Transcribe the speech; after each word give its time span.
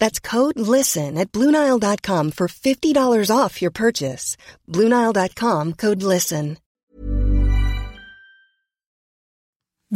That's 0.00 0.20
code 0.20 0.60
LISTEN 0.60 1.18
at 1.18 1.32
Bluenile.com 1.32 2.32
for 2.32 2.48
$50 2.48 3.30
off 3.30 3.62
your 3.62 3.72
purchase. 3.72 4.36
Bluenile.com 4.68 5.72
code 5.72 6.02
LISTEN. 6.02 6.56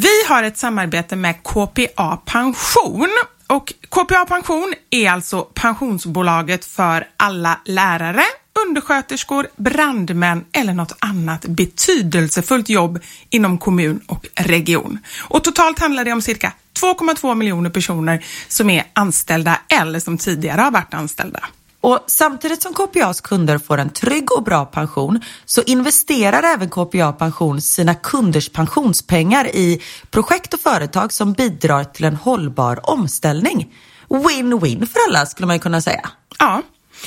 Vi 0.00 0.24
har 0.28 0.42
ett 0.42 0.56
samarbete 0.56 1.16
med 1.16 1.42
KPA 1.42 2.16
Pension 2.16 3.08
och 3.46 3.72
KPA 3.88 4.24
Pension 4.28 4.74
är 4.90 5.10
alltså 5.10 5.42
pensionsbolaget 5.42 6.64
för 6.64 7.08
alla 7.16 7.60
lärare, 7.64 8.22
undersköterskor, 8.66 9.48
brandmän 9.56 10.44
eller 10.52 10.72
något 10.72 10.96
annat 10.98 11.44
betydelsefullt 11.44 12.68
jobb 12.68 12.98
inom 13.30 13.58
kommun 13.58 14.00
och 14.06 14.26
region. 14.34 14.98
Och 15.28 15.44
totalt 15.44 15.78
handlar 15.78 16.04
det 16.04 16.12
om 16.12 16.22
cirka 16.22 16.52
2,2 16.80 17.34
miljoner 17.34 17.70
personer 17.70 18.24
som 18.48 18.70
är 18.70 18.84
anställda 18.92 19.60
eller 19.68 20.00
som 20.00 20.18
tidigare 20.18 20.60
har 20.60 20.70
varit 20.70 20.94
anställda. 20.94 21.40
Och 21.80 22.04
samtidigt 22.06 22.62
som 22.62 22.74
KPAs 22.74 23.20
kunder 23.20 23.58
får 23.58 23.78
en 23.78 23.90
trygg 23.90 24.32
och 24.32 24.42
bra 24.42 24.64
pension 24.64 25.20
så 25.44 25.62
investerar 25.62 26.42
även 26.42 26.70
KPA 26.70 27.12
Pension 27.12 27.60
sina 27.60 27.94
kunders 27.94 28.48
pensionspengar 28.48 29.46
i 29.46 29.82
projekt 30.10 30.54
och 30.54 30.60
företag 30.60 31.12
som 31.12 31.32
bidrar 31.32 31.84
till 31.84 32.04
en 32.04 32.16
hållbar 32.16 32.90
omställning. 32.90 33.74
Win-win 34.08 34.86
för 34.86 35.00
alla 35.08 35.26
skulle 35.26 35.46
man 35.46 35.56
ju 35.56 35.60
kunna 35.60 35.80
säga. 35.80 36.10
Ja, 36.38 36.62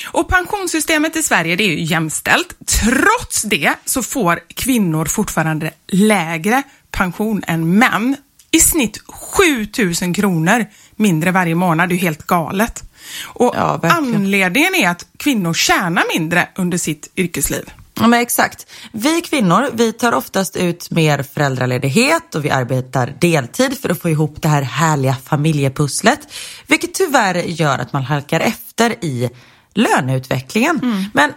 och 0.06 0.30
pensionssystemet 0.30 1.16
i 1.16 1.24
Sverige 1.24 1.56
det 1.56 1.64
är 1.64 1.68
ju 1.68 1.84
jämställt. 1.84 2.54
Trots 2.66 3.42
det 3.42 3.74
så 3.86 4.04
får 4.04 4.40
kvinnor 4.48 5.06
fortfarande 5.06 5.72
lägre 5.88 6.64
pension 6.92 7.44
än 7.48 7.78
män. 7.78 8.16
I 8.52 8.60
snitt 8.60 9.02
7000 9.08 10.14
kronor 10.14 10.66
mindre 10.96 11.32
varje 11.32 11.56
månad. 11.56 11.90
Det 11.90 11.94
är 11.94 11.98
ju 11.98 12.02
helt 12.02 12.28
galet. 12.28 12.84
Och 13.24 13.54
Ja, 13.56 13.80
anledningen 13.84 14.76
är 14.76 14.90
att 14.90 15.06
kvinnor 15.18 15.54
tjänar 15.54 16.04
mindre 16.18 16.50
under 16.56 16.78
sitt 16.78 17.12
yrkesliv. 17.16 17.70
Ja, 17.94 18.08
men 18.08 18.20
exakt. 18.20 18.68
Vi 18.92 19.22
kvinnor, 19.22 19.70
vi 19.74 19.94
tar 19.94 20.14
oftast 20.14 20.56
ut 20.56 20.92
mer 20.92 21.24
föräldraledighet 21.24 22.36
och 22.36 22.46
vi 22.46 22.50
arbetar 22.50 23.14
deltid 23.20 23.78
för 23.78 23.90
att 23.90 24.02
få 24.02 24.10
ihop 24.10 24.42
det 24.42 24.48
här 24.48 24.62
härliga 24.62 25.16
familjepusslet. 25.26 26.20
Vilket 26.68 26.94
tyvärr 26.94 27.36
gör 27.36 27.80
att 27.80 27.94
man 27.94 28.04
halkar 28.04 28.40
efter 28.40 29.06
i 29.06 29.30
löneutvecklingen. 29.74 31.10
Men 31.14 31.34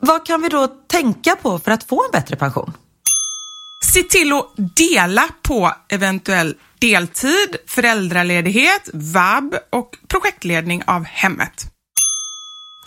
vad 0.00 0.26
kan 0.26 0.42
vi 0.42 0.48
då 0.48 0.66
tänka 0.66 1.36
på 1.36 1.58
för 1.58 1.70
att 1.70 1.84
få 1.84 2.04
en 2.04 2.10
bättre 2.12 2.36
pension? 2.36 2.72
Se 3.84 4.02
till 4.02 4.32
att 4.32 4.76
dela 4.76 5.28
på 5.42 5.72
eventuell 5.88 6.54
deltid, 6.78 7.56
föräldraledighet, 7.66 8.90
vab 8.92 9.54
och 9.72 9.96
projektledning 10.08 10.82
av 10.86 11.04
hemmet. 11.04 11.66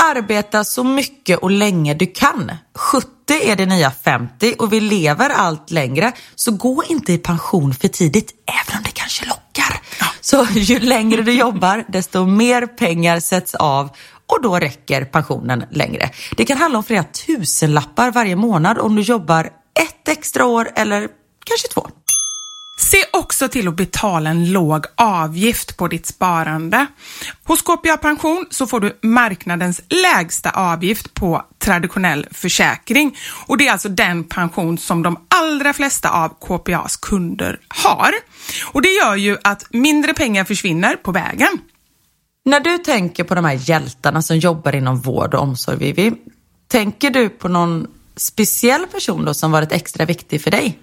Arbeta 0.04 0.64
så 0.64 0.84
mycket 0.84 1.40
och 1.40 1.52
länge 1.52 1.94
du 1.94 2.06
kan. 2.06 2.52
70 2.76 3.10
är 3.44 3.56
det 3.56 3.66
nya 3.66 3.92
50 3.92 4.56
och 4.60 4.74
vi 4.74 4.80
lever 4.80 5.30
allt 5.30 5.72
längre. 5.72 6.12
Så 6.36 6.52
gå 6.52 6.84
inte 6.90 7.14
i 7.14 7.18
pension 7.18 7.74
för 7.74 7.88
tidigt, 7.88 8.32
även 8.46 8.78
om 8.78 8.84
det 8.84 8.92
kanske 8.92 9.26
lockar. 9.26 9.82
Så 10.22 10.48
ju 10.54 10.80
längre 10.80 11.22
du 11.22 11.34
jobbar, 11.34 11.86
desto 11.88 12.26
mer 12.26 12.68
pengar 12.68 13.20
sätts 13.20 13.56
av 13.56 13.90
och 14.30 14.42
då 14.42 14.60
räcker 14.60 15.06
pensionen 15.06 15.66
längre. 15.72 16.10
Det 16.38 16.46
kan 16.46 16.58
handla 16.58 16.78
om 16.78 16.84
flera 16.84 17.04
tusenlappar 17.04 18.12
varje 18.12 18.36
månad 18.36 18.78
om 18.78 18.96
du 18.96 19.02
jobbar 19.02 19.50
ett 19.80 20.08
extra 20.08 20.46
år 20.46 20.70
eller 20.76 21.08
kanske 21.46 21.68
två. 21.68 21.88
Se 22.80 22.98
också 23.14 23.48
till 23.48 23.68
att 23.68 23.76
betala 23.76 24.30
en 24.30 24.52
låg 24.52 24.86
avgift 24.96 25.78
på 25.78 25.88
ditt 25.88 26.06
sparande. 26.06 26.88
Hos 27.44 27.62
KPA 27.62 27.98
Pension 27.98 28.46
så 28.50 28.68
får 28.68 28.80
du 28.80 29.00
marknadens 29.02 29.82
lägsta 29.90 30.50
avgift 30.50 31.14
på 31.14 31.46
traditionell 31.60 32.28
försäkring 32.32 33.18
och 33.48 33.58
det 33.58 33.68
är 33.68 33.72
alltså 33.72 33.90
den 33.90 34.24
pension 34.24 34.78
som 34.78 35.04
de 35.04 35.26
allra 35.28 35.74
flesta 35.74 36.10
av 36.10 36.30
KPAs 36.30 36.98
kunder 36.98 37.60
har. 37.68 38.12
Och 38.66 38.82
det 38.82 38.90
gör 38.90 39.16
ju 39.16 39.38
att 39.44 39.68
mindre 39.70 40.14
pengar 40.14 40.44
försvinner 40.44 40.96
på 40.96 41.12
vägen. 41.12 41.60
När 42.46 42.60
du 42.60 42.78
tänker 42.78 43.24
på 43.24 43.36
de 43.36 43.46
här 43.46 43.70
hjältarna 43.70 44.22
som 44.22 44.38
jobbar 44.38 44.76
inom 44.76 45.02
vård 45.02 45.34
och 45.34 45.42
omsorg, 45.42 45.78
Vivi, 45.78 46.12
tänker 46.68 47.10
du 47.10 47.30
på 47.30 47.48
någon 47.48 47.88
speciell 48.16 48.86
person 48.88 49.26
då 49.26 49.34
som 49.34 49.52
varit 49.52 49.72
extra 49.72 50.06
viktig 50.06 50.42
för 50.42 50.52
dig? 50.52 50.80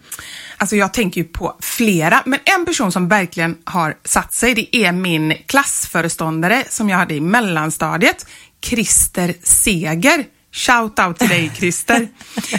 Alltså 0.56 0.76
jag 0.76 0.94
tänker 0.94 1.20
ju 1.20 1.24
på 1.24 1.56
flera, 1.60 2.22
men 2.26 2.38
en 2.44 2.66
person 2.66 2.92
som 2.92 3.08
verkligen 3.08 3.58
har 3.64 3.96
satt 4.04 4.34
sig, 4.34 4.54
det 4.54 4.76
är 4.76 4.92
min 4.92 5.34
klassföreståndare 5.46 6.64
som 6.68 6.88
jag 6.88 6.96
hade 6.96 7.14
i 7.14 7.20
mellanstadiet, 7.20 8.26
Christer 8.62 9.34
Seger. 9.42 10.24
Shout 10.52 10.98
out 10.98 11.18
till 11.18 11.28
dig 11.28 11.52
Christer. 11.56 12.08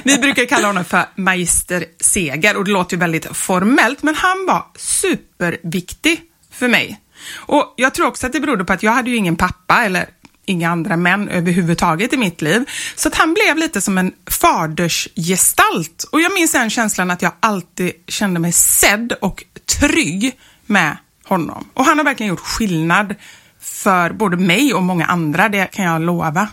Vi 0.03 0.17
brukar 0.17 0.45
kalla 0.45 0.67
honom 0.67 0.85
för 0.85 1.05
Magister 1.15 1.85
Seger 1.99 2.57
och 2.57 2.65
det 2.65 2.71
låter 2.71 2.95
ju 2.95 2.99
väldigt 2.99 3.37
formellt, 3.37 4.03
men 4.03 4.15
han 4.15 4.45
var 4.47 4.65
superviktig 4.75 6.21
för 6.51 6.67
mig. 6.67 6.99
Och 7.35 7.73
jag 7.75 7.93
tror 7.93 8.07
också 8.07 8.27
att 8.27 8.33
det 8.33 8.39
berodde 8.39 8.65
på 8.65 8.73
att 8.73 8.83
jag 8.83 8.91
hade 8.91 9.09
ju 9.09 9.15
ingen 9.15 9.35
pappa 9.35 9.83
eller 9.83 10.05
inga 10.45 10.69
andra 10.69 10.97
män 10.97 11.29
överhuvudtaget 11.29 12.13
i 12.13 12.17
mitt 12.17 12.41
liv. 12.41 12.65
Så 12.95 13.07
att 13.07 13.15
han 13.15 13.33
blev 13.33 13.57
lite 13.57 13.81
som 13.81 13.97
en 13.97 14.13
fadersgestalt. 14.29 16.05
Och 16.11 16.21
jag 16.21 16.33
minns 16.33 16.51
den 16.51 16.69
känslan 16.69 17.11
att 17.11 17.21
jag 17.21 17.31
alltid 17.39 17.91
kände 18.07 18.39
mig 18.39 18.51
sedd 18.51 19.13
och 19.21 19.43
trygg 19.79 20.39
med 20.65 20.97
honom. 21.23 21.69
Och 21.73 21.85
han 21.85 21.97
har 21.97 22.05
verkligen 22.05 22.29
gjort 22.29 22.39
skillnad 22.39 23.15
för 23.61 24.13
både 24.13 24.37
mig 24.37 24.73
och 24.73 24.83
många 24.83 25.05
andra, 25.05 25.49
det 25.49 25.65
kan 25.65 25.85
jag 25.85 26.01
lova. 26.01 26.47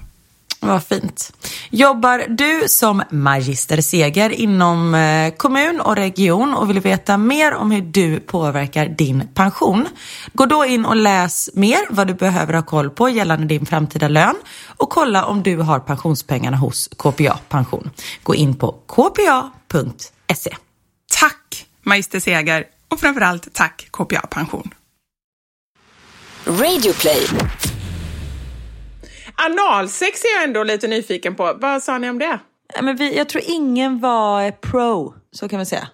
Vad 0.64 0.84
fint. 0.84 1.32
Jobbar 1.70 2.24
du 2.28 2.68
som 2.68 3.02
magister 3.10 3.80
Seger 3.80 4.30
inom 4.30 4.94
eh, 4.94 5.34
kommun 5.34 5.80
och 5.80 5.96
region 5.96 6.54
och 6.54 6.70
vill 6.70 6.80
veta 6.80 7.16
mer 7.16 7.54
om 7.54 7.70
hur 7.70 7.82
du 7.82 8.20
påverkar 8.20 8.86
din 8.86 9.28
pension? 9.34 9.88
Gå 10.32 10.46
då 10.46 10.64
in 10.64 10.84
och 10.84 10.96
läs 10.96 11.50
mer 11.54 11.78
vad 11.90 12.06
du 12.06 12.14
behöver 12.14 12.54
ha 12.54 12.62
koll 12.62 12.90
på 12.90 13.08
gällande 13.08 13.46
din 13.46 13.66
framtida 13.66 14.08
lön 14.08 14.34
och 14.66 14.90
kolla 14.90 15.24
om 15.24 15.42
du 15.42 15.56
har 15.56 15.80
pensionspengarna 15.80 16.56
hos 16.56 16.88
KPA 16.96 17.38
Pension. 17.48 17.90
Gå 18.22 18.34
in 18.34 18.56
på 18.56 18.72
kpa.se. 18.72 20.56
Tack 21.20 21.66
Magister 21.82 22.20
Seger 22.20 22.64
och 22.88 23.00
framförallt 23.00 23.54
tack 23.54 23.88
KPA 23.90 24.26
Pension. 24.30 24.70
Radioplay. 26.46 27.26
Analsex 29.36 30.24
är 30.24 30.34
jag 30.36 30.44
ändå 30.44 30.62
lite 30.62 30.88
nyfiken 30.88 31.34
på. 31.34 31.56
Vad 31.60 31.82
sa 31.82 31.98
ni 31.98 32.10
om 32.10 32.18
det? 32.18 32.38
Ja, 32.74 32.82
Men 32.82 32.96
vi, 32.96 33.16
jag 33.16 33.28
tror 33.28 33.42
ingen 33.46 34.00
var 34.00 34.50
pro, 34.50 35.14
så 35.32 35.48
kan 35.48 35.58
vi 35.58 35.66
säga. 35.66 35.88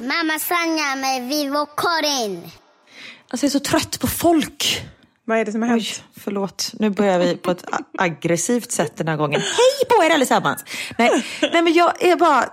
Mamma 0.00 0.38
Sanja 0.38 0.96
med 0.96 1.28
Vivo 1.28 1.66
Karin. 1.76 2.50
Alltså 3.30 3.46
jag 3.46 3.48
är 3.48 3.48
så 3.48 3.60
trött 3.60 4.00
på 4.00 4.06
folk. 4.06 4.82
Vad 5.28 5.38
är 5.38 5.44
det 5.44 5.52
som 5.52 5.62
har 5.62 5.68
hänt? 5.68 5.82
Oj, 5.82 6.04
förlåt. 6.16 6.72
Nu 6.78 6.90
börjar 6.90 7.18
vi 7.18 7.36
på 7.36 7.50
ett 7.50 7.64
aggressivt 7.98 8.72
sätt 8.72 8.96
den 8.96 9.08
här 9.08 9.16
gången. 9.16 9.40
Hej 9.40 9.88
på 9.88 10.04
er 10.04 10.10
allesammans! 10.10 10.64
Nej, 10.98 11.24
nej 11.52 11.62
men 11.62 11.72
jag 11.72 12.02
är 12.04 12.16
bara... 12.16 12.44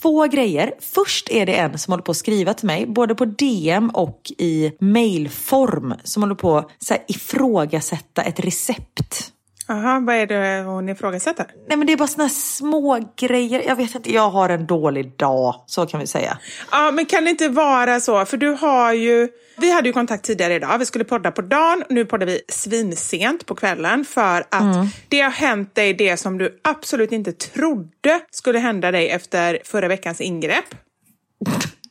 Två 0.00 0.26
grejer. 0.26 0.74
Först 0.80 1.30
är 1.30 1.46
det 1.46 1.54
en 1.54 1.78
som 1.78 1.92
håller 1.92 2.02
på 2.02 2.10
att 2.10 2.16
skriva 2.16 2.54
till 2.54 2.66
mig, 2.66 2.86
både 2.86 3.14
på 3.14 3.24
DM 3.24 3.90
och 3.90 4.32
i 4.38 4.72
mailform, 4.80 5.94
som 6.04 6.22
håller 6.22 6.34
på 6.34 6.58
att 6.58 6.70
ifrågasätta 7.08 8.22
ett 8.22 8.40
recept. 8.40 9.32
Jaha, 9.70 10.00
vad 10.00 10.16
är 10.16 10.26
det 10.26 10.62
hon 10.66 10.88
ifrågasätter? 10.88 11.46
Nej 11.68 11.78
men 11.78 11.86
det 11.86 11.92
är 11.92 11.96
bara 11.96 12.08
såna 12.08 12.28
små 12.28 13.12
grejer. 13.16 13.62
Jag 13.66 13.76
vet 13.76 13.94
inte, 13.94 14.12
jag 14.12 14.30
har 14.30 14.48
en 14.48 14.66
dålig 14.66 15.16
dag, 15.16 15.64
så 15.66 15.86
kan 15.86 16.00
vi 16.00 16.06
säga. 16.06 16.38
Ja, 16.70 16.90
men 16.90 17.06
kan 17.06 17.24
det 17.24 17.30
inte 17.30 17.48
vara 17.48 18.00
så? 18.00 18.24
För 18.24 18.36
du 18.36 18.48
har 18.48 18.92
ju... 18.92 19.28
Vi 19.56 19.72
hade 19.72 19.88
ju 19.88 19.92
kontakt 19.92 20.24
tidigare 20.24 20.54
idag. 20.54 20.78
Vi 20.78 20.86
skulle 20.86 21.04
podda 21.04 21.30
på 21.30 21.42
dagen. 21.42 21.84
Nu 21.88 22.04
poddar 22.04 22.26
vi 22.26 22.40
svinsent 22.48 23.46
på 23.46 23.54
kvällen 23.54 24.04
för 24.04 24.40
att 24.48 24.86
det 25.08 25.20
har 25.20 25.30
hänt 25.30 25.74
dig 25.74 25.94
det 25.94 26.16
som 26.16 26.38
du 26.38 26.60
absolut 26.62 27.12
inte 27.12 27.32
trodde 27.32 28.20
skulle 28.30 28.58
hända 28.58 28.90
dig 28.90 29.10
efter 29.10 29.58
förra 29.64 29.88
veckans 29.88 30.20
ingrepp. 30.20 30.74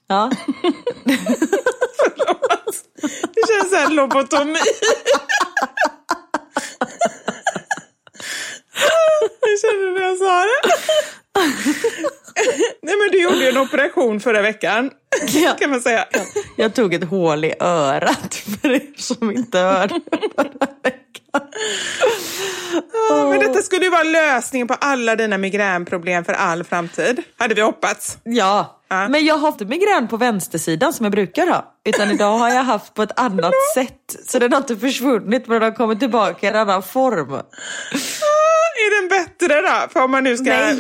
Ja. 0.08 0.32
Förlåt. 1.98 2.76
Det 3.34 3.42
känns 3.48 3.84
som 3.84 3.96
lobotomi. 3.96 4.60
Jag 9.42 9.60
kände 9.62 10.00
när 10.00 10.08
jag 10.08 10.18
sa 10.18 10.40
det. 10.46 10.72
Nej 12.82 12.96
men 12.98 13.12
du 13.12 13.22
gjorde 13.24 13.36
ju 13.38 13.50
en 13.50 13.58
operation 13.58 14.20
förra 14.20 14.42
veckan. 14.42 14.92
Ja. 15.28 15.56
Kan 15.60 15.70
man 15.70 15.82
säga. 15.82 16.06
Jag 16.58 16.74
tog 16.74 16.94
ett 16.94 17.04
hål 17.10 17.46
i 17.46 17.54
örat 17.60 18.36
för 18.36 18.72
er 18.72 18.82
som 18.98 19.32
inte 19.32 19.58
hörde 19.60 20.00
förra 20.36 20.68
veckan. 20.84 21.00
Men 23.30 23.40
detta 23.40 23.62
skulle 23.62 23.84
ju 23.86 23.90
vara 23.92 24.04
lösningen 24.04 24.68
på 24.68 24.74
alla 24.74 25.16
dina 25.16 25.38
migränproblem 25.38 26.26
för 26.26 26.34
all 26.34 26.64
framtid. 26.64 27.24
Hade 27.38 27.54
vi 27.56 27.62
hoppats. 27.62 28.18
Ja, 28.24 28.76
Ja. 28.92 29.08
men 29.08 29.26
jag 29.26 29.36
har 29.38 29.48
inte 29.48 29.66
migrän 29.66 30.08
på 30.08 30.18
vänstersidan 30.18 30.94
som 30.94 31.04
jag 31.04 31.12
brukar 31.12 31.48
ha. 31.48 31.74
Utan 31.86 32.12
idag 32.12 32.38
har 32.38 32.50
jag 32.50 32.64
haft 32.64 32.94
på 32.94 33.04
ett 33.04 33.20
annat 33.20 33.54
sätt. 33.74 34.16
Så 34.28 34.40
den 34.40 34.52
har 34.54 34.58
inte 34.58 34.78
försvunnit 34.78 35.48
men 35.48 35.60
den 35.62 35.72
har 35.72 35.78
kommit 35.78 36.00
tillbaka 36.00 36.48
i 36.48 36.50
en 36.50 36.56
annan 36.56 36.84
form. 36.84 37.40
Är 38.90 39.02
den 39.02 39.10
bättre 39.10 39.62
då? 39.62 39.90
För 39.90 40.04
om 40.04 40.12
man 40.12 40.24
nu 40.24 40.38
ska 40.38 40.50
Nej, 40.50 40.76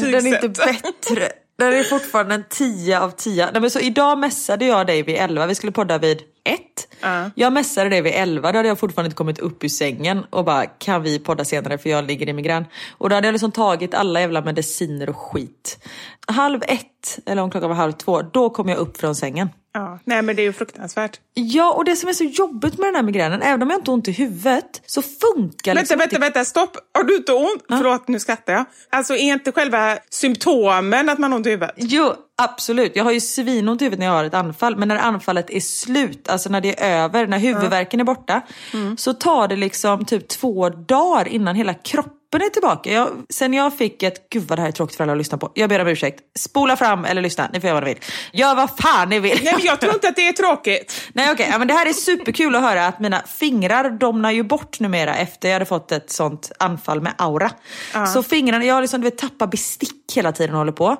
den 0.00 0.26
är 0.26 0.44
inte 0.44 0.48
bättre. 0.48 1.28
Den 1.58 1.74
är 1.74 1.84
fortfarande 1.84 2.34
en 2.34 2.44
10 2.48 3.00
av 3.00 3.10
10. 3.10 3.50
Nej, 3.52 3.60
men 3.60 3.70
så 3.70 3.80
idag 3.80 4.18
mässade 4.18 4.64
jag 4.64 4.86
dig 4.86 5.02
vid 5.02 5.16
11. 5.16 5.46
Vi 5.46 5.54
skulle 5.54 5.72
podda 5.72 5.98
vid 5.98 6.22
1. 6.44 6.60
Ja. 7.00 7.30
Jag 7.34 7.52
mässade 7.52 7.90
dig 7.90 8.02
vid 8.02 8.12
11. 8.16 8.52
Då 8.52 8.58
hade 8.58 8.68
jag 8.68 8.78
fortfarande 8.78 9.06
inte 9.06 9.16
kommit 9.16 9.38
upp 9.38 9.64
ur 9.64 9.68
sängen 9.68 10.24
och 10.30 10.44
bara 10.44 10.66
kan 10.66 11.02
vi 11.02 11.18
podda 11.18 11.44
senare 11.44 11.78
för 11.78 11.90
jag 11.90 12.04
ligger 12.04 12.28
i 12.28 12.32
migrän. 12.32 12.64
Och 12.98 13.08
då 13.08 13.14
hade 13.14 13.26
jag 13.26 13.32
liksom 13.32 13.52
tagit 13.52 13.94
alla 13.94 14.20
jävla 14.20 14.42
mediciner 14.42 15.10
och 15.10 15.16
skit. 15.16 15.78
Halv 16.26 16.62
ett, 16.62 17.18
eller 17.26 17.42
om 17.42 17.50
klockan 17.50 17.68
var 17.68 17.76
halv 17.76 17.92
två, 17.92 18.22
då 18.22 18.50
kom 18.50 18.68
jag 18.68 18.78
upp 18.78 18.96
från 18.96 19.14
sängen. 19.14 19.48
Ja, 19.72 19.98
nej 20.04 20.22
men 20.22 20.36
det 20.36 20.42
är 20.42 20.44
ju 20.44 20.52
fruktansvärt. 20.52 21.20
Ja, 21.34 21.72
och 21.72 21.84
det 21.84 21.96
som 21.96 22.08
är 22.08 22.12
så 22.12 22.24
jobbigt 22.24 22.78
med 22.78 22.88
den 22.88 22.94
här 22.94 23.02
migränen, 23.02 23.42
även 23.42 23.62
om 23.62 23.70
jag 23.70 23.78
inte 23.78 23.90
har 23.90 23.94
ont 23.94 24.08
i 24.08 24.12
huvudet, 24.12 24.82
så 24.86 25.02
funkar 25.02 25.74
Vänta, 25.74 25.80
liksom 25.80 25.98
vänta, 25.98 26.16
inte... 26.16 26.20
vänta, 26.20 26.44
stopp. 26.44 26.76
Har 26.94 27.04
du 27.04 27.16
inte 27.16 27.32
ont? 27.32 27.62
Förlåt, 27.68 28.08
nu 28.08 28.20
skrattar 28.20 28.52
jag. 28.52 28.64
Alltså 28.90 29.14
är 29.14 29.32
inte 29.32 29.52
själva 29.52 29.98
symptomen 30.10 31.08
att 31.08 31.18
man 31.18 31.32
har 31.32 31.36
ont 31.36 31.46
i 31.46 31.50
huvudet? 31.50 31.74
Jo, 31.76 32.12
absolut. 32.42 32.96
Jag 32.96 33.04
har 33.04 33.12
ju 33.12 33.20
svinont 33.20 33.82
i 33.82 33.84
huvudet 33.84 33.98
när 33.98 34.06
jag 34.06 34.12
har 34.12 34.24
ett 34.24 34.34
anfall. 34.34 34.76
Men 34.76 34.88
när 34.88 34.96
anfallet 34.96 35.50
är 35.50 35.60
slut, 35.60 36.28
alltså 36.28 36.50
när 36.50 36.60
det 36.60 36.82
är 36.82 37.04
över, 37.04 37.26
när 37.26 37.38
huvudvärken 37.38 38.00
är 38.00 38.04
borta. 38.04 38.42
Så 38.96 39.14
tar 39.14 39.48
det 39.48 39.56
liksom 39.56 40.04
typ 40.04 40.28
två 40.28 40.68
dagar 40.68 41.28
innan 41.28 41.54
hela 41.54 41.74
kroppen 41.74 42.19
är 42.38 42.50
tillbaka. 42.50 42.92
Jag, 42.92 43.08
sen 43.28 43.54
jag 43.54 43.78
fick 43.78 44.02
ett, 44.02 44.30
gud 44.30 44.42
vad 44.42 44.58
det 44.58 44.62
här 44.62 44.68
är 44.68 44.72
tråkigt 44.72 44.96
för 44.96 45.04
alla 45.04 45.12
att 45.12 45.18
lyssna 45.18 45.38
på. 45.38 45.52
Jag 45.54 45.68
ber 45.68 45.80
om 45.80 45.88
ursäkt. 45.88 46.20
Spola 46.38 46.76
fram 46.76 47.04
eller 47.04 47.22
lyssna, 47.22 47.50
ni 47.52 47.60
får 47.60 47.68
göra 47.68 47.80
vad 47.80 47.88
ni 47.88 47.94
vill. 47.94 48.02
Gör 48.32 48.54
vad 48.54 48.70
fan 48.78 49.08
ni 49.08 49.20
vill. 49.20 49.40
Nej, 49.44 49.54
men 49.56 49.64
jag 49.64 49.80
tror 49.80 49.94
inte 49.94 50.08
att 50.08 50.16
det 50.16 50.28
är 50.28 50.32
tråkigt. 50.32 51.10
Nej 51.12 51.32
okej, 51.32 51.48
ja, 51.50 51.58
men 51.58 51.68
det 51.68 51.74
här 51.74 51.86
är 51.86 51.92
superkul 51.92 52.56
att 52.56 52.62
höra 52.62 52.86
att 52.86 53.00
mina 53.00 53.22
fingrar 53.26 53.90
domnar 53.90 54.30
ju 54.30 54.42
bort 54.42 54.80
numera 54.80 55.14
efter 55.14 55.48
jag 55.48 55.54
hade 55.54 55.64
fått 55.64 55.92
ett 55.92 56.10
sånt 56.10 56.52
anfall 56.58 57.00
med 57.00 57.12
aura. 57.18 57.50
Så 58.14 58.22
fingrarna, 58.22 58.64
jag 58.64 58.74
har 58.74 58.80
liksom 58.82 59.00
du 59.00 59.04
vet, 59.04 59.18
tappat 59.18 59.50
bestick 59.50 60.16
hela 60.16 60.32
tiden 60.32 60.54
och 60.54 60.58
håller 60.58 60.72
på. 60.72 60.96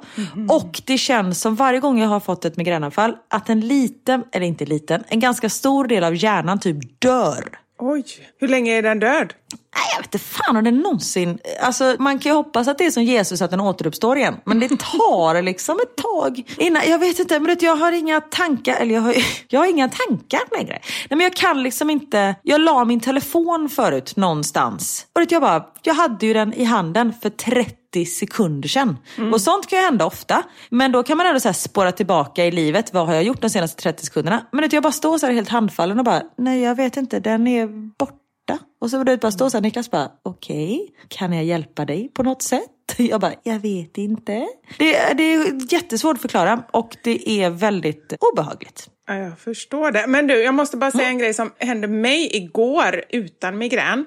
Och 0.48 0.82
det 0.86 0.98
känns 0.98 1.40
som 1.40 1.56
varje 1.56 1.80
gång 1.80 2.00
jag 2.00 2.08
har 2.08 2.20
fått 2.20 2.44
ett 2.44 2.56
migränanfall 2.56 3.16
att 3.30 3.48
en 3.48 3.60
liten, 3.60 4.24
eller 4.32 4.46
inte 4.46 4.64
liten, 4.64 5.04
en 5.08 5.20
ganska 5.20 5.48
stor 5.48 5.84
del 5.86 6.04
av 6.04 6.16
hjärnan 6.16 6.60
typ 6.60 7.00
dör. 7.00 7.58
Oj, 7.78 8.04
hur 8.40 8.48
länge 8.48 8.72
är 8.78 8.82
den 8.82 8.98
död? 8.98 9.34
Nej, 9.76 9.84
jag 9.92 9.98
vet 9.98 10.14
inte 10.14 10.18
fan 10.18 10.56
om 10.56 10.64
det 10.64 10.70
någonsin... 10.70 11.38
Alltså, 11.60 11.96
man 11.98 12.18
kan 12.18 12.32
ju 12.32 12.36
hoppas 12.36 12.68
att 12.68 12.78
det 12.78 12.86
är 12.86 12.90
som 12.90 13.02
Jesus, 13.02 13.42
att 13.42 13.50
den 13.50 13.60
återuppstår 13.60 14.16
igen. 14.18 14.36
Men 14.44 14.60
det 14.60 14.68
tar 14.68 15.42
liksom 15.42 15.80
ett 15.82 15.96
tag 15.96 16.42
innan... 16.58 16.82
Jag 16.88 16.98
vet 16.98 17.18
inte, 17.18 17.40
men 17.40 17.56
jag 17.60 17.76
har 17.76 17.92
inga 17.92 18.20
tankar. 18.20 18.76
Eller 18.76 18.94
jag 18.94 19.02
har, 19.02 19.14
jag 19.48 19.60
har 19.60 19.66
inga 19.66 19.88
tankar 19.88 20.40
längre. 20.56 20.78
Nej, 21.10 21.16
men 21.16 21.20
jag 21.20 21.34
kan 21.34 21.62
liksom 21.62 21.90
inte... 21.90 22.34
Jag 22.42 22.60
la 22.60 22.84
min 22.84 23.00
telefon 23.00 23.68
förut 23.68 24.16
någonstans. 24.16 25.06
Och 25.12 25.22
jag 25.28 25.42
bara... 25.42 25.64
Jag 25.82 25.94
hade 25.94 26.26
ju 26.26 26.32
den 26.32 26.54
i 26.54 26.64
handen 26.64 27.12
för 27.22 27.30
30 27.30 28.06
sekunder 28.06 28.68
sedan. 28.68 28.96
Och 29.32 29.40
sånt 29.40 29.66
kan 29.66 29.78
ju 29.78 29.84
hända 29.84 30.06
ofta. 30.06 30.42
Men 30.70 30.92
då 30.92 31.02
kan 31.02 31.16
man 31.16 31.26
ändå 31.26 31.40
så 31.40 31.48
här 31.48 31.52
spåra 31.52 31.92
tillbaka 31.92 32.46
i 32.46 32.50
livet. 32.50 32.94
Vad 32.94 33.06
har 33.06 33.14
jag 33.14 33.22
gjort 33.22 33.40
de 33.40 33.50
senaste 33.50 33.82
30 33.82 34.06
sekunderna? 34.06 34.46
Men 34.52 34.68
jag 34.72 34.82
bara 34.82 34.92
står 34.92 35.18
så 35.18 35.26
här 35.26 35.32
helt 35.32 35.48
handfallen 35.48 35.98
och 35.98 36.04
bara... 36.04 36.22
Nej, 36.38 36.60
jag 36.60 36.74
vet 36.74 36.96
inte. 36.96 37.20
Den 37.20 37.46
är 37.46 37.66
borta. 37.98 38.19
Och 38.80 38.90
så 38.90 38.98
var 38.98 39.04
det 39.04 39.16
bara 39.16 39.32
stå 39.32 39.50
så 39.50 39.56
här, 39.56 39.62
Niklas 39.62 39.90
bara, 39.90 40.10
okej, 40.22 40.88
kan 41.08 41.32
jag 41.32 41.44
hjälpa 41.44 41.84
dig 41.84 42.10
på 42.14 42.22
något 42.22 42.42
sätt? 42.42 42.70
Jag 42.96 43.20
bara, 43.20 43.32
jag 43.42 43.58
vet 43.58 43.98
inte. 43.98 44.48
Det, 44.78 45.14
det 45.14 45.22
är 45.22 45.72
jättesvårt 45.72 46.14
att 46.14 46.22
förklara 46.22 46.62
och 46.70 46.96
det 47.04 47.30
är 47.30 47.50
väldigt 47.50 48.12
obehagligt. 48.32 48.88
Ja, 49.06 49.14
jag 49.14 49.38
förstår 49.38 49.90
det. 49.90 50.06
Men 50.06 50.26
du, 50.26 50.42
jag 50.42 50.54
måste 50.54 50.76
bara 50.76 50.90
säga 50.90 51.08
en 51.08 51.18
grej 51.18 51.34
som 51.34 51.52
hände 51.58 51.88
mig 51.88 52.36
igår 52.36 53.04
utan 53.08 53.58
migrän. 53.58 54.04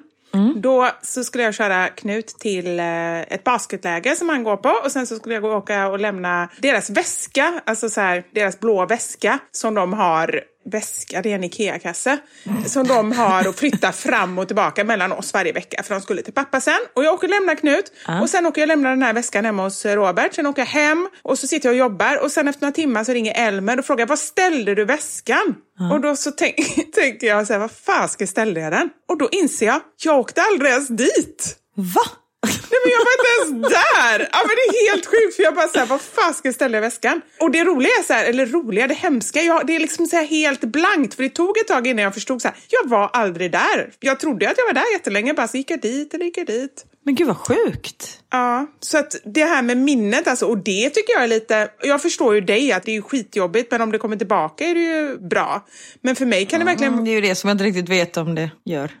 Då 0.56 0.90
så 1.02 1.24
skulle 1.24 1.44
jag 1.44 1.54
köra 1.54 1.88
Knut 1.88 2.26
till 2.26 2.80
eh, 2.80 3.20
ett 3.20 3.44
basketläger 3.44 4.14
som 4.14 4.28
han 4.28 4.44
går 4.44 4.56
på 4.56 4.68
och 4.68 4.92
sen 4.92 5.06
så 5.06 5.16
skulle 5.16 5.34
jag 5.34 5.42
gå 5.42 5.50
och 5.50 5.56
åka 5.56 5.88
och 5.88 6.00
lämna 6.00 6.48
deras 6.58 6.90
väska, 6.90 7.60
alltså 7.66 7.88
så 7.88 8.00
här, 8.00 8.24
deras 8.30 8.60
blå 8.60 8.86
väska 8.86 9.38
som 9.52 9.74
de 9.74 9.92
har 9.92 10.40
väska, 10.64 11.22
det 11.22 11.30
är 11.30 11.34
en 11.34 11.44
IKEA-kasse, 11.44 12.18
som 12.66 12.86
de 12.86 13.12
har 13.12 13.48
och 13.48 13.54
flytta 13.54 13.92
fram 13.92 14.38
och 14.38 14.46
tillbaka 14.46 14.84
mellan 14.84 15.12
oss 15.12 15.32
varje 15.34 15.52
vecka 15.52 15.82
för 15.82 15.94
de 15.94 16.00
skulle 16.00 16.22
till 16.22 16.32
pappa 16.32 16.60
sen. 16.60 16.78
Och 16.94 17.04
jag 17.04 17.14
åker 17.14 17.26
och 17.26 17.30
lämnar 17.30 17.54
Knut 17.54 17.92
och 18.22 18.30
sen 18.30 18.46
åker 18.46 18.60
jag 18.60 18.66
och 18.66 18.68
lämnar 18.68 18.90
den 18.90 19.02
här 19.02 19.12
väskan 19.12 19.44
hemma 19.44 19.62
hos 19.62 19.84
Robert. 19.86 20.34
Sen 20.34 20.46
åker 20.46 20.62
jag 20.62 20.66
hem 20.66 21.08
och 21.22 21.38
så 21.38 21.46
sitter 21.46 21.68
jag 21.68 21.72
och 21.74 21.78
jobbar 21.78 22.22
och 22.24 22.30
sen 22.30 22.48
efter 22.48 22.62
några 22.62 22.72
timmar 22.72 23.04
så 23.04 23.12
ringer 23.12 23.32
Elmer 23.36 23.78
och 23.78 23.84
frågar 23.84 24.06
var 24.06 24.16
ställde 24.16 24.74
du 24.74 24.84
väskan? 24.84 25.54
Och 25.92 26.00
då 26.00 26.16
så 26.16 26.30
tänk, 26.30 26.56
tänker 26.94 27.26
jag 27.26 27.46
så 27.46 27.52
här, 27.52 27.60
vad 27.60 27.70
fasiken 27.70 28.26
ställde 28.26 28.60
jag 28.60 28.72
den? 28.72 28.90
Och 29.08 29.18
då 29.18 29.28
inser 29.32 29.66
jag, 29.66 29.80
jag 30.04 30.18
åkte 30.18 30.42
aldrig 30.42 30.70
ens 30.70 30.88
dit. 30.88 31.56
Va? 31.76 32.02
Nej 32.46 32.80
men 32.84 32.90
jag 32.96 33.02
var 33.06 33.14
inte 33.18 33.30
ens 33.36 33.72
där! 33.74 34.28
Ja 34.32 34.38
men 34.46 34.56
det 34.56 34.64
är 34.78 34.90
helt 34.90 35.06
sjukt 35.06 35.36
för 35.36 35.42
jag 35.42 35.54
bara 35.54 35.68
såhär, 35.68 35.86
vad 35.86 36.00
fasiken 36.00 36.52
ställde 36.52 36.76
jag 36.76 36.82
väskan? 36.82 37.20
Och 37.40 37.50
det 37.50 37.64
roliga 37.64 37.92
är 37.98 38.02
så 38.02 38.12
här, 38.12 38.24
eller 38.24 38.46
roliga, 38.46 38.86
det 38.86 38.94
hemska, 38.94 39.42
jag, 39.42 39.66
det 39.66 39.76
är 39.76 39.80
liksom 39.80 40.06
så 40.06 40.16
helt 40.16 40.60
blankt 40.60 41.14
för 41.14 41.22
det 41.22 41.28
tog 41.28 41.58
ett 41.58 41.68
tag 41.68 41.86
innan 41.86 42.02
jag 42.04 42.14
förstod 42.14 42.42
så 42.42 42.48
här, 42.48 42.56
jag 42.68 42.90
var 42.90 43.10
aldrig 43.12 43.52
där. 43.52 43.92
Jag 44.00 44.20
trodde 44.20 44.50
att 44.50 44.58
jag 44.58 44.66
var 44.66 44.72
där 44.72 44.92
jättelänge, 44.92 45.34
bara 45.34 45.48
så 45.48 45.56
gick 45.56 45.70
jag 45.70 45.80
dit 45.80 46.14
eller 46.14 46.24
gick 46.24 46.38
jag 46.38 46.46
dit. 46.46 46.86
Men 47.04 47.14
gud 47.14 47.26
vad 47.26 47.36
sjukt. 47.36 48.20
Ja, 48.30 48.66
så 48.80 48.98
att 48.98 49.16
det 49.24 49.44
här 49.44 49.62
med 49.62 49.76
minnet 49.76 50.28
alltså, 50.28 50.46
och 50.46 50.58
det 50.58 50.90
tycker 50.90 51.12
jag 51.12 51.22
är 51.22 51.28
lite, 51.28 51.68
jag 51.82 52.02
förstår 52.02 52.34
ju 52.34 52.40
dig 52.40 52.72
att 52.72 52.82
det 52.82 52.96
är 52.96 53.02
skitjobbigt 53.02 53.70
men 53.70 53.80
om 53.80 53.92
det 53.92 53.98
kommer 53.98 54.16
tillbaka 54.16 54.64
är 54.64 54.74
det 54.74 54.80
ju 54.80 55.18
bra. 55.18 55.66
Men 56.00 56.16
för 56.16 56.26
mig 56.26 56.46
kan 56.46 56.60
det 56.60 56.66
verkligen 56.66 56.92
Mm, 56.92 57.04
det 57.04 57.10
är 57.10 57.14
ju 57.14 57.20
det 57.20 57.34
som 57.34 57.48
jag 57.48 57.54
inte 57.54 57.64
riktigt 57.64 57.88
vet 57.88 58.16
om 58.16 58.34
det 58.34 58.50
gör. 58.64 58.90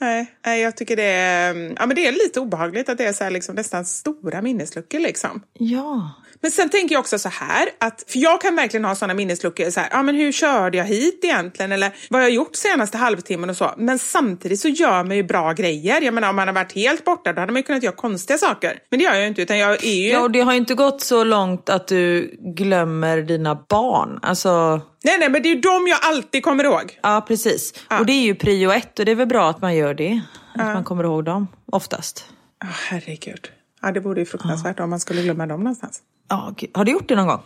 Nej, 0.00 0.60
jag 0.60 0.76
tycker 0.76 0.96
det 0.96 1.02
är, 1.02 1.50
mm, 1.50 1.76
ja, 1.78 1.86
men 1.86 1.96
det 1.96 2.06
är 2.06 2.12
lite 2.12 2.40
obehagligt 2.40 2.88
att 2.88 2.98
det 2.98 3.04
är 3.04 3.12
så 3.12 3.24
här, 3.24 3.30
liksom, 3.30 3.54
nästan 3.54 3.84
stora 3.84 4.42
minnesluckor. 4.42 5.00
Liksom. 5.00 5.42
Ja. 5.52 6.10
Men 6.44 6.50
sen 6.50 6.70
tänker 6.70 6.94
jag 6.94 7.00
också 7.00 7.18
så 7.18 7.28
här, 7.28 7.68
att, 7.80 8.04
för 8.06 8.18
jag 8.18 8.40
kan 8.40 8.56
verkligen 8.56 8.84
ha 8.84 8.94
sådana 8.94 9.14
minnesluckor, 9.14 9.70
så 9.70 9.80
här, 9.80 9.88
ja 9.92 10.02
men 10.02 10.14
hur 10.14 10.32
körde 10.32 10.78
jag 10.78 10.84
hit 10.84 11.20
egentligen? 11.22 11.72
Eller 11.72 11.92
vad 12.10 12.20
har 12.20 12.28
jag 12.28 12.34
gjort 12.34 12.56
senaste 12.56 12.98
halvtimmen 12.98 13.50
och 13.50 13.56
så. 13.56 13.74
Men 13.76 13.98
samtidigt 13.98 14.60
så 14.60 14.68
gör 14.68 15.04
man 15.04 15.16
ju 15.16 15.22
bra 15.22 15.52
grejer. 15.52 16.00
Jag 16.00 16.14
menar 16.14 16.30
om 16.30 16.36
man 16.36 16.48
har 16.48 16.54
varit 16.54 16.72
helt 16.72 17.04
borta, 17.04 17.32
då 17.32 17.40
hade 17.40 17.52
man 17.52 17.60
ju 17.60 17.62
kunnat 17.62 17.82
göra 17.82 17.94
konstiga 17.94 18.38
saker. 18.38 18.78
Men 18.90 18.98
det 18.98 19.04
gör 19.04 19.12
jag 19.12 19.22
ju 19.22 19.28
inte, 19.28 19.42
utan 19.42 19.58
jag 19.58 19.84
är 19.84 19.94
ju... 19.94 20.08
Ja, 20.08 20.20
och 20.20 20.30
det 20.30 20.40
har 20.40 20.52
ju 20.52 20.58
inte 20.58 20.74
gått 20.74 21.00
så 21.00 21.24
långt 21.24 21.68
att 21.68 21.88
du 21.88 22.34
glömmer 22.56 23.22
dina 23.22 23.64
barn. 23.68 24.18
Alltså... 24.22 24.80
Nej, 25.04 25.18
nej, 25.18 25.28
men 25.28 25.42
det 25.42 25.48
är 25.48 25.54
ju 25.54 25.60
dem 25.60 25.86
jag 25.88 25.98
alltid 26.02 26.42
kommer 26.42 26.64
ihåg. 26.64 26.98
Ja, 27.02 27.24
precis. 27.28 27.74
Ja. 27.90 28.00
Och 28.00 28.06
det 28.06 28.12
är 28.12 28.22
ju 28.22 28.34
prio 28.34 28.70
ett 28.70 28.98
och 28.98 29.04
det 29.04 29.12
är 29.12 29.16
väl 29.16 29.26
bra 29.26 29.50
att 29.50 29.62
man 29.62 29.76
gör 29.76 29.94
det. 29.94 30.20
Att 30.54 30.74
man 30.74 30.84
kommer 30.84 31.04
ihåg 31.04 31.24
dem, 31.24 31.48
oftast. 31.72 32.28
Oh, 32.64 32.70
herregud. 32.88 33.50
Ja, 33.82 33.92
det 33.92 34.00
vore 34.00 34.20
ju 34.20 34.26
fruktansvärt 34.26 34.80
om 34.80 34.90
man 34.90 35.00
skulle 35.00 35.22
glömma 35.22 35.46
dem 35.46 35.60
någonstans. 35.60 36.02
Ja, 36.28 36.54
gud. 36.56 36.70
har 36.74 36.84
du 36.84 36.92
gjort 36.92 37.08
det 37.08 37.14
någon 37.16 37.26
gång? 37.26 37.42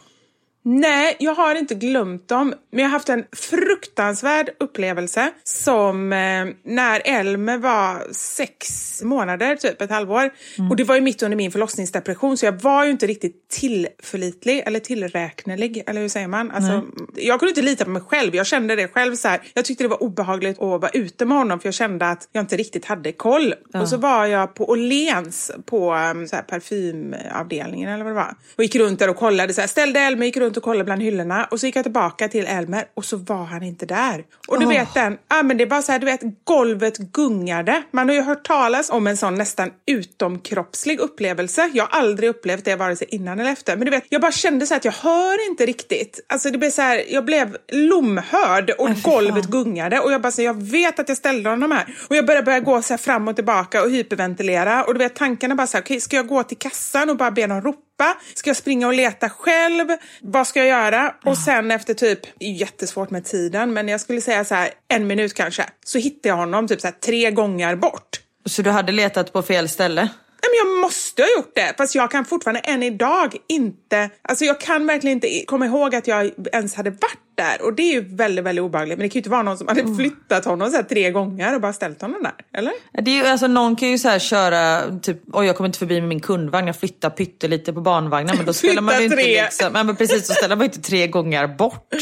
Nej, 0.63 1.17
jag 1.19 1.35
har 1.35 1.55
inte 1.55 1.75
glömt 1.75 2.29
dem. 2.29 2.55
Men 2.71 2.81
jag 2.81 2.87
har 2.87 2.93
haft 2.93 3.09
en 3.09 3.25
fruktansvärd 3.33 4.51
upplevelse 4.61 5.31
som 5.45 6.13
eh, 6.13 6.47
när 6.65 7.03
Elmer 7.05 7.59
var 7.59 8.13
sex 8.13 8.59
månader, 9.03 9.57
typ 9.57 9.83
ett 9.83 9.91
halvår. 9.91 10.31
Och 10.71 10.77
det 10.77 10.85
var 10.85 10.95
ju 10.95 11.01
mitt 11.01 11.23
under 11.23 11.37
min 11.37 11.53
förlossningsdepression 11.53 12.37
så 12.37 12.47
jag 12.47 12.53
var 12.53 12.85
ju 12.85 12.91
inte 12.91 13.07
riktigt 13.07 13.49
tillförlitlig 13.49 14.63
eller 14.67 14.81
tillräknelig, 14.81 15.83
eller 15.87 16.01
hur 16.01 16.09
säger 16.09 16.29
man? 16.29 16.51
Alltså, 16.51 16.83
jag 17.15 17.41
kunde 17.41 17.51
inte 17.51 17.63
lita 17.63 17.85
på 17.85 17.91
mig 17.91 18.03
själv. 18.03 18.35
Jag 18.35 18.47
kände 18.47 18.77
det 18.77 18.89
själv 18.89 19.17
så 19.17 19.29
här. 19.29 19.41
Jag 19.55 19.65
tyckte 19.65 19.85
det 19.85 19.89
var 19.89 20.03
obehagligt 20.03 20.63
att 20.63 20.81
vara 20.81 20.91
ute 20.91 21.25
med 21.25 21.39
honom 21.39 21.61
för 21.61 21.67
jag 21.67 21.75
kände 21.75 22.09
att 22.09 22.29
jag 22.33 22.43
inte 22.43 22.57
riktigt 22.57 22.85
hade 22.85 23.13
koll. 23.13 23.55
Och 23.75 23.89
så 23.89 23.97
var 23.97 24.27
jag 24.27 24.55
på 24.55 24.71
Åhléns 24.71 25.51
på 25.67 25.95
um, 25.95 26.29
så 26.29 26.37
här, 26.37 26.43
parfymavdelningen 26.43 27.91
eller 27.91 28.05
vad 28.05 28.13
det 28.13 28.17
var. 28.17 28.35
Och 28.57 28.63
gick 28.63 28.77
runt 28.77 28.99
där 28.99 29.11
och 29.11 29.17
kollade, 29.17 29.55
så 29.55 29.61
här, 29.61 29.69
ställde 29.69 30.01
Elmer, 30.01 30.27
gick 30.27 30.37
runt 30.37 30.48
och 30.57 30.63
kollade 30.63 30.85
bland 30.85 31.03
hyllorna 31.03 31.49
och 31.51 31.61
så 31.61 31.67
gick 31.67 31.77
jag 31.77 31.85
tillbaka 31.85 32.29
till 32.29 32.47
Elmer 32.47 32.85
och 32.95 33.05
så 33.05 33.17
var 33.17 33.45
han 33.45 33.63
inte 33.63 33.87
där. 33.87 34.25
Och 34.49 34.61
du 34.61 34.67
vet 34.67 34.95
den, 34.95 35.19
ja 35.29 35.43
men 35.43 35.57
det 35.57 35.67
var 35.67 35.83
så 35.83 35.93
här, 35.93 35.99
du 35.99 36.07
vet 36.07 36.21
golvet 36.45 36.99
gungade. 36.99 37.83
Man 37.91 38.09
har 38.09 38.17
ju 38.17 38.23
hört 38.23 38.47
talas 38.47 38.91
om 38.91 39.07
en 39.07 39.17
sån 39.17 39.35
nästan 39.35 39.71
utomkroppslig 39.87 41.01
upplevelse. 41.01 41.71
Jag 41.75 41.85
har 41.85 42.01
aldrig 42.01 42.31
upplevt 42.31 42.65
det 42.65 42.77
vare 42.77 42.97
sig 42.97 43.07
innan 43.11 43.41
eller 43.41 43.51
efter. 43.51 43.77
Men 43.77 43.85
du 43.85 43.91
vet, 43.91 44.05
jag 44.09 44.21
bara 44.21 44.33
kände 44.33 44.67
så 44.67 44.75
här 44.75 44.79
att 44.79 44.85
jag 44.85 44.93
hör 44.93 45.51
inte 45.51 45.67
riktigt. 45.67 46.21
Alltså 46.29 46.51
det 46.51 46.59
blev 46.59 46.71
så 46.71 46.83
här, 46.83 47.05
jag 47.09 47.25
blev 47.25 47.57
lomhörd 47.73 48.71
och 48.71 48.89
golvet 49.03 49.47
gungade 49.47 50.01
och 50.01 50.13
jag 50.13 50.23
bara 50.23 50.33
så 50.33 50.41
här, 50.41 50.47
jag 50.47 50.63
vet 50.63 50.99
att 50.99 51.09
jag 51.09 51.19
ställde 51.19 51.51
honom 51.51 51.71
här. 51.71 51.97
Och 52.09 52.17
jag 52.17 52.27
började 52.27 52.45
börja 52.45 52.61
gå 52.61 52.83
så 52.83 52.93
här 52.93 52.99
fram 52.99 53.29
och 53.29 53.37
tillbaka 53.37 53.83
och 53.83 53.91
hyperventilera 53.91 54.85
och 54.85 54.95
du 54.95 54.99
vet 54.99 55.15
tankarna 55.15 55.55
bara 55.55 55.67
så 55.67 55.77
här, 55.77 55.85
okej 55.85 56.01
ska 56.01 56.17
jag 56.17 56.27
gå 56.27 56.43
till 56.43 56.59
kassan 56.59 57.11
och 57.11 57.17
bara 57.17 57.31
be 57.31 57.47
dem 57.47 57.63
ropa? 57.63 57.88
Ska 58.35 58.51
jag 58.51 58.57
springa 58.57 58.87
och 58.87 58.95
leta 58.95 59.29
själv? 59.29 59.87
Vad 60.21 60.47
ska 60.47 60.59
jag 60.59 60.69
göra? 60.69 61.15
Och 61.25 61.39
sen 61.39 61.71
efter 61.71 61.95
typ, 61.95 62.21
det 62.39 62.47
är 62.47 62.53
jättesvårt 62.53 63.11
med 63.11 63.25
tiden, 63.25 63.73
men 63.73 63.89
jag 63.89 64.01
skulle 64.01 64.21
säga 64.21 64.45
så 64.45 64.55
här 64.55 64.71
en 64.89 65.07
minut 65.07 65.35
kanske, 65.35 65.65
så 65.85 65.99
hittade 65.99 66.29
jag 66.29 66.37
honom 66.37 66.69
typ 66.69 66.81
så 66.81 66.87
här 66.87 66.95
tre 66.95 67.31
gånger 67.31 67.77
bort. 67.77 68.21
Så 68.45 68.63
du 68.63 68.71
hade 68.71 68.93
letat 68.93 69.33
på 69.33 69.43
fel 69.43 69.69
ställe? 69.69 70.01
Nej, 70.03 70.51
men 70.51 70.73
jag 70.73 70.81
måste 70.81 71.23
ha 71.23 71.29
gjort 71.37 71.55
det, 71.55 71.75
fast 71.79 71.95
jag 71.95 72.11
kan 72.11 72.25
fortfarande 72.25 72.61
än 72.61 72.83
idag 72.83 73.37
inte... 73.49 74.11
Alltså 74.23 74.45
jag 74.45 74.61
kan 74.61 74.87
verkligen 74.87 75.17
inte 75.17 75.45
komma 75.47 75.67
ihåg 75.67 75.95
att 75.95 76.07
jag 76.07 76.31
ens 76.53 76.75
hade 76.75 76.91
varit 76.91 77.28
där. 77.39 77.63
Och 77.63 77.75
det 77.75 77.83
är 77.83 77.93
ju 77.93 78.17
väldigt, 78.17 78.45
väldigt 78.45 78.63
obehagligt. 78.63 78.99
Men 78.99 79.03
det 79.05 79.09
kan 79.09 79.15
ju 79.15 79.19
inte 79.21 79.31
vara 79.31 79.43
någon 79.43 79.59
som 79.59 79.69
hade 79.69 79.97
flyttat 79.97 80.45
honom 80.45 80.71
så 80.71 80.83
tre 80.83 81.11
gånger 81.11 81.55
och 81.55 81.61
bara 81.61 81.73
ställt 81.73 82.03
honom 82.03 82.23
där. 82.23 82.59
Eller? 82.59 82.73
Det 83.03 83.11
är 83.11 83.15
ju, 83.15 83.27
alltså, 83.27 83.47
någon 83.47 83.77
kan 83.77 83.89
ju 83.91 83.99
så 83.99 84.19
köra, 84.19 84.83
typ, 85.03 85.21
oj 85.33 85.47
jag 85.47 85.57
kommer 85.57 85.69
inte 85.69 85.79
förbi 85.79 86.01
med 86.01 86.09
min 86.09 86.21
kundvagn, 86.21 86.67
jag 86.67 86.77
flyttar 86.77 87.11
pyttelite 87.11 87.73
på 87.73 87.81
barnvagnen. 87.81 88.37
Men 88.37 88.47
då 88.47 88.53
ställer 88.63 88.81
man 88.81 88.99
ju 88.99 89.05
inte 89.05 89.17
liksom, 89.17 89.73
men 89.73 89.97
precis, 89.97 90.27
så 90.27 90.33
ställer 90.35 90.57
man 90.57 90.65
inte 90.65 90.81
tre 90.81 91.07
gånger 91.07 91.47
bort. 91.47 91.93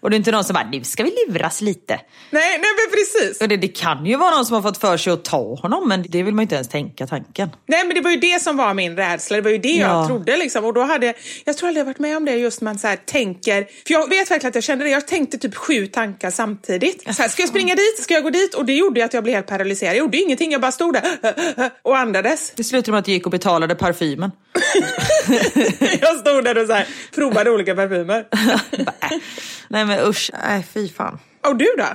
Och 0.00 0.10
det 0.10 0.16
är 0.16 0.18
inte 0.18 0.32
någon 0.32 0.44
som 0.44 0.54
bara, 0.54 0.68
nu 0.72 0.84
ska 0.84 1.02
vi 1.02 1.12
luras 1.28 1.60
lite. 1.60 1.94
Nej, 2.30 2.58
nej 2.58 2.60
men 2.60 2.98
precis. 2.98 3.40
Och 3.40 3.48
det, 3.48 3.56
det 3.56 3.68
kan 3.68 4.06
ju 4.06 4.16
vara 4.16 4.30
någon 4.30 4.46
som 4.46 4.54
har 4.54 4.62
fått 4.62 4.78
för 4.78 4.96
sig 4.96 5.12
att 5.12 5.24
ta 5.24 5.54
honom, 5.54 5.88
men 5.88 6.04
det 6.08 6.22
vill 6.22 6.34
man 6.34 6.42
ju 6.42 6.44
inte 6.44 6.54
ens 6.54 6.68
tänka 6.68 7.06
tanken. 7.06 7.50
Nej 7.66 7.86
men 7.86 7.94
det 7.94 8.00
var 8.00 8.10
ju 8.10 8.16
det 8.16 8.42
som 8.42 8.56
var 8.56 8.74
min 8.74 8.96
rädsla, 8.96 9.36
det 9.36 9.42
var 9.42 9.50
ju 9.50 9.58
det 9.58 9.68
jag 9.68 9.90
Ja. 9.90 10.06
trodde 10.06 10.36
liksom. 10.36 10.64
Och 10.64 10.74
då 10.74 10.82
hade, 10.82 11.14
jag 11.44 11.56
tror 11.56 11.68
aldrig 11.68 11.80
jag 11.80 11.86
varit 11.86 11.98
med 11.98 12.16
om 12.16 12.24
det 12.24 12.32
just 12.34 12.60
man 12.60 12.78
så 12.78 12.86
här 12.86 12.96
tänker, 12.96 13.62
för 13.86 13.92
jag 13.94 14.08
vet 14.08 14.30
verkligen 14.30 14.48
att 14.48 14.54
jag 14.54 14.64
kände 14.64 14.81
det, 14.82 14.90
jag 14.90 15.06
tänkte 15.06 15.38
typ 15.38 15.54
sju 15.54 15.86
tankar 15.86 16.30
samtidigt. 16.30 17.14
Så 17.16 17.22
här, 17.22 17.28
ska 17.28 17.42
jag 17.42 17.48
springa 17.48 17.74
dit, 17.74 18.02
ska 18.02 18.14
jag 18.14 18.22
gå 18.22 18.30
dit? 18.30 18.54
Och 18.54 18.64
det 18.64 18.72
gjorde 18.72 19.04
att 19.04 19.14
jag 19.14 19.22
blev 19.24 19.34
helt 19.34 19.46
paralyserad. 19.46 19.90
Jag 19.90 19.98
gjorde 19.98 20.18
ingenting, 20.18 20.52
jag 20.52 20.60
bara 20.60 20.72
stod 20.72 20.94
där 20.94 21.72
och 21.82 21.98
andades. 21.98 22.52
Det 22.56 22.64
slutade 22.64 22.92
med 22.92 22.98
att 22.98 23.08
jag 23.08 23.14
gick 23.14 23.26
och 23.26 23.32
betalade 23.32 23.74
parfymen. 23.74 24.30
jag 26.00 26.18
stod 26.18 26.44
där 26.44 26.58
och 26.58 26.66
så 26.66 26.72
här, 26.72 26.88
provade 27.14 27.50
olika 27.50 27.74
parfymer. 27.74 28.26
Nej 29.68 29.84
men 29.84 30.08
usch, 30.08 30.30
nej 30.46 30.66
fy 30.74 30.88
fan. 30.88 31.18
Och 31.46 31.56
du 31.56 31.74
då? 31.78 31.86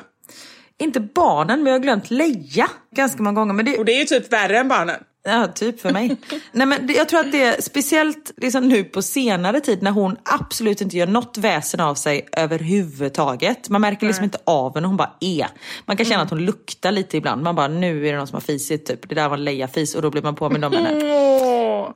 Inte 0.80 1.00
barnen, 1.00 1.64
men 1.64 1.74
jag 1.74 1.80
har 1.80 1.84
glömt 1.84 2.12
Leia 2.12 2.70
ganska 2.96 3.24
många 3.24 3.40
gånger. 3.40 3.54
Men 3.54 3.66
det, 3.66 3.78
Och 3.78 3.86
det 3.86 3.92
är 3.92 4.00
ju 4.00 4.06
typ 4.06 4.34
värre 4.34 4.58
än 4.60 4.68
barnen. 4.68 5.04
Ja, 5.30 5.48
typ 5.48 5.82
för 5.82 5.92
mig. 5.92 6.18
Nej, 6.52 6.68
men 6.68 6.90
jag 6.96 7.10
tror 7.10 7.20
att 7.20 7.32
det 7.32 7.44
är 7.44 7.62
speciellt 7.62 8.32
liksom 8.38 8.68
nu 8.68 8.84
på 8.84 9.02
senare 9.02 9.60
tid 9.60 9.84
när 9.84 9.92
hon 9.92 10.18
absolut 10.24 10.82
inte 10.82 10.98
gör 10.98 11.08
något 11.08 11.38
väsen 11.38 11.80
av 11.80 11.96
sig 11.96 12.28
överhuvudtaget. 12.38 13.70
Man 13.70 13.82
märker 13.82 14.08
liksom 14.08 14.24
inte 14.24 14.38
av 14.46 14.76
henne, 14.76 14.88
hon 14.88 14.98
bara 14.98 15.14
är. 15.20 15.48
Man 15.86 15.98
kan 15.98 16.06
känna 16.06 16.24
att 16.24 16.30
hon 16.30 16.46
luktar 16.46 16.92
lite 16.92 17.18
ibland. 17.18 17.44
Man 17.44 17.56
bara, 17.56 17.68
nu 17.68 18.08
är 18.08 18.12
det 18.12 18.18
någon 18.18 18.28
som 18.28 18.36
har 18.36 18.42
fisit 18.42 18.86
typ. 18.86 19.10
Det 19.10 19.16
där 19.16 19.30
var 19.30 19.38
Leia-fis 19.38 19.96
och 19.96 20.02
då 20.02 20.10
blir 20.10 20.22
man 20.22 20.36
påmind 20.36 20.66
om 20.66 20.74
henne. 20.74 20.90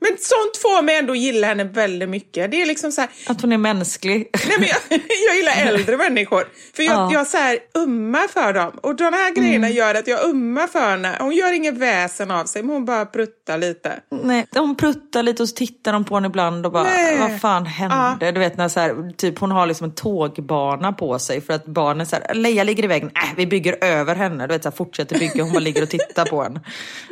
Men 0.00 0.10
sånt 0.10 0.56
får 0.62 0.82
mig 0.82 0.96
ändå 0.96 1.14
gilla 1.14 1.46
henne 1.46 1.64
väldigt 1.64 2.08
mycket. 2.08 2.50
Det 2.50 2.62
är 2.62 2.66
liksom 2.66 2.92
så 2.92 3.00
här, 3.00 3.10
Att 3.26 3.40
hon 3.40 3.52
är 3.52 3.58
mänsklig. 3.58 4.30
Nej, 4.48 4.56
men 4.58 4.68
jag, 4.68 5.00
jag 5.28 5.36
gillar 5.36 5.72
äldre 5.74 5.96
människor. 5.96 6.44
För 6.76 6.82
jag, 6.82 6.92
Ja. 6.92 7.10
jag 7.12 7.26
så 7.26 7.36
här, 7.36 7.58
ummar 7.78 8.28
för 8.28 8.52
dem. 8.52 8.72
Och 8.82 8.96
de 8.96 9.04
här 9.04 9.34
grejerna 9.34 9.70
gör 9.70 9.94
att 9.94 10.06
jag 10.06 10.24
ummar 10.24 10.66
för 10.66 10.90
henne. 10.90 11.16
Hon 11.20 11.32
gör 11.36 11.52
inget 11.52 11.74
väsen 11.74 12.30
av 12.30 12.44
sig, 12.44 12.62
men 12.62 12.70
hon 12.74 12.84
bara 12.84 13.06
pruttar 13.06 13.58
lite. 13.58 14.00
Nej, 14.22 14.46
de 14.52 14.76
pruttar 14.76 15.22
lite 15.22 15.42
och 15.42 15.48
så 15.48 15.54
tittar 15.54 15.92
de 15.92 16.04
på 16.04 16.14
henne 16.14 16.26
ibland 16.26 16.66
och 16.66 16.72
bara, 16.72 16.82
Nej. 16.82 17.18
vad 17.18 17.40
fan 17.40 17.66
hände? 17.66 18.30
Du 18.32 18.40
vet 18.40 18.56
när 18.56 18.68
så 18.68 18.80
här, 18.80 19.12
typ 19.16 19.38
hon 19.38 19.50
har 19.50 19.66
liksom 19.66 19.84
en 19.84 19.94
tågbana 19.94 20.92
på 20.92 21.18
sig 21.18 21.40
för 21.40 21.52
att 21.54 21.66
barnen 21.66 22.06
så 22.06 22.16
här, 22.16 22.34
Leia 22.34 22.64
ligger 22.64 22.84
i 22.84 22.86
vägen, 22.86 23.08
äh, 23.14 23.36
vi 23.36 23.46
bygger 23.46 23.84
över 23.84 24.14
henne. 24.14 24.46
Du 24.46 24.52
vet 24.54 24.62
så 24.62 24.68
här, 24.68 24.76
fortsätter 24.76 25.18
bygga, 25.18 25.42
hon 25.42 25.52
bara 25.52 25.58
ligger 25.60 25.82
och 25.82 25.88
tittar 25.90 26.24
på 26.24 26.42
henne. 26.42 26.60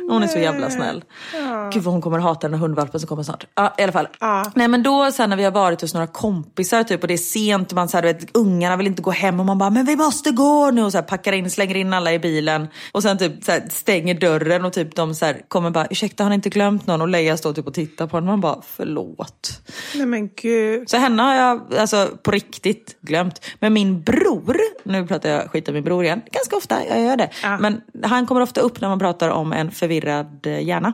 Hon 0.09 0.23
är 0.23 0.27
så 0.27 0.39
jävla 0.39 0.69
snäll. 0.69 1.03
Gud 1.73 1.83
vad 1.83 1.93
hon 1.93 2.01
kommer 2.01 2.19
hata 2.19 2.47
här 2.47 2.57
hundvalpen 2.71 2.99
som 2.99 3.07
kommer 3.07 3.23
snart. 3.23 3.47
Ja, 3.55 3.73
i 3.77 3.83
alla 3.83 3.91
fall. 3.91 4.07
Ja. 4.19 4.51
Nej 4.55 4.67
men 4.67 4.83
då 4.83 5.11
sen 5.11 5.29
när 5.29 5.37
vi 5.37 5.43
har 5.43 5.51
varit 5.51 5.81
hos 5.81 5.93
några 5.93 6.07
kompisar 6.07 6.83
typ 6.83 7.01
och 7.01 7.07
det 7.07 7.13
är 7.13 7.17
sent 7.17 7.71
och 7.71 7.75
man 7.75 7.89
så 7.89 7.97
här, 7.97 8.01
du 8.01 8.13
vet, 8.13 8.37
ungarna 8.37 8.77
vill 8.77 8.87
inte 8.87 9.01
gå 9.01 9.11
hem 9.11 9.39
och 9.39 9.45
man 9.45 9.57
bara, 9.57 9.69
men 9.69 9.85
vi 9.85 9.95
måste 9.95 10.31
gå 10.31 10.71
nu 10.71 10.83
och 10.83 10.91
så 10.91 10.97
här, 10.97 11.05
packar 11.05 11.33
in, 11.33 11.49
slänger 11.51 11.75
in 11.75 11.93
alla 11.93 12.13
i 12.13 12.19
bilen 12.19 12.67
och 12.91 13.03
sen 13.03 13.17
typ 13.17 13.43
så 13.43 13.51
här, 13.51 13.63
stänger 13.69 14.13
dörren 14.13 14.65
och 14.65 14.73
typ 14.73 14.95
de 14.95 15.15
så 15.15 15.25
här, 15.25 15.41
kommer 15.47 15.69
bara, 15.69 15.87
ursäkta 15.89 16.23
har 16.23 16.29
ni 16.29 16.35
inte 16.35 16.49
glömt 16.49 16.87
någon? 16.87 17.01
Och 17.01 17.07
Leia 17.07 17.37
står 17.37 17.53
typ 17.53 17.67
och 17.67 17.73
tittar 17.73 18.07
på 18.07 18.17
honom 18.17 18.29
och 18.29 18.33
man 18.33 18.41
bara, 18.41 18.61
förlåt. 18.75 19.61
Nej 19.95 20.05
men 20.05 20.29
gud. 20.41 20.89
Så 20.89 20.97
henne 20.97 21.23
har 21.23 21.35
jag 21.35 21.73
alltså 21.77 22.09
på 22.23 22.31
riktigt 22.31 22.97
glömt. 23.01 23.45
Men 23.59 23.73
min 23.73 24.01
bror, 24.01 24.57
nu 24.83 25.07
pratar 25.07 25.29
jag 25.29 25.51
skit 25.51 25.67
om 25.67 25.73
min 25.73 25.83
bror 25.83 26.03
igen, 26.03 26.21
ganska 26.31 26.55
ofta, 26.55 26.85
jag 26.89 27.01
gör 27.01 27.17
det. 27.17 27.29
Ja. 27.43 27.57
Men 27.57 27.81
han 28.03 28.25
kommer 28.25 28.41
ofta 28.41 28.61
upp 28.61 28.81
när 28.81 28.89
man 28.89 28.99
pratar 28.99 29.29
om 29.29 29.53
en 29.53 29.71
förvirrad 29.71 30.47
eh, 30.47 30.67
hjärna. 30.67 30.93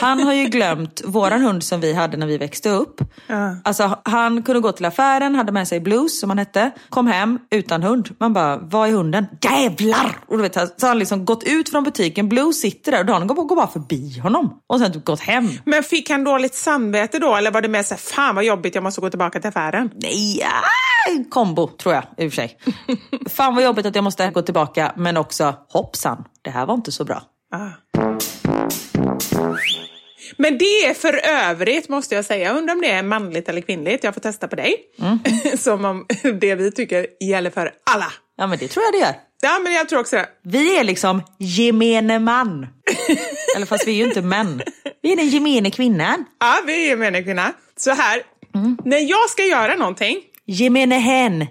Han 0.00 0.20
har 0.20 0.32
ju 0.32 0.44
glömt 0.44 1.02
våran 1.10 1.42
hund 1.42 1.64
som 1.64 1.80
vi 1.80 1.92
hade 1.92 2.16
när 2.16 2.26
vi 2.26 2.38
växte 2.38 2.70
upp. 2.70 3.00
Ja. 3.26 3.56
Alltså 3.64 3.98
han 4.04 4.42
kunde 4.42 4.60
gå 4.60 4.72
till 4.72 4.84
affären, 4.84 5.34
hade 5.34 5.52
med 5.52 5.68
sig 5.68 5.80
Blues 5.80 6.20
som 6.20 6.30
han 6.30 6.38
hette, 6.38 6.70
kom 6.88 7.06
hem 7.06 7.38
utan 7.50 7.82
hund. 7.82 8.08
Man 8.20 8.32
bara, 8.32 8.56
vad 8.56 8.88
är 8.88 8.92
hunden? 8.92 9.26
Jävlar! 9.42 10.18
Och 10.26 10.36
du 10.36 10.42
vet, 10.42 10.54
så 10.54 10.60
har 10.60 10.88
han 10.88 10.98
liksom 10.98 11.24
gått 11.24 11.44
ut 11.44 11.68
från 11.68 11.84
butiken, 11.84 12.28
Blues 12.28 12.60
sitter 12.60 12.92
där 12.92 13.00
och 13.00 13.06
Dan 13.06 13.26
går, 13.26 13.34
går 13.34 13.56
bara 13.56 13.66
förbi 13.66 14.18
honom. 14.18 14.60
Och 14.66 14.78
sen 14.78 14.92
typ 14.92 15.04
gått 15.04 15.20
hem. 15.20 15.48
Men 15.64 15.82
fick 15.82 16.10
han 16.10 16.24
dåligt 16.24 16.54
samvete 16.54 17.18
då? 17.18 17.34
Eller 17.36 17.50
var 17.50 17.62
det 17.62 17.68
mer 17.68 17.82
så 17.82 17.94
här, 17.94 18.00
fan 18.00 18.34
vad 18.34 18.44
jobbigt, 18.44 18.74
jag 18.74 18.84
måste 18.84 19.00
gå 19.00 19.10
tillbaka 19.10 19.40
till 19.40 19.48
affären? 19.48 19.90
Nej, 19.94 20.42
ah, 20.44 21.24
kombo 21.30 21.68
tror 21.68 21.94
jag 21.94 22.04
i 22.16 22.28
och 22.28 22.32
för 22.32 22.36
sig. 22.36 22.58
Fan 23.30 23.54
vad 23.54 23.64
jobbigt 23.64 23.86
att 23.86 23.94
jag 23.94 24.04
måste 24.04 24.30
gå 24.30 24.42
tillbaka, 24.42 24.92
men 24.96 25.16
också 25.16 25.54
hoppsan, 25.68 26.24
det 26.42 26.50
här 26.50 26.66
var 26.66 26.74
inte 26.74 26.92
så 26.92 27.04
bra. 27.04 27.22
Ah. 27.54 27.70
Men 30.40 30.58
det 30.58 30.84
är 30.84 30.94
för 30.94 31.20
övrigt, 31.24 31.88
måste 31.88 32.14
jag 32.14 32.24
säga, 32.24 32.48
jag 32.48 32.56
undrar 32.56 32.74
om 32.74 32.80
det 32.80 32.90
är 32.90 33.02
manligt 33.02 33.48
eller 33.48 33.60
kvinnligt. 33.60 34.04
Jag 34.04 34.14
får 34.14 34.20
testa 34.20 34.48
på 34.48 34.56
dig. 34.56 34.76
Som 35.58 35.84
om 35.84 36.06
det 36.40 36.54
vi 36.54 36.72
tycker 36.72 37.06
gäller 37.24 37.50
för 37.50 37.72
alla. 37.90 38.12
Ja 38.36 38.46
men 38.46 38.58
det 38.58 38.68
tror 38.68 38.84
jag 38.84 38.92
det 38.92 38.98
gör. 38.98 39.14
Ja, 39.42 39.58
men 39.62 39.72
jag 39.72 39.88
tror 39.88 40.00
också 40.00 40.16
det. 40.16 40.28
Vi 40.42 40.78
är 40.78 40.84
liksom 40.84 41.22
gemene 41.38 42.18
man. 42.18 42.66
Eller 43.56 43.66
fast 43.66 43.86
vi 43.86 43.92
är 43.92 43.96
ju 43.96 44.04
inte 44.04 44.22
män. 44.22 44.62
Vi 45.02 45.12
är 45.12 45.16
den 45.16 45.28
gemene 45.28 45.70
kvinnan. 45.70 46.24
Ja, 46.40 46.58
vi 46.66 46.84
är 46.84 46.88
gemene 46.88 47.22
kvinna. 47.22 47.52
Så 47.76 47.90
här, 47.90 48.22
när 48.84 48.98
jag 48.98 49.30
ska 49.30 49.44
göra 49.44 49.74
någonting, 49.74 50.16
Gemene 50.46 50.94
hen. 50.94 51.40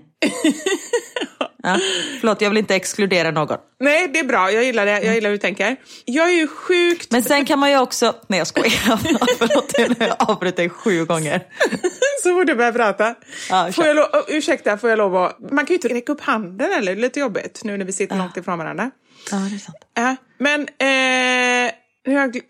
Ja. 1.63 1.79
Förlåt, 2.19 2.41
jag 2.41 2.49
vill 2.49 2.57
inte 2.57 2.75
exkludera 2.75 3.31
någon. 3.31 3.57
Nej, 3.79 4.07
det 4.07 4.19
är 4.19 4.23
bra. 4.23 4.51
Jag 4.51 4.63
gillar 4.63 4.85
det. 4.85 4.91
Jag 4.91 5.15
gillar 5.15 5.29
hur 5.29 5.37
du 5.37 5.41
tänker. 5.41 5.75
Jag 6.05 6.29
är 6.29 6.33
ju 6.33 6.47
sjukt... 6.47 7.11
Men 7.11 7.23
sen 7.23 7.45
kan 7.45 7.59
man 7.59 7.71
ju 7.71 7.79
också... 7.79 8.15
Nej, 8.27 8.37
jag 8.37 8.47
skojar. 8.47 8.97
Förlåt, 9.37 9.99
jag 9.99 10.15
avbröt 10.29 10.55
dig 10.55 10.69
sju 10.69 11.05
gånger. 11.05 11.41
Så 12.23 12.29
fort 12.29 12.47
du 12.47 12.55
börjar 12.55 12.71
prata. 12.71 13.15
Ja, 13.49 13.71
får 13.71 13.85
jag 13.85 13.95
lo- 13.95 14.01
oh, 14.01 14.23
ursäkta, 14.27 14.77
får 14.77 14.89
jag 14.89 14.97
lov 14.97 15.15
att... 15.15 15.39
Man 15.39 15.65
kan 15.65 15.67
ju 15.67 15.73
inte 15.75 15.87
räcka 15.87 16.11
upp 16.11 16.21
handen 16.21 16.71
eller? 16.73 16.95
Det 16.95 16.99
är 16.99 17.01
lite 17.01 17.19
jobbigt 17.19 17.61
nu 17.63 17.77
när 17.77 17.85
vi 17.85 17.93
sitter 17.93 18.15
långt 18.15 18.37
ifrån 18.37 18.57
varandra. 18.57 18.91
Ja, 19.31 19.37
det 19.37 19.55
är 19.55 19.59
sant. 19.59 19.77
Ja, 19.93 20.15
men... 20.37 20.61
Eh... 20.61 21.71
Gl- 22.17 22.41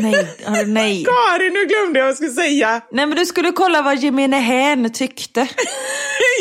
Nej, 0.00 0.28
ja, 0.44 0.50
nej. 0.66 1.04
Karin, 1.30 1.52
nu 1.52 1.66
glömde 1.66 1.98
jag 1.98 2.04
vad 2.06 2.08
jag 2.10 2.16
skulle 2.16 2.30
säga. 2.30 2.80
Nej, 2.92 3.06
men 3.06 3.16
du 3.18 3.26
skulle 3.26 3.52
kolla 3.52 3.82
vad 3.82 3.96
gemene 3.98 4.36
hen 4.36 4.92
tyckte. 4.92 5.40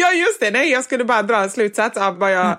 ja, 0.02 0.12
just 0.14 0.40
det. 0.40 0.52
Nej, 0.52 0.72
jag 0.72 0.84
skulle 0.84 1.04
bara 1.06 1.22
dra 1.24 1.38
en 1.38 1.50
slutsats 1.50 1.98
av 1.98 2.18
vad 2.18 2.32
jag, 2.34 2.58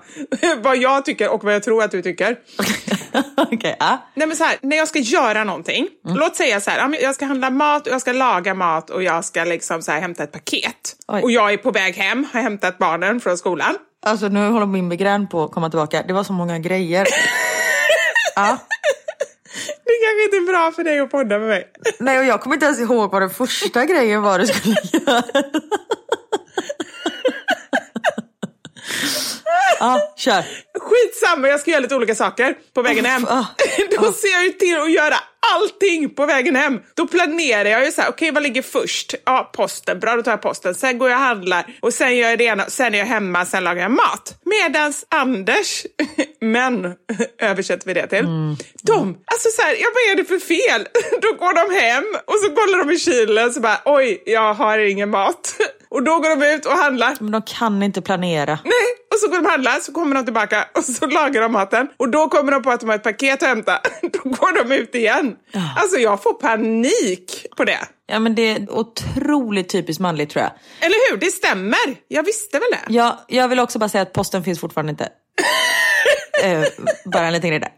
vad 0.57 0.77
jag 0.77 1.05
tycker 1.05 1.29
och 1.29 1.43
vad 1.43 1.53
jag 1.53 1.63
tror 1.63 1.83
att 1.83 1.91
du 1.91 2.01
tycker. 2.01 2.35
Okej, 3.37 3.75
ja. 3.79 4.09
Nej, 4.15 4.27
men 4.27 4.37
så 4.37 4.43
här, 4.43 4.57
när 4.61 4.77
jag 4.77 4.87
ska 4.87 4.99
göra 4.99 5.43
någonting, 5.43 5.87
Mm. 6.05 6.17
låt 6.17 6.35
säga 6.35 6.61
så 6.61 6.71
här, 6.71 7.01
jag 7.01 7.15
ska 7.15 7.25
handla 7.25 7.49
mat 7.49 7.87
och 7.87 7.93
jag 7.93 8.01
ska 8.01 8.11
laga 8.11 8.53
mat 8.53 8.89
och 8.89 9.03
jag 9.03 9.25
ska 9.25 9.43
liksom 9.43 9.81
så 9.81 9.91
här, 9.91 10.01
hämta 10.01 10.23
ett 10.23 10.31
paket. 10.31 10.95
Oj. 11.07 11.21
Och 11.23 11.31
jag 11.31 11.53
är 11.53 11.57
på 11.57 11.71
väg 11.71 11.95
hem, 11.95 12.27
har 12.33 12.41
hämtat 12.41 12.77
barnen 12.77 13.19
från 13.19 13.37
skolan. 13.37 13.75
Alltså 14.05 14.27
nu 14.27 14.47
håller 14.49 14.65
min 14.65 14.87
migrän 14.87 15.27
på 15.27 15.43
att 15.43 15.51
komma 15.51 15.69
tillbaka. 15.69 16.03
Det 16.07 16.13
var 16.13 16.23
så 16.23 16.33
många 16.33 16.59
grejer. 16.59 17.07
Ja. 18.35 18.57
Det 19.85 19.93
kanske 20.03 20.23
inte 20.23 20.37
är 20.37 20.53
bra 20.53 20.71
för 20.71 20.83
dig 20.83 20.99
att 20.99 21.11
podda 21.11 21.39
med 21.39 21.47
mig. 21.47 21.71
Nej, 21.99 22.19
och 22.19 22.25
jag 22.25 22.41
kommer 22.41 22.55
inte 22.55 22.65
ens 22.65 22.79
ihåg 22.79 23.11
vad 23.11 23.21
den 23.21 23.29
första 23.29 23.85
grejen 23.85 24.21
var 24.21 24.39
du 24.39 24.47
skulle 24.47 24.75
göra. 24.93 25.23
Ja, 29.79 30.13
kör. 30.17 30.43
Skitsamma, 30.79 31.47
jag 31.47 31.59
ska 31.59 31.71
göra 31.71 31.81
lite 31.81 31.95
olika 31.95 32.15
saker 32.15 32.55
på 32.73 32.81
vägen 32.81 33.05
hem. 33.05 33.21
Då 33.99 34.11
ser 34.11 34.31
jag 34.31 34.43
ju 34.43 34.49
till 34.51 34.81
att 34.81 34.91
göra 34.91 35.15
allting 35.55 36.09
på 36.15 36.25
vägen 36.25 36.55
hem. 36.55 36.79
Då 36.95 37.07
planerar 37.07 37.69
jag 37.69 37.85
ju 37.85 37.91
så 37.91 38.01
här, 38.01 38.09
okej 38.09 38.31
vad 38.31 38.43
ligger 38.43 38.61
först? 38.61 39.15
Ja, 39.25 39.51
posten. 39.53 39.99
Bra, 39.99 40.15
då 40.15 40.23
tar 40.23 40.31
jag 40.31 40.41
posten. 40.41 40.75
Sen 40.75 40.97
går 40.97 41.09
jag 41.09 41.17
och 41.17 41.23
handlar 41.23 41.65
och 41.81 41.93
sen 41.93 42.17
gör 42.17 42.29
jag 42.29 42.37
det 42.37 42.43
ena. 42.43 42.65
Sen 42.69 42.95
är 42.95 42.99
jag 42.99 43.05
hemma, 43.05 43.45
sen 43.45 43.63
lagar 43.63 43.81
jag 43.81 43.91
mat. 43.91 44.35
Medans 44.45 45.05
Anders, 45.09 45.85
men 46.41 46.93
översätter 47.41 47.87
vi 47.87 47.93
det 47.93 48.07
till, 48.07 48.25
de, 48.81 49.17
alltså 49.25 49.49
så 49.49 49.61
här, 49.61 49.75
ja, 49.79 49.87
vad 49.93 50.11
är 50.11 50.15
det 50.15 50.25
för 50.25 50.39
fel? 50.39 50.87
Då 51.21 51.33
går 51.33 51.53
de 51.53 51.81
hem 51.81 52.03
och 52.25 52.35
så 52.43 52.55
kollar 52.55 52.79
de 52.79 52.91
i 52.91 52.99
kylen 52.99 53.53
så 53.53 53.59
bara, 53.59 53.81
oj, 53.85 54.23
jag 54.25 54.53
har 54.53 54.79
ingen 54.79 55.09
mat. 55.09 55.55
Och 55.91 56.03
då 56.03 56.19
går 56.19 56.39
de 56.39 56.45
ut 56.55 56.65
och 56.65 56.71
handlar. 56.71 57.17
Men 57.19 57.31
de 57.31 57.41
kan 57.41 57.83
inte 57.83 58.01
planera. 58.01 58.59
Nej, 58.63 58.73
och 59.13 59.19
så 59.19 59.27
går 59.27 59.35
de 59.35 59.45
och 59.45 59.51
handlar, 59.51 59.79
så 59.79 59.91
kommer 59.91 60.15
de 60.15 60.25
tillbaka 60.25 60.65
och 60.75 60.83
så 60.83 61.07
lagar 61.07 61.41
de 61.41 61.51
maten. 61.51 61.87
Och 61.97 62.09
då 62.09 62.27
kommer 62.29 62.51
de 62.51 62.63
på 62.63 62.71
att 62.71 62.79
de 62.79 62.89
har 62.89 62.95
ett 62.95 63.03
paket 63.03 63.43
att 63.43 63.49
hämta. 63.49 63.79
Då 64.01 64.29
går 64.29 64.63
de 64.63 64.75
ut 64.75 64.95
igen. 64.95 65.35
Alltså 65.77 65.97
jag 65.97 66.23
får 66.23 66.33
panik 66.33 67.45
på 67.57 67.63
det. 67.63 67.79
Ja, 68.07 68.19
men 68.19 68.35
det 68.35 68.41
är 68.41 68.71
otroligt 68.71 69.69
typiskt 69.69 70.01
manligt 70.01 70.29
tror 70.29 70.43
jag. 70.43 70.51
Eller 70.85 71.11
hur? 71.11 71.17
Det 71.17 71.31
stämmer. 71.31 71.95
Jag 72.07 72.23
visste 72.23 72.59
väl 72.59 72.67
det. 72.71 72.93
Ja, 72.93 73.25
jag 73.27 73.47
vill 73.47 73.59
också 73.59 73.79
bara 73.79 73.89
säga 73.89 74.01
att 74.01 74.13
posten 74.13 74.43
finns 74.43 74.59
fortfarande 74.59 74.89
inte. 74.89 75.09
Eh, 76.43 76.63
bara 77.05 77.27
en 77.27 77.33
liten 77.33 77.49
grej 77.49 77.59
där. 77.59 77.71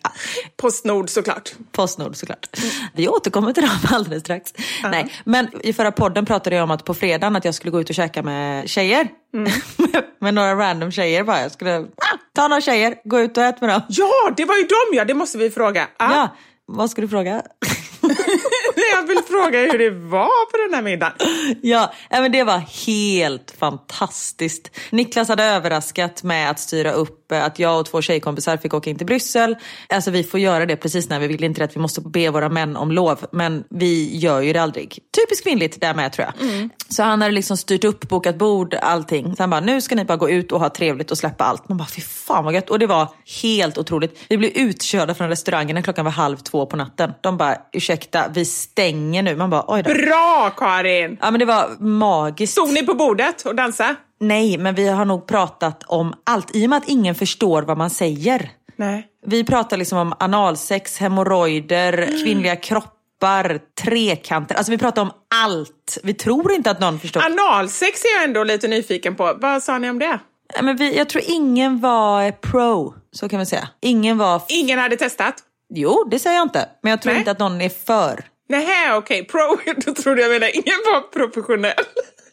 Postnord 0.58 1.10
såklart. 1.10 1.54
Postnord 1.72 2.16
såklart. 2.16 2.50
Vi 2.94 3.08
återkommer 3.08 3.54
till 3.54 3.64
dem 3.64 3.78
alldeles 3.92 4.24
strax. 4.24 4.54
Nej, 4.84 5.14
men 5.24 5.48
i 5.64 5.74
förra 5.74 5.92
podden 5.92 6.26
pratade 6.26 6.56
jag 6.56 6.64
om 6.64 6.72
att 6.72 6.86
på 6.86 6.94
fredagen 6.94 7.36
att 7.36 7.46
jag 7.46 7.56
skulle 7.56 7.72
gå 7.72 7.82
ut 7.82 7.90
och 7.90 7.96
käka 7.96 8.24
med 8.24 8.70
tjejer. 8.70 9.08
med 10.20 10.34
några 10.34 10.56
random 10.56 10.92
tjejer 10.92 11.24
bara. 11.24 11.42
Jag 11.42 11.52
skulle 11.52 11.80
ah, 11.80 12.18
ta 12.36 12.48
några 12.48 12.62
tjejer, 12.62 12.96
gå 13.04 13.20
ut 13.20 13.38
och 13.38 13.44
äta 13.44 13.66
med 13.66 13.76
dem. 13.76 13.82
Ja, 13.90 14.34
det 14.38 14.46
var 14.46 14.56
ju 14.56 14.64
dem 14.64 14.94
ja, 14.94 15.06
det 15.06 15.14
måste 15.14 15.38
vi 15.38 15.50
fråga. 15.50 15.88
Ja. 15.98 16.16
Ja, 16.16 16.30
vad 16.66 16.92
ska 16.92 17.02
du 17.02 17.08
fråga? 17.08 17.42
Jag 18.94 19.08
vill 19.08 19.20
fråga 19.28 19.60
hur 19.60 19.78
det 19.78 19.90
var 19.90 20.52
på 20.52 20.58
den 20.58 20.74
här 20.74 20.82
middagen. 20.82 21.14
Ja, 21.62 21.94
men 22.10 22.32
det 22.32 22.44
var 22.44 22.58
helt 22.86 23.54
fantastiskt. 23.60 24.72
Niklas 24.90 25.30
hade 25.30 25.44
överraskat 25.44 26.24
med 26.24 26.50
att 26.50 26.60
styra 26.60 26.92
upp 26.92 27.23
eh, 27.34 27.46
att 27.46 27.60
jag 27.60 27.80
och 27.80 27.86
två 27.86 28.02
tjejkompisar 28.02 28.58
fick 28.58 28.74
åka 28.74 28.90
in 28.90 28.98
till 28.98 29.08
Bryssel. 29.08 29.56
Alltså 29.90 30.12
vi 30.12 30.24
får 30.24 30.40
göra 30.40 30.66
det 30.66 30.76
precis 30.76 31.10
när 31.10 31.20
vi 31.20 31.28
vill, 31.28 31.44
inte 31.44 31.62
det 31.62 31.66
att 31.66 31.76
vi 31.76 31.80
måste 31.80 32.02
be 32.02 32.30
våra 32.30 32.50
män 32.50 32.76
om 32.76 32.92
lov. 32.92 33.26
Men 33.32 33.64
vi 33.70 34.18
gör 34.18 34.42
ju 34.42 34.54
det 34.54 34.62
aldrig. 34.62 35.00
Typiskt 35.18 35.44
kvinnligt 35.44 35.82
där 35.82 35.94
med 35.94 36.14
tror 36.14 36.28
jag. 36.28 36.70
Så 36.90 37.04
han 37.04 37.22
hade 37.22 37.34
liksom 37.34 37.58
styrt 37.58 37.84
upp, 37.84 38.10
bokat 38.10 38.36
bord, 38.36 38.74
allting. 38.74 39.36
Så 39.36 39.44
han 39.44 39.50
bara, 39.50 39.62
nu 39.62 39.82
ska 39.82 39.96
ni 39.96 40.06
bara 40.06 40.18
gå 40.18 40.30
ut 40.30 40.52
och 40.52 40.60
ha 40.60 40.70
trevligt 40.70 41.12
och 41.12 41.18
släppa 41.18 41.44
allt. 41.44 41.70
Man 41.70 41.78
bara, 41.78 41.88
fy 41.88 42.02
fan 42.02 42.46
vad 42.46 42.54
gött. 42.54 42.70
Och 42.70 42.80
det 42.80 42.88
var 42.88 43.08
helt 43.42 43.78
otroligt. 43.78 44.20
Vi 44.30 44.38
blev 44.38 44.52
utkörda 44.56 45.14
från 45.16 45.30
restaurangen 45.30 45.76
när 45.76 45.82
klockan 45.82 46.06
var 46.06 46.12
halv 46.12 46.38
två 46.38 46.66
på 46.66 46.76
natten. 46.76 47.12
De 47.22 47.38
bara, 47.38 47.58
ursäkta, 47.74 48.26
vi 48.34 48.46
stänger 48.46 49.24
nu. 49.24 49.36
Man 49.36 49.50
bara, 49.50 49.66
oj 49.68 49.84
då. 49.84 49.94
Bra 49.94 50.54
Karin! 50.58 51.18
Ja 51.22 51.32
men 51.32 51.40
det 51.40 51.46
var 51.46 51.70
magiskt. 51.80 52.54
Stod 52.54 52.74
ni 52.74 52.86
på 52.86 52.94
bordet 52.94 53.46
och 53.46 53.56
dansade? 53.56 53.96
Nej, 54.20 54.58
men 54.58 54.76
vi 54.76 54.88
har 54.88 55.06
nog 55.06 55.28
pratat 55.28 55.84
om 55.84 56.14
allt. 56.24 56.56
I 56.56 56.66
och 56.66 56.70
med 56.70 56.78
att 56.78 56.90
ingen 56.90 57.16
förstår 57.16 57.62
vad 57.62 57.78
man 57.78 57.90
säger. 57.90 58.52
Nej. 58.76 59.08
Vi 59.26 59.44
pratar 59.44 59.78
liksom 59.78 59.98
om 59.98 60.14
analsex, 60.20 60.98
hemorrojder, 60.98 62.06
kvinnliga 62.24 62.56
kroppar, 62.56 63.60
trekanter. 63.84 64.56
Alltså 64.56 64.72
vi 64.72 64.78
pratar 64.78 65.02
om 65.02 65.12
allt. 65.36 65.98
Vi 66.04 66.14
tror 66.14 66.52
inte 66.52 66.72
att 66.72 66.80
någon 66.80 67.00
förstår. 67.00 67.22
Analsex 67.22 68.04
är 68.04 68.16
jag 68.16 68.24
ändå 68.24 68.44
lite 68.44 68.68
nyfiken 68.68 69.16
på. 69.16 69.38
Vad 69.42 69.64
sa 69.64 69.78
ni 69.78 69.90
om 69.90 70.00
det? 70.00 70.20
Men 70.62 70.78
vi, 70.78 70.98
jag 70.98 71.10
tror 71.10 71.24
ingen 71.28 71.80
var 71.80 72.32
pro, 72.32 72.94
så 73.12 73.30
kan 73.30 73.40
vi 73.40 73.46
säga. 73.46 73.70
Ingen 73.82 74.18
var... 74.18 74.42
Ingen 74.48 74.80
hade 74.80 74.96
testat? 74.96 75.36
Jo, 75.74 76.08
det 76.12 76.20
säger 76.20 76.36
jag 76.36 76.46
inte. 76.46 76.70
Men 76.82 76.90
jag 76.90 77.02
tror 77.02 77.14
Nej. 77.14 77.20
inte 77.20 77.32
att 77.32 77.40
någon 77.40 77.62
är 77.62 77.70
för. 77.70 78.26
Nej, 78.50 78.94
okej. 78.94 79.26
Pro, 79.26 79.58
då 79.86 79.94
trodde 79.94 80.22
jag 80.22 80.32
menade 80.32 80.52
ingen 80.52 80.80
var 80.86 81.02
professionell. 81.02 81.74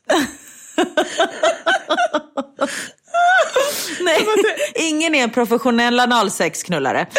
Nej, 4.00 4.26
ingen 4.74 5.14
är 5.14 5.22
en 5.22 5.30
professionell 5.30 6.00
analsexknullare. 6.00 7.06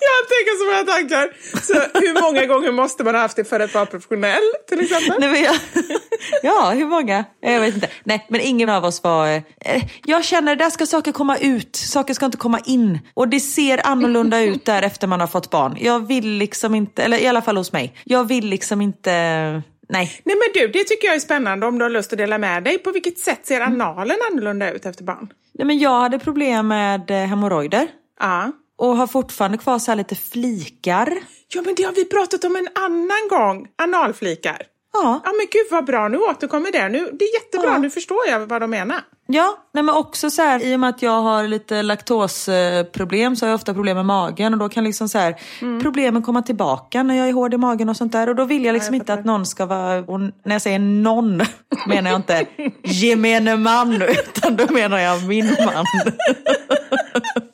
Jag 0.00 0.28
tänker 0.28 0.58
så 0.58 0.64
många 0.64 0.84
tankar. 0.94 1.28
Så 1.62 1.74
hur 1.98 2.22
många 2.22 2.46
gånger 2.46 2.72
måste 2.72 3.04
man 3.04 3.14
ha 3.14 3.22
haft 3.22 3.36
det 3.36 3.44
för 3.44 3.60
att 3.60 3.74
vara 3.74 3.86
professionell 3.86 4.42
till 4.68 4.80
exempel? 4.80 5.16
Nej, 5.20 5.28
men 5.28 5.42
jag, 5.42 5.56
ja, 6.42 6.70
hur 6.70 6.86
många? 6.86 7.24
Jag 7.40 7.60
vet 7.60 7.74
inte. 7.74 7.88
Nej, 8.04 8.26
men 8.28 8.40
ingen 8.40 8.68
av 8.68 8.84
oss 8.84 9.02
var... 9.02 9.28
Eh, 9.60 9.82
jag 10.04 10.24
känner, 10.24 10.56
där 10.56 10.70
ska 10.70 10.86
saker 10.86 11.12
komma 11.12 11.36
ut. 11.36 11.76
Saker 11.76 12.14
ska 12.14 12.26
inte 12.26 12.38
komma 12.38 12.60
in. 12.64 12.98
Och 13.14 13.28
det 13.28 13.40
ser 13.40 13.86
annorlunda 13.86 14.40
ut 14.40 14.64
där 14.64 14.82
efter 14.82 15.06
man 15.06 15.20
har 15.20 15.26
fått 15.26 15.50
barn. 15.50 15.76
Jag 15.80 16.06
vill 16.06 16.28
liksom 16.28 16.74
inte, 16.74 17.02
eller 17.02 17.18
i 17.18 17.26
alla 17.26 17.42
fall 17.42 17.56
hos 17.56 17.72
mig. 17.72 17.94
Jag 18.04 18.24
vill 18.28 18.46
liksom 18.46 18.80
inte... 18.80 19.62
Nej. 19.88 20.20
Nej 20.24 20.36
men 20.36 20.62
du, 20.62 20.68
det 20.68 20.84
tycker 20.84 21.06
jag 21.06 21.14
är 21.16 21.20
spännande 21.20 21.66
om 21.66 21.78
du 21.78 21.84
har 21.84 21.90
lust 21.90 22.12
att 22.12 22.18
dela 22.18 22.38
med 22.38 22.64
dig. 22.64 22.78
På 22.78 22.90
vilket 22.92 23.18
sätt 23.18 23.46
ser 23.46 23.60
analen 23.60 24.16
annorlunda 24.32 24.72
ut 24.72 24.86
efter 24.86 25.04
barn? 25.04 25.32
Nej, 25.54 25.66
men 25.66 25.78
jag 25.78 26.00
hade 26.00 26.18
problem 26.18 26.68
med 26.68 27.10
eh, 27.10 27.16
hemorrojder. 27.16 27.86
Ja. 28.20 28.52
Och 28.78 28.96
har 28.96 29.06
fortfarande 29.06 29.58
kvar 29.58 29.78
så 29.78 29.90
här 29.90 29.96
lite 29.96 30.14
flikar. 30.14 31.12
Ja 31.54 31.62
men 31.62 31.74
det 31.74 31.82
har 31.82 31.92
vi 31.92 32.04
pratat 32.04 32.44
om 32.44 32.56
en 32.56 32.68
annan 32.74 33.28
gång. 33.30 33.68
Analflikar. 33.82 34.62
Ja. 34.92 35.20
Ja 35.24 35.32
men 35.32 35.46
gud 35.50 35.66
vad 35.70 35.84
bra, 35.84 36.08
nu 36.08 36.18
återkommer 36.18 36.72
det. 36.72 36.88
Nu, 36.88 37.10
det 37.12 37.24
är 37.24 37.34
jättebra, 37.34 37.70
Ja. 37.70 37.78
nu 37.78 37.90
förstår 37.90 38.18
jag 38.28 38.46
vad 38.46 38.60
de 38.60 38.70
menar. 38.70 39.00
Ja, 39.28 39.56
nej 39.74 39.82
men 39.82 39.94
också 39.94 40.30
så 40.30 40.42
här, 40.42 40.64
i 40.64 40.74
och 40.76 40.80
med 40.80 40.90
att 40.90 41.02
jag 41.02 41.22
har 41.22 41.48
lite 41.48 41.82
laktosproblem 41.82 43.36
så 43.36 43.46
har 43.46 43.50
jag 43.50 43.54
ofta 43.54 43.74
problem 43.74 43.96
med 43.96 44.06
magen 44.06 44.52
och 44.52 44.58
då 44.58 44.68
kan 44.68 44.84
liksom 44.84 45.08
så 45.08 45.18
här, 45.18 45.36
problemen 45.82 46.22
komma 46.22 46.42
tillbaka 46.42 47.02
när 47.02 47.14
jag 47.14 47.28
är 47.28 47.32
hård 47.32 47.54
i 47.54 47.56
magen 47.56 47.88
och 47.88 47.96
sånt 47.96 48.12
där. 48.12 48.28
Och 48.28 48.36
då 48.36 48.44
vill 48.44 48.64
jag 48.64 48.72
liksom 48.72 48.94
inte 48.94 49.14
att 49.14 49.24
någon 49.24 49.46
ska 49.46 49.66
vara, 49.66 49.98
och 49.98 50.20
när 50.20 50.52
jag 50.52 50.62
säger 50.62 50.78
någon 50.78 51.36
menar 51.88 52.10
jag 52.10 52.18
inte 52.18 52.46
gemene 52.82 53.56
man 53.56 54.02
utan 54.02 54.56
då 54.56 54.72
menar 54.72 54.98
jag 54.98 55.28
min 55.28 55.46
man. 55.46 55.86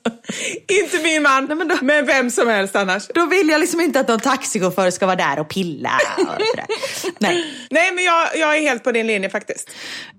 Inte 0.83 1.03
min 1.03 1.23
man, 1.23 1.45
Nej, 1.45 1.57
men 1.57 1.69
då- 1.69 1.79
men 1.83 2.07
vem 2.07 2.31
som 2.31 2.49
helst 2.49 2.77
annars. 2.77 3.09
Då 3.15 3.27
vill 3.27 3.49
jag 3.49 3.61
liksom 3.61 3.81
inte 3.81 4.01
att 4.01 4.09
någon 4.09 4.21
taxichaufför 4.21 4.91
ska 4.91 5.07
vara 5.07 5.17
där 5.17 5.39
och 5.39 5.49
pilla 5.49 5.91
och. 6.19 6.27
Nej. 7.19 7.45
Nej 7.71 7.93
men 7.93 8.05
jag, 8.05 8.37
jag 8.37 8.57
är 8.57 8.61
helt 8.61 8.85
på 8.85 8.93
din 8.93 9.07
linje 9.07 9.31
faktiskt. 9.31 9.71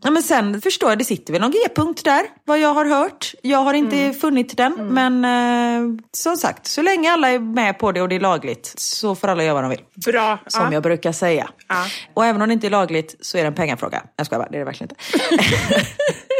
Ja, 0.04 0.12
men 0.12 0.24
sen 0.24 0.62
förstår 0.62 0.92
jag, 0.92 0.98
det 0.98 1.06
sitter 1.06 1.34
väl 1.34 1.42
någon 1.42 1.52
G-punkt 1.52 2.04
där, 2.04 2.22
vad 2.46 2.60
jag 2.60 2.74
har 2.74 2.86
hört. 2.86 3.34
Jag 3.42 3.60
har 3.60 3.74
inte 3.74 4.14
funnit 4.14 4.58
den, 4.58 4.74
men 4.94 5.26
eh, 5.26 6.00
som 6.12 6.38
sagt, 6.38 6.68
så 6.68 6.82
länge 6.82 7.12
alla 7.12 7.30
är 7.30 7.40
med 7.40 7.80
på 7.80 7.92
det 7.92 8.02
och 8.02 8.10
det 8.10 8.16
är 8.16 8.20
lagligt 8.20 8.74
så 8.78 9.16
får 9.16 9.28
alla 9.28 9.44
göra 9.44 9.54
vad 9.54 9.64
de 9.64 9.70
vill. 9.70 9.82
Bra. 10.06 10.40
Som 10.48 10.66
ja. 10.66 10.74
jag 10.74 10.84
brukar 10.84 11.12
säga. 11.12 11.50
Ja. 11.68 11.86
Och 12.14 12.26
även 12.26 12.42
om 12.42 12.48
det 12.48 12.54
inte 12.54 12.68
är 12.68 12.72
lagligt 12.72 13.16
så 13.22 13.38
är 13.38 13.42
det 13.42 13.48
en 13.48 13.56
pengafråga. 13.56 14.04
Jag 14.16 14.26
skojar 14.26 14.40
bara, 14.40 14.50
det 14.50 14.56
är 14.58 14.60
det 14.60 14.66
verkligen 14.66 14.90
inte. 14.92 15.86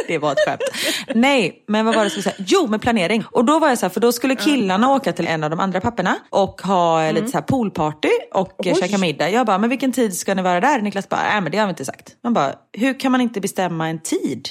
det 0.08 0.18
var 0.18 0.32
ett 0.32 0.38
skämt. 0.46 0.60
Nej, 1.14 1.64
men 1.68 1.84
vad 1.86 1.94
var 1.94 2.02
det 2.02 2.04
jag 2.04 2.10
skulle 2.12 2.22
säga? 2.22 2.36
Jo, 2.48 2.66
med 2.66 2.82
planering. 2.82 3.24
Och 3.30 3.44
då 3.44 3.58
var 3.58 3.68
jag 3.68 3.78
så 3.78 3.86
här, 3.86 3.90
för 3.90 4.00
då 4.00 4.12
skulle 4.12 4.34
killarna 4.36 4.90
åka 4.94 5.12
till 5.12 5.26
en 5.26 5.44
av 5.44 5.50
de 5.50 5.60
andra 5.60 5.80
papporna 5.80 6.16
och 6.30 6.60
ha 6.62 6.94
Mm. 7.04 7.14
lite 7.14 7.28
så 7.28 7.36
här 7.36 7.42
poolparty 7.42 8.08
och 8.34 8.66
eh, 8.66 8.74
käka 8.76 8.98
middag. 8.98 9.30
Jag 9.30 9.46
bara, 9.46 9.58
men 9.58 9.70
vilken 9.70 9.92
tid 9.92 10.16
ska 10.16 10.34
ni 10.34 10.42
vara 10.42 10.60
där? 10.60 10.80
Niklas 10.80 11.08
bara, 11.08 11.20
nej 11.22 11.40
men 11.40 11.52
det 11.52 11.58
har 11.58 11.66
vi 11.66 11.70
inte 11.70 11.84
sagt. 11.84 12.08
Man 12.24 12.34
bara, 12.34 12.52
hur 12.72 13.00
kan 13.00 13.12
man 13.12 13.20
inte 13.20 13.40
bestämma 13.40 13.88
en 13.88 13.98
tid? 13.98 14.48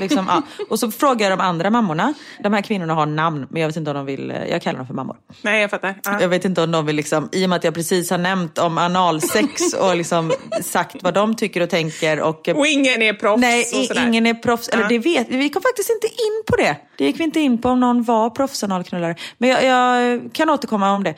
liksom, 0.00 0.26
ja. 0.28 0.42
Och 0.70 0.78
så 0.80 0.90
frågar 0.90 1.30
jag 1.30 1.38
de 1.38 1.44
andra 1.44 1.70
mammorna. 1.70 2.14
De 2.42 2.52
här 2.52 2.62
kvinnorna 2.62 2.94
har 2.94 3.06
namn, 3.06 3.46
men 3.50 3.60
jag 3.62 3.68
vet 3.68 3.76
inte 3.76 3.90
om 3.90 3.96
de 3.96 4.06
vill, 4.06 4.34
jag 4.50 4.62
kallar 4.62 4.78
dem 4.78 4.86
för 4.86 4.94
mammor. 4.94 5.16
Nej, 5.42 5.60
jag 5.60 5.70
fattar. 5.70 5.94
Ja. 6.04 6.20
Jag 6.20 6.28
vet 6.28 6.44
inte 6.44 6.62
om 6.62 6.70
de 6.70 6.86
vill, 6.86 6.96
liksom, 6.96 7.28
i 7.32 7.44
och 7.44 7.48
med 7.50 7.56
att 7.56 7.64
jag 7.64 7.74
precis 7.74 8.10
har 8.10 8.18
nämnt 8.18 8.58
om 8.58 8.78
analsex 8.78 9.72
och 9.80 9.96
liksom 9.96 10.32
sagt 10.62 10.96
vad 11.02 11.14
de 11.14 11.34
tycker 11.36 11.60
och 11.60 11.70
tänker. 11.70 12.20
Och, 12.20 12.48
Och 12.48 12.66
ingen 12.66 13.02
är 13.02 13.12
proffs 13.12 13.40
Nej, 13.40 13.60
och 13.60 13.84
sådär. 13.86 14.06
ingen 14.06 14.26
är 14.26 14.34
proffs. 14.34 14.68
Eller 14.68 14.82
Ja. 14.82 14.88
det 14.88 14.95
vet 14.98 15.28
vi. 15.28 15.50
Kom 15.50 15.62
faktiskt 15.62 15.90
inte 15.90 16.06
in 16.06 16.42
på 16.46 16.56
det. 16.56 16.76
Det 16.98 17.04
gick 17.04 17.20
vi 17.20 17.24
inte 17.24 17.40
in 17.40 17.58
på 17.58 17.68
om 17.68 17.80
någon 17.80 18.02
var 18.02 18.30
proffsanalknullare. 18.30 19.14
Men 19.38 19.50
jag, 19.50 19.64
jag 19.64 20.20
kan 20.32 20.50
återkomma 20.50 20.92
om 20.92 21.04
det. 21.04 21.14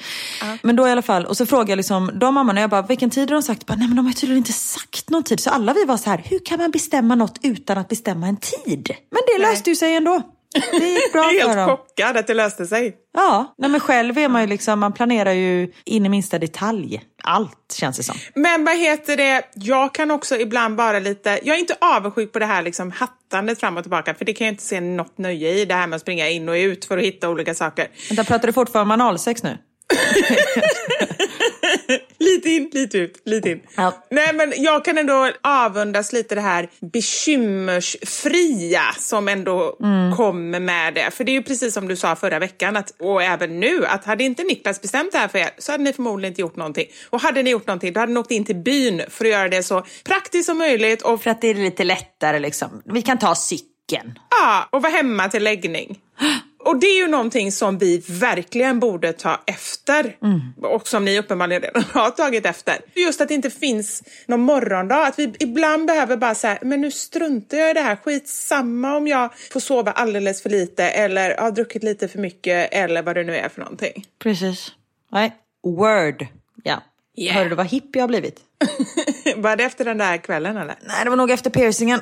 Men 0.62 0.76
då 0.76 0.88
i 0.88 0.90
alla 0.90 1.02
fall, 1.02 1.26
och 1.26 1.36
så 1.36 1.46
frågade 1.46 1.70
jag 1.70 1.76
liksom, 1.76 2.10
de 2.14 2.34
mammorna, 2.34 2.60
jag 2.60 2.70
bara, 2.70 2.82
vilken 2.82 3.10
tid 3.10 3.30
har 3.30 3.36
de 3.36 3.42
sagt? 3.42 3.66
Bara, 3.66 3.74
Nej 3.74 3.88
men 3.88 3.96
de 3.96 4.06
har 4.06 4.12
tydligen 4.12 4.38
inte 4.38 4.52
sagt 4.52 5.10
någon 5.10 5.22
tid. 5.22 5.40
Så 5.40 5.50
alla 5.50 5.72
vi 5.72 5.84
var 5.84 5.96
så 5.96 6.10
här, 6.10 6.22
hur 6.24 6.38
kan 6.44 6.58
man 6.58 6.70
bestämma 6.70 7.14
något 7.14 7.38
utan 7.42 7.78
att 7.78 7.88
bestämma 7.88 8.26
en 8.26 8.36
tid? 8.36 8.90
Men 9.10 9.22
det 9.26 9.42
löste 9.42 9.70
ju 9.70 9.76
sig 9.76 9.94
ändå. 9.94 10.22
Det 10.70 10.88
gick 10.88 11.12
bra 11.12 11.32
Jag 11.32 11.50
är 11.50 11.56
helt 11.56 11.70
chockad 11.70 12.16
att 12.16 12.26
det 12.26 12.34
löste 12.34 12.66
sig. 12.66 12.96
Ja, 13.14 13.54
nej 13.58 13.70
men 13.70 13.80
själv 13.80 14.18
är 14.18 14.28
man 14.28 14.40
ju 14.40 14.46
liksom, 14.46 14.80
man 14.80 14.92
planerar 14.92 15.32
ju 15.32 15.72
in 15.84 16.06
i 16.06 16.08
minsta 16.08 16.38
detalj. 16.38 17.02
Allt 17.22 17.74
känns 17.74 17.96
det 17.96 18.02
som. 18.02 18.16
Men 18.34 18.64
vad 18.64 18.78
heter 18.78 19.16
det, 19.16 19.42
jag 19.54 19.94
kan 19.94 20.10
också 20.10 20.36
ibland 20.36 20.76
bara 20.76 20.98
lite, 20.98 21.40
jag 21.42 21.56
är 21.56 21.60
inte 21.60 21.76
avundsjuk 21.80 22.32
på 22.32 22.38
det 22.38 22.46
här 22.46 22.62
liksom 22.62 22.90
hattandet 22.90 23.60
fram 23.60 23.76
och 23.76 23.82
tillbaka, 23.82 24.14
för 24.14 24.24
det 24.24 24.32
kan 24.32 24.46
jag 24.46 24.52
inte 24.52 24.64
se 24.64 24.80
något 24.80 25.18
nöje 25.18 25.52
i, 25.52 25.64
det 25.64 25.74
här 25.74 25.86
med 25.86 25.96
att 25.96 26.02
springa 26.02 26.28
in 26.28 26.48
och 26.48 26.52
ut 26.54 26.84
för 26.84 26.98
att 26.98 27.04
hitta 27.04 27.28
olika 27.28 27.54
saker. 27.54 27.88
Vänta, 28.08 28.24
pratar 28.24 28.46
du 28.46 28.52
fortfarande 28.52 28.94
om 28.94 29.00
analsex 29.00 29.42
nu? 29.42 29.58
Lite 32.18 32.48
in, 32.50 32.70
lite 32.72 32.98
ut, 32.98 33.22
lite 33.24 33.50
in. 33.50 33.60
Ja. 33.76 34.04
Nej 34.10 34.34
men 34.34 34.52
jag 34.56 34.84
kan 34.84 34.98
ändå 34.98 35.30
avundas 35.42 36.12
lite 36.12 36.34
det 36.34 36.40
här 36.40 36.68
bekymmersfria 36.80 38.82
som 38.98 39.28
ändå 39.28 39.76
Mm. 39.82 40.16
kommer 40.16 40.60
med 40.60 40.94
det. 40.94 41.10
För 41.10 41.24
det 41.24 41.32
är 41.32 41.34
ju 41.34 41.42
precis 41.42 41.74
som 41.74 41.88
du 41.88 41.96
sa 41.96 42.16
förra 42.16 42.38
veckan, 42.38 42.76
att, 42.76 42.90
och 43.00 43.22
även 43.22 43.60
nu, 43.60 43.86
att 43.86 44.04
hade 44.04 44.24
inte 44.24 44.42
Niklas 44.42 44.80
bestämt 44.82 45.12
det 45.12 45.18
här 45.18 45.28
för 45.28 45.38
er 45.38 45.50
så 45.58 45.72
hade 45.72 45.84
ni 45.84 45.92
förmodligen 45.92 46.32
inte 46.32 46.40
gjort 46.40 46.56
någonting. 46.56 46.86
Och 47.10 47.20
hade 47.20 47.42
ni 47.42 47.50
gjort 47.50 47.66
någonting 47.66 47.92
då 47.92 48.00
hade 48.00 48.12
ni 48.12 48.20
åkt 48.20 48.30
in 48.30 48.44
till 48.44 48.56
byn 48.56 49.02
för 49.08 49.24
att 49.24 49.30
göra 49.30 49.48
det 49.48 49.62
så 49.62 49.84
praktiskt 50.04 50.46
som 50.46 50.58
möjligt 50.58 51.02
och, 51.02 51.22
För 51.22 51.30
att 51.30 51.40
det 51.40 51.48
är 51.48 51.54
lite 51.54 51.84
lättare 51.84 52.38
liksom. 52.38 52.82
Vi 52.84 53.02
kan 53.02 53.18
ta 53.18 53.34
cykeln. 53.34 54.18
ja, 54.30 54.68
och 54.70 54.82
vara 54.82 54.92
hemma 54.92 55.28
till 55.28 55.44
läggning. 55.44 55.98
Och 56.68 56.76
det 56.76 56.86
är 56.86 56.96
ju 56.96 57.08
någonting 57.08 57.52
som 57.52 57.78
vi 57.78 58.02
verkligen 58.08 58.80
borde 58.80 59.12
ta 59.12 59.40
efter 59.46 60.16
och 60.62 60.88
som 60.88 61.04
ni 61.04 61.18
uppenbarligen 61.18 61.62
redan 61.62 61.82
har 61.92 62.10
tagit 62.10 62.46
efter. 62.46 62.76
Just 62.94 63.20
att 63.20 63.28
det 63.28 63.34
inte 63.34 63.50
finns 63.50 64.02
någon 64.26 64.40
morgondag, 64.40 65.06
att 65.06 65.18
vi 65.18 65.34
ibland 65.38 65.86
behöver 65.86 66.16
bara 66.16 66.34
säga, 66.34 66.58
men 66.62 66.80
nu 66.80 66.90
struntar 66.90 67.56
jag 67.56 67.70
i 67.70 67.74
det 67.74 67.80
här, 67.80 67.96
skitsamma 67.96 68.96
om 68.96 69.06
jag 69.06 69.30
får 69.52 69.60
sova 69.60 69.92
alldeles 69.92 70.42
för 70.42 70.50
lite 70.50 70.84
eller 70.84 71.36
har 71.36 71.50
druckit 71.50 71.82
lite 71.82 72.08
för 72.08 72.18
mycket 72.18 72.68
eller 72.72 73.02
vad 73.02 73.16
det 73.16 73.24
nu 73.24 73.36
är 73.36 73.48
för 73.48 73.60
någonting. 73.60 74.06
Precis. 74.18 74.72
Nej, 75.12 75.36
word. 75.64 76.26
Ja. 76.64 76.82
Yeah. 77.16 77.36
Hörde 77.36 77.48
du 77.48 77.54
vad 77.54 77.66
hipp 77.66 77.96
jag 77.96 78.02
har 78.02 78.08
blivit? 78.08 78.40
Var 79.36 79.56
det 79.56 79.64
efter 79.64 79.84
den 79.84 79.98
där 79.98 80.16
kvällen 80.16 80.56
eller? 80.56 80.76
Nej, 80.80 81.04
det 81.04 81.10
var 81.10 81.16
nog 81.16 81.30
efter 81.30 81.50
piercingen. 81.50 82.00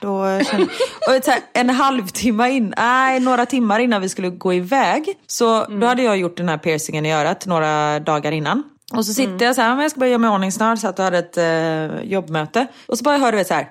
Då 0.00 0.40
kände... 0.50 0.66
och 1.06 1.12
vet, 1.12 1.26
här, 1.26 1.40
en 1.52 1.70
halvtimme 1.70 2.50
in, 2.50 2.74
nej 2.76 3.20
några 3.20 3.46
timmar 3.46 3.78
innan 3.78 4.02
vi 4.02 4.08
skulle 4.08 4.30
gå 4.30 4.54
iväg. 4.54 5.14
Så 5.26 5.64
då 5.64 5.86
hade 5.86 6.02
jag 6.02 6.16
gjort 6.16 6.36
den 6.36 6.48
här 6.48 6.58
piercingen 6.58 7.06
i 7.06 7.12
örat 7.12 7.46
några 7.46 8.00
dagar 8.00 8.32
innan. 8.32 8.62
Och 8.92 9.06
så 9.06 9.12
sitter 9.12 9.46
jag 9.46 9.54
så 9.54 9.60
här, 9.60 9.74
men 9.74 9.82
jag 9.82 9.90
ska 9.90 10.00
börja 10.00 10.10
göra 10.10 10.18
mig 10.18 10.30
i 10.30 10.34
ordning 10.34 10.52
snart, 10.52 10.78
så 10.78 10.88
att 10.88 10.98
jag 10.98 11.04
hade 11.04 11.18
ett 11.18 11.36
eh, 11.36 12.10
jobbmöte. 12.10 12.66
Och 12.86 12.98
så 12.98 13.04
bara 13.04 13.18
hörde 13.18 13.36
vi 13.36 13.44
så 13.44 13.54
här, 13.54 13.70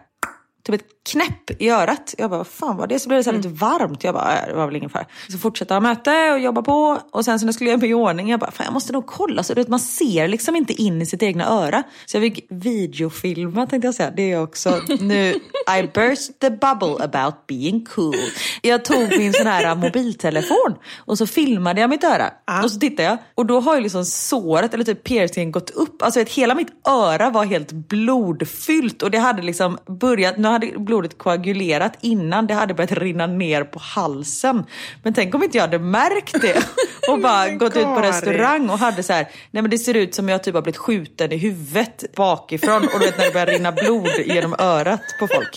typ 0.63 0.75
ett 0.75 0.88
knäpp 1.05 1.61
i 1.61 1.69
örat. 1.69 2.15
Jag 2.17 2.29
bara, 2.29 2.37
vad 2.37 2.47
fan 2.47 2.77
var 2.77 2.87
det? 2.87 2.99
Så 2.99 3.09
blev 3.09 3.19
det 3.19 3.23
så 3.23 3.29
här 3.31 3.37
lite 3.37 3.49
varmt. 3.49 4.03
Jag 4.03 4.13
bara, 4.13 4.41
äh, 4.41 4.47
det 4.47 4.53
var 4.53 4.65
väl 4.65 4.75
ingen 4.75 4.89
fara. 4.89 5.05
Så 5.29 5.37
fortsatte 5.37 5.73
jag 5.73 5.83
möte 5.83 6.31
och 6.31 6.39
jobba 6.39 6.61
på. 6.61 6.99
Och 7.11 7.25
sen 7.25 7.39
så 7.39 7.45
när 7.45 7.47
jag 7.47 7.55
skulle 7.55 7.69
göra 7.69 7.79
mig 7.79 7.89
i 7.89 7.93
ordning, 7.93 8.29
jag 8.29 8.39
bara, 8.39 8.51
fan 8.51 8.65
jag 8.65 8.73
måste 8.73 8.93
nog 8.93 9.05
kolla. 9.05 9.43
Så 9.43 9.53
vet, 9.53 9.67
man 9.67 9.79
ser 9.79 10.27
liksom 10.27 10.55
inte 10.55 10.73
in 10.73 11.01
i 11.01 11.05
sitt 11.05 11.23
egna 11.23 11.47
öra. 11.47 11.83
Så 12.05 12.17
jag 12.17 12.23
fick 12.23 12.45
videofilma 12.49 13.65
tänkte 13.67 13.87
jag 13.87 13.95
säga. 13.95 14.11
Det 14.11 14.31
är 14.31 14.43
också 14.43 14.81
nu, 14.99 15.33
I 15.79 15.89
burst 15.93 16.39
the 16.39 16.49
bubble 16.49 17.03
about 17.03 17.47
being 17.47 17.85
cool. 17.85 18.15
Jag 18.61 18.85
tog 18.85 19.17
min 19.17 19.33
sån 19.33 19.47
här 19.47 19.75
mobiltelefon 19.75 20.75
och 20.97 21.17
så 21.17 21.27
filmade 21.27 21.81
jag 21.81 21.89
mitt 21.89 22.03
öra. 22.03 22.31
Och 22.63 22.71
så 22.71 22.79
tittade 22.79 23.03
jag. 23.03 23.17
Och 23.35 23.45
då 23.45 23.59
har 23.59 23.75
ju 23.75 23.81
liksom 23.81 24.05
såret, 24.05 24.73
eller 24.73 24.83
typ 24.83 25.03
piercingen 25.03 25.51
gått 25.51 25.69
upp. 25.69 26.01
Alltså 26.01 26.19
vet, 26.19 26.29
hela 26.29 26.55
mitt 26.55 26.87
öra 26.87 27.29
var 27.29 27.45
helt 27.45 27.71
blodfyllt. 27.71 29.01
Och 29.01 29.11
det 29.11 29.17
hade 29.17 29.41
liksom 29.41 29.77
börjat, 29.99 30.37
nu 30.37 30.47
hade 30.47 30.71
blodet 30.95 31.17
koagulerat 31.17 31.97
innan 32.01 32.47
det 32.47 32.53
hade 32.53 32.73
börjat 32.73 32.91
rinna 32.91 33.27
ner 33.27 33.63
på 33.63 33.79
halsen. 33.79 34.65
Men 35.03 35.13
tänk 35.13 35.36
om 35.36 35.43
inte 35.43 35.58
jag 35.58 35.63
hade 35.63 35.79
märkt 35.79 36.41
det. 36.41 36.65
Och 37.12 37.19
bara 37.19 37.49
gått 37.49 37.77
ut 37.77 37.84
på 37.84 38.01
restaurang 38.01 38.69
och 38.69 38.79
hade 38.79 39.03
så 39.03 39.13
här, 39.13 39.27
nej 39.51 39.62
men 39.62 39.71
det 39.71 39.77
ser 39.77 39.93
ut 39.93 40.15
som 40.15 40.29
jag 40.29 40.43
typ 40.43 40.55
har 40.55 40.62
blivit 40.62 40.77
skjuten 40.77 41.31
i 41.31 41.38
huvudet 41.38 42.03
bakifrån. 42.15 42.84
Och 42.84 42.99
du 42.99 43.05
vet 43.05 43.17
när 43.17 43.25
det 43.25 43.31
börjar 43.31 43.47
rinna 43.47 43.71
blod 43.71 44.10
genom 44.25 44.55
örat 44.60 45.01
på 45.19 45.27
folk. 45.27 45.51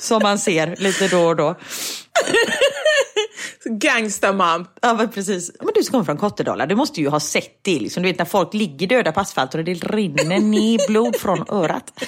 Som 0.00 0.22
man 0.22 0.38
ser 0.38 0.76
lite 0.76 1.08
då 1.08 1.26
och 1.26 1.36
då. 1.36 1.56
Gangsta 3.64 4.32
mom. 4.32 4.66
Ja 4.82 4.94
men 4.94 5.10
precis. 5.10 5.50
Men 5.60 5.68
du 5.74 5.82
som 5.82 5.92
kommer 5.92 6.04
från 6.04 6.16
Kottedala, 6.16 6.66
du 6.66 6.74
måste 6.74 7.00
ju 7.00 7.08
ha 7.08 7.20
sett 7.20 7.64
det. 7.64 7.80
Liksom. 7.80 8.02
Du 8.02 8.08
vet 8.08 8.18
när 8.18 8.24
folk 8.24 8.54
ligger 8.54 8.86
döda 8.86 9.12
på 9.12 9.20
asfalten 9.20 9.60
och 9.60 9.64
det 9.64 9.74
rinner 9.74 10.38
ner 10.40 10.88
blod 10.88 11.16
från 11.16 11.44
örat. 11.48 12.04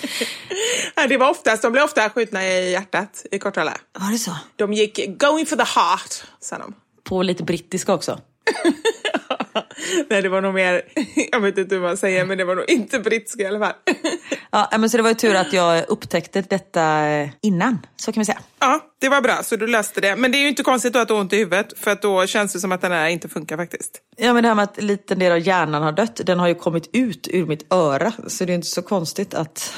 Ja, 0.95 1.07
det 1.07 1.17
var 1.17 1.31
oftast, 1.31 1.63
de 1.63 1.73
blev 1.73 1.85
ofta 1.85 2.11
skjutna 2.11 2.47
i 2.49 2.73
hjärtat 2.73 3.27
i 3.31 3.39
Kortala. 3.39 3.77
Var 3.99 4.13
det 4.13 4.19
så? 4.19 4.37
De 4.57 4.73
gick 4.73 5.19
going 5.19 5.47
for 5.47 5.57
the 5.57 5.81
heart, 5.81 6.25
sa 6.41 6.59
de. 6.59 6.75
På 7.05 7.23
lite 7.23 7.43
brittiska 7.43 7.95
också. 7.95 8.21
Nej, 10.11 10.23
det 10.23 10.29
var 10.29 10.41
nog 10.41 10.55
mer, 10.55 10.83
jag 11.33 11.41
vet 11.41 11.59
inte 11.59 11.75
hur 11.75 11.83
man 11.83 11.97
säger, 11.97 12.25
men 12.25 12.39
det 12.39 12.45
var 12.45 12.57
nog 12.57 12.65
inte 12.71 12.99
brittiska 12.99 13.43
i 13.43 13.47
alla 13.47 13.59
fall. 13.59 13.73
Ja, 14.51 14.69
men 14.79 14.91
så 14.91 14.97
det 14.97 15.03
var 15.03 15.11
ju 15.11 15.15
tur 15.15 15.35
att 15.35 15.53
jag 15.53 15.85
upptäckte 15.89 16.43
detta 16.43 17.07
innan, 17.41 17.79
så 17.97 18.13
kan 18.13 18.21
vi 18.21 18.25
säga. 18.25 18.41
Ja, 18.59 18.81
det 19.01 19.09
var 19.09 19.21
bra, 19.21 19.43
så 19.43 19.57
du 19.57 19.67
löste 19.67 20.01
det. 20.01 20.17
Men 20.17 20.33
det 20.33 20.39
är 20.39 20.43
ju 20.43 20.49
inte 20.49 20.63
konstigt 20.63 20.93
då 20.93 20.99
att 20.99 21.09
du 21.09 21.15
har 21.15 21.21
ont 21.21 21.33
i 21.33 21.37
huvudet, 21.37 21.79
för 21.79 21.91
att 21.91 22.03
då 22.03 22.27
känns 22.27 22.53
det 22.53 22.61
som 22.61 22.73
att 22.73 22.81
den 22.81 22.93
här 22.93 23.09
inte 23.09 23.29
funkar 23.29 23.57
faktiskt. 23.57 24.01
Ja 24.17 24.33
men 24.35 24.43
det 24.43 24.49
här 24.49 24.55
med 24.55 24.63
att 24.63 24.79
en 24.79 24.87
liten 24.87 25.19
del 25.19 25.33
av 25.33 25.39
hjärnan 25.39 25.83
har 25.83 25.93
dött, 25.93 26.21
den 26.25 26.39
har 26.39 26.49
ju 26.49 26.55
kommit 26.55 26.91
ut 26.93 27.29
ur 27.31 27.47
mitt 27.47 27.73
öra. 27.73 28.13
Så 28.27 28.45
det 28.45 28.53
är 28.53 28.55
inte 28.55 28.67
så 28.67 28.83
konstigt 28.83 29.35
att, 29.35 29.75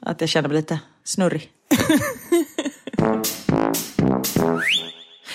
att 0.00 0.20
jag 0.20 0.30
känner 0.30 0.48
mig 0.48 0.56
lite 0.56 0.80
snurrig. 1.04 1.50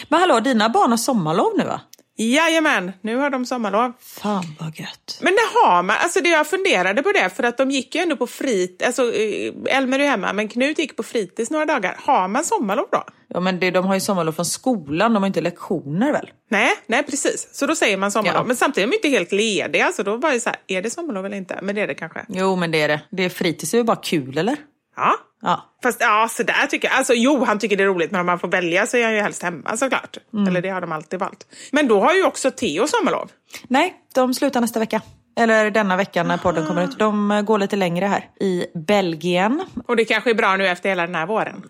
Men 0.10 0.20
hallå, 0.20 0.40
dina 0.40 0.70
barn 0.70 0.92
har 0.92 0.98
sommarlov 0.98 1.58
nu 1.58 1.64
va? 1.64 1.82
Jajamän, 2.24 2.92
nu 3.02 3.16
har 3.16 3.30
de 3.30 3.46
sommarlov. 3.46 3.94
Fan 4.00 4.46
vad 4.60 4.80
gött. 4.80 5.20
Men 5.22 5.34
det 5.34 5.60
har 5.60 5.84
man, 5.84 5.96
alltså 6.00 6.22
det 6.22 6.30
jag 6.30 6.48
funderade 6.48 7.04
på 7.04 7.12
det, 7.12 7.30
för 7.30 7.44
att 7.44 7.58
de 7.58 7.72
gick 7.72 7.96
ju 7.96 8.02
ändå 8.02 8.16
på 8.16 8.28
frit, 8.28 8.84
alltså 8.86 9.14
eh, 9.14 9.54
Elmer 9.66 10.00
är 10.00 10.08
hemma, 10.08 10.34
men 10.34 10.48
Knut 10.48 10.80
gick 10.80 10.96
på 10.96 11.04
fritids 11.04 11.52
några 11.52 11.66
dagar. 11.66 11.98
Har 12.00 12.28
man 12.28 12.44
sommarlov 12.44 12.86
då? 12.92 13.04
Ja 13.28 13.40
men 13.40 13.60
det, 13.60 13.72
de 13.72 13.86
har 13.86 13.94
ju 13.94 14.00
sommarlov 14.00 14.32
från 14.32 14.46
skolan, 14.46 15.14
de 15.14 15.24
har 15.24 15.28
inte 15.28 15.42
lektioner 15.42 16.12
väl? 16.12 16.30
Nej, 16.50 16.72
nej 16.88 17.04
precis. 17.04 17.50
Så 17.52 17.66
då 17.66 17.76
säger 17.76 17.98
man 17.98 18.12
sommarlov. 18.12 18.42
Ja. 18.42 18.48
Men 18.48 18.56
samtidigt 18.56 18.88
är 18.88 18.92
de 18.92 18.96
inte 18.96 19.10
helt 19.10 19.32
lediga, 19.32 19.92
så 19.92 20.04
då 20.04 20.18
var 20.18 20.32
det 20.32 20.40
så 20.40 20.50
här, 20.50 20.60
är 20.68 20.82
det 20.82 20.90
sommarlov 20.90 21.26
eller 21.26 21.38
inte? 21.38 21.60
Men 21.62 21.76
det 21.76 21.82
är 21.82 21.88
det 21.88 21.96
kanske. 21.96 22.26
Jo 22.30 22.56
men 22.56 22.72
det 22.72 22.82
är 22.82 22.88
det. 22.88 23.02
Det 23.10 23.26
är 23.26 23.30
fritids 23.30 23.74
är 23.74 23.78
ju 23.78 23.84
bara 23.84 23.98
kul 24.04 24.38
eller? 24.38 24.58
Ja. 25.00 25.16
Ja. 25.42 25.66
Fast 25.84 26.02
ja, 26.02 26.28
så 26.32 26.44
där 26.44 26.68
tycker 26.70 26.88
jag. 26.88 26.98
Alltså 26.98 27.14
jo, 27.14 27.44
han 27.44 27.60
tycker 27.60 27.78
det 27.78 27.84
är 27.84 27.88
roligt, 27.88 28.12
men 28.12 28.20
om 28.20 28.26
man 28.26 28.40
får 28.40 28.48
välja 28.48 28.86
så 28.86 28.98
är 28.98 29.04
han 29.04 29.14
ju 29.14 29.20
helst 29.22 29.44
hemma 29.44 29.78
såklart. 29.78 30.18
Eller 30.48 30.62
det 30.62 30.70
har 30.70 30.82
de 30.82 30.92
alltid 30.92 31.20
valt. 31.20 31.46
Men 31.72 31.88
då 31.88 32.00
har 32.02 32.14
ju 32.14 32.26
också 32.26 32.52
Theo 32.52 32.88
sommarlov. 32.88 33.32
Nej, 33.68 33.94
de 34.16 34.34
slutar 34.34 34.62
nästa 34.62 34.80
vecka. 34.80 35.02
Eller 35.40 35.72
denna 35.72 35.98
veckan 35.98 36.28
när 36.28 36.38
podden 36.38 36.68
kommer 36.68 36.84
ut. 36.84 37.00
De 37.00 37.32
eh, 37.32 37.42
går 37.42 37.60
lite 37.60 37.76
längre 37.76 38.06
här. 38.06 38.30
I 38.40 38.66
Belgien. 38.76 39.66
Och 39.88 39.96
det 39.96 40.06
kanske 40.06 40.30
är 40.30 40.34
bra 40.34 40.56
nu 40.56 40.68
efter 40.68 40.90
hela 40.90 41.06
den 41.06 41.16
här 41.16 41.26
våren. 41.26 41.64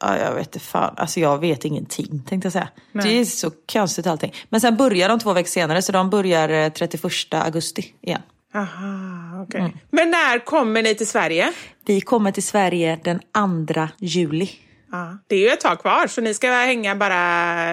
Ja, 0.00 0.18
jag 0.18 0.34
vet 0.34 0.46
inte 0.46 0.60
fan. 0.60 0.94
Alltså 0.96 1.20
jag 1.20 1.38
vet 1.38 1.64
ingenting 1.64 2.22
tänkte 2.28 2.46
jag 2.46 2.52
säga. 2.52 2.68
Det 2.92 3.20
är 3.20 3.24
så 3.24 3.50
konstigt 3.72 4.06
allting. 4.06 4.34
Men 4.48 4.60
sen 4.60 4.76
börjar 4.76 5.08
de 5.08 5.18
två 5.18 5.32
veckor 5.32 5.48
senare 5.48 5.82
så 5.82 5.92
de 5.92 6.10
börjar 6.10 6.48
eh, 6.48 6.68
31 6.68 7.04
augusti 7.30 7.94
igen. 8.00 8.22
Aha, 8.54 9.42
okej. 9.42 9.74
Men 9.90 10.10
när 10.10 10.38
kommer 10.44 10.82
ni 10.82 10.94
till 10.94 11.06
Sverige? 11.06 11.52
Vi 11.86 12.00
kommer 12.00 12.32
till 12.32 12.42
Sverige 12.42 13.00
den 13.04 13.18
2 13.18 13.88
juli. 13.98 14.50
Ja. 14.92 15.18
Det 15.26 15.36
är 15.36 15.40
ju 15.40 15.48
ett 15.48 15.60
tag 15.60 15.80
kvar, 15.80 16.06
så 16.06 16.20
ni 16.20 16.34
ska 16.34 16.50
hänga 16.50 16.96
bara... 16.96 17.16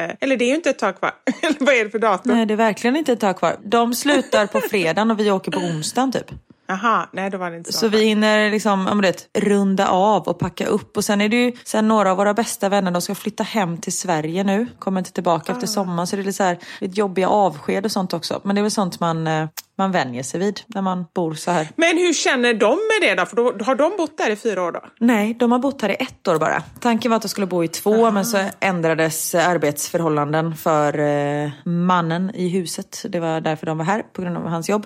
Eller 0.07 0.37
det 0.37 0.45
är 0.45 0.49
ju 0.49 0.55
inte 0.55 0.69
ett 0.69 0.79
tag 0.79 0.99
kvar. 0.99 1.11
Eller 1.41 1.65
vad 1.65 1.75
är 1.75 1.83
det 1.83 1.89
för 1.89 1.99
datum? 1.99 2.35
Nej, 2.35 2.45
det 2.45 2.53
är 2.53 2.55
verkligen 2.55 2.95
inte 2.95 3.13
ett 3.13 3.19
tag 3.19 3.37
kvar. 3.37 3.57
De 3.63 3.93
slutar 3.93 4.47
på 4.47 4.59
fredagen 4.69 5.11
och 5.11 5.19
vi 5.19 5.31
åker 5.31 5.51
på 5.51 5.59
onsdagen 5.59 6.11
typ. 6.11 6.31
Jaha, 6.71 7.09
nej 7.11 7.29
då 7.29 7.37
var 7.37 7.51
det 7.51 7.57
inte 7.57 7.73
så. 7.73 7.79
Så 7.79 7.87
vi 7.87 8.03
hinner 8.03 8.51
liksom, 8.51 8.85
ja, 8.87 8.93
men 8.93 9.13
runda 9.33 9.87
av 9.87 10.27
och 10.27 10.39
packa 10.39 10.65
upp. 10.65 10.97
Och 10.97 11.05
sen 11.05 11.21
är 11.21 11.29
det 11.29 11.35
ju 11.35 11.51
sen 11.63 11.87
några 11.87 12.11
av 12.11 12.17
våra 12.17 12.33
bästa 12.33 12.69
vänner, 12.69 12.91
de 12.91 13.01
ska 13.01 13.15
flytta 13.15 13.43
hem 13.43 13.77
till 13.77 13.93
Sverige 13.93 14.43
nu. 14.43 14.67
Kommer 14.79 15.01
inte 15.01 15.11
tillbaka 15.11 15.51
efter 15.51 15.67
sommaren. 15.67 16.07
Så 16.07 16.15
det 16.15 16.21
är 16.21 16.23
lite 16.23 16.37
så 16.37 16.43
här, 16.43 16.57
lite 16.79 16.99
jobbiga 16.99 17.29
avsked 17.29 17.85
och 17.85 17.91
sånt 17.91 18.13
också. 18.13 18.41
Men 18.43 18.55
det 18.55 18.59
är 18.59 18.63
väl 18.63 18.71
sånt 18.71 18.99
man, 18.99 19.27
eh, 19.27 19.47
man 19.77 19.91
vänjer 19.91 20.23
sig 20.23 20.39
vid 20.39 20.61
när 20.67 20.81
man 20.81 21.05
bor 21.15 21.33
så 21.33 21.51
här. 21.51 21.67
Men 21.75 21.97
hur 21.97 22.13
känner 22.13 22.53
de 22.53 22.69
med 22.69 23.09
det 23.09 23.15
då? 23.15 23.25
För 23.25 23.35
då, 23.35 23.63
har 23.65 23.75
de 23.75 23.97
bott 23.97 24.17
där 24.17 24.29
i 24.29 24.35
fyra 24.35 24.63
år 24.63 24.71
då? 24.71 24.81
Nej, 24.99 25.33
de 25.33 25.51
har 25.51 25.59
bott 25.59 25.81
här 25.81 25.89
i 25.89 25.95
ett 25.99 26.27
år 26.27 26.37
bara. 26.37 26.63
Tanken 26.79 27.11
var 27.11 27.15
att 27.15 27.21
de 27.21 27.29
skulle 27.29 27.47
bo 27.47 27.63
i 27.63 27.67
två, 27.67 28.11
men 28.11 28.25
så 28.25 28.37
ändrades 28.59 29.35
arbetsförhållanden 29.35 30.55
för 30.55 30.99
eh, 30.99 31.49
mannen 31.65 32.31
i 32.35 32.49
huset. 32.49 33.05
Det 33.09 33.19
var 33.19 33.41
därför 33.41 33.65
de 33.65 33.77
var 33.77 33.85
här, 33.85 34.03
på 34.13 34.21
grund 34.21 34.37
av 34.37 34.47
hans 34.47 34.69
jobb. 34.69 34.85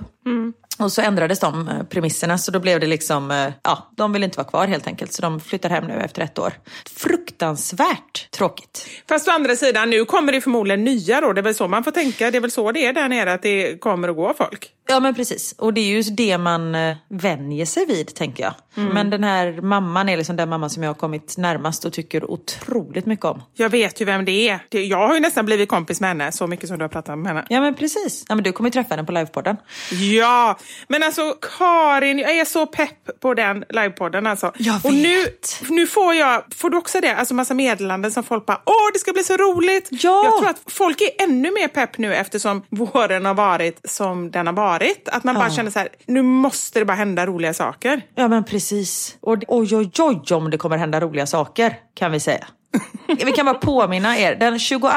Och 0.80 0.92
så 0.92 1.02
ändrades 1.02 1.40
de 1.40 1.70
eh, 1.70 1.84
premisserna, 1.84 2.38
så 2.38 2.52
då 2.52 2.60
blev 2.60 2.80
det 2.80 2.88
liksom, 2.88 3.32
eh, 3.32 3.54
ja, 3.64 3.92
de 3.98 4.14
vill 4.14 4.24
inte 4.24 4.38
vara 4.38 4.48
kvar 4.48 4.68
helt 4.68 4.88
enkelt. 4.88 5.14
Så 5.14 5.22
de 5.22 5.40
flyttar 5.40 5.70
hem 5.70 5.88
nu 5.88 5.94
efter 5.94 6.22
ett 6.22 6.40
år. 6.40 6.54
Fruktansvärt 6.96 8.32
tråkigt. 8.32 8.88
Fast 9.10 9.28
å 9.28 9.32
andra 9.32 9.56
sidan, 9.56 9.90
nu 9.90 10.06
kommer 10.06 10.32
det 10.32 10.42
förmodligen 10.42 10.84
nya 10.84 11.22
då. 11.22 11.34
Det 11.34 11.42
är 11.42 11.44
väl 11.44 11.56
så 11.56 11.68
man 11.68 11.84
får 11.84 11.92
tänka. 11.92 12.32
Det 12.32 12.38
är 12.38 12.42
väl 12.42 12.52
så 12.52 12.72
det 12.72 12.86
är 12.86 12.94
där 12.94 13.10
nere, 13.10 13.34
att 13.34 13.42
det 13.42 13.82
kommer 13.82 14.10
att 14.10 14.16
gå 14.16 14.34
folk. 14.38 14.70
Ja 14.88 15.00
men 15.00 15.16
precis, 15.16 15.56
och 15.58 15.74
det 15.74 15.82
är 15.82 15.86
ju 15.86 16.02
det 16.02 16.38
man 16.38 16.76
eh, 16.76 16.96
vänjer 17.10 17.66
sig 17.66 17.86
vid 17.86 18.16
tänker 18.16 18.44
jag. 18.44 18.54
Men 18.76 19.10
den 19.10 19.24
här 19.24 19.62
mamman 19.62 20.10
är 20.10 20.18
liksom 20.18 20.36
den 20.36 20.50
mamman 20.50 20.70
som 20.70 20.84
jag 20.84 20.90
har 20.90 20.96
kommit 20.96 21.38
närmast 21.38 21.86
och 21.86 21.94
tycker 21.94 22.32
otroligt 22.32 23.06
mycket 23.06 23.26
om. 23.26 23.42
Jag 23.54 23.70
vet 23.70 24.02
ju 24.02 24.06
vem 24.06 24.26
det 24.26 24.50
är. 24.50 24.60
Jag 24.70 25.08
har 25.08 25.14
ju 25.14 25.20
nästan 25.20 25.46
blivit 25.46 25.70
kompis 25.70 26.02
med 26.02 26.08
henne, 26.10 26.32
så 26.32 26.48
mycket 26.48 26.68
som 26.68 26.78
du 26.78 26.84
har 26.84 26.90
pratat 26.90 27.20
med 27.20 27.28
henne. 27.28 27.46
Ja 27.50 27.62
men 27.62 27.76
precis, 27.76 28.26
ja, 28.30 28.36
men 28.36 28.44
du 28.44 28.52
kommer 28.52 28.70
träffa 28.70 28.96
henne 28.96 29.04
på 29.04 29.12
livepodden. 29.12 29.58
Ja, 29.92 30.58
men 30.88 31.04
alltså 31.04 31.36
Karin, 31.58 32.20
jag 32.20 32.38
är 32.38 32.46
så 32.46 32.66
pepp 32.66 33.20
på 33.22 33.34
den 33.34 33.66
livepodden 33.70 34.28
alltså. 34.28 34.52
Jag 34.58 34.86
Och 34.86 34.94
nu, 34.94 35.24
vet. 35.24 35.62
nu 35.70 35.88
får 35.88 36.14
jag, 36.14 36.44
får 36.56 36.70
du 36.70 36.78
också 36.78 37.02
det? 37.02 37.16
Alltså 37.16 37.34
massa 37.34 37.54
meddelanden 37.54 38.12
som 38.12 38.24
folk 38.24 38.46
bara, 38.46 38.62
åh 38.66 38.90
det 38.94 39.00
ska 39.00 39.14
bli 39.14 39.24
så 39.24 39.38
roligt. 39.38 39.88
Ja. 39.92 40.24
Jag 40.24 40.38
tror 40.38 40.50
att 40.50 40.62
folk 40.74 41.02
är 41.02 41.24
ännu 41.24 41.52
mer 41.52 41.68
pepp 41.68 41.98
nu 41.98 42.16
eftersom 42.16 42.64
våren 42.70 43.26
har 43.26 43.34
varit 43.34 43.80
som 43.90 44.32
den 44.32 44.48
har 44.48 44.54
varit. 44.54 44.73
Att 45.12 45.24
man 45.24 45.36
bara 45.36 45.50
känner 45.50 45.72
så 45.72 45.80
här, 45.80 45.90
nu 46.06 46.22
måste 46.22 46.80
det 46.80 46.86
bara 46.86 46.98
hända 46.98 47.26
roliga 47.26 47.54
saker. 47.54 48.02
Ja 48.16 48.28
men 48.28 48.44
precis. 48.44 49.18
Och 49.22 49.38
oj 49.48 49.76
oj 49.76 49.92
oj 50.00 50.34
om 50.36 50.50
det 50.52 50.58
kommer 50.58 50.78
hända 50.78 51.00
roliga 51.00 51.26
saker 51.26 51.76
kan 51.94 52.12
vi 52.12 52.20
säga. 52.20 52.48
Vi 53.08 53.32
kan 53.32 53.46
bara 53.46 53.58
påminna 53.58 54.18
er, 54.18 54.36
den 54.36 54.60
22 54.60 54.88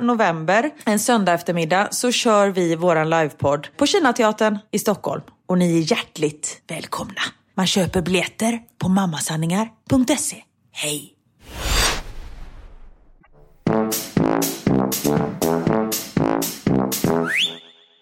november, 0.00 0.70
en 0.84 0.98
söndag 0.98 1.32
eftermiddag, 1.32 1.88
så 1.90 2.12
kör 2.12 2.48
vi 2.48 2.76
våran 2.76 3.10
livepodd 3.10 3.68
på 3.76 3.86
Kinateatern 3.86 4.58
i 4.70 4.78
Stockholm. 4.78 5.22
Och 5.48 5.58
ni 5.58 5.78
är 5.78 5.90
hjärtligt 5.90 6.62
välkomna. 6.68 7.22
Man 7.54 7.66
köper 7.66 8.02
biljetter 8.02 8.60
på 8.78 8.88
mammasanningar.se. 8.88 10.36
Hej! 10.72 11.14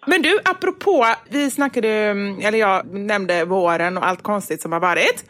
Men 0.07 0.23
du, 0.23 0.41
apropå, 0.45 1.07
vi 1.29 1.51
snackade, 1.51 1.89
eller 2.43 2.59
jag 2.59 2.95
nämnde 2.95 3.45
våren 3.45 3.99
och 3.99 4.07
allt 4.07 4.23
konstigt 4.23 4.63
som 4.63 4.73
har 4.73 4.81
varit. 4.81 5.25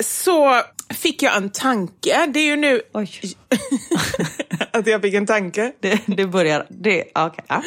Så 0.00 0.62
fick 0.94 1.22
jag 1.22 1.36
en 1.36 1.50
tanke. 1.50 2.26
Det 2.26 2.40
är 2.40 2.44
ju 2.44 2.56
nu... 2.56 2.82
Oj. 2.92 3.10
att 4.72 4.86
jag 4.86 5.02
fick 5.02 5.14
en 5.14 5.26
tanke. 5.26 5.72
Det, 5.80 6.00
det 6.06 6.26
börjar... 6.26 6.66
Det, 6.70 7.04
okej. 7.14 7.44
ja. 7.48 7.62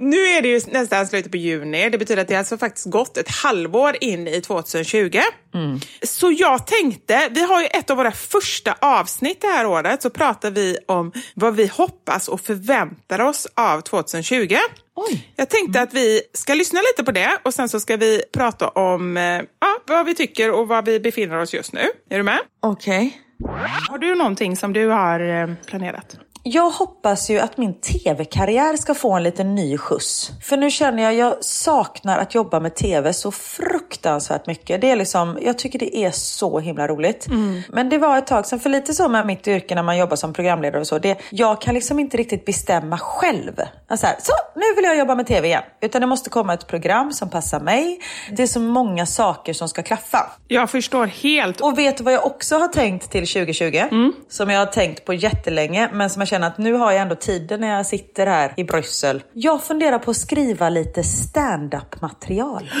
Nu 0.00 0.16
är 0.16 0.42
det 0.42 0.48
ju 0.48 0.60
nästan 0.66 1.06
slutet 1.06 1.30
på 1.30 1.36
juni. 1.36 1.90
Det 1.90 1.98
betyder 1.98 2.22
att 2.22 2.28
det 2.28 2.36
alltså 2.36 2.58
faktiskt 2.58 2.86
gått 2.86 3.16
ett 3.16 3.30
halvår 3.30 3.96
in 4.00 4.28
i 4.28 4.40
2020. 4.40 5.20
Så 6.02 6.32
jag 6.32 6.66
tänkte, 6.66 7.28
vi 7.30 7.42
har 7.42 7.60
ju 7.60 7.66
ett 7.66 7.90
av 7.90 7.96
våra 7.96 8.12
första 8.12 8.74
avsnitt 8.80 9.40
det 9.40 9.46
här 9.46 9.66
året, 9.66 10.02
så 10.02 10.10
pratar 10.10 10.50
vi 10.50 10.78
om 10.86 11.12
vad 11.34 11.56
vi 11.56 11.66
hoppas 11.66 12.28
och 12.28 12.40
förväntar 12.40 13.20
oss 13.20 13.46
av 13.54 13.80
2020. 13.80 14.56
Oj. 14.94 15.32
Jag 15.36 15.48
tänkte 15.48 15.82
att 15.82 15.94
vi 15.94 16.22
ska 16.32 16.54
lyssna 16.54 16.80
lite 16.80 17.04
på 17.04 17.12
det 17.12 17.38
och 17.42 17.54
sen 17.54 17.68
så 17.68 17.80
ska 17.80 17.96
vi 17.96 18.22
prata 18.32 18.68
om 18.68 19.16
eh, 19.16 19.22
ja, 19.60 19.80
vad 19.86 20.06
vi 20.06 20.14
tycker 20.14 20.50
och 20.50 20.68
var 20.68 20.82
vi 20.82 21.00
befinner 21.00 21.38
oss 21.38 21.54
just 21.54 21.72
nu. 21.72 21.90
Är 22.10 22.16
du 22.16 22.22
med? 22.22 22.38
Okej. 22.62 23.20
Har 23.88 23.98
du 23.98 24.14
någonting 24.14 24.56
som 24.56 24.72
du 24.72 24.88
har 24.88 25.20
eh, 25.20 25.54
planerat? 25.66 26.18
Jag 26.42 26.70
hoppas 26.70 27.30
ju 27.30 27.38
att 27.38 27.56
min 27.56 27.74
tv-karriär 27.80 28.76
ska 28.76 28.94
få 28.94 29.12
en 29.12 29.22
liten 29.22 29.54
ny 29.54 29.78
skjuts. 29.78 30.30
För 30.42 30.56
nu 30.56 30.70
känner 30.70 31.02
jag, 31.02 31.14
jag 31.14 31.44
saknar 31.44 32.18
att 32.18 32.34
jobba 32.34 32.60
med 32.60 32.74
tv 32.74 33.12
så 33.12 33.30
fruktansvärt 33.30 34.46
mycket. 34.46 34.80
Det 34.80 34.90
är 34.90 34.96
liksom, 34.96 35.38
jag 35.42 35.58
tycker 35.58 35.78
det 35.78 35.96
är 35.96 36.10
så 36.10 36.58
himla 36.60 36.88
roligt. 36.88 37.26
Men 37.68 37.88
det 37.88 37.98
var 37.98 38.18
ett 38.18 38.26
tag 38.26 38.46
sedan, 38.46 38.60
för 38.60 38.70
lite 38.70 38.94
så 38.94 39.08
med 39.08 39.26
mitt 39.26 39.48
yrke 39.48 39.74
när 39.74 39.82
man 39.82 39.98
jobbar 39.98 40.16
som 40.16 40.32
programledare 40.32 40.80
och 40.80 40.86
så. 40.86 40.98
Det, 40.98 41.18
jag 41.30 41.60
kan 41.60 41.74
liksom 41.74 41.98
inte 41.98 42.16
riktigt 42.16 42.44
bestämma 42.44 42.98
själv. 42.98 43.52
Alltså 43.88 44.06
här, 44.06 44.16
så, 44.22 44.32
nu 44.54 44.74
vill 44.76 44.84
jag 44.84 44.98
jobba 44.98 45.14
med 45.14 45.26
tv 45.26 45.48
igen. 45.48 45.62
Utan 45.80 46.00
det 46.00 46.06
måste 46.06 46.30
komma 46.30 46.54
ett 46.54 46.66
program 46.66 47.12
som 47.12 47.30
passar 47.30 47.60
mig. 47.60 48.00
Det 48.32 48.42
är 48.42 48.46
så 48.46 48.60
många 48.60 49.06
saker 49.06 49.52
som 49.52 49.68
ska 49.68 49.82
klaffa. 49.82 50.30
Jag 50.48 50.70
förstår 50.70 51.06
helt. 51.06 51.60
Och 51.60 51.78
vet 51.78 51.96
du 51.96 52.04
vad 52.04 52.14
jag 52.14 52.26
också 52.26 52.58
har 52.58 52.68
tänkt 52.68 53.10
till 53.10 53.26
2020? 53.26 53.82
Som 54.28 54.50
jag 54.50 54.58
har 54.58 54.66
tänkt 54.66 55.04
på 55.04 55.14
jättelänge, 55.14 55.90
men 55.92 56.10
som 56.10 56.20
jag 56.20 56.29
känner 56.30 56.46
att 56.46 56.58
nu 56.58 56.72
har 56.72 56.92
jag 56.92 57.02
ändå 57.02 57.14
tiden 57.14 57.60
när 57.60 57.76
jag 57.76 57.86
sitter 57.86 58.26
här 58.26 58.54
i 58.56 58.64
Bryssel. 58.64 59.22
Jag 59.32 59.62
funderar 59.62 59.98
på 59.98 60.10
att 60.10 60.16
skriva 60.16 60.68
lite 60.68 61.02
stand-up 61.02 62.00
material. 62.00 62.70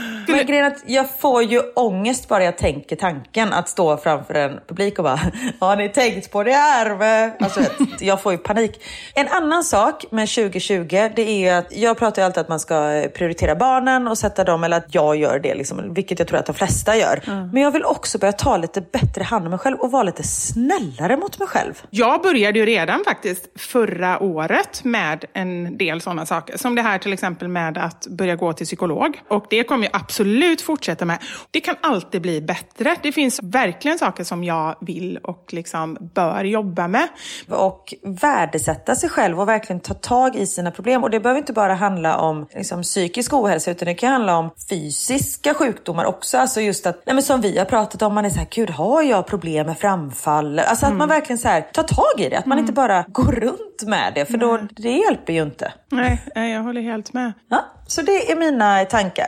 Men 0.28 0.46
grejen 0.46 0.66
att 0.66 0.82
jag 0.86 1.06
får 1.18 1.42
ju 1.42 1.60
ångest 1.74 2.28
bara 2.28 2.44
jag 2.44 2.58
tänker 2.58 2.96
tanken 2.96 3.52
att 3.52 3.68
stå 3.68 3.96
framför 3.96 4.34
en 4.34 4.60
publik 4.68 4.98
och 4.98 5.04
bara 5.04 5.20
Har 5.60 5.76
ni 5.76 5.88
tänkt 5.88 6.30
på 6.30 6.42
det 6.42 6.52
här? 6.52 6.96
med?" 6.96 7.32
Alltså, 7.40 7.60
jag 8.00 8.22
får 8.22 8.32
ju 8.32 8.38
panik. 8.38 8.82
En 9.14 9.28
annan 9.28 9.64
sak 9.64 10.04
med 10.10 10.28
2020 10.28 10.86
det 10.88 11.18
är 11.18 11.38
ju 11.38 11.48
att 11.48 11.76
jag 11.76 11.98
pratar 11.98 12.22
ju 12.22 12.26
alltid 12.26 12.40
att 12.40 12.48
man 12.48 12.60
ska 12.60 13.06
prioritera 13.14 13.54
barnen 13.56 14.08
och 14.08 14.18
sätta 14.18 14.44
dem, 14.44 14.64
eller 14.64 14.76
att 14.76 14.94
jag 14.94 15.16
gör 15.16 15.38
det, 15.38 15.54
liksom, 15.54 15.94
vilket 15.94 16.18
jag 16.18 16.28
tror 16.28 16.38
att 16.38 16.46
de 16.46 16.54
flesta 16.54 16.96
gör. 16.96 17.22
Men 17.52 17.62
jag 17.62 17.70
vill 17.70 17.84
också 17.84 18.18
börja 18.18 18.32
ta 18.32 18.56
lite 18.56 18.80
bättre 18.80 19.22
hand 19.24 19.44
om 19.44 19.50
mig 19.50 19.58
själv 19.58 19.76
och 19.76 19.90
vara 19.90 20.02
lite 20.02 20.22
snällare 20.22 21.16
mot 21.16 21.38
mig 21.38 21.48
själv. 21.48 21.82
Jag 21.90 22.22
började 22.22 22.58
ju 22.58 22.66
redan 22.66 23.04
faktiskt 23.04 23.48
förra 23.56 24.22
året 24.22 24.84
med 24.84 25.24
en 25.32 25.78
del 25.78 26.00
sådana 26.00 26.26
saker. 26.26 26.58
Som 26.58 26.74
det 26.74 26.82
här 26.82 26.98
till 26.98 27.12
exempel 27.12 27.48
med 27.48 27.78
att 27.78 28.06
börja 28.06 28.36
gå 28.36 28.52
till 28.52 28.66
psykolog. 28.66 29.20
Och 29.28 29.46
det 29.50 29.64
kommer 29.64 29.84
jag 29.84 29.96
absolut 29.96 30.15
fortsätta 30.62 31.04
med. 31.04 31.18
Det 31.50 31.60
kan 31.60 31.74
alltid 31.80 32.22
bli 32.22 32.40
bättre. 32.40 32.96
Det 33.02 33.12
finns 33.12 33.40
verkligen 33.42 33.98
saker 33.98 34.24
som 34.24 34.44
jag 34.44 34.76
vill 34.80 35.18
och 35.22 35.52
liksom 35.52 35.96
bör 36.14 36.44
jobba 36.44 36.88
med. 36.88 37.08
och 37.48 37.94
värdesätta 38.02 38.94
sig 38.94 39.08
själv 39.08 39.40
och 39.40 39.48
verkligen 39.48 39.80
ta 39.80 39.94
tag 39.94 40.36
i 40.36 40.46
sina 40.46 40.70
problem. 40.70 41.02
Och 41.04 41.10
det 41.10 41.20
behöver 41.20 41.38
inte 41.38 41.52
bara 41.52 41.74
handla 41.74 42.16
om 42.16 42.46
liksom, 42.54 42.82
psykisk 42.82 43.32
ohälsa 43.32 43.70
utan 43.70 43.86
det 43.86 43.94
kan 43.94 44.12
handla 44.12 44.38
om 44.38 44.50
fysiska 44.70 45.54
sjukdomar 45.54 46.04
också. 46.04 46.38
Alltså 46.38 46.60
just 46.60 46.86
att, 46.86 47.02
nej 47.06 47.14
men 47.14 47.22
som 47.22 47.40
vi 47.40 47.58
har 47.58 47.64
pratat 47.64 48.02
om, 48.02 48.14
man 48.14 48.24
är 48.24 48.30
så 48.30 48.38
här, 48.38 48.48
gud 48.50 48.70
har 48.70 49.02
jag 49.02 49.26
problem 49.26 49.66
med 49.66 49.78
framfall? 49.78 50.58
Alltså 50.58 50.86
att 50.86 50.96
man 50.96 51.08
verkligen 51.08 51.38
så 51.38 51.48
här, 51.48 51.60
tar 51.60 51.82
tag 51.82 52.20
i 52.26 52.28
det, 52.28 52.38
att 52.38 52.46
man 52.46 52.58
inte 52.58 52.72
bara 52.72 53.04
går 53.08 53.32
runt 53.32 53.82
med 53.82 54.12
det 54.14 54.26
för 54.26 54.38
då, 54.38 54.58
det 54.70 54.92
hjälper 54.92 55.32
ju 55.32 55.42
inte. 55.42 55.72
Nej, 55.90 56.22
nej, 56.34 56.52
jag 56.52 56.62
håller 56.62 56.80
helt 56.80 57.12
med. 57.12 57.32
Ja, 57.48 57.64
så 57.86 58.02
det 58.02 58.30
är 58.30 58.36
mina 58.36 58.84
tankar. 58.84 59.26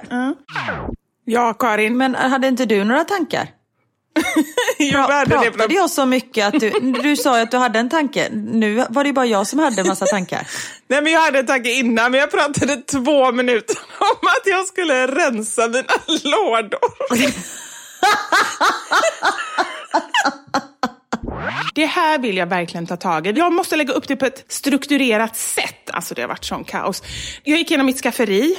Ja, 1.25 1.55
Karin. 1.55 1.97
Men 1.97 2.15
hade 2.15 2.49
inte 2.49 2.65
du 2.65 2.85
några 2.85 3.05
tankar? 3.05 3.49
jag 4.79 5.11
Pra- 5.11 5.27
pratade 5.29 5.75
jag 5.75 5.91
så 5.91 6.07
mycket 6.07 6.47
att 6.55 6.61
du, 6.61 6.71
du 7.03 7.17
sa 7.17 7.41
att 7.41 7.51
du 7.51 7.57
hade 7.57 7.79
en 7.79 7.89
tanke. 7.91 8.29
Nu 8.33 8.85
var 8.89 9.05
det 9.05 9.13
bara 9.13 9.27
jag 9.27 9.47
som 9.47 9.59
hade 9.59 9.81
en 9.81 9.87
massa 9.89 10.07
tankar. 10.07 10.49
Nej, 10.89 11.03
men 11.03 11.13
jag 11.13 11.21
hade 11.21 11.39
en 11.39 11.47
tanke 11.47 11.71
innan, 11.71 12.11
men 12.13 12.21
jag 12.21 12.31
pratade 12.31 12.77
två 12.77 13.33
minuter 13.33 13.77
om 13.99 14.29
att 14.29 14.43
jag 14.47 14.67
skulle 14.67 15.07
rensa 15.07 15.67
mina 15.69 15.83
lådor. 16.25 16.79
Det 21.75 21.87
här 21.87 22.19
vill 22.19 22.37
jag 22.37 22.47
verkligen 22.47 22.87
ta 22.87 22.97
tag 22.97 23.27
i. 23.27 23.31
Jag 23.31 23.53
måste 23.53 23.77
lägga 23.77 23.93
upp 23.93 24.09
det 24.09 24.17
på 24.17 24.27
ett 24.27 24.45
strukturerat 24.49 25.37
sätt. 25.37 25.91
Alltså 25.91 26.15
det 26.15 26.21
har 26.21 26.29
varit 26.29 26.45
sån 26.45 26.65
kaos. 26.65 27.03
Jag 27.45 27.59
gick 27.59 27.71
igenom 27.71 27.87
mitt 27.87 28.01
skafferi. 28.03 28.59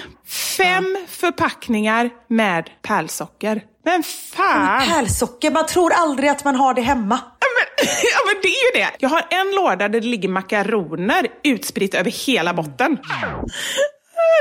Fem 0.58 0.98
förpackningar 1.08 2.10
med 2.28 2.70
pärlsocker. 2.82 3.62
Men 3.86 4.04
fan! 4.04 4.88
Pärlsocker, 4.88 5.52
man 5.52 5.66
tror 5.66 5.94
aldrig 5.94 6.30
att 6.30 6.44
man 6.44 6.56
har 6.56 6.74
det 6.74 6.82
hemma. 6.82 7.20
Ja 7.40 7.48
men, 7.58 7.88
ja 8.04 8.20
men 8.34 8.42
det 8.42 8.48
är 8.48 8.76
ju 8.78 8.82
det. 8.84 8.90
Jag 9.00 9.10
har 9.10 9.26
en 9.30 9.56
låda 9.56 9.76
där 9.76 10.02
det 10.02 10.08
ligger 10.08 10.30
makaroner 10.30 11.28
utspritt 11.44 11.94
över 11.96 12.12
hela 12.12 12.54
botten. 12.54 12.98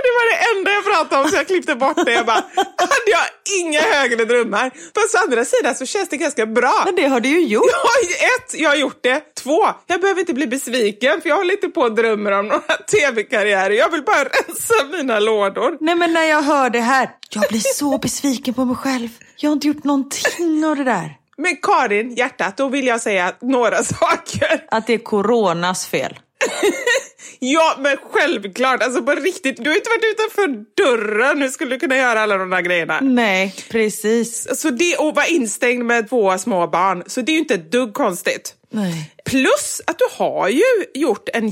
Det 0.06 0.12
var 0.18 0.24
det 0.32 0.58
enda 0.58 0.70
jag 0.70 0.84
pratade 0.84 1.22
om 1.22 1.28
så 1.30 1.36
jag 1.36 1.46
klippte 1.46 1.74
bort 1.74 2.04
det. 2.04 2.12
Jag 2.12 2.26
bara, 2.26 2.44
hade 2.76 3.10
jag 3.10 3.26
inga 3.60 3.80
högre 3.80 4.24
drömmar. 4.24 4.70
Fast 4.94 5.14
å 5.14 5.18
andra 5.18 5.44
sidan 5.44 5.74
så 5.74 5.86
känns 5.86 6.08
det 6.08 6.16
ganska 6.16 6.46
bra. 6.46 6.82
Men 6.84 6.96
det 6.96 7.06
har 7.06 7.20
du 7.20 7.28
ju 7.28 7.40
gjort. 7.46 7.70
Ja, 7.72 7.88
ett, 8.26 8.60
jag 8.60 8.70
har 8.70 8.76
gjort 8.76 9.02
det. 9.02 9.34
Två, 9.34 9.66
jag 9.86 10.00
behöver 10.00 10.20
inte 10.20 10.34
bli 10.34 10.46
besviken 10.46 11.20
för 11.20 11.28
jag 11.28 11.36
håller 11.36 11.54
inte 11.54 11.68
på 11.68 11.80
och 11.80 11.94
drömmer 11.94 12.32
om 12.32 12.48
några 12.48 12.76
tv-karriärer. 12.92 13.74
Jag 13.74 13.90
vill 13.90 14.02
bara 14.02 14.24
rensa 14.24 14.74
mina 14.92 15.20
lådor. 15.20 15.76
Nej 15.80 15.94
men 15.94 16.12
när 16.12 16.24
jag 16.24 16.42
hör 16.42 16.70
det 16.70 16.80
här, 16.80 17.10
jag 17.30 17.44
blir 17.48 17.60
så 17.60 17.98
besviken 17.98 18.54
på 18.54 18.64
mig 18.64 18.76
själv. 18.76 19.08
Jag 19.36 19.50
har 19.50 19.52
inte 19.52 19.66
gjort 19.66 19.84
någonting 19.84 20.64
av 20.66 20.76
det 20.76 20.84
där. 20.84 21.14
Men 21.36 21.56
Karin, 21.56 22.14
hjärtat, 22.14 22.56
då 22.56 22.68
vill 22.68 22.86
jag 22.86 23.00
säga 23.00 23.32
några 23.40 23.84
saker. 23.84 24.64
Att 24.70 24.86
det 24.86 24.94
är 24.94 24.98
coronas 24.98 25.86
fel. 25.86 26.18
Ja, 27.38 27.76
men 27.78 27.96
självklart. 28.10 28.82
Alltså 28.82 29.02
på 29.02 29.12
riktigt, 29.12 29.56
du 29.56 29.70
har 29.70 29.76
inte 29.76 29.90
varit 29.90 30.14
utanför 30.14 30.64
dörren. 30.74 31.38
Nu 31.38 31.50
skulle 31.50 31.74
du 31.74 31.78
kunna 31.78 31.96
göra 31.96 32.20
alla 32.20 32.38
de 32.38 32.50
där 32.50 32.60
grejerna. 32.60 32.98
Nej, 33.00 33.54
precis. 33.70 34.60
Så 34.60 34.70
det 34.70 34.94
att 34.94 35.14
vara 35.14 35.26
instängd 35.26 35.84
med 35.84 36.08
två 36.08 36.38
små 36.38 36.66
barn, 36.66 37.02
så 37.06 37.20
det 37.20 37.32
är 37.32 37.34
ju 37.34 37.40
inte 37.40 37.54
ett 37.54 37.72
dugg 37.72 37.94
konstigt. 37.94 38.54
Nej. 38.70 39.12
Plus 39.24 39.80
att 39.86 39.98
du 39.98 40.04
har 40.10 40.48
ju 40.48 40.64
gjort 40.94 41.28
en 41.32 41.48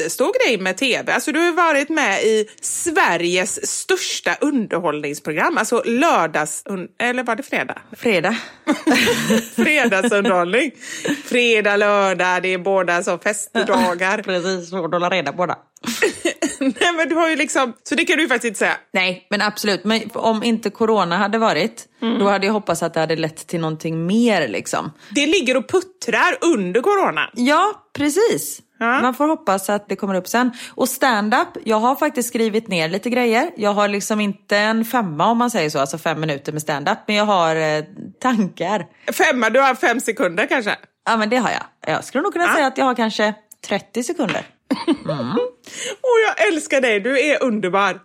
jättestor 0.00 0.32
grej 0.44 0.58
med 0.58 0.76
tv. 0.76 1.12
Alltså 1.12 1.32
du 1.32 1.38
har 1.38 1.52
varit 1.52 1.88
med 1.88 2.22
i 2.22 2.48
Sveriges 2.60 3.66
största 3.66 4.36
underhållningsprogram. 4.40 5.58
Alltså 5.58 5.82
lördags... 5.86 6.64
Eller 6.98 7.24
var 7.24 7.36
det 7.36 7.42
fredag? 7.42 7.78
Fredag. 7.96 8.36
Fredagsunderhållning. 9.56 10.70
Fredag, 11.24 11.76
lördag, 11.76 12.42
det 12.42 12.54
är 12.54 12.58
båda 12.58 13.02
så 13.02 13.18
festdagar. 13.18 14.22
Precis, 14.22 14.70
får 14.70 14.92
hålla 14.92 15.10
reda 15.10 15.32
på 15.32 15.46
det. 15.46 15.56
Nej 16.60 16.92
men 16.96 17.08
du 17.08 17.14
har 17.14 17.28
ju 17.28 17.36
liksom... 17.36 17.72
Så 17.82 17.94
det 17.94 18.04
kan 18.04 18.16
du 18.16 18.22
ju 18.22 18.28
faktiskt 18.28 18.46
inte 18.48 18.58
säga. 18.58 18.76
Nej, 18.92 19.26
men 19.30 19.42
absolut. 19.42 19.84
Men 19.84 20.02
om 20.14 20.42
inte 20.42 20.70
corona 20.70 21.16
hade 21.16 21.38
varit, 21.38 21.86
då 22.18 22.28
hade 22.28 22.46
jag 22.46 22.52
hoppats 22.52 22.82
att 22.82 22.94
det 22.94 23.00
hade 23.00 23.16
lett 23.16 23.46
till 23.46 23.60
någonting 23.60 24.06
mer 24.06 24.48
liksom. 24.48 24.92
Det 25.10 25.26
ligger 25.26 25.56
och 25.56 25.68
puttrar 25.68 26.38
under 26.40 26.80
corona. 26.80 27.30
Ja, 27.34 27.72
precis. 27.92 28.60
Ja. 28.78 29.00
Man 29.02 29.14
får 29.14 29.28
hoppas 29.28 29.70
att 29.70 29.88
det 29.88 29.96
kommer 29.96 30.14
upp 30.14 30.28
sen. 30.28 30.50
Och 30.74 30.88
stand-up, 30.88 31.48
jag 31.64 31.80
har 31.80 31.96
faktiskt 31.96 32.28
skrivit 32.28 32.68
ner 32.68 32.88
lite 32.88 33.10
grejer. 33.10 33.50
Jag 33.56 33.72
har 33.74 33.88
liksom 33.88 34.20
inte 34.20 34.56
en 34.56 34.84
femma 34.84 35.26
om 35.30 35.38
man 35.38 35.50
säger 35.50 35.70
så, 35.70 35.78
alltså 35.78 35.98
fem 35.98 36.20
minuter 36.20 36.52
med 36.52 36.62
stand-up. 36.62 36.98
Men 37.06 37.16
jag 37.16 37.24
har 37.24 37.56
eh, 37.56 37.84
tankar. 38.22 38.86
Femma, 39.12 39.50
du 39.50 39.60
har 39.60 39.74
fem 39.74 40.00
sekunder 40.00 40.46
kanske? 40.46 40.76
Ja 41.06 41.16
men 41.16 41.28
det 41.30 41.36
har 41.36 41.50
jag. 41.50 41.94
Jag 41.94 42.04
skulle 42.04 42.22
nog 42.22 42.32
kunna 42.32 42.44
Ja. 42.44 42.54
säga 42.54 42.66
att 42.66 42.78
jag 42.78 42.84
har 42.84 42.94
kanske 42.94 43.34
30 43.68 44.02
sekunder. 44.02 44.42
Åh, 46.02 46.20
jag 46.26 46.46
älskar 46.48 46.80
dig, 46.80 47.00
du 47.00 47.20
är 47.20 47.42
underbar. 47.42 48.00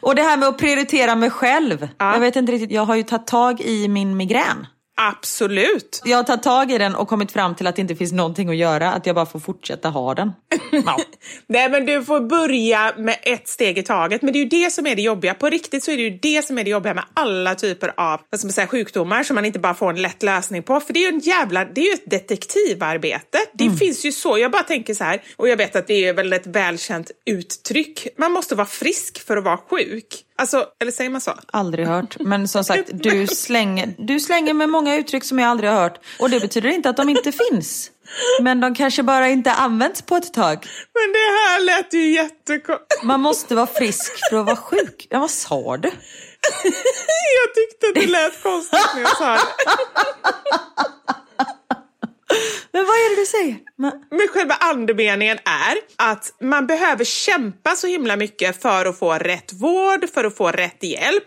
Och 0.00 0.14
det 0.14 0.22
här 0.22 0.36
med 0.36 0.48
att 0.48 0.58
prioritera 0.58 1.14
mig 1.14 1.30
själv. 1.30 1.88
Ja. 1.98 2.12
Jag 2.12 2.20
vet 2.20 2.36
inte 2.36 2.52
riktigt, 2.52 2.70
jag 2.70 2.82
har 2.82 2.96
ju 2.96 3.02
tagit 3.02 3.26
tag 3.26 3.60
i 3.60 3.88
min 3.88 4.16
migrän. 4.16 4.66
Absolut. 5.00 6.02
Jag 6.04 6.16
har 6.16 6.24
tagit 6.24 6.42
tag 6.42 6.72
i 6.72 6.78
den 6.78 6.94
och 6.94 7.08
kommit 7.08 7.32
fram 7.32 7.54
till 7.54 7.66
att 7.66 7.76
det 7.76 7.82
inte 7.82 7.96
finns 7.96 8.12
någonting 8.12 8.48
att 8.48 8.56
göra, 8.56 8.92
att 8.92 9.06
jag 9.06 9.14
bara 9.14 9.26
får 9.26 9.40
fortsätta 9.40 9.88
ha 9.88 10.14
den. 10.14 10.32
Ja. 10.72 10.96
Nej 11.46 11.70
men 11.70 11.86
du 11.86 12.04
får 12.04 12.20
börja 12.20 12.94
med 12.96 13.16
ett 13.22 13.48
steg 13.48 13.78
i 13.78 13.82
taget. 13.82 14.22
Men 14.22 14.32
det 14.32 14.38
är 14.38 14.42
ju 14.42 14.48
det 14.48 14.70
som 14.72 14.86
är 14.86 14.96
det 14.96 15.02
jobbiga. 15.02 15.34
På 15.34 15.48
riktigt 15.48 15.84
så 15.84 15.90
är 15.90 15.96
det 15.96 16.02
ju 16.02 16.18
det 16.22 16.44
som 16.44 16.58
är 16.58 16.64
det 16.64 16.70
jobbiga 16.70 16.94
med 16.94 17.04
alla 17.14 17.54
typer 17.54 17.92
av 17.96 18.20
vad 18.30 18.40
ska 18.40 18.46
man 18.46 18.52
säga, 18.52 18.66
sjukdomar 18.66 19.22
som 19.22 19.34
man 19.34 19.44
inte 19.44 19.58
bara 19.58 19.74
får 19.74 19.90
en 19.90 20.02
lätt 20.02 20.22
lösning 20.22 20.62
på. 20.62 20.80
För 20.80 20.92
det 20.92 21.00
är 21.00 21.12
ju 21.12 21.16
en 21.16 21.20
jävla, 21.20 21.64
det 21.64 21.80
är 21.80 21.84
ju 21.84 21.92
ett 21.92 22.10
detektivarbete. 22.10 23.38
Det 23.52 23.70
finns 23.70 24.04
ju 24.04 24.12
så, 24.12 24.38
jag 24.38 24.50
bara 24.50 24.62
tänker 24.62 24.94
så 24.94 25.04
här, 25.04 25.22
och 25.36 25.48
jag 25.48 25.56
vet 25.56 25.76
att 25.76 25.86
det 25.86 26.08
är 26.08 26.12
väl 26.12 26.32
ett 26.32 26.46
välkänt 26.46 27.10
uttryck. 27.30 28.06
Man 28.16 28.32
måste 28.32 28.54
vara 28.54 28.66
frisk 28.66 29.26
för 29.26 29.36
att 29.36 29.44
vara 29.44 29.56
sjuk. 29.56 30.24
Alltså, 30.38 30.66
eller 30.80 30.92
säger 30.92 31.10
man 31.10 31.20
så? 31.20 31.34
Aldrig 31.52 31.86
hört. 31.86 32.16
Men 32.20 32.48
som 32.48 32.64
sagt, 32.64 32.88
du 32.92 33.26
slänger, 33.26 33.94
du 33.98 34.20
slänger 34.20 34.54
med 34.54 34.68
många 34.68 34.96
uttryck 34.96 35.24
som 35.24 35.38
jag 35.38 35.48
aldrig 35.50 35.70
har 35.70 35.80
hört. 35.80 35.98
Och 36.18 36.30
det 36.30 36.40
betyder 36.40 36.68
inte 36.68 36.90
att 36.90 36.96
de 36.96 37.08
inte 37.08 37.32
finns. 37.32 37.90
Men 38.40 38.60
de 38.60 38.74
kanske 38.74 39.02
bara 39.02 39.28
inte 39.28 39.52
används 39.52 40.02
på 40.02 40.16
ett 40.16 40.34
tag. 40.34 40.66
Men 40.94 41.12
det 41.12 41.18
här 41.18 41.64
lät 41.64 41.94
ju 41.94 42.12
jättekonstigt. 42.12 43.02
Man 43.02 43.20
måste 43.20 43.54
vara 43.54 43.66
frisk 43.66 44.12
för 44.30 44.36
att 44.36 44.46
vara 44.46 44.56
sjuk. 44.56 45.06
Ja, 45.10 45.18
vad 45.18 45.30
sa 45.30 45.76
du? 45.76 45.88
Jag 47.38 47.54
tyckte 47.54 48.00
det 48.00 48.06
lät 48.06 48.42
konstigt 48.42 48.86
när 48.94 49.02
jag 49.02 49.16
sa 49.16 49.32
det. 49.32 49.40
Men 52.72 52.84
vad 52.84 52.94
är 52.94 53.16
det 53.16 53.22
du 53.22 53.26
säger? 53.26 53.56
Men, 53.76 53.92
Men 54.10 54.28
själva 54.28 54.54
andemeningen 54.54 55.38
är 55.44 56.08
att 56.10 56.32
man 56.40 56.66
behöver 56.66 57.04
kämpa 57.04 57.70
så 57.70 57.86
himla 57.86 58.16
mycket 58.16 58.62
för 58.62 58.86
att 58.86 58.98
få 58.98 59.12
rätt 59.12 59.52
vård, 59.52 60.08
för 60.14 60.24
att 60.24 60.36
få 60.36 60.50
rätt 60.50 60.82
hjälp. 60.82 61.24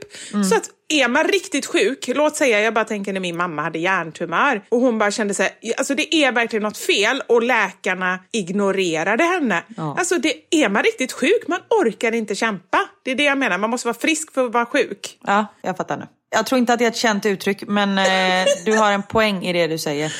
Så 0.50 0.56
att 0.56 0.70
är 0.92 1.08
man 1.08 1.24
riktigt 1.24 1.66
sjuk, 1.66 2.08
låt 2.08 2.36
säga 2.36 2.62
jag 2.62 2.74
bara 2.74 2.86
tänker 2.86 3.14
när 3.14 3.20
min 3.20 3.38
mamma 3.38 3.62
hade 3.62 3.80
hjärntumör 3.80 4.62
och 4.70 4.80
hon 4.80 4.98
bara 4.98 5.12
kände 5.12 5.34
sig, 5.34 5.50
alltså 5.78 5.96
det 5.96 6.16
är 6.16 6.32
verkligen 6.32 6.64
något 6.64 6.78
fel 6.78 7.24
och 7.28 7.44
läkarna 7.44 8.20
ignorerade 8.32 9.24
henne. 9.24 9.64
Ja. 9.78 9.96
Alltså 10.00 10.18
det, 10.18 10.34
är 10.50 10.70
man 10.70 10.84
riktigt 10.84 11.12
sjuk, 11.12 11.48
man 11.48 11.60
orkar 11.70 12.12
inte 12.12 12.36
kämpa. 12.36 12.80
Det 13.04 13.12
är 13.12 13.16
det 13.16 13.24
jag 13.24 13.38
menar, 13.38 13.58
man 13.58 13.70
måste 13.70 13.88
vara 13.88 13.98
frisk 13.98 14.34
för 14.34 14.46
att 14.46 14.54
vara 14.54 14.66
sjuk. 14.66 15.18
ja, 15.24 15.46
jag 15.62 15.78
fattar 15.78 15.98
nu. 15.98 16.08
Jag 16.30 16.46
tror 16.46 16.60
inte 16.60 16.74
att 16.74 16.80
det 16.80 16.86
är 16.86 16.90
ett 16.90 16.96
känt 16.96 17.26
uttryck, 17.26 17.64
men 17.68 17.98
eh, 17.98 18.48
du 18.66 18.78
har 18.78 18.92
en 18.92 19.04
poäng 19.04 19.46
i 19.46 19.54
det 19.54 19.68
du 19.68 19.78
säger. 19.78 20.14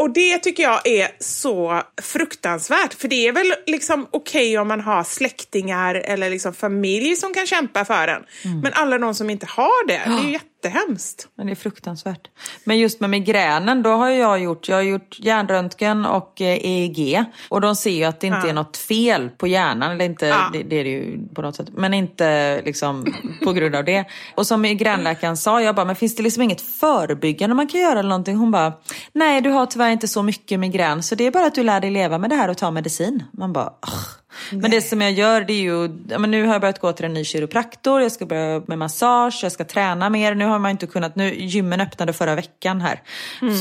Och 0.00 0.10
det 0.10 0.38
tycker 0.38 0.62
jag 0.62 0.86
är 0.86 1.08
så 1.18 1.82
fruktansvärt. 2.02 2.94
För 2.94 3.08
det 3.08 3.28
är 3.28 3.32
väl 3.32 3.54
liksom 3.66 4.06
okej 4.10 4.58
om 4.58 4.68
man 4.68 4.80
har 4.80 5.04
släktingar 5.04 5.94
eller 5.94 6.30
liksom 6.30 6.54
familj 6.54 7.16
som 7.16 7.34
kan 7.34 7.46
kämpa 7.46 7.84
för 7.84 8.08
en. 8.08 8.22
Men 8.62 8.72
alla 8.72 8.98
de 8.98 9.14
som 9.14 9.30
inte 9.30 9.46
har 9.46 9.86
det, 9.86 10.02
det 10.06 10.28
är 10.28 10.32
ju 10.32 10.38
jättehemskt. 10.64 11.28
Men 11.34 11.46
det 11.46 11.52
är 11.52 11.54
fruktansvärt. 11.56 12.28
Men 12.64 12.78
just 12.78 13.00
med 13.00 13.10
migränen, 13.10 13.82
då 13.82 13.90
har 13.90 14.08
jag 14.08 14.40
gjort, 14.40 14.68
jag 14.68 14.76
har 14.76 14.82
gjort 14.82 15.16
hjärnröntgen 15.20 16.06
och 16.06 16.40
eh, 16.40 16.46
EEG. 16.64 17.24
Och 17.48 17.60
de 17.60 17.76
ser 17.76 17.90
ju 17.90 18.04
att 18.04 18.20
det 18.20 18.26
inte 18.26 18.38
Ja. 18.44 18.48
är 18.48 18.52
något 18.52 18.76
fel 18.76 19.28
på 19.30 19.46
hjärnan, 19.46 19.90
eller 19.92 20.04
inte, 20.04 20.26
Ja. 20.26 20.50
det, 20.52 20.62
det 20.62 20.76
är 20.80 20.84
det 20.84 20.90
ju 20.90 21.18
på 21.34 21.42
något 21.42 21.56
sätt. 21.56 21.68
Men 21.76 21.94
inte 21.94 22.62
liksom 22.64 23.06
på 23.44 23.52
grund 23.52 23.74
av 23.76 23.84
det. 23.84 24.04
Och 24.34 24.46
som 24.46 24.60
migränläkaren 24.60 25.36
sa, 25.36 25.62
jag 25.62 25.74
bara, 25.74 25.86
men 25.86 25.96
finns 25.96 26.16
det 26.16 26.22
liksom 26.22 26.42
inget 26.42 26.60
förebyggande 26.60 27.54
man 27.56 27.66
kan 27.68 27.80
göra 27.80 27.98
eller 27.98 28.08
någonting? 28.08 28.36
Hon 28.36 28.50
bara, 28.50 28.72
nej 29.12 29.40
du 29.40 29.50
har 29.50 29.66
tyvärr 29.66 29.90
inte 29.90 30.08
så 30.08 30.22
mycket 30.22 30.60
migrän, 30.60 31.02
så 31.02 31.14
det 31.14 31.24
är 31.26 31.30
bara 31.30 31.46
att 31.46 31.54
du 31.54 31.62
lär 31.62 31.80
dig 31.80 31.90
leva 31.90 32.18
med 32.18 32.30
det 32.30 32.36
här 32.36 32.48
och 32.48 32.56
ta 32.58 32.70
medicin. 32.70 33.22
Man 33.32 33.52
bara, 33.52 33.66
"Ugh." 33.66 34.04
Men 34.50 34.70
det 34.70 34.80
som 34.80 35.00
jag 35.00 35.12
gör 35.12 35.40
det 35.40 35.52
är 35.52 35.60
ju, 35.60 35.88
men 36.18 36.30
nu 36.30 36.44
har 36.44 36.54
jag 36.54 36.60
börjat 36.60 36.78
gå 36.78 36.92
till 36.92 37.04
en 37.04 37.14
ny 37.14 37.24
kiropraktor, 37.24 38.02
jag 38.02 38.12
ska 38.12 38.26
börja 38.26 38.62
med 38.66 38.78
massage, 38.78 39.40
jag 39.42 39.52
ska 39.52 39.64
träna 39.64 40.10
mer. 40.10 40.34
Nu 40.34 40.44
har 40.44 40.58
man 40.58 40.70
inte 40.70 40.86
kunnat, 40.86 41.16
nu 41.16 41.34
gymmen 41.34 41.80
öppnade 41.80 42.12
förra 42.12 42.34
veckan 42.34 42.80
här. 42.80 43.02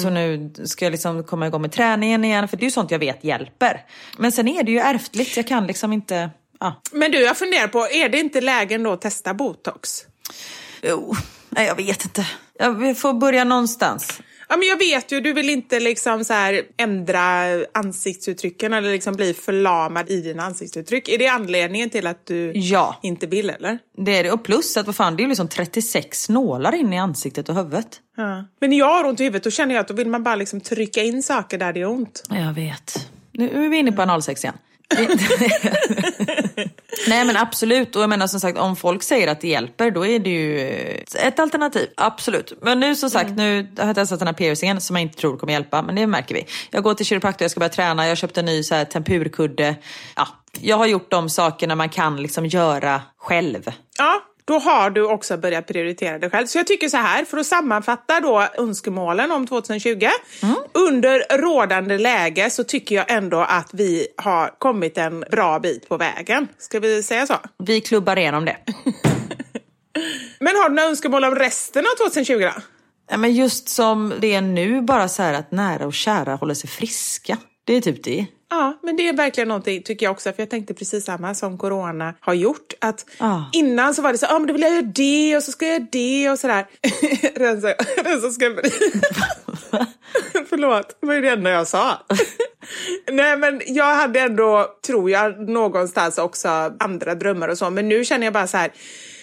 Så 0.04 0.10
nu 0.10 0.54
ska 0.66 0.86
jag 0.86 0.92
liksom 0.92 1.24
komma 1.24 1.48
igång 1.48 1.62
med 1.62 1.72
träningen 1.72 2.26
igen, 2.26 2.48
för 2.48 2.58
det 2.58 2.64
är 2.64 2.66
ju 2.66 2.72
sånt 2.72 2.92
jag 2.92 3.00
vet 3.00 3.24
hjälper. 3.24 3.82
Men 4.18 4.32
sen 4.32 4.48
är 4.48 4.64
det 4.64 4.72
ju 4.72 4.80
ärftligt, 4.80 5.38
jag 5.38 5.48
kan 5.48 5.68
liksom 5.68 5.94
inte, 5.94 6.30
ja. 6.60 6.82
Men 6.92 7.12
du, 7.12 7.22
jag 7.22 7.38
funderar 7.38 7.68
på, 7.68 7.80
är 7.80 8.10
det 8.10 8.20
inte 8.20 8.42
lägen 8.42 8.84
då 8.84 8.92
att 8.92 9.02
testa 9.02 9.34
botox? 9.34 10.06
Jo, 10.82 11.16
nej 11.50 11.66
jag 11.66 11.76
vet 11.76 12.06
inte. 12.06 12.28
Jag 12.60 12.98
får 12.98 13.14
börja 13.14 13.44
någonstans. 13.44 14.22
Ja, 14.52 14.58
men 14.58 14.68
jag 14.68 14.78
vet 14.78 15.12
ju, 15.12 15.22
du 15.22 15.34
vill 15.34 15.50
inte 15.50 15.80
liksom 15.80 16.26
så 16.26 16.34
här 16.34 16.62
ändra 16.78 17.46
ansiktsuttrycken 17.74 18.74
eller 18.74 18.92
liksom 18.92 19.16
bli 19.16 19.34
förlamad 19.34 20.10
i 20.10 20.22
dina 20.22 20.44
ansiktsuttryck. 20.44 21.10
Är 21.10 21.18
det 21.18 21.28
anledningen 21.28 21.90
till 21.90 22.08
att 22.08 22.26
du 22.26 22.52
Ja. 22.56 23.00
inte 23.04 23.28
vill 23.28 23.50
eller? 23.50 23.80
Det 23.98 24.18
är 24.18 24.24
det. 24.24 24.32
Och 24.32 24.44
plus 24.44 24.78
att 24.78 24.86
vad 24.86 24.96
fan, 24.96 25.16
det 25.16 25.22
är 25.22 25.24
ju 25.24 25.30
liksom 25.30 25.48
36 25.48 26.30
nålar 26.30 26.76
in 26.76 26.94
i 26.94 27.00
ansiktet 27.00 27.50
och 27.50 27.56
huvudet. 27.56 27.88
Ja. 28.18 28.46
Men 28.62 28.70
när 28.70 28.78
jag 28.78 28.90
har 28.90 29.04
ont 29.10 29.20
i 29.20 29.24
huvudet 29.24 29.44
då 29.44 29.50
känner 29.52 29.76
jag 29.76 29.82
att 29.82 29.88
då 29.88 29.94
vill 29.94 30.08
man 30.10 30.24
bara 30.24 30.36
liksom 30.36 30.62
trycka 30.62 31.04
in 31.04 31.24
saker 31.24 31.58
där 31.58 31.74
det 31.74 31.82
är 31.82 31.88
ont. 31.90 32.24
Jag 32.30 32.54
vet. 32.54 33.08
Nu 33.32 33.66
är 33.66 33.70
vi 33.70 33.78
inne 33.78 33.92
på 33.92 34.02
analsex 34.02 34.44
igen. 34.44 34.56
Nej 37.08 37.26
men 37.26 37.38
absolut, 37.38 37.96
och 37.96 38.02
jag 38.02 38.10
menar 38.10 38.28
som 38.28 38.40
sagt 38.40 38.58
om 38.58 38.76
folk 38.76 39.04
säger 39.04 39.28
att 39.28 39.42
det 39.42 39.48
hjälper 39.48 39.92
då 39.92 40.06
är 40.06 40.20
det 40.20 40.30
ju 40.30 40.60
ett 41.16 41.40
alternativ. 41.40 41.90
Absolut. 41.98 42.54
Men 42.62 42.80
nu 42.80 42.96
som 42.96 43.10
sagt, 43.10 43.30
nu 43.30 43.68
har 43.78 43.88
jag 43.88 43.96
testat 43.96 44.20
den 44.20 44.28
här 44.28 44.34
piercingen 44.34 44.82
som 44.82 44.96
jag 44.96 45.04
inte 45.04 45.18
tror 45.18 45.38
kommer 45.38 45.54
hjälpa, 45.54 45.82
men 45.82 45.96
det 45.96 46.08
märker 46.08 46.36
vi. 46.36 46.46
Jag 46.72 46.84
går 46.84 46.94
till 46.94 47.06
kiropraktor, 47.06 47.44
jag 47.44 47.52
ska 47.52 47.60
börja 47.60 47.70
träna, 47.70 48.08
jag 48.08 48.18
köpte 48.18 48.40
en 48.40 48.46
ny 48.46 48.64
så 48.64 48.76
här, 48.76 48.86
tempurkudde. 48.86 49.76
Ja, 50.16 50.28
jag 50.60 50.78
har 50.78 50.86
gjort 50.86 51.12
de 51.12 51.30
sakerna 51.30 51.76
man 51.76 51.90
kan 51.90 52.22
liksom 52.22 52.46
göra 52.46 53.02
själv. 53.18 53.72
Ja, 53.98 54.22
då 54.50 54.60
har 54.60 54.90
du 54.90 55.06
också 55.06 55.38
börjat 55.38 55.68
prioritera 55.68 56.20
dig 56.20 56.30
själv. 56.30 56.46
Så 56.46 56.58
jag 56.58 56.68
tycker 56.68 56.90
så 56.90 56.98
här, 56.98 57.26
för 57.26 57.38
att 57.38 57.46
sammanfatta 57.46 58.20
då 58.20 58.48
önskemålen 58.58 59.32
om 59.32 59.48
2020. 59.48 60.08
Under 60.74 61.38
rådande 61.38 61.98
läge 61.98 62.50
så 62.50 62.64
tycker 62.64 62.96
jag 62.96 63.12
ändå 63.12 63.40
att 63.40 63.70
vi 63.74 64.08
har 64.18 64.60
kommit 64.60 64.98
en 64.98 65.20
bra 65.32 65.60
bit 65.60 65.90
på 65.90 65.98
vägen. 65.98 66.48
Ska 66.58 66.80
vi 66.80 67.04
säga 67.04 67.28
så? 67.28 67.36
Vi 67.58 67.82
klubbar 67.82 68.18
igenom 68.18 68.46
det. 68.46 68.58
Men 70.40 70.56
har 70.56 70.70
du 70.70 70.76
några 70.76 70.90
önskemål 70.90 71.24
om 71.24 71.36
resten 71.36 71.86
av 71.86 72.06
2020 72.06 72.40
då? 72.40 72.62
Ja, 73.12 73.18
men 73.18 73.34
just 73.34 73.70
som 73.70 74.14
det 74.20 74.36
är 74.36 74.42
nu, 74.42 74.82
bara 74.82 75.08
så 75.08 75.24
här 75.24 75.34
att 75.34 75.52
nära 75.52 75.86
och 75.86 75.94
kära 75.94 76.36
håller 76.36 76.54
sig 76.54 76.70
friska. 76.70 77.38
Det 77.64 77.74
är 77.74 77.82
typ 77.82 78.04
det. 78.04 78.26
Ja, 78.50 78.80
men 78.84 78.98
det 78.98 79.08
är 79.10 79.14
verkligen 79.14 79.48
någonting 79.48 79.84
tycker 79.84 80.06
jag 80.06 80.12
också, 80.12 80.32
för 80.34 80.42
jag 80.42 80.50
tänkte 80.50 80.74
precis 80.74 81.06
samma 81.06 81.36
som 81.36 81.58
corona 81.58 82.14
har 82.20 82.34
gjort. 82.34 82.74
Att 82.82 83.06
Ja. 83.18 83.50
innan 83.54 83.94
så 83.96 84.02
var 84.02 84.12
det 84.12 84.18
så, 84.18 84.26
ja 84.30 84.36
ah, 84.36 84.40
men 84.40 84.48
då 84.48 84.54
vill 84.54 84.62
jag 84.62 84.72
göra 84.72 84.82
det 84.82 85.38
och 85.38 85.44
så 85.44 85.52
ska 85.52 85.66
jag 85.68 85.74
göra 85.74 85.88
det 85.92 86.30
och 86.30 86.40
sådär. 86.40 86.66
rensa, 87.36 87.68
rensa 88.04 88.30
skrubben. 88.32 88.64
Förlåt, 90.50 90.98
det 91.02 91.08
var 91.08 91.14
ju 91.14 91.22
det 91.22 91.30
enda 91.30 91.50
jag 91.50 91.68
sa. 91.68 92.06
Nej 93.12 93.38
men 93.38 93.62
jag 93.66 93.96
hade 93.96 94.20
ändå, 94.20 94.68
tror 94.88 95.12
jag, 95.12 95.50
någonstans 95.50 96.18
också 96.18 96.50
andra 96.80 97.16
drömmar 97.16 97.48
och 97.48 97.58
så. 97.58 97.70
Men 97.70 97.90
nu 97.90 98.06
känner 98.06 98.26
jag 98.26 98.34
bara 98.34 98.48
så 98.48 98.58
här, 98.58 98.72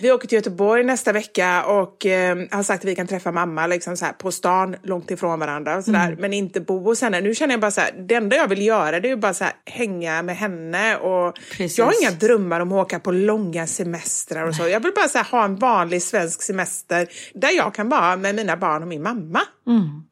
vi 0.00 0.12
åker 0.12 0.28
till 0.28 0.36
Göteborg 0.36 0.84
nästa 0.84 1.12
vecka 1.12 1.64
och 1.64 2.06
eh, 2.06 2.36
har 2.50 2.62
sagt 2.62 2.84
att 2.84 2.90
vi 2.90 2.94
kan 2.94 3.06
träffa 3.06 3.32
mamma 3.32 3.66
liksom 3.66 3.96
så 3.96 4.04
här, 4.04 4.12
på 4.12 4.32
stan, 4.32 4.76
långt 4.82 5.10
ifrån 5.10 5.38
varandra 5.40 5.76
och 5.76 5.84
sådär. 5.84 6.16
Men 6.20 6.32
inte 6.32 6.60
bo 6.60 6.84
hos 6.84 7.02
henne. 7.02 7.20
Nu 7.20 7.34
känner 7.34 7.54
jag 7.54 7.60
bara 7.60 7.70
så 7.70 7.80
här, 7.80 7.90
det 8.08 8.14
enda 8.14 8.36
jag 8.36 8.48
vill 8.48 8.66
göra 8.66 9.00
det 9.00 9.08
är 9.08 9.10
ju 9.10 9.16
bara 9.16 9.34
så 9.34 9.44
här, 9.44 9.52
hänga 9.64 10.22
med 10.22 10.36
henne. 10.36 10.96
Och 10.96 11.38
Precis. 11.50 11.78
jag 11.78 11.84
har 11.84 12.02
inga 12.02 12.10
drömmar 12.10 12.60
om 12.60 12.72
att 12.72 12.86
åka 12.86 13.00
på 13.00 13.12
långa 13.12 13.66
semestrar 13.66 14.46
och 14.46 14.54
så. 14.54 14.68
Jag 14.68 14.80
vill 14.80 14.92
bara 14.96 15.08
så 15.08 15.18
ha 15.18 15.44
en 15.44 15.56
vanlig 15.56 16.02
svensk 16.02 16.42
semester 16.42 17.08
där 17.34 17.50
jag 17.56 17.74
kan 17.74 17.88
vara 17.88 18.16
med 18.16 18.34
mina 18.34 18.56
barn 18.56 18.82
och 18.82 18.88
min 18.88 19.02
mamma. 19.02 19.40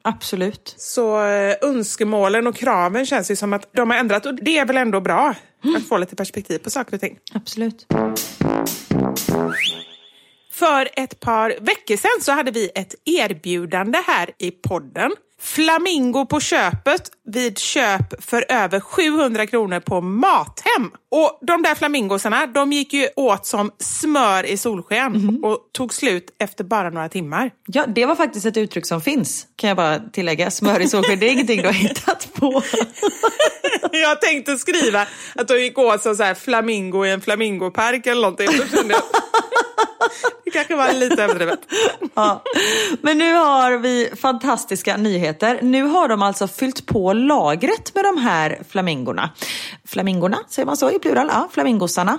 Absolut. 0.02 0.74
Så 0.78 1.24
eh, 1.24 1.54
önskemålen 1.62 2.46
och 2.46 2.56
kraven 2.56 3.06
känns 3.06 3.30
ju 3.30 3.36
som 3.36 3.52
att 3.52 3.68
de 3.72 3.90
har 3.90 3.96
ändrat 3.96 4.26
och 4.26 4.34
det 4.34 4.58
är 4.58 4.66
väl 4.66 4.76
ändå 4.76 5.00
bra 5.00 5.34
att 5.76 5.88
få 5.88 5.98
lite 5.98 6.16
perspektiv 6.16 6.58
på 6.58 6.70
saker 6.70 6.94
och 6.94 7.00
ting. 7.00 7.18
Absolut. 7.32 7.86
För 10.50 10.88
ett 10.96 11.20
par 11.20 11.56
veckor 11.60 11.96
sedan 11.96 12.20
så 12.20 12.32
hade 12.32 12.50
vi 12.50 12.70
ett 12.74 12.94
erbjudande 13.04 13.98
här 14.06 14.30
i 14.38 14.50
podden. 14.50 15.10
Flamingo 15.40 16.26
på 16.26 16.40
köpet 16.40 17.10
vid 17.26 17.58
köp 17.58 18.24
för 18.24 18.44
över 18.48 18.80
700 18.80 19.46
kronor 19.46 19.80
på 19.80 20.00
Mathem. 20.00 20.90
Och 21.10 21.38
de 21.42 21.62
där 21.62 21.74
flamingosarna, 21.74 22.46
de 22.46 22.72
gick 22.72 22.92
ju 22.92 23.08
åt 23.16 23.46
som 23.46 23.70
smör 23.78 24.46
i 24.46 24.56
solsken 24.56 25.40
och 25.44 25.58
tog 25.72 25.94
slut 25.94 26.36
efter 26.38 26.64
bara 26.64 26.90
några 26.90 27.08
timmar. 27.08 27.50
Ja, 27.66 27.86
det 27.86 28.06
var 28.06 28.16
faktiskt 28.16 28.46
ett 28.46 28.56
uttryck 28.56 28.86
som 28.86 29.00
finns, 29.00 29.46
kan 29.56 29.68
jag 29.68 29.76
bara 29.76 29.98
tillägga. 29.98 30.50
Smör 30.50 30.80
i 30.80 30.88
solsken, 30.88 31.18
det 31.18 31.26
är 31.26 31.32
ingenting 31.32 31.60
du 31.60 31.66
har 31.66 31.72
hittat 31.72 32.28
på. 32.34 32.62
Jag 33.92 34.20
tänkte 34.20 34.56
skriva 34.56 35.06
att 35.34 35.48
de 35.48 35.54
gick 35.54 35.78
åt 35.78 36.02
som 36.02 36.16
så 36.16 36.22
här 36.22 36.34
flamingo 36.34 37.06
i 37.06 37.10
en 37.10 37.20
flamingopark 37.20 38.06
eller 38.06 38.22
någonting. 38.22 38.48
Det 40.44 40.50
kanske 40.50 40.74
var 40.74 40.92
lite 40.92 41.24
överdrivet. 41.24 41.60
Ja. 42.14 42.42
Men 43.02 43.18
nu 43.18 43.32
har 43.32 43.78
vi 43.78 44.10
fantastiska 44.20 44.96
nyheter. 44.96 45.58
Nu 45.62 45.82
har 45.82 46.08
de 46.08 46.22
alltså 46.22 46.48
fyllt 46.48 46.86
på 46.86 47.12
lagret 47.14 47.94
med 47.94 48.04
de 48.04 48.18
här 48.18 48.62
flamingorna. 48.68 49.30
Flamingorna, 49.84 50.38
säger 50.48 50.66
man 50.66 50.76
så 50.76 50.90
i 50.90 50.98
plural? 50.98 51.26
Ja, 51.30 51.48
flamingosarna. 51.52 52.18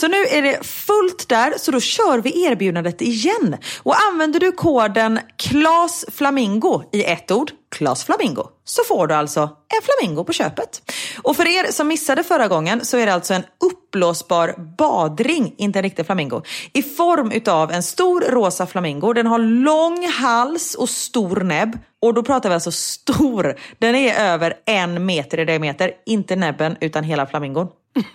Så 0.00 0.08
nu 0.08 0.16
är 0.16 0.42
det 0.42 0.66
fullt 0.66 1.28
där, 1.28 1.54
så 1.58 1.70
då 1.70 1.80
kör 1.80 2.18
vi 2.18 2.44
erbjudandet 2.44 3.02
igen. 3.02 3.56
Och 3.82 3.94
använder 4.12 4.40
du 4.40 4.52
koden 4.52 5.20
KLAS 5.36 6.04
FLAMINGO 6.12 6.82
i 6.92 7.04
ett 7.04 7.30
ord, 7.30 7.50
KLAS 7.70 8.04
FLAMINGO, 8.04 8.46
så 8.64 8.84
får 8.84 9.06
du 9.06 9.14
alltså 9.14 9.40
en 9.40 9.82
flamingo 9.82 10.24
på 10.24 10.32
köpet. 10.32 10.92
Och 11.22 11.36
för 11.36 11.46
er 11.46 11.72
som 11.72 11.88
missade 11.88 12.24
förra 12.24 12.48
gången 12.48 12.84
så 12.84 12.96
är 12.96 13.06
det 13.06 13.14
alltså 13.14 13.34
en 13.34 13.44
uppblåsbar 13.64 14.54
badring, 14.78 15.54
inte 15.58 15.78
en 15.78 15.82
riktig 15.82 16.06
flamingo, 16.06 16.42
i 16.72 16.82
form 16.82 17.32
utav 17.32 17.72
en 17.72 17.82
stor 17.82 18.20
rosa 18.20 18.66
flamingo. 18.66 19.12
Den 19.12 19.26
har 19.26 19.38
lång 19.38 20.08
hals 20.08 20.74
och 20.74 20.88
stor 20.88 21.40
näbb. 21.40 21.78
Och 22.02 22.14
då 22.14 22.22
pratar 22.22 22.48
vi 22.48 22.54
alltså 22.54 22.72
stor. 22.72 23.54
Den 23.78 23.94
är 23.94 24.32
över 24.32 24.54
en 24.66 25.06
meter 25.06 25.40
i 25.40 25.44
diameter, 25.44 25.92
inte 26.06 26.36
näbben 26.36 26.76
utan 26.80 27.04
hela 27.04 27.26
flamingon. 27.26 27.68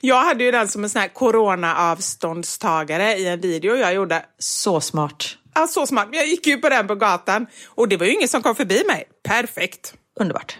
Jag 0.00 0.24
hade 0.24 0.44
ju 0.44 0.50
den 0.50 0.68
som 0.68 0.84
en 0.84 0.90
sån 0.90 1.00
här 1.00 1.08
corona-avståndstagare 1.08 3.16
i 3.16 3.28
en 3.28 3.40
video 3.40 3.76
jag 3.76 3.94
gjorde. 3.94 4.24
Så 4.38 4.80
smart. 4.80 5.24
Ja, 5.54 5.66
så 5.66 5.86
smart. 5.86 6.08
Jag 6.12 6.26
gick 6.26 6.46
ju 6.46 6.56
på 6.56 6.68
den 6.68 6.86
på 6.86 6.94
gatan 6.94 7.46
och 7.66 7.88
det 7.88 7.96
var 7.96 8.06
ju 8.06 8.12
ingen 8.12 8.28
som 8.28 8.42
kom 8.42 8.54
förbi 8.54 8.84
mig. 8.86 9.04
Perfekt. 9.28 9.94
Underbart. 10.20 10.58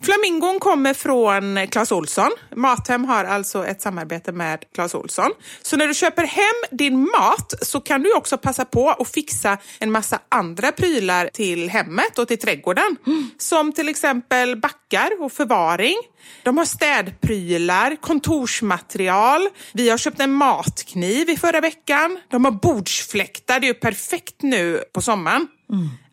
Flamingon 0.00 0.60
kommer 0.60 0.94
från 0.94 1.66
Clas 1.66 1.92
Olsson. 1.92 2.30
Mathem 2.56 3.04
har 3.04 3.24
alltså 3.24 3.66
ett 3.66 3.82
samarbete 3.82 4.32
med 4.32 4.64
Clas 4.74 4.94
Olsson. 4.94 5.30
Så 5.62 5.76
när 5.76 5.86
du 5.86 5.94
köper 5.94 6.24
hem 6.24 6.78
din 6.78 7.00
mat 7.00 7.54
så 7.62 7.80
kan 7.80 8.02
du 8.02 8.14
också 8.14 8.38
passa 8.38 8.64
på 8.64 8.90
att 8.90 9.08
fixa 9.08 9.58
en 9.78 9.92
massa 9.92 10.18
andra 10.28 10.72
prylar 10.72 11.30
till 11.32 11.70
hemmet 11.70 12.18
och 12.18 12.28
till 12.28 12.38
trädgården. 12.38 12.96
Som 13.38 13.72
till 13.72 13.88
exempel 13.88 14.56
backar 14.56 15.10
och 15.20 15.32
förvaring. 15.32 15.96
De 16.42 16.58
har 16.58 16.64
städprylar, 16.64 17.96
kontorsmaterial. 17.96 19.48
Vi 19.72 19.90
har 19.90 19.98
köpt 19.98 20.20
en 20.20 20.32
matkniv 20.32 21.30
i 21.30 21.36
förra 21.36 21.60
veckan. 21.60 22.18
De 22.30 22.44
har 22.44 22.52
bordsfläktar, 22.52 23.60
det 23.60 23.66
är 23.66 23.68
ju 23.68 23.74
perfekt 23.74 24.42
nu 24.42 24.84
på 24.92 25.02
sommaren. 25.02 25.48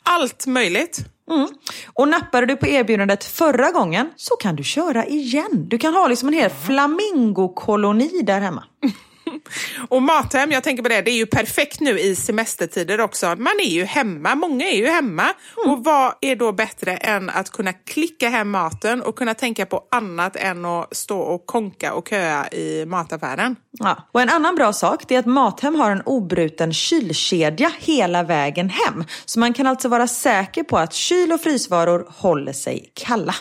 Allt 0.04 0.48
möjligt. 0.48 1.06
Mm. 1.32 1.48
Och 1.94 2.08
nappade 2.08 2.46
du 2.46 2.56
på 2.56 2.68
erbjudandet 2.68 3.24
förra 3.24 3.72
gången 3.72 4.10
så 4.16 4.36
kan 4.36 4.56
du 4.56 4.64
köra 4.64 5.06
igen. 5.06 5.68
Du 5.68 5.78
kan 5.78 5.94
ha 5.94 6.08
liksom 6.08 6.28
en 6.28 6.34
hel 6.34 6.50
flamingokoloni 6.50 8.22
där 8.24 8.42
hemma. 8.42 8.64
Och 9.90 10.02
Mathem, 10.02 10.52
jag 10.52 10.64
tänker 10.64 10.84
på 10.84 10.90
det, 10.90 11.02
det 11.02 11.12
är 11.12 11.16
ju 11.16 11.26
perfekt 11.26 11.80
nu 11.80 12.00
i 12.00 12.16
semestertider 12.16 13.02
också. 13.02 13.26
Man 13.26 13.60
är 13.64 13.70
ju 13.70 13.84
hemma, 13.84 14.36
många 14.36 14.66
är 14.66 14.76
ju 14.76 14.88
hemma. 14.88 15.26
Och 15.66 15.84
vad 15.84 16.14
är 16.22 16.36
då 16.36 16.52
bättre 16.52 16.98
än 16.98 17.30
att 17.30 17.50
kunna 17.50 17.74
klicka 17.74 18.30
hem 18.30 18.50
maten 18.50 19.02
och 19.02 19.16
kunna 19.16 19.34
tänka 19.34 19.66
på 19.66 19.84
annat 19.92 20.36
än 20.36 20.66
att 20.66 20.96
stå 20.96 21.20
och 21.20 21.46
konka 21.46 21.94
och 21.94 22.08
köa 22.10 22.48
i 22.48 22.86
mataffären? 22.86 23.56
Ja. 23.72 24.08
Och 24.12 24.22
en 24.22 24.30
annan 24.30 24.56
bra 24.56 24.74
sak 24.74 25.12
är 25.12 25.20
att 25.20 25.26
Mathem 25.26 25.76
har 25.76 25.92
en 25.92 26.02
obruten 26.06 26.74
kylkedja 26.74 27.72
hela 27.80 28.24
vägen 28.24 28.70
hem. 28.70 29.04
Så 29.26 29.40
man 29.40 29.54
kan 29.54 29.68
alltså 29.68 29.88
vara 29.88 30.08
säker 30.08 30.64
på 30.64 30.78
att 30.78 30.94
kyl 30.94 31.32
och 31.32 31.42
frysvaror 31.42 32.06
håller 32.10 32.54
sig 32.54 32.92
kalla. 32.94 33.36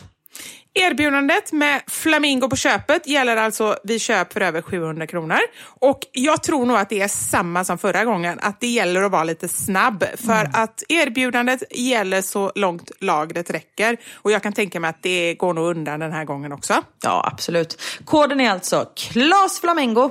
Erbjudandet 0.74 1.52
med 1.52 1.82
Flamingo 1.86 2.48
på 2.48 2.56
köpet 2.56 3.06
gäller 3.06 3.36
alltså 3.36 3.76
vid 3.84 4.00
köp 4.00 4.32
för 4.32 4.40
över 4.40 4.62
700 4.62 5.06
kronor. 5.06 5.38
Och 5.80 5.98
jag 6.12 6.42
tror 6.42 6.66
nog 6.66 6.76
att 6.76 6.88
det 6.88 7.00
är 7.00 7.08
samma 7.08 7.64
som 7.64 7.78
förra 7.78 8.04
gången, 8.04 8.38
att 8.42 8.60
det 8.60 8.66
gäller 8.66 9.02
att 9.02 9.12
vara 9.12 9.24
lite 9.24 9.48
snabb. 9.48 10.04
För 10.16 10.50
att 10.52 10.82
erbjudandet 10.88 11.62
gäller 11.70 12.22
så 12.22 12.52
långt 12.54 12.90
lagret 13.00 13.50
räcker. 13.50 13.96
Och 14.14 14.30
jag 14.30 14.42
kan 14.42 14.52
tänka 14.52 14.80
mig 14.80 14.90
att 14.90 15.02
det 15.02 15.34
går 15.34 15.54
nog 15.54 15.66
undan 15.70 16.00
den 16.00 16.12
här 16.12 16.24
gången 16.24 16.52
också. 16.52 16.82
Ja, 17.02 17.30
absolut. 17.32 17.82
Koden 18.04 18.40
är 18.40 18.50
alltså 18.50 18.84
KLAS 18.96 19.60
FLAMINGO. 19.60 20.10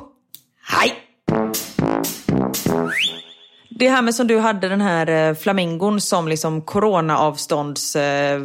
Hej! 0.67 0.93
Det 3.69 3.89
här 3.89 4.01
med 4.01 4.15
som 4.15 4.27
du 4.27 4.39
hade 4.39 4.69
den 4.69 4.81
här 4.81 5.07
eh, 5.07 5.35
flamingon 5.35 6.01
som 6.01 6.27
liksom 6.27 6.61
coronaavstånds 6.61 7.95
eh. 7.95 8.41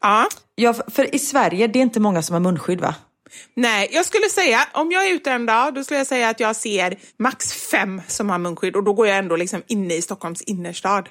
Ja. 0.00 0.26
Ja, 0.60 0.74
för- 0.88 1.14
i 1.14 1.18
Sverige, 1.18 1.66
det 1.66 1.78
är 1.78 1.82
inte 1.82 2.00
många 2.00 2.22
som 2.22 2.34
har 2.34 2.40
munskydd 2.40 2.80
va? 2.80 2.94
Nej, 3.54 3.88
jag 3.92 4.06
skulle 4.06 4.28
säga, 4.28 4.58
om 4.72 4.92
jag 4.92 5.06
är 5.06 5.14
ute 5.14 5.30
en 5.30 5.46
dag, 5.46 5.74
då 5.74 5.84
skulle 5.84 5.98
jag 6.00 6.06
säga 6.06 6.28
att 6.28 6.40
jag 6.40 6.56
ser 6.56 6.98
max 7.16 7.52
fem 7.52 8.02
som 8.06 8.30
har 8.30 8.38
munskydd 8.38 8.76
och 8.76 8.84
då 8.84 8.92
går 8.92 9.06
jag 9.06 9.18
ändå 9.18 9.36
liksom 9.36 9.62
inne 9.66 9.94
i 9.94 10.02
Stockholms 10.02 10.42
innerstad. 10.42 11.08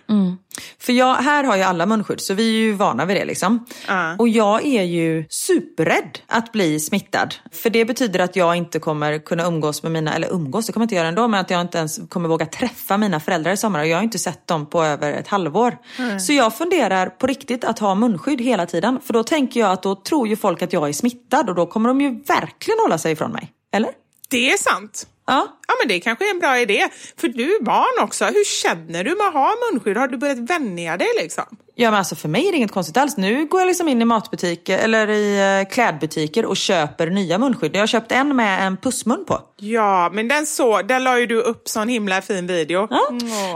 För 0.80 0.94
jag, 0.94 1.16
här 1.16 1.44
har 1.44 1.58
ju 1.58 1.64
alla 1.64 1.86
munskydd 1.86 2.22
så 2.22 2.34
vi 2.34 2.44
är 2.44 2.60
ju 2.60 2.72
vana 2.72 3.06
vid 3.06 3.18
det 3.18 3.26
liksom. 3.26 3.66
Ja. 3.88 4.16
Och 4.20 4.30
jag 4.30 4.66
är 4.66 4.84
ju 4.84 5.26
superrädd 5.30 6.20
att 6.28 6.52
bli 6.52 6.80
smittad. 6.80 7.36
För 7.52 7.70
det 7.70 7.86
betyder 7.86 8.20
att 8.20 8.36
jag 8.36 8.56
inte 8.56 8.80
kommer 8.80 9.20
kunna 9.20 9.44
umgås 9.44 9.84
med 9.84 9.92
mina, 9.92 10.14
eller 10.14 10.34
umgås, 10.34 10.66
det 10.66 10.74
kommer 10.74 10.84
jag 10.84 10.86
inte 10.86 10.96
göra 10.96 11.08
ändå, 11.08 11.28
men 11.28 11.40
att 11.40 11.50
jag 11.50 11.62
inte 11.62 11.78
ens 11.78 12.00
kommer 12.10 12.30
våga 12.30 12.46
träffa 12.46 12.98
mina 12.98 13.20
föräldrar 13.20 13.52
i 13.52 13.58
sommar. 13.58 13.80
Och 13.80 13.88
jag 13.88 13.98
har 13.98 14.04
inte 14.04 14.20
sett 14.20 14.48
dem 14.48 14.66
på 14.66 14.84
över 14.84 15.14
ett 15.14 15.28
halvår. 15.28 15.78
Så 16.20 16.34
jag 16.34 16.58
funderar 16.58 17.10
på 17.10 17.28
riktigt 17.28 17.64
att 17.64 17.80
ha 17.80 17.96
munskydd 17.96 18.42
hela 18.42 18.66
tiden. 18.66 19.00
För 19.04 19.14
då 19.14 19.24
tänker 19.24 19.60
jag 19.60 19.72
att 19.72 19.84
då 19.84 19.96
tror 19.96 20.28
ju 20.28 20.36
folk 20.36 20.62
att 20.62 20.74
jag 20.74 20.90
är 20.90 20.94
smittad 20.94 21.50
och 21.50 21.56
då 21.56 21.66
kommer 21.66 21.90
de 21.90 22.02
ju 22.02 22.09
verkligen 22.10 22.80
hålla 22.80 22.98
sig 22.98 23.12
ifrån 23.12 23.32
mig. 23.32 23.52
Eller? 23.74 23.92
Det 24.30 24.52
är 24.52 24.58
sant. 24.58 25.08
Ja. 25.28 25.60
Ja, 25.68 25.74
men 25.80 25.88
det 25.88 26.00
kanske 26.00 26.30
är 26.30 26.32
en 26.32 26.40
bra 26.40 26.60
idé. 26.60 26.90
För 27.18 27.28
du 27.28 27.56
är 27.56 27.64
barn 27.64 28.04
också. 28.04 28.26
Hur 28.26 28.46
känner 28.46 29.04
du 29.04 29.16
med 29.16 29.28
att 29.28 29.34
ha 29.34 29.54
munskydd? 29.72 29.98
Har 29.98 30.08
du 30.08 30.18
börjat 30.18 30.40
vänja 30.40 30.98
dig 30.98 31.08
liksom? 31.22 31.58
Ja 31.82 31.92
men 31.92 31.98
alltså 31.98 32.16
för 32.16 32.30
mig 32.30 32.48
är 32.48 32.52
det 32.52 32.58
inget 32.58 32.72
konstigt 32.72 32.98
alls. 32.98 33.18
Nu 33.18 33.46
går 33.46 33.62
jag 33.62 33.68
liksom 33.68 33.88
in 33.88 34.02
i 34.02 34.06
matbutiker 34.06 34.78
eller 34.78 35.10
i 35.10 35.60
eh, 35.62 35.70
klädbutiker 35.74 36.46
och 36.46 36.58
köper 36.58 37.08
nya 37.08 37.38
munskydd. 37.38 37.76
Jag 37.76 37.80
har 37.80 37.88
köpt 37.88 38.12
en 38.12 38.36
med 38.36 38.68
en 38.68 38.78
pussmun 38.78 39.26
på. 39.28 39.42
Ja, 39.58 40.10
men 40.14 40.28
den 40.28 40.46
så, 40.46 40.82
där 40.82 41.00
la 41.00 41.20
ju 41.20 41.26
du 41.26 41.42
upp 41.42 41.68
sån 41.68 41.88
himla 41.88 42.22
fin 42.22 42.48
video. 42.48 42.88
Ja. 42.90 43.08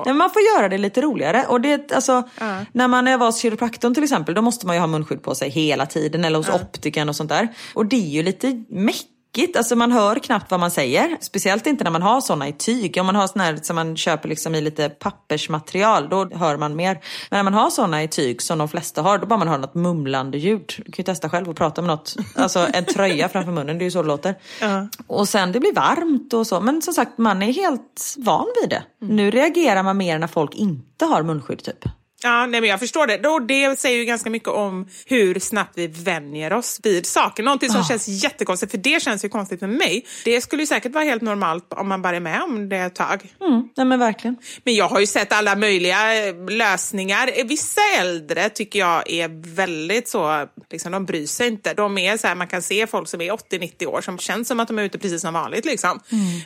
Mm. 0.05 0.17
Man 0.17 0.29
får 0.29 0.41
göra 0.41 0.69
det 0.69 0.77
lite 0.77 1.01
roligare. 1.01 1.45
Och 1.47 1.61
det, 1.61 1.91
alltså, 1.91 2.23
När 2.71 2.87
man 2.87 3.07
är 3.07 3.17
var 3.17 3.25
hos 3.25 3.41
kiropraktorn 3.41 3.93
till 3.93 4.03
exempel, 4.03 4.35
då 4.35 4.41
måste 4.41 4.67
man 4.67 4.75
ju 4.75 4.79
ha 4.79 4.87
munskydd 4.87 5.23
på 5.23 5.35
sig 5.35 5.49
hela 5.49 5.85
tiden. 5.85 6.25
Eller 6.25 6.37
hos 6.37 6.49
optikern 6.49 7.09
och 7.09 7.15
sånt 7.15 7.29
där. 7.29 7.47
Och 7.73 7.85
det 7.85 7.95
är 7.95 8.09
ju 8.09 8.23
lite 8.23 8.63
mäckigt 8.69 9.12
hackigt. 9.33 9.57
Alltså 9.57 9.75
man 9.75 9.91
hör 9.91 10.15
knappt 10.15 10.51
vad 10.51 10.59
man 10.59 10.71
säger. 10.71 11.17
Speciellt 11.21 11.67
inte 11.67 11.83
när 11.83 11.91
man 11.91 12.01
har 12.01 12.21
sådana 12.21 12.47
i 12.47 12.53
tyg. 12.53 12.97
Om 12.99 13.05
man 13.05 13.15
har 13.15 13.27
sådana 13.27 13.57
som 13.57 13.75
man 13.75 13.97
köper 13.97 14.29
liksom 14.29 14.55
i 14.55 14.61
lite 14.61 14.89
pappersmaterial, 14.89 16.09
då 16.09 16.29
hör 16.35 16.57
man 16.57 16.75
mer. 16.75 16.93
Men 17.29 17.37
när 17.37 17.43
man 17.43 17.53
har 17.53 17.69
sådana 17.69 18.03
i 18.03 18.07
tyg 18.07 18.41
som 18.41 18.57
de 18.57 18.67
flesta 18.67 19.01
har, 19.01 19.17
då 19.17 19.25
bara 19.25 19.39
man 19.39 19.47
hör 19.47 19.57
något 19.57 19.75
mumlande 19.75 20.37
ljud. 20.37 20.73
Du 20.77 20.91
kan 20.91 20.93
ju 20.97 21.03
testa 21.03 21.29
själv 21.29 21.49
och 21.49 21.55
prata 21.55 21.81
med 21.81 21.87
något. 21.87 22.15
Alltså 22.35 22.67
en 22.73 22.85
tröja 22.85 23.29
framför 23.29 23.51
munnen, 23.51 23.77
det 23.77 23.83
är 23.83 23.85
ju 23.85 23.91
så 23.91 24.01
det 24.01 24.07
låter. 24.07 24.35
Ja. 24.61 24.87
Och 25.07 25.29
sen 25.29 25.51
det 25.51 25.59
blir 25.59 25.73
varmt 25.73 26.33
och 26.33 26.47
så. 26.47 26.61
Men 26.61 26.81
som 26.81 26.93
sagt, 26.93 27.17
man 27.17 27.43
är 27.43 27.53
helt 27.53 28.15
van 28.17 28.47
vid 28.61 28.69
det. 28.69 28.83
Nu 28.99 29.31
reagerar 29.31 29.83
man 29.83 29.97
mer 29.97 30.19
när 30.19 30.27
folk 30.27 30.55
inte 30.55 31.05
har 31.05 31.23
munskydd 31.23 31.63
typ. 31.63 31.85
Ja, 32.23 32.45
nej, 32.45 32.61
men 32.61 32.69
jag 32.69 32.79
förstår 32.79 33.07
det. 33.07 33.17
Det 33.47 33.79
säger 33.79 33.97
ju 33.97 34.05
ganska 34.05 34.29
mycket 34.29 34.49
om 34.49 34.87
hur 35.05 35.39
snabbt 35.39 35.71
vi 35.75 35.87
vänjer 35.87 36.53
oss 36.53 36.79
vid 36.83 37.05
saker. 37.05 37.43
Någonting 37.43 37.69
som 37.69 37.79
Ja. 37.81 37.87
känns 37.87 38.07
jättekonstigt, 38.07 38.71
för 38.71 38.77
det 38.77 39.01
känns 39.03 39.25
ju 39.25 39.29
konstigt 39.29 39.59
för 39.59 39.67
mig. 39.67 40.05
Det 40.25 40.41
skulle 40.41 40.61
ju 40.61 40.65
säkert 40.67 40.91
vara 40.93 41.03
helt 41.03 41.21
normalt 41.21 41.73
om 41.73 41.87
man 41.87 42.01
bara 42.01 42.15
är 42.15 42.19
med 42.19 42.41
om 42.41 42.69
det 42.69 42.77
ett 42.77 42.95
tag. 42.95 43.33
Mm, 43.41 43.69
nej 43.77 43.85
men 43.85 43.99
verkligen. 43.99 44.35
Men 44.63 44.75
jag 44.75 44.87
har 44.87 44.99
ju 44.99 45.07
sett 45.07 45.33
alla 45.33 45.55
möjliga 45.55 46.27
eh, 46.27 46.49
lösningar. 46.49 47.29
Eh, 47.35 47.45
Vissa 47.45 47.81
äldre 47.99 48.49
tycker 48.49 48.79
jag 48.79 49.09
är 49.09 49.55
väldigt 49.55 50.07
så, 50.07 50.47
liksom, 50.71 50.91
de 50.91 51.05
bryr 51.05 51.25
sig 51.27 51.47
inte. 51.47 51.73
De 51.73 51.97
är 51.97 52.17
så 52.17 52.27
här, 52.27 52.35
man 52.35 52.47
kan 52.47 52.61
se 52.61 52.87
folk 52.87 53.07
som 53.09 53.21
är 53.21 53.31
80-90 53.31 53.85
år 53.85 54.01
som 54.01 54.17
känns 54.17 54.47
som 54.47 54.59
att 54.59 54.67
de 54.67 54.79
är 54.79 54.83
ute 54.83 54.97
precis 54.99 55.21
som 55.21 55.33
vanligt. 55.33 55.65
Liksom. 55.65 55.99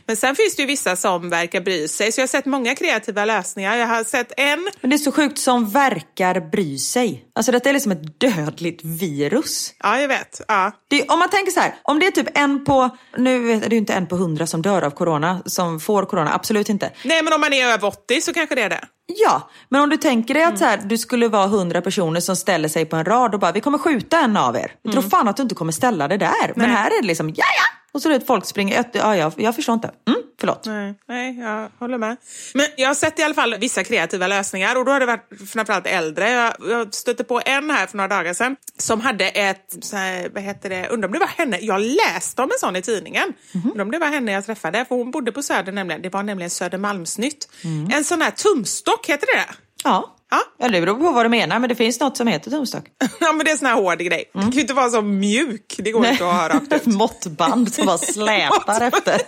Men 0.06 0.18
sen 0.18 0.36
finns 0.36 0.56
det 0.56 0.62
ju 0.62 0.68
vissa 0.68 0.96
som 0.96 1.30
verkar 1.30 1.62
bry 1.62 1.88
sig. 1.88 2.12
Så 2.12 2.20
jag 2.20 2.24
har 2.24 2.28
sett 2.28 2.46
många 2.46 2.76
kreativa 2.76 3.26
lösningar. 3.26 3.78
Jag 3.78 3.88
har 3.88 4.04
sett 4.04 4.32
en 4.38 4.70
Men 4.82 4.90
det 4.90 4.96
är 4.96 4.98
så 4.98 5.12
sjukt 5.12 5.38
som 5.38 5.67
verkar 5.68 6.50
bry 6.50 6.78
sig. 6.78 7.26
Alltså 7.36 7.52
detta 7.52 7.70
är 7.70 7.74
liksom 7.74 7.92
ett 7.92 8.20
dödligt 8.20 8.84
virus. 8.84 9.74
Ja, 9.80 10.00
jag 10.00 10.08
vet. 10.08 10.42
Ja. 10.48 10.72
Det, 10.88 11.10
om 11.10 11.20
man 11.20 11.30
tänker 11.30 11.52
så 11.52 11.60
här, 11.60 11.76
om 11.84 12.00
det 12.00 12.08
är 12.08 12.12
typ 12.12 12.38
en 12.38 12.66
på, 12.66 12.90
nu 13.18 13.52
är 13.52 13.60
det 13.60 13.76
ju 13.76 13.78
inte 13.78 13.94
en 13.94 14.08
på 14.08 14.16
hundra 14.16 14.48
som 14.48 14.62
dör 14.62 14.82
av 14.82 14.90
corona, 14.90 15.42
som 15.46 15.80
får 15.80 16.06
corona, 16.06 16.34
absolut 16.34 16.70
inte. 16.70 16.92
Nej, 17.04 17.24
men 17.24 17.34
om 17.34 17.42
man 17.42 17.54
är 17.54 17.66
över 17.66 17.88
80 17.88 18.22
så 18.22 18.34
kanske 18.34 18.56
det 18.56 18.62
är 18.62 18.70
det. 18.70 18.84
Ja, 19.06 19.50
men 19.70 19.82
om 19.82 19.90
du 19.90 19.98
tänker 19.98 20.34
dig 20.34 20.44
att 20.44 20.60
så 20.60 20.66
här, 20.66 20.78
du 20.86 20.98
skulle 20.98 21.28
vara 21.28 21.48
hundra 21.48 21.82
personer 21.82 22.20
som 22.20 22.36
ställer 22.36 22.70
sig 22.70 22.86
på 22.86 22.96
en 22.96 23.06
rad 23.06 23.34
och 23.34 23.40
bara, 23.40 23.52
vi 23.52 23.62
kommer 23.62 23.78
skjuta 23.78 24.20
en 24.20 24.38
av 24.38 24.56
er. 24.56 24.72
Jag 24.82 24.94
tror 24.94 25.04
fan 25.04 25.28
att 25.28 25.38
du 25.38 25.44
inte 25.44 25.56
kommer 25.56 25.72
ställa 25.72 26.08
det 26.08 26.18
där. 26.18 26.54
Men 26.56 26.70
här 26.70 26.92
är 26.92 27.02
det 27.02 27.08
liksom, 27.08 27.30
ja 27.30 27.36
ja! 27.36 27.78
Och 27.98 28.02
så 28.02 28.10
är 28.10 28.20
det 28.20 28.26
folk 28.26 28.46
springer, 28.46 28.86
ja, 28.94 29.16
ja, 29.16 29.32
jag 29.38 29.56
förstår 29.56 29.74
inte. 29.74 29.92
Mm, 30.08 30.22
förlåt. 30.40 30.66
Nej, 30.66 30.96
nej, 31.08 31.40
jag 31.40 31.70
håller 31.80 31.98
med. 31.98 32.18
Men 32.54 32.66
jag 32.78 32.88
har 32.88 32.96
sett 32.96 33.20
i 33.20 33.24
alla 33.24 33.34
fall 33.34 33.56
vissa 33.60 33.84
kreativa 33.84 34.28
lösningar 34.28 34.76
och 34.76 34.86
då 34.86 34.92
har 34.92 35.00
det 35.00 35.06
varit 35.06 35.50
framförallt 35.54 35.88
äldre. 35.88 36.32
Jag, 36.32 36.54
jag 36.70 36.94
stötte 36.94 37.24
på 37.24 37.42
en 37.46 37.70
här 37.70 37.88
för 37.88 37.98
några 37.98 38.08
dagar 38.08 38.34
sedan 38.34 38.56
som 38.78 39.02
hade 39.02 39.30
ett, 39.30 39.76
så 39.82 39.96
här, 39.96 40.30
vad 40.34 40.44
heter 40.44 40.70
det, 40.70 40.88
undrar 40.88 41.08
om 41.08 41.14
det 41.14 41.20
var 41.20 41.28
henne, 41.28 41.60
jag 41.62 41.82
läste 41.82 42.42
om 42.42 42.50
en 42.52 42.60
sån 42.60 42.76
i 42.76 42.82
tidningen. 42.82 43.34
Undrar 43.66 43.82
om 43.86 43.92
det 43.92 44.00
var 44.00 44.08
henne 44.08 44.32
jag 44.32 44.46
träffade, 44.46 44.86
för 44.86 44.96
hon 44.96 45.12
bodde 45.12 45.32
på 45.32 45.44
Söder 45.44 45.72
nämligen, 45.72 46.02
det 46.02 46.10
var 46.10 46.24
nämligen 46.24 46.50
Södermalmsnytt. 46.50 47.50
En 47.92 48.04
sån 48.04 48.22
här 48.22 48.32
tumstock, 48.32 49.10
heter 49.10 49.28
det? 49.36 49.46
Ja. 49.84 50.17
Ja. 50.30 50.44
ja, 50.58 50.68
det 50.70 50.82
beror 50.82 50.96
på 50.96 51.12
vad 51.12 51.26
du 51.26 51.30
menar, 51.30 51.60
men 51.60 51.70
det 51.70 51.76
finns 51.76 52.00
något 52.00 52.18
som 52.18 52.28
heter 52.28 52.52
tumstock. 52.52 52.84
Ja, 53.20 53.32
men 53.32 53.46
det 53.46 53.50
är 53.50 53.52
en 53.52 53.58
sån 53.58 53.68
här 53.68 53.76
hård 53.76 53.98
grej. 54.00 54.32
Det 54.34 54.40
kan 54.40 54.52
ju 54.52 54.62
inte 54.62 54.74
vara 54.74 54.90
så 54.90 55.02
mjuk, 55.02 55.76
det 55.78 55.92
går 55.92 56.06
inte 56.06 56.28
att 56.30 56.34
ha 56.34 56.50
rakt 56.50 56.64
ut. 56.64 56.74
Ett 56.74 56.86
måttband 56.94 57.74
som 57.74 57.86
bara 57.86 57.98
släpar 57.98 58.82
efter. 58.88 59.22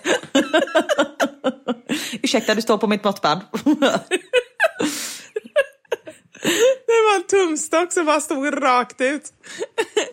Ursäkta, 2.22 2.56
du 2.56 2.62
står 2.62 2.78
på 2.78 2.88
mitt 2.88 3.04
måttband. 3.04 3.42
Det 6.88 7.02
var 7.06 7.16
en 7.16 7.24
tumstock 7.28 7.94
som 7.94 8.06
bara 8.06 8.22
stod 8.22 8.64
rakt 8.64 9.02
ut. 9.02 9.24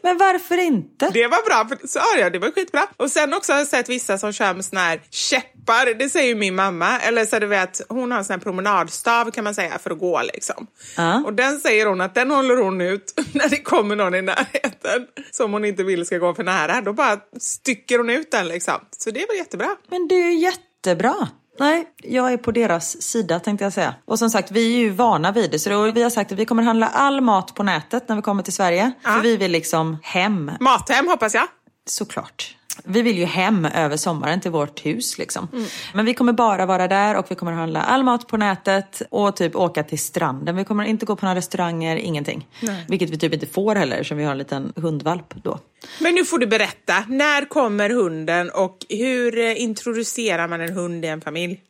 Men 0.06 0.18
varför 0.18 0.58
inte? 0.58 1.10
Det 1.10 1.26
var 1.26 1.46
bra, 1.46 1.68
för, 1.68 1.86
så, 1.86 2.00
ja, 2.18 2.30
det 2.30 2.38
var 2.38 2.50
skitbra. 2.50 2.86
Och 2.96 3.10
sen 3.10 3.34
också 3.34 3.52
har 3.52 3.58
jag 3.58 3.68
sett 3.68 3.88
vissa 3.88 4.18
som 4.18 4.32
kör 4.32 4.54
med 4.54 4.64
såna 4.64 4.80
här 4.80 5.00
käppar, 5.10 5.94
det 5.98 6.08
säger 6.08 6.28
ju 6.28 6.34
min 6.34 6.54
mamma. 6.54 7.00
Eller 7.00 7.24
så 7.24 7.38
du 7.38 7.46
vet, 7.46 7.80
hon 7.88 8.10
har 8.10 8.18
en 8.18 8.24
sån 8.24 8.34
här 8.34 8.40
promenadstav 8.40 9.30
kan 9.30 9.44
man 9.44 9.54
säga 9.54 9.78
för 9.78 9.90
att 9.90 9.98
gå 9.98 10.22
liksom. 10.22 10.66
Ja. 10.96 11.22
Och 11.24 11.32
den 11.32 11.58
säger 11.60 11.86
hon 11.86 12.00
att 12.00 12.14
den 12.14 12.30
håller 12.30 12.56
hon 12.56 12.80
ut 12.80 13.20
när 13.32 13.48
det 13.48 13.56
kommer 13.62 13.96
någon 13.96 14.14
i 14.14 14.22
närheten 14.22 15.06
som 15.30 15.52
hon 15.52 15.64
inte 15.64 15.84
vill 15.84 16.06
ska 16.06 16.18
gå 16.18 16.34
för 16.34 16.44
nära. 16.44 16.80
Då 16.80 16.92
bara 16.92 17.20
stycker 17.40 17.98
hon 17.98 18.10
ut 18.10 18.30
den 18.30 18.48
liksom. 18.48 18.74
Så 18.98 19.10
det 19.10 19.26
var 19.28 19.34
jättebra. 19.34 19.76
Men 19.88 20.08
det 20.08 20.14
är 20.14 20.30
ju 20.30 20.38
jättebra. 20.38 21.28
Nej, 21.58 21.84
jag 22.02 22.32
är 22.32 22.36
på 22.36 22.52
deras 22.52 23.02
sida 23.02 23.40
tänkte 23.40 23.64
jag 23.64 23.72
säga. 23.72 23.94
Och 24.04 24.18
som 24.18 24.30
sagt, 24.30 24.50
vi 24.50 24.74
är 24.74 24.78
ju 24.78 24.90
vana 24.90 25.32
vid 25.32 25.50
det. 25.50 25.58
Så 25.58 25.70
då, 25.70 25.90
vi 25.90 26.02
har 26.02 26.10
sagt 26.10 26.32
att 26.32 26.38
vi 26.38 26.44
kommer 26.44 26.62
handla 26.62 26.88
all 26.88 27.20
mat 27.20 27.54
på 27.54 27.62
nätet 27.62 28.08
när 28.08 28.16
vi 28.16 28.22
kommer 28.22 28.42
till 28.42 28.52
Sverige. 28.52 28.92
För 29.02 29.20
vi 29.20 29.36
vill 29.36 29.52
liksom 29.52 29.98
hem, 30.02 30.50
Mathem 30.60 31.08
hoppas 31.08 31.34
jag. 31.34 31.46
såklart. 31.86 32.55
Vi 32.84 33.02
vill 33.02 33.18
ju 33.18 33.24
hem 33.24 33.64
över 33.64 33.96
sommaren 33.96 34.40
till 34.40 34.50
vårt 34.50 34.86
hus 34.86 35.18
liksom. 35.18 35.48
Men 35.94 36.04
vi 36.04 36.14
kommer 36.14 36.32
bara 36.32 36.66
vara 36.66 36.88
där 36.88 37.16
och 37.16 37.26
vi 37.28 37.34
kommer 37.34 37.52
handla 37.52 37.82
all 37.82 38.02
mat 38.02 38.28
på 38.28 38.36
nätet 38.36 39.02
och 39.10 39.36
typ 39.36 39.56
åka 39.56 39.82
till 39.82 39.98
stranden. 39.98 40.56
Vi 40.56 40.64
kommer 40.64 40.84
inte 40.84 41.06
gå 41.06 41.16
på 41.16 41.26
några 41.26 41.38
restauranger, 41.38 41.96
ingenting. 41.96 42.46
Vilket 42.88 43.10
vi 43.10 43.18
typ 43.18 43.34
inte 43.34 43.46
får 43.46 43.74
heller 43.74 43.96
eftersom 43.96 44.18
vi 44.18 44.24
har 44.24 44.32
en 44.32 44.38
liten 44.38 44.72
hundvalp 44.76 45.34
då. 45.42 45.58
Men 46.00 46.14
nu 46.14 46.24
får 46.24 46.38
du 46.38 46.46
berätta, 46.46 47.04
när 47.08 47.48
kommer 47.48 47.90
hunden 47.90 48.50
och 48.50 48.76
hur 48.88 49.38
eh, 49.38 49.62
introducerar 49.62 50.48
man 50.48 50.60
en 50.60 50.72
hund 50.72 51.04
i 51.04 51.08
en 51.08 51.20
familj? 51.20 51.60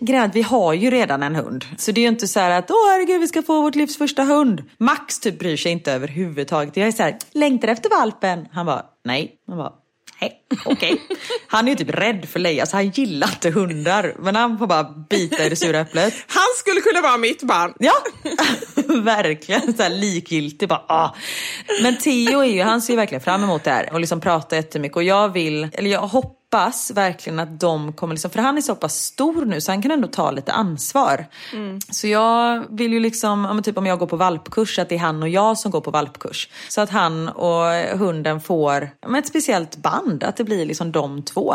Grejen 0.00 0.30
vi 0.34 0.42
har 0.42 0.72
ju 0.72 0.90
redan 0.90 1.22
en 1.22 1.34
hund. 1.34 1.64
Så 1.78 1.92
det 1.92 2.00
är 2.00 2.02
ju 2.02 2.08
inte 2.08 2.28
så 2.28 2.40
här 2.40 2.50
att 2.50 2.70
åh 2.70 2.76
herregud 2.90 3.20
vi 3.20 3.28
ska 3.28 3.42
få 3.42 3.62
vårt 3.62 3.74
livs 3.74 3.98
första 3.98 4.22
hund. 4.22 4.62
Max 4.78 5.20
typ 5.20 5.38
bryr 5.38 5.56
sig 5.56 5.72
inte 5.72 5.92
överhuvudtaget. 5.92 6.76
Jag 6.76 6.88
är 6.88 6.92
så 6.92 7.02
här, 7.02 7.18
längtar 7.32 7.68
efter 7.68 7.90
valpen. 7.90 8.48
Han 8.52 8.66
bara, 8.66 8.82
nej. 9.04 9.34
Han 9.48 9.58
bara, 9.58 9.72
nej, 10.20 10.40
okej. 10.64 11.02
Han 11.46 11.66
är 11.66 11.70
ju 11.70 11.76
typ 11.76 11.94
rädd 11.94 12.28
för 12.28 12.40
Leia 12.40 12.66
så 12.66 12.76
han 12.76 12.88
gillar 12.90 13.28
inte 13.28 13.50
hundar. 13.50 14.14
Men 14.18 14.36
han 14.36 14.58
får 14.58 14.66
bara 14.66 14.84
bita 15.10 15.44
i 15.44 15.48
det 15.48 15.56
sura 15.56 15.80
äpplet. 15.80 16.14
Han 16.26 16.46
skulle 16.58 16.80
kunna 16.80 17.00
vara 17.00 17.16
mitt 17.16 17.42
barn. 17.42 17.74
Ja, 17.78 17.94
verkligen 19.02 19.76
så 19.76 19.82
här 19.82 19.90
likgiltig. 19.90 20.68
Bara, 20.68 20.84
ah. 20.88 21.14
Men 21.82 21.98
Theo 21.98 22.40
är 22.40 22.44
ju, 22.44 22.62
han 22.62 22.82
ser 22.82 22.92
ju 22.92 22.96
verkligen 22.96 23.22
fram 23.22 23.44
emot 23.44 23.64
det 23.64 23.70
här 23.70 23.92
och 23.92 24.00
liksom 24.00 24.20
pratar 24.20 24.56
jättemycket. 24.56 24.96
Och 24.96 25.02
jag 25.02 25.32
vill, 25.32 25.68
eller 25.72 25.90
jag 25.90 26.00
hoppas 26.00 26.43
verkligen 26.94 27.38
att 27.38 27.60
de 27.60 27.92
kommer 27.92 28.14
liksom, 28.14 28.30
för 28.30 28.38
han 28.38 28.56
är 28.56 28.60
så 28.60 28.74
pass 28.74 28.96
stor 28.96 29.44
nu 29.44 29.60
så 29.60 29.72
han 29.72 29.82
kan 29.82 29.90
ändå 29.90 30.08
ta 30.08 30.30
lite 30.30 30.52
ansvar. 30.52 31.26
Så 31.90 32.06
jag 32.06 32.64
vill 32.70 32.92
ju 32.92 33.00
liksom, 33.00 33.60
typ 33.64 33.78
om 33.78 33.86
jag 33.86 33.98
går 33.98 34.06
på 34.06 34.16
valpkurs, 34.16 34.78
att 34.78 34.88
det 34.88 34.94
är 34.94 34.98
han 34.98 35.22
och 35.22 35.28
jag 35.28 35.58
som 35.58 35.70
går 35.70 35.80
på 35.80 35.90
valpkurs. 35.90 36.48
Så 36.68 36.80
att 36.80 36.90
han 36.90 37.28
och 37.28 37.98
hunden 37.98 38.40
får 38.40 38.90
men 39.06 39.14
ett 39.14 39.26
speciellt 39.26 39.76
band, 39.76 40.24
att 40.24 40.36
det 40.36 40.44
blir 40.44 40.66
liksom 40.66 40.92
de 40.92 41.22
två. 41.22 41.54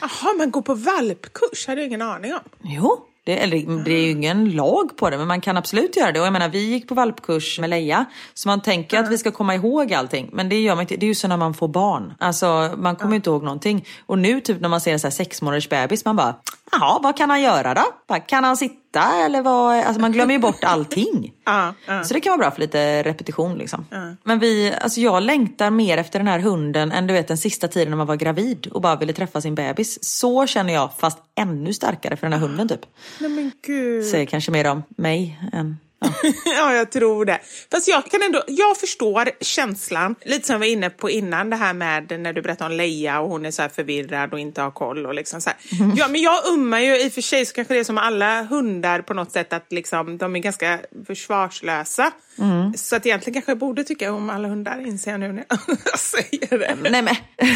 Jaha, 0.00 0.34
man 0.38 0.50
går 0.50 0.62
på 0.62 0.74
valpkurs? 0.74 1.66
hade 1.66 1.80
jag 1.80 1.88
ingen 1.88 2.02
aning 2.02 2.32
om. 2.32 2.40
Jo, 2.62 3.06
det, 3.24 3.42
eller, 3.42 3.84
det 3.84 3.92
är 3.92 4.02
ju 4.02 4.10
ingen 4.10 4.50
lag 4.50 4.96
på 4.96 5.10
det 5.10 5.18
men 5.18 5.28
man 5.28 5.40
kan 5.40 5.56
absolut 5.56 5.96
göra 5.96 6.12
det. 6.12 6.20
Och 6.20 6.26
jag 6.26 6.32
menar 6.32 6.48
vi 6.48 6.70
gick 6.70 6.88
på 6.88 6.94
valpkurs 6.94 7.58
med 7.58 7.70
Leia 7.70 8.04
så 8.34 8.48
man 8.48 8.60
tänker 8.60 8.98
att 8.98 9.10
vi 9.10 9.18
ska 9.18 9.30
komma 9.30 9.54
ihåg 9.54 9.94
allting. 9.94 10.30
Men 10.32 10.48
det 10.48 10.60
gör 10.60 10.74
man 10.74 10.82
inte. 10.82 10.96
Det 10.96 11.06
är 11.06 11.08
ju 11.08 11.14
så 11.14 11.28
när 11.28 11.36
man 11.36 11.54
får 11.54 11.68
barn. 11.68 12.14
Alltså 12.18 12.74
man 12.76 12.96
kommer 12.96 13.12
ju 13.12 13.16
inte 13.16 13.30
ihåg 13.30 13.42
någonting. 13.42 13.86
Och 14.06 14.18
nu 14.18 14.40
typ 14.40 14.60
när 14.60 14.68
man 14.68 14.80
ser 14.80 14.92
en 14.92 15.00
så 15.00 15.06
här 15.06 15.12
sex 15.12 15.42
månaders 15.42 15.68
bebis 15.68 16.04
man 16.04 16.16
bara 16.16 16.34
Jaha, 16.72 16.98
vad 17.02 17.16
kan 17.16 17.30
han 17.30 17.42
göra 17.42 17.74
då? 17.74 18.16
Kan 18.26 18.44
han 18.44 18.56
sitta 18.56 18.79
eller 18.98 19.42
vad? 19.42 19.78
Alltså 19.78 20.00
man 20.00 20.12
glömmer 20.12 20.34
ju 20.34 20.40
bort 20.40 20.58
allting. 20.64 21.32
Ja, 21.44 21.74
ja. 21.86 22.04
Så 22.04 22.14
det 22.14 22.20
kan 22.20 22.30
vara 22.30 22.38
bra 22.38 22.50
för 22.50 22.60
lite 22.60 23.02
repetition 23.02 23.58
liksom. 23.58 23.86
Men 24.22 24.38
vi, 24.38 24.74
alltså 24.80 25.00
jag 25.00 25.22
längtar 25.22 25.70
mer 25.70 25.98
efter 25.98 26.18
den 26.18 26.28
här 26.28 26.38
hunden 26.38 26.92
än 26.92 27.06
du 27.06 27.14
vet 27.14 27.28
den 27.28 27.38
sista 27.38 27.68
tiden 27.68 27.90
när 27.90 27.96
man 27.96 28.06
var 28.06 28.16
gravid 28.16 28.66
och 28.66 28.80
bara 28.80 28.96
ville 28.96 29.12
träffa 29.12 29.40
sin 29.40 29.54
bebis. 29.54 30.04
Så 30.04 30.46
känner 30.46 30.72
jag 30.72 30.90
fast 30.98 31.18
ännu 31.38 31.72
starkare 31.72 32.16
för 32.16 32.26
den 32.26 32.32
här 32.32 32.40
hunden 32.40 32.68
typ. 32.68 32.86
Nej 33.18 33.30
men 33.30 33.52
gud. 33.66 34.04
Säger 34.06 34.26
kanske 34.26 34.50
mer 34.50 34.70
om 34.70 34.82
mig 34.88 35.40
än... 35.52 35.76
Ja. 36.00 36.12
ja, 36.44 36.74
jag 36.74 36.90
tror 36.92 37.24
det. 37.24 37.38
Fast 37.70 37.88
jag 37.88 38.10
kan 38.10 38.22
ändå, 38.22 38.42
jag 38.48 38.76
förstår 38.76 39.30
känslan. 39.40 40.14
Lite 40.24 40.46
som 40.46 40.52
jag 40.52 40.58
var 40.58 40.66
inne 40.66 40.90
på 40.90 41.10
innan 41.10 41.50
det 41.50 41.56
här 41.56 41.74
med 41.74 42.20
när 42.20 42.32
du 42.32 42.42
berättade 42.42 42.70
om 42.70 42.76
Leia 42.76 43.20
och 43.20 43.28
hon 43.28 43.46
är 43.46 43.50
så 43.50 43.68
förvirrad 43.68 44.32
och 44.32 44.38
inte 44.38 44.62
har 44.62 44.70
koll 44.70 45.06
och 45.06 45.14
liksom 45.14 45.40
så. 45.40 45.50
Mhm. 45.80 45.94
Ja, 45.96 46.08
men 46.08 46.20
jag 46.20 46.46
ummar 46.46 46.80
ju 46.80 47.00
i 47.00 47.08
och 47.08 47.12
för 47.12 47.20
sig 47.20 47.46
så 47.46 47.54
kanske 47.54 47.74
det 47.74 47.80
är 47.80 47.84
som 47.84 47.98
alla 47.98 48.42
hundar 48.42 49.02
på 49.02 49.14
något 49.14 49.32
sätt 49.32 49.52
att 49.52 49.72
liksom 49.72 50.18
de 50.18 50.36
är 50.36 50.40
ganska 50.40 50.78
försvarslösa. 51.06 52.12
Mm. 52.38 52.74
Så 52.74 52.96
att 52.96 53.06
egentligen 53.06 53.34
kanske 53.34 53.50
jag 53.50 53.58
borde 53.58 53.84
tycka 53.84 54.12
om 54.12 54.30
alla 54.30 54.48
hundar 54.48 54.86
inser 54.86 55.10
jag 55.10 55.20
nu 55.20 55.32
när 55.32 55.44
jag 55.48 55.98
säger 55.98 56.58
det. 56.58 56.76
Nej, 56.90 57.02
men, 57.02 57.16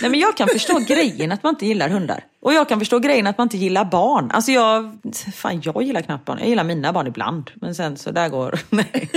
nej 0.00 0.10
men 0.10 0.20
jag 0.20 0.36
kan 0.36 0.48
förstå 0.48 0.78
grejen 0.78 1.32
att 1.32 1.42
man 1.42 1.54
inte 1.54 1.66
gillar 1.66 1.88
hundar. 1.88 2.24
Och 2.44 2.54
jag 2.54 2.68
kan 2.68 2.78
förstå 2.78 2.98
grejen 2.98 3.26
att 3.26 3.38
man 3.38 3.44
inte 3.44 3.56
gillar 3.56 3.84
barn. 3.84 4.30
Alltså 4.30 4.52
jag, 4.52 4.98
fan 5.34 5.60
jag 5.64 5.82
gillar 5.82 6.02
knappt 6.02 6.24
barn. 6.24 6.38
Jag 6.38 6.48
gillar 6.48 6.64
mina 6.64 6.92
barn 6.92 7.06
ibland. 7.06 7.50
Men 7.54 7.74
sen 7.74 7.96
så 7.96 8.10
där 8.10 8.28
går, 8.28 8.58
nej. 8.70 9.10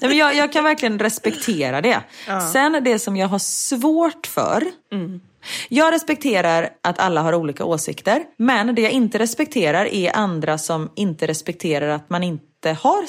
Nej, 0.00 0.08
men 0.08 0.16
jag, 0.16 0.34
jag 0.34 0.52
kan 0.52 0.64
verkligen 0.64 0.98
respektera 0.98 1.80
det. 1.80 2.00
Sen 2.52 2.84
det 2.84 2.98
som 2.98 3.16
jag 3.16 3.28
har 3.28 3.38
svårt 3.38 4.26
för. 4.26 4.64
Jag 5.68 5.92
respekterar 5.92 6.70
att 6.82 6.98
alla 6.98 7.22
har 7.22 7.34
olika 7.34 7.64
åsikter. 7.64 8.22
Men 8.36 8.74
det 8.74 8.82
jag 8.82 8.92
inte 8.92 9.18
respekterar 9.18 9.84
är 9.84 10.16
andra 10.16 10.58
som 10.58 10.90
inte 10.94 11.26
respekterar 11.26 11.88
att 11.88 12.10
man 12.10 12.22
inte 12.22 12.72
har... 12.72 13.04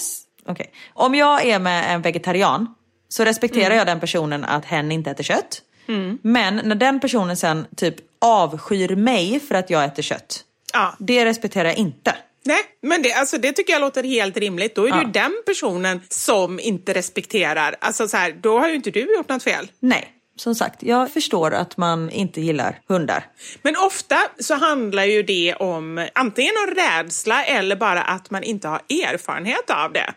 Okej. 0.47 0.71
Om 0.93 1.15
jag 1.15 1.45
är 1.45 1.59
med 1.59 1.95
en 1.95 2.01
vegetarian 2.01 2.75
så 3.09 3.23
respekterar 3.23 3.75
jag 3.75 3.87
den 3.87 3.99
personen 3.99 4.45
att 4.45 4.65
hen 4.65 4.91
inte 4.91 5.11
äter 5.11 5.23
kött. 5.23 5.61
Men 6.21 6.55
när 6.55 6.75
den 6.75 6.99
personen 6.99 7.37
sen 7.37 7.65
typ 7.77 7.95
avskyr 8.21 8.95
mig 8.95 9.39
för 9.39 9.55
att 9.55 9.69
jag 9.69 9.85
äter 9.85 10.03
kött, 10.03 10.43
Ja. 10.73 10.95
det 10.99 11.25
respekterar 11.25 11.65
jag 11.69 11.77
inte. 11.77 12.15
Nej, 12.45 12.59
men 12.81 13.01
det, 13.01 13.13
alltså, 13.13 13.37
det 13.37 13.51
tycker 13.51 13.73
jag 13.73 13.79
låter 13.79 14.03
helt 14.03 14.37
rimligt. 14.37 14.75
Då 14.75 14.87
är 14.87 14.91
det 14.91 14.97
Ja. 14.97 15.03
ju 15.05 15.11
den 15.11 15.31
personen 15.45 16.01
som 16.09 16.59
inte 16.59 16.93
respekterar. 16.93 17.75
Alltså 17.81 18.07
så 18.07 18.17
här, 18.17 18.31
då 18.41 18.59
har 18.59 18.67
ju 18.69 18.75
inte 18.75 18.91
du 18.91 19.15
gjort 19.15 19.29
något 19.29 19.43
fel. 19.43 19.67
Nej, 19.79 20.13
som 20.39 20.55
sagt, 20.55 20.83
jag 20.83 21.11
förstår 21.11 21.53
att 21.53 21.77
man 21.77 22.09
inte 22.09 22.41
gillar 22.41 22.79
hundar. 22.87 23.25
Men 23.61 23.75
ofta 23.75 24.17
så 24.39 24.55
handlar 24.55 25.03
ju 25.03 25.23
det 25.23 25.55
om 25.59 26.07
antingen 26.15 26.53
en 26.67 26.75
rädsla 26.75 27.43
eller 27.45 27.75
bara 27.75 28.01
att 28.01 28.31
man 28.31 28.43
inte 28.43 28.67
har 28.67 28.81
erfarenhet 28.89 29.69
av 29.69 29.93
det. 29.93 30.13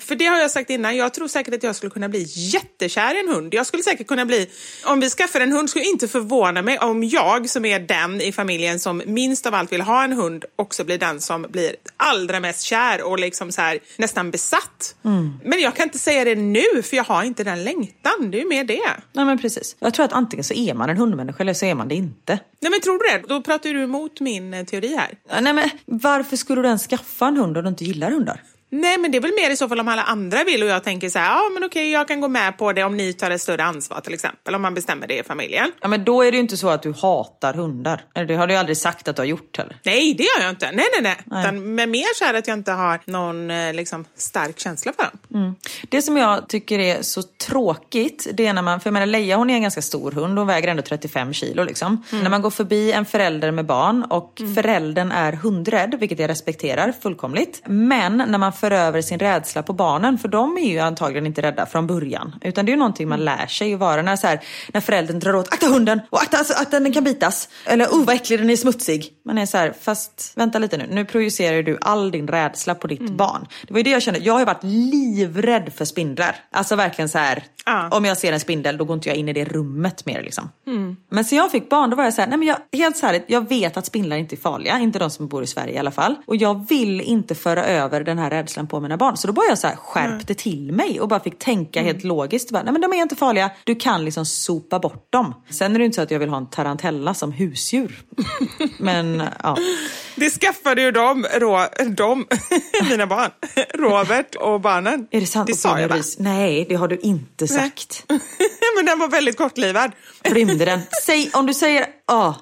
För 0.00 0.14
det 0.14 0.26
har 0.26 0.38
jag 0.38 0.50
sagt 0.50 0.70
innan, 0.70 0.96
jag 0.96 1.14
tror 1.14 1.28
säkert 1.28 1.54
att 1.54 1.62
jag 1.62 1.76
skulle 1.76 1.90
kunna 1.90 2.08
bli 2.08 2.26
jättekär 2.28 3.16
i 3.16 3.20
en 3.20 3.28
hund. 3.34 3.54
Jag 3.54 3.66
skulle 3.66 3.82
säkert 3.82 4.06
kunna 4.06 4.24
bli, 4.26 4.50
om 4.84 5.00
vi 5.00 5.10
skaffar 5.10 5.40
en 5.40 5.52
hund 5.52 5.70
skulle 5.70 5.84
inte 5.84 6.08
förvåna 6.08 6.62
mig 6.62 6.78
om 6.78 7.04
jag 7.04 7.50
som 7.50 7.64
är 7.64 7.78
den 7.78 8.20
i 8.20 8.32
familjen 8.32 8.80
som 8.80 9.02
minst 9.06 9.46
av 9.46 9.54
allt 9.54 9.72
vill 9.72 9.80
ha 9.80 10.04
en 10.04 10.12
hund 10.12 10.44
också 10.56 10.84
blir 10.84 10.98
den 10.98 11.20
som 11.20 11.42
blir 11.42 11.76
allra 11.96 12.40
mest 12.40 12.62
kär 12.62 13.02
och 13.02 13.18
liksom 13.20 13.52
så 13.52 13.60
här, 13.60 13.78
nästan 13.96 14.30
besatt. 14.30 14.94
Men 15.44 15.60
jag 15.60 15.76
kan 15.76 15.84
inte 15.84 15.98
säga 15.98 16.24
det 16.24 16.34
nu 16.34 16.82
för 16.82 16.96
jag 16.96 17.04
har 17.04 17.22
inte 17.22 17.44
den 17.44 17.64
längtan, 17.64 18.30
det 18.30 18.38
är 18.38 18.42
ju 18.42 18.48
mer 18.48 18.64
det. 18.64 18.90
Nej 19.12 19.24
men 19.24 19.38
precis. 19.38 19.63
Jag 19.78 19.94
tror 19.94 20.04
att 20.04 20.12
antingen 20.12 20.44
så 20.44 20.54
är 20.54 20.74
man 20.74 20.90
en 20.90 20.96
hundmänniska 20.96 21.42
eller 21.42 21.54
så 21.54 21.66
är 21.66 21.74
man 21.74 21.88
det 21.88 21.94
inte. 21.94 22.38
Nej 22.60 22.70
men 22.70 22.80
tror 22.80 22.98
du 22.98 23.18
det? 23.18 23.34
Då 23.34 23.42
pratar 23.42 23.70
du 23.70 23.82
emot 23.82 24.20
min 24.20 24.54
eh, 24.54 24.64
teori 24.64 24.96
här. 24.96 25.40
Nej 25.42 25.52
men 25.52 25.70
varför 25.86 26.36
skulle 26.36 26.62
du 26.62 26.66
ens 26.66 26.86
skaffa 26.86 27.26
en 27.26 27.36
hund 27.36 27.56
om 27.56 27.62
du 27.64 27.68
inte 27.68 27.84
gillar 27.84 28.10
hundar? 28.10 28.40
Nej, 28.80 28.98
men 28.98 29.10
det 29.10 29.18
är 29.18 29.22
väl 29.22 29.32
mer 29.42 29.50
i 29.50 29.56
så 29.56 29.68
fall 29.68 29.80
om 29.80 29.88
alla 29.88 30.02
andra 30.02 30.44
vill 30.44 30.62
och 30.62 30.68
jag 30.68 30.84
tänker 30.84 31.08
så 31.08 31.18
här, 31.18 31.26
ja 31.26 31.50
men 31.54 31.64
okej, 31.64 31.90
jag 31.90 32.08
kan 32.08 32.20
gå 32.20 32.28
med 32.28 32.58
på 32.58 32.72
det 32.72 32.84
om 32.84 32.96
ni 32.96 33.12
tar 33.12 33.30
ett 33.30 33.40
större 33.40 33.64
ansvar 33.64 34.00
till 34.00 34.14
exempel, 34.14 34.54
om 34.54 34.62
man 34.62 34.74
bestämmer 34.74 35.06
det 35.06 35.18
i 35.18 35.22
familjen. 35.22 35.72
Ja 35.80 35.88
men 35.88 36.04
då 36.04 36.22
är 36.22 36.30
det 36.30 36.36
ju 36.36 36.40
inte 36.40 36.56
så 36.56 36.68
att 36.68 36.82
du 36.82 36.92
hatar 36.92 37.54
hundar. 37.54 38.04
Det 38.28 38.34
har 38.34 38.46
du 38.46 38.54
ju 38.54 38.60
aldrig 38.60 38.76
sagt 38.76 39.08
att 39.08 39.16
du 39.16 39.22
har 39.22 39.26
gjort 39.26 39.58
heller. 39.58 39.76
Nej, 39.84 40.14
det 40.14 40.22
gör 40.22 40.44
jag 40.44 40.50
inte. 40.50 40.70
Nej, 40.72 40.86
nej, 41.00 41.16
nej. 41.26 41.40
Utan, 41.40 41.74
men 41.74 41.90
mer 41.90 42.14
så 42.14 42.24
här 42.24 42.34
att 42.34 42.48
jag 42.48 42.58
inte 42.58 42.72
har 42.72 43.00
någon 43.04 43.50
eh, 43.50 43.74
liksom, 43.74 44.04
stark 44.16 44.58
känsla 44.58 44.92
för 44.92 45.02
dem. 45.02 45.56
Det 45.88 46.02
som 46.02 46.16
jag 46.16 46.48
tycker 46.48 46.78
är 46.78 47.02
så 47.02 47.22
tråkigt, 47.22 48.28
det 48.32 48.46
är 48.46 48.52
när 48.52 48.62
man, 48.62 48.80
för 48.80 48.88
jag 48.88 48.92
menar 48.92 49.06
Leia 49.06 49.36
hon 49.36 49.50
är 49.50 49.54
en 49.54 49.62
ganska 49.62 49.82
stor 49.82 50.12
hund, 50.12 50.38
hon 50.38 50.46
väger 50.46 50.68
ändå 50.68 50.82
35 50.82 51.32
kilo 51.32 51.64
liksom. 51.64 52.02
När 52.10 52.30
man 52.30 52.42
går 52.42 52.50
förbi 52.50 52.92
en 52.92 53.04
förälder 53.04 53.50
med 53.50 53.66
barn 53.66 54.04
och 54.10 54.40
föräldern 54.54 55.12
är 55.12 55.32
hundrädd, 55.32 55.94
vilket 56.00 56.18
jag 56.18 56.30
respekterar 56.30 56.92
fullkomligt. 57.02 57.62
Men 57.66 58.16
när 58.16 58.38
man 58.38 58.52
för 58.64 58.70
över 58.70 59.02
sin 59.02 59.18
rädsla 59.18 59.62
på 59.62 59.72
barnen, 59.72 60.18
för 60.18 60.28
de 60.28 60.58
är 60.58 60.68
ju 60.72 60.78
antagligen 60.78 61.26
inte 61.26 61.42
rädda 61.42 61.66
från 61.66 61.86
början. 61.86 62.34
Utan 62.42 62.66
det 62.66 62.70
är 62.70 62.72
ju 62.72 62.78
någonting 62.78 63.08
man 63.08 63.24
lär 63.24 63.46
sig 63.46 63.74
att 63.74 63.80
vara. 63.80 64.02
När, 64.02 64.16
så 64.16 64.26
här, 64.26 64.40
när 64.72 64.80
föräldern 64.80 65.18
drar 65.18 65.34
åt, 65.34 65.52
akta 65.52 65.66
hunden! 65.66 66.00
Och 66.10 66.22
akta, 66.22 66.38
alltså, 66.38 66.54
akta 66.54 66.80
den 66.80 66.92
kan 66.92 67.04
bitas! 67.04 67.48
Eller 67.66 67.86
oh 67.86 68.04
vad 68.04 68.14
äcklig 68.14 68.38
den 68.38 68.50
är 68.50 68.56
smutsig. 68.56 69.10
Man 69.24 69.38
är 69.38 69.46
så 69.46 69.58
här, 69.58 69.74
fast 69.80 70.32
vänta 70.36 70.58
lite 70.58 70.76
nu, 70.76 70.86
nu 70.90 71.04
projicerar 71.04 71.62
du 71.62 71.78
all 71.80 72.10
din 72.10 72.28
rädsla 72.28 72.74
på 72.74 72.86
ditt 72.86 73.10
barn. 73.10 73.46
Det 73.66 73.72
var 73.72 73.78
ju 73.78 73.82
det 73.84 73.90
jag 73.90 74.02
kände, 74.02 74.20
jag 74.20 74.32
har 74.32 74.40
ju 74.40 74.46
varit 74.46 74.64
livrädd 74.64 75.72
för 75.76 75.84
spindlar. 75.84 76.36
Alltså 76.52 76.76
verkligen 76.76 77.08
så 77.08 77.18
här, 77.18 77.44
Ja. 77.66 77.88
om 77.90 78.04
jag 78.04 78.18
ser 78.18 78.32
en 78.32 78.40
spindel 78.40 78.76
då 78.76 78.84
går 78.84 78.94
inte 78.94 79.08
jag 79.08 79.16
in 79.18 79.28
i 79.28 79.32
det 79.32 79.44
rummet 79.44 80.06
mer 80.06 80.22
liksom. 80.22 80.50
Men 81.10 81.24
sen 81.24 81.38
jag 81.38 81.50
fick 81.50 81.68
barn 81.68 81.90
då 81.90 81.96
var 81.96 82.04
jag 82.04 82.14
så 82.14 82.20
här, 82.20 82.28
nej 82.28 82.38
men 82.38 82.48
jag, 82.48 82.56
helt 82.78 82.96
så 82.96 83.06
här, 83.06 83.24
jag 83.26 83.48
vet 83.48 83.76
att 83.76 83.86
spindlar 83.86 84.16
inte 84.16 84.34
är 84.34 84.36
farliga, 84.36 84.78
inte 84.78 84.98
de 84.98 85.10
som 85.10 85.28
bor 85.28 85.42
i 85.42 85.46
Sverige 85.46 85.74
i 85.74 85.78
alla 85.78 85.90
fall. 85.90 86.14
Och 86.26 86.36
jag 86.36 86.68
vill 86.68 87.00
inte 87.00 87.34
föra 87.34 87.64
över 87.64 88.04
den 88.04 88.18
här 88.18 88.30
rädslan 88.30 88.53
på 88.62 88.80
mina 88.80 88.96
barn. 88.96 89.16
Så 89.16 89.26
då 89.26 89.32
bara 89.32 89.46
jag 89.48 89.58
så 89.58 89.66
här 89.66 89.76
skärpte 89.76 90.34
till 90.34 90.72
mig 90.72 91.00
och 91.00 91.08
bara 91.08 91.20
fick 91.20 91.38
tänka 91.38 91.82
helt 91.82 92.04
logiskt. 92.04 92.50
Bara, 92.50 92.62
nej 92.62 92.72
men 92.72 92.82
de 92.82 92.92
är 92.92 92.96
inte 92.96 93.16
farliga, 93.16 93.50
du 93.64 93.74
kan 93.74 94.04
liksom 94.04 94.26
sopa 94.26 94.78
bort 94.78 95.12
dem. 95.12 95.34
Sen 95.50 95.74
är 95.74 95.78
det 95.78 95.84
inte 95.84 95.94
så 95.94 96.02
att 96.02 96.10
jag 96.10 96.18
vill 96.18 96.28
ha 96.28 96.36
en 96.36 96.50
tarantella 96.50 97.14
som 97.14 97.32
husdjur. 97.32 98.02
men 98.78 99.22
ja. 99.42 99.56
Det 100.16 100.30
skaffade 100.30 100.82
ju 100.82 100.90
de, 100.90 101.26
rå, 101.34 101.66
de 101.96 102.26
mina 102.90 103.06
barn, 103.06 103.30
Robert 103.74 104.34
och 104.34 104.60
barnen. 104.60 105.06
Är 105.10 105.20
det 105.20 105.26
sant? 105.26 105.46
Det 105.46 105.54
sa 105.54 105.80
jag? 105.80 105.90
Rys- 105.90 106.16
Nej, 106.18 106.66
det 106.68 106.74
har 106.74 106.88
du 106.88 106.98
inte 106.98 107.48
sagt. 107.48 108.04
men 108.76 108.86
den 108.86 108.98
var 108.98 109.08
väldigt 109.08 109.36
kortlivad. 109.36 109.92
Rymde 110.22 110.64
den? 110.64 110.80
Säg, 111.02 111.30
om 111.34 111.46
du 111.46 111.54
säger 111.54 111.86
ja, 112.06 112.34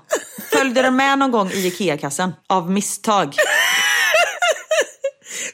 följde 0.50 0.82
den 0.82 0.96
med 0.96 1.18
någon 1.18 1.30
gång 1.30 1.50
i 1.50 1.66
Ikea-kassen? 1.66 2.32
Av 2.48 2.70
misstag? 2.70 3.34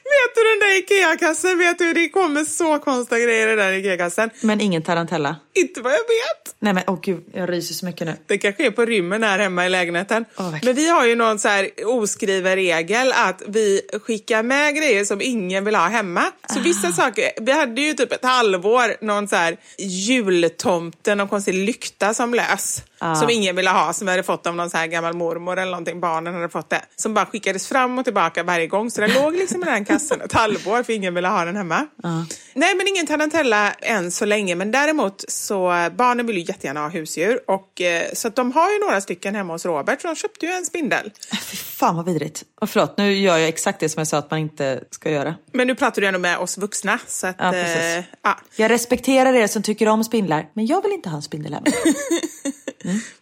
Vet 0.05 0.35
du 0.35 0.41
den 0.45 0.59
där 0.68 0.79
Ikea-kassen? 0.79 1.59
Vet 1.59 1.79
du, 1.79 1.93
det 1.93 2.09
kommer 2.09 2.45
så 2.45 2.79
konstiga 2.79 3.18
grejer 3.24 3.49
i 3.49 3.57
den 3.57 3.74
Ikea-kassen. 3.74 4.31
Men 4.41 4.61
ingen 4.61 4.83
tarantella? 4.83 5.37
Inte 5.55 5.81
vad 5.81 5.93
jag 5.93 5.99
vet. 5.99 6.55
Nej 6.61 6.72
men 6.72 6.85
åh 6.87 6.99
gud, 7.03 7.24
jag 7.35 7.51
ryser 7.51 7.74
så 7.74 7.87
mycket 7.87 8.07
nu. 8.07 8.14
Det 8.26 8.39
kanske 8.39 8.66
är 8.66 8.70
på 8.70 8.85
rymmen 8.85 9.22
här 9.22 9.39
hemma 9.39 9.66
i 9.66 9.68
lägenheten. 9.68 10.24
Verkligen. 10.37 10.61
Men 10.64 10.74
vi 10.74 10.89
har 10.89 11.07
ju 11.07 11.14
någon 11.14 11.39
så 11.39 11.49
här 11.49 11.70
oskriven 11.87 12.57
regel 12.57 13.12
att 13.12 13.43
vi 13.49 13.81
skickar 14.03 14.43
med 14.43 14.76
grejer 14.76 15.05
som 15.05 15.20
ingen 15.20 15.64
vill 15.64 15.74
ha 15.74 15.89
hemma. 15.89 16.24
Så 16.53 16.59
Ah. 16.59 16.62
vissa 16.62 16.93
saker, 16.93 17.31
vi 17.41 17.53
hade 17.53 17.81
ju 17.81 17.93
typ 17.95 18.12
ett 18.12 18.24
halvår 18.24 19.05
någon 19.05 19.29
så 19.29 19.37
här 19.37 19.57
jultomte, 19.79 21.14
någon 21.14 21.29
konstig 21.29 21.55
lykta 21.55 22.14
som 22.14 22.35
lös. 22.35 22.83
Ah. 23.01 23.14
Som 23.14 23.30
ingen 23.30 23.57
ville 23.57 23.70
ha, 23.70 23.92
som 23.92 24.07
vi 24.07 24.11
hade 24.11 24.22
fått 24.22 24.46
av 24.46 24.57
någon 24.57 24.70
så 24.70 24.76
här 24.76 24.86
gammal 24.86 25.14
mormor 25.14 25.59
eller 25.59 25.70
någonting. 25.70 26.01
Barnen 26.01 26.34
hade 26.34 26.49
fått 26.49 26.70
det. 26.70 26.82
Som 26.96 27.14
bara 27.14 27.26
skickades 27.26 27.66
fram 27.68 27.99
och 27.99 28.05
tillbaka 28.05 28.42
varje 28.42 28.66
gång. 28.66 28.90
Så 28.90 29.01
den 29.01 29.12
låg 29.12 29.34
liksom 29.34 29.62
i 29.62 29.64
den 29.64 29.84
kassen 29.84 30.20
ett 30.20 30.32
halvår 30.32 30.82
för 30.82 30.92
ingen 30.92 31.14
ville 31.14 31.28
ha 31.28 31.44
den 31.44 31.57
hemma. 31.57 31.86
Ah. 32.03 32.22
Nej, 32.55 32.74
men 32.74 32.88
ingen 32.88 33.07
tarantella 33.07 33.72
än 33.72 34.11
så 34.11 34.24
länge. 34.24 34.55
Men 34.55 34.70
däremot 34.70 35.24
så 35.28 35.88
barnen 35.96 36.26
vill 36.26 36.36
ju 36.36 36.42
jättegärna 36.42 36.80
ha 36.80 36.88
husdjur. 36.88 37.40
Och, 37.46 37.80
eh, 37.80 38.03
så 38.12 38.28
de 38.28 38.53
har 38.53 38.70
ju 38.72 38.78
några 38.78 39.01
stycken 39.01 39.34
hemma 39.34 39.53
hos 39.53 39.66
Robert. 39.66 40.01
Så 40.03 40.09
de 40.09 40.16
köpte 40.16 40.46
ju 40.46 40.53
en 40.53 40.64
spindel. 40.66 41.12
Fy 41.42 41.57
fan 41.57 41.96
vad 41.96 42.05
vidrigt. 42.07 42.42
Och 42.61 42.70
förlåt, 42.70 42.99
nu 42.99 43.12
gör 43.12 43.36
jag 43.36 43.49
exakt 43.49 43.80
det 43.80 43.88
som 43.88 44.01
jag 44.01 44.09
sa 44.09 44.18
att 44.18 44.30
man 44.30 44.40
inte 44.40 44.84
ska 44.90 45.11
göra. 45.11 45.34
Men 45.53 45.66
nu 45.66 45.74
pratar 45.74 46.01
du 46.03 46.09
ändå 46.09 46.20
med 46.20 46.38
oss 46.38 46.59
vuxna. 46.59 46.99
Så 47.07 47.26
att, 47.26 47.36
Ja, 47.38 47.51
precis. 47.53 47.76
eh, 47.82 48.05
ja. 48.22 48.38
Jag 48.57 48.70
respekterar 48.70 49.34
er 49.34 49.46
som 49.46 49.62
tycker 49.62 49.88
om 49.88 50.05
spindlar, 50.05 50.49
men 50.53 50.66
jag 50.66 50.82
vill 50.82 50.92
inte 50.92 51.09
ha 51.09 51.16
en 51.16 51.22
spindel 51.22 51.55
hemma. 51.55 51.66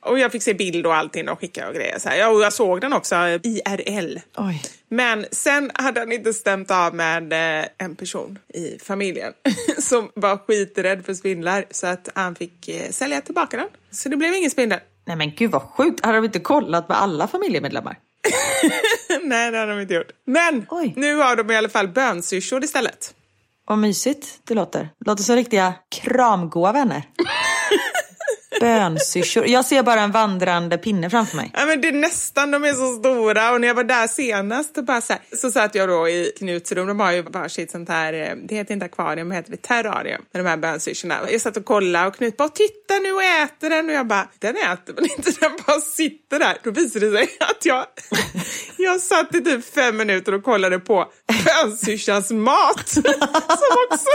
Och 0.01 0.19
jag 0.19 0.33
fick 0.33 0.43
se 0.43 0.55
bild 0.55 0.87
och 0.87 0.95
allting 0.95 1.29
och 1.29 1.41
skicka 1.41 1.69
och 1.69 1.75
grejer. 1.75 1.99
Så 1.99 2.09
här. 2.09 2.17
Ja, 2.17 2.29
och 2.29 2.41
jag 2.41 2.53
såg 2.53 2.81
den 2.81 2.93
också 2.93 3.15
eh, 3.15 3.41
IRL. 3.43 4.19
Oj. 4.37 4.63
Men 4.89 5.27
sen 5.31 5.71
hade 5.75 6.01
han 6.01 6.13
inte 6.13 6.33
stämt 6.33 6.71
av 6.71 6.95
med 6.95 7.33
eh, 7.33 7.67
en 7.79 7.97
person 7.97 8.39
i 8.55 8.79
familjen 8.79 9.33
som 9.79 10.11
var 10.15 10.37
skiträdd 10.37 11.05
för 11.07 11.15
spindlar 11.15 11.65
så 11.71 11.87
att 11.87 12.09
han 12.15 12.35
fick 12.35 12.69
eh, 12.69 12.91
sälja 12.91 13.21
tillbaka 13.21 13.57
den. 13.57 13.69
Så 13.91 14.09
det 14.09 14.17
blev 14.17 14.35
ingen 14.35 14.51
spindel. 14.51 14.81
Nej 15.07 15.17
men 15.17 15.35
gud 15.35 15.51
vad 15.51 15.63
sjukt. 15.63 16.05
Hade 16.05 16.19
de 16.19 16.25
inte 16.25 16.41
kollat 16.41 16.89
med 16.89 17.03
alla 17.03 17.29
familjemedlemmar? 17.29 17.99
Nej, 19.23 19.51
det 19.51 19.59
hade 19.59 19.73
de 19.73 19.81
inte 19.81 19.95
gjort. 19.95 20.11
Men 20.27 20.67
Oj. 20.69 20.93
nu 20.97 21.15
har 21.15 21.37
de 21.37 21.51
i 21.51 21.57
alla 21.57 21.69
fall 21.69 21.89
bönsyrsor 21.89 22.65
istället. 22.65 23.15
Vad 23.67 23.79
mysigt 23.79 24.41
det 24.45 24.55
låter. 24.55 24.89
Låter 25.07 25.23
som 25.23 25.37
riktiga 25.37 25.75
kramgoa 25.91 26.73
vänner. 26.73 27.03
Bönsyrsor. 28.61 29.47
Jag 29.47 29.65
ser 29.65 29.83
bara 29.83 30.01
en 30.01 30.11
vandrande 30.11 30.79
pinne 30.79 31.11
framför 31.11 31.37
mig. 31.37 31.51
Ja, 31.55 31.67
men 31.67 31.81
det 31.81 31.89
är 31.89 31.93
nästan, 31.93 32.51
de 32.51 32.65
är 32.65 32.73
så 32.73 32.99
stora 32.99 33.53
och 33.53 33.61
när 33.61 33.69
jag 33.69 33.75
var 33.75 33.85
där 33.85 34.07
senast 34.07 34.75
bara 34.75 35.01
så, 35.01 35.13
här, 35.13 35.23
så 35.37 35.51
satt 35.51 35.75
jag 35.75 35.89
då 35.89 36.09
i 36.09 36.33
Knuts 36.39 36.73
rum, 36.73 36.87
de 36.87 37.01
har 37.01 37.13
ju 37.13 37.23
varsitt 37.23 37.71
sånt 37.71 37.89
här, 37.89 38.13
eh, 38.13 38.37
det 38.49 38.55
heter 38.55 38.75
inte 38.75 38.87
akvarium, 38.87 39.29
det 39.29 39.35
heter 39.35 39.51
det 39.51 39.63
terrarium 39.63 40.23
med 40.33 40.45
de 40.45 40.49
här 40.49 40.57
bönsyrsorna. 40.57 41.19
Jag 41.31 41.41
satt 41.41 41.57
och 41.57 41.65
kollade 41.65 42.07
och 42.07 42.17
Knut 42.17 42.37
bara 42.37 42.49
titta 42.49 42.95
nu 43.03 43.13
och 43.13 43.23
äter 43.23 43.71
den 43.71 43.87
och 43.89 43.95
jag 43.95 44.07
bara 44.07 44.29
den 44.39 44.57
äter 44.57 44.93
väl 44.95 45.05
inte, 45.17 45.31
den 45.41 45.51
bara 45.67 45.81
sitter 45.81 46.39
där. 46.39 46.57
Då 46.63 46.71
visade 46.71 47.11
det 47.11 47.17
sig 47.17 47.29
att 47.41 47.67
jag, 47.67 47.87
jag 48.77 49.01
satt 49.01 49.35
i 49.35 49.41
typ 49.41 49.75
fem 49.75 49.97
minuter 49.97 50.35
och 50.35 50.45
kollade 50.45 50.79
på 50.79 51.07
bönsyrsans 51.45 52.31
mat. 52.31 52.89
Som 52.89 53.05
också 53.91 54.09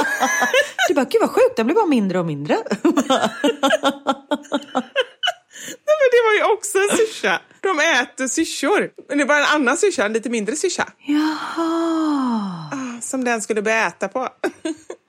Du 0.88 0.94
bara, 0.94 1.06
gud 1.06 1.22
vad 1.22 1.30
sjukt, 1.30 1.56
den 1.56 1.66
blir 1.66 1.76
bara 1.76 1.86
mindre 1.86 2.20
och 2.20 2.26
mindre. 2.26 2.58
Nej, 4.52 5.96
men 6.02 6.10
det 6.12 6.22
var 6.26 6.34
ju 6.48 6.54
också 6.54 6.78
en 6.78 6.98
syrsa. 6.98 7.42
De 7.62 7.80
äter 7.80 8.28
syrsor. 8.28 8.90
Men 9.10 9.18
det 9.18 9.26
var 9.26 9.36
en 9.38 9.46
annan 9.46 9.78
syrsa, 9.78 10.06
en 10.06 10.14
lite 10.14 10.30
mindre 10.30 10.56
syrsa. 10.56 10.88
Jaha. 11.08 12.70
Som 13.02 13.24
den 13.24 13.42
skulle 13.42 13.62
börja 13.62 13.88
äta 13.88 14.08
på. 14.08 14.28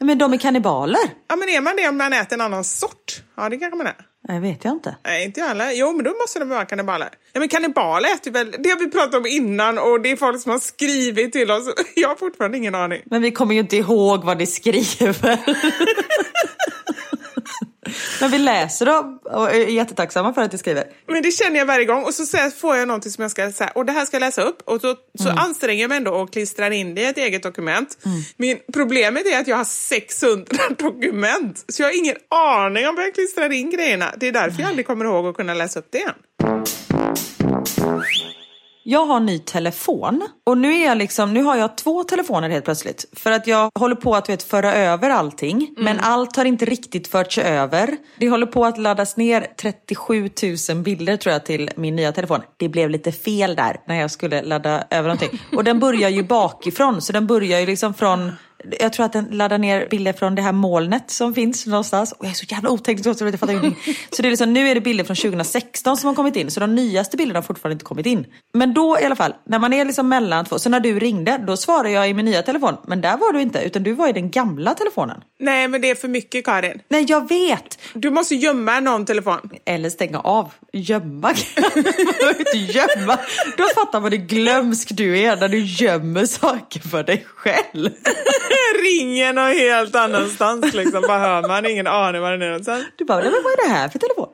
Men 0.01 0.18
de 0.18 0.32
är 0.32 0.38
kannibaler? 0.38 1.01
ja, 1.28 1.36
men 1.36 1.49
är 1.49 1.61
man 1.61 1.76
det 1.76 1.88
om 1.88 1.97
man 1.97 2.12
äter 2.12 2.34
en 2.34 2.40
annan 2.40 2.64
sort? 2.64 3.22
Ja, 3.36 3.49
det 3.49 3.57
kanske 3.57 3.76
man 3.76 3.86
är. 3.86 3.95
Nej, 4.28 4.40
vet 4.40 4.64
jag 4.64 4.72
inte. 4.72 4.97
Nej, 5.05 5.24
inte 5.24 5.40
jag 5.40 5.47
heller. 5.49 5.70
Jo, 5.70 5.93
men 5.93 6.05
då 6.05 6.11
måste 6.11 6.38
de 6.38 6.49
vara 6.49 6.64
kannibaler. 6.64 7.09
Ja, 7.32 7.40
men 7.40 7.49
kannibaler 7.49 8.09
äter 8.14 8.30
väl... 8.30 8.55
Det 8.59 8.70
har 8.70 8.78
vi 8.78 8.90
pratat 8.90 9.14
om 9.14 9.26
innan 9.26 9.78
och 9.78 10.01
det 10.01 10.11
är 10.11 10.16
folk 10.16 10.43
som 10.43 10.53
har 10.53 10.59
skrivit 10.59 11.32
till 11.32 11.51
oss. 11.51 11.62
Jag 11.97 12.09
har 12.09 12.16
fortfarande 12.16 12.59
ingen 12.59 12.74
aning. 12.74 13.03
Men 13.05 13.22
vi 13.22 13.32
kommer 13.32 13.55
ju 13.55 13.61
inte 13.61 13.76
ihåg 13.76 14.24
vad 14.24 14.38
ni 14.38 14.47
skriver. 14.47 15.38
Men 18.20 18.30
vi 18.30 18.38
läser 18.38 18.86
dem 18.86 19.18
och 19.24 19.51
är 19.51 19.66
jättetacksamma 19.66 20.34
för 20.34 20.43
att 20.43 20.51
du 20.51 20.59
skriver. 20.59 20.84
Men 21.07 21.22
det 21.22 21.30
känner 21.30 21.59
jag 21.59 21.66
varje 21.66 21.84
gång 21.84 22.05
och 22.05 22.14
så 22.14 22.51
får 22.51 22.76
jag 22.76 22.88
någonting 22.88 23.12
som 23.12 23.22
jag 23.22 23.30
ska 23.30 23.53
säga 23.53 23.70
och 23.74 23.86
det 23.86 23.93
här 23.93 24.07
ska 24.07 24.14
jag 24.16 24.20
läsa 24.20 24.43
upp 24.43 24.62
och 24.64 24.80
så, 24.80 24.97
så 25.18 25.28
anstränger 25.30 25.82
jag 25.82 25.88
mig 25.88 25.97
ändå 25.97 26.14
och 26.14 26.32
klistrar 26.32 26.70
in 26.70 26.95
det 26.95 27.01
i 27.01 27.05
ett 27.05 27.18
eget 27.18 27.43
dokument. 27.43 27.99
Men 28.36 28.59
problemet 28.72 29.26
är 29.26 29.40
att 29.40 29.49
jag 29.49 29.57
har 29.57 29.64
600 29.64 30.45
dokument 30.78 31.64
så 31.68 31.82
jag 31.82 31.88
har 31.88 31.99
ingen 31.99 32.16
aning 32.28 32.88
om 32.88 32.95
vad 32.97 33.05
jag 33.05 33.14
klistrar 33.14 33.53
in 33.53 33.70
grejerna. 33.70 34.14
Det 34.16 34.28
är 34.28 34.32
därför 34.32 34.61
jag 34.61 34.68
aldrig 34.68 34.86
kommer 34.86 35.05
ihåg 35.05 35.26
att 35.26 35.36
kunna 35.36 35.55
läsa 35.55 35.78
upp 35.78 35.88
det 35.90 35.99
igen. 35.99 36.14
Jag 38.85 39.07
har 39.07 39.20
ny 39.20 39.39
telefon 39.39 40.28
och 40.45 40.59
nu 40.59 40.74
är 40.74 40.87
jag 40.87 40.99
liksom, 40.99 41.35
nu 41.35 41.43
har 41.43 41.57
jag 41.57 41.76
två 41.76 42.05
telefoner 42.05 42.49
helt 42.49 42.64
plötsligt. 42.64 43.05
För 43.12 43.33
att 43.33 43.47
jag 43.47 43.70
håller 43.74 43.95
på 43.95 44.14
att 44.14 44.28
vet, 44.28 44.43
föra 44.43 44.74
över 44.74 45.11
allting. 45.11 45.74
Men 45.76 46.01
allt 46.01 46.37
har 46.37 46.45
inte 46.45 46.64
riktigt 46.64 47.09
förts 47.09 47.39
över. 47.39 47.97
Det 48.18 48.28
håller 48.28 48.47
på 48.47 48.64
att 48.64 48.78
laddas 48.78 49.16
ner 49.16 49.47
37 49.61 50.30
000 50.70 50.83
bilder 50.83 51.16
tror 51.16 51.33
jag 51.33 51.45
till 51.45 51.70
min 51.76 51.97
nya 51.97 52.12
telefon. 52.12 52.41
Det 52.57 52.68
blev 52.68 52.91
lite 52.91 53.12
fel 53.12 53.57
där 53.57 53.80
när 53.87 54.01
jag 54.01 54.11
skulle 54.11 54.43
ladda 54.43 54.85
över 54.91 55.09
någonting. 55.09 55.43
Och 55.57 55.64
den 55.64 55.80
börjar 55.80 56.09
ju 56.09 56.22
bakifrån 56.22 57.03
så 57.03 57.12
den 57.12 57.26
börjar 57.26 57.61
ju 57.61 57.66
liksom 57.66 57.95
från 57.95 58.33
jag 58.81 58.93
tror 58.93 59.07
att 59.07 59.13
den 59.13 59.25
laddar 59.31 59.59
ner 59.59 59.89
bilder 59.91 60.13
från 60.13 60.35
det 60.35 60.43
här 60.43 60.53
molnet 60.53 61.11
som 61.11 61.35
finns 61.35 61.67
någonstans. 61.67 62.13
Och 62.13 62.25
jag 62.25 62.31
är 62.31 62.35
så 62.35 62.47
jävla 62.49 62.71
oteknisk 62.71 63.19
så 63.19 63.25
jag 63.25 63.41
fattar 63.41 63.53
ingenting. 63.53 63.95
Så 64.11 64.23
det 64.23 64.29
är 64.29 64.31
liksom, 64.31 64.53
nu 64.53 64.69
är 64.69 64.75
det 64.75 64.81
bilder 64.81 65.05
från 65.05 65.17
2016 65.17 65.97
som 65.97 66.09
har 66.09 66.15
kommit 66.15 66.37
in. 66.37 66.51
Så 66.51 66.61
de 66.61 66.75
nyaste 66.75 67.17
bilderna 67.17 67.39
har 67.39 67.43
fortfarande 67.43 67.73
inte 67.73 67.85
kommit 67.85 68.07
in. 68.07 68.27
Men 68.55 68.75
då 68.75 68.99
i 69.01 69.05
alla 69.05 69.17
fall, 69.17 69.35
när 69.45 69.59
man 69.59 69.73
är 69.73 69.85
liksom 69.85 70.09
mellan 70.09 70.45
två. 70.45 70.59
Så 70.59 70.69
när 70.69 70.81
du 70.81 70.99
ringde, 70.99 71.45
då 71.47 71.57
svarade 71.57 71.91
jag 71.91 72.09
i 72.11 72.15
min 72.15 72.25
nya 72.25 72.43
telefon. 72.43 72.77
Men 72.87 73.01
där 73.01 73.17
var 73.17 73.33
du 73.33 73.41
inte, 73.41 73.63
utan 73.63 73.83
du 73.83 73.93
var 73.93 74.09
i 74.09 74.13
den 74.13 74.31
gamla 74.31 74.75
telefonen. 74.75 75.21
Nej 75.41 75.69
men 75.69 75.81
det 75.81 75.91
är 75.91 75.95
för 75.95 76.09
mycket 76.09 76.45
Karin. 76.45 76.81
Nej, 76.89 77.05
jag 77.09 77.29
vet! 77.29 77.79
Du 77.95 78.11
måste 78.11 78.35
gömma 78.35 78.81
någon 78.81 79.07
telefon. 79.07 79.51
Eller 79.65 79.91
stänga 79.91 80.21
av. 80.21 80.53
Gömma. 80.73 81.31
inte 82.39 82.59
gömma. 82.79 83.19
Då 83.57 83.65
fattar 83.75 84.01
man 84.01 84.13
hur 84.13 84.19
glömsk 84.19 84.89
du 84.93 85.19
är 85.19 85.37
när 85.37 85.49
du 85.49 85.59
gömmer 85.59 86.27
saker 86.27 86.81
för 86.81 87.03
dig 87.03 87.27
själv. 87.37 87.91
Ringer 88.84 89.32
någon 89.32 89.50
helt 89.57 89.96
annanstans 89.96 90.74
liksom. 90.74 91.03
Bara 91.09 91.18
hör 91.18 91.48
man 91.48 91.66
ingen 91.66 91.86
aning 91.86 92.20
var 92.20 92.30
den 92.32 92.42
är 92.42 92.46
någonstans. 92.46 92.84
Du 92.96 93.05
bara, 93.05 93.18
"Nej, 93.20 93.30
men 93.30 93.40
vad 93.42 93.53
är 93.53 93.68
det 93.68 93.74
här 93.74 93.88
för 93.88 93.98
telefon? 93.98 94.28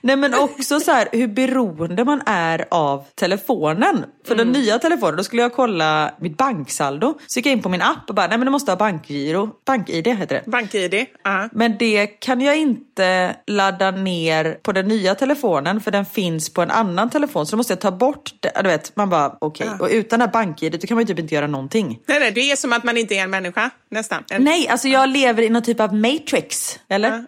Nej 0.00 0.16
men 0.16 0.34
också 0.34 0.80
så 0.80 0.90
här 0.92 1.08
hur 1.12 1.26
beroende 1.28 2.04
man 2.04 2.22
är 2.26 2.64
av 2.70 3.04
telefonen. 3.14 4.04
För 4.26 4.34
den 4.34 4.52
nya 4.52 4.78
telefonen, 4.78 5.16
då 5.16 5.24
skulle 5.24 5.42
jag 5.42 5.52
kolla 5.52 6.14
mitt 6.20 6.36
banksaldo. 6.36 7.14
Så 7.26 7.38
gick 7.38 7.46
jag 7.46 7.52
in 7.52 7.62
på 7.62 7.68
min 7.68 7.82
app 7.82 8.08
och 8.08 8.14
bara, 8.14 8.26
nej 8.26 8.38
men 8.38 8.46
du 8.46 8.50
måste 8.50 8.70
ha 8.70 8.76
bankgiro. 8.76 9.50
BankID 9.66 10.06
heter 10.08 10.40
det. 10.44 10.50
BankID. 10.50 11.06
Ja. 11.24 11.48
Men 11.52 11.78
det 11.78 12.06
kan 12.06 12.40
jag 12.40 12.56
inte 12.56 13.36
ladda 13.46 13.90
ner 13.90 14.58
på 14.62 14.72
den 14.72 14.88
nya 14.88 15.14
telefonen 15.14 15.80
för 15.80 15.90
den 15.90 16.04
finns 16.04 16.54
på 16.54 16.62
en 16.62 16.70
annan 16.70 17.10
telefon. 17.10 17.46
Så 17.46 17.50
då 17.50 17.56
måste 17.56 17.72
jag 17.72 17.80
ta 17.80 17.90
bort 17.90 18.30
det. 18.40 18.52
Du 18.62 18.68
vet, 18.68 18.96
man 18.96 19.10
bara 19.10 19.36
okej. 19.40 19.68
Och 19.80 19.88
utan 19.90 20.18
det 20.18 20.24
här 20.24 20.32
bank-id 20.32 20.88
kan 20.88 20.94
man 20.94 21.02
ju 21.02 21.06
typ 21.06 21.18
inte 21.18 21.34
göra 21.34 21.46
någonting. 21.46 21.98
Nej, 22.06 22.20
nej, 22.20 22.30
det 22.32 22.50
är 22.50 22.56
som 22.56 22.72
att 22.72 22.84
man 22.84 22.96
inte 22.96 23.14
är 23.14 23.22
en 23.22 23.30
människa, 23.30 23.51
nästan. 23.90 24.24
En... 24.30 24.44
Nej, 24.44 24.68
alltså 24.68 24.88
jag 24.88 25.08
lever 25.08 25.42
i 25.42 25.48
någon 25.48 25.62
typ 25.62 25.80
av 25.80 25.94
matrix. 25.94 26.78
Eller? 26.88 27.10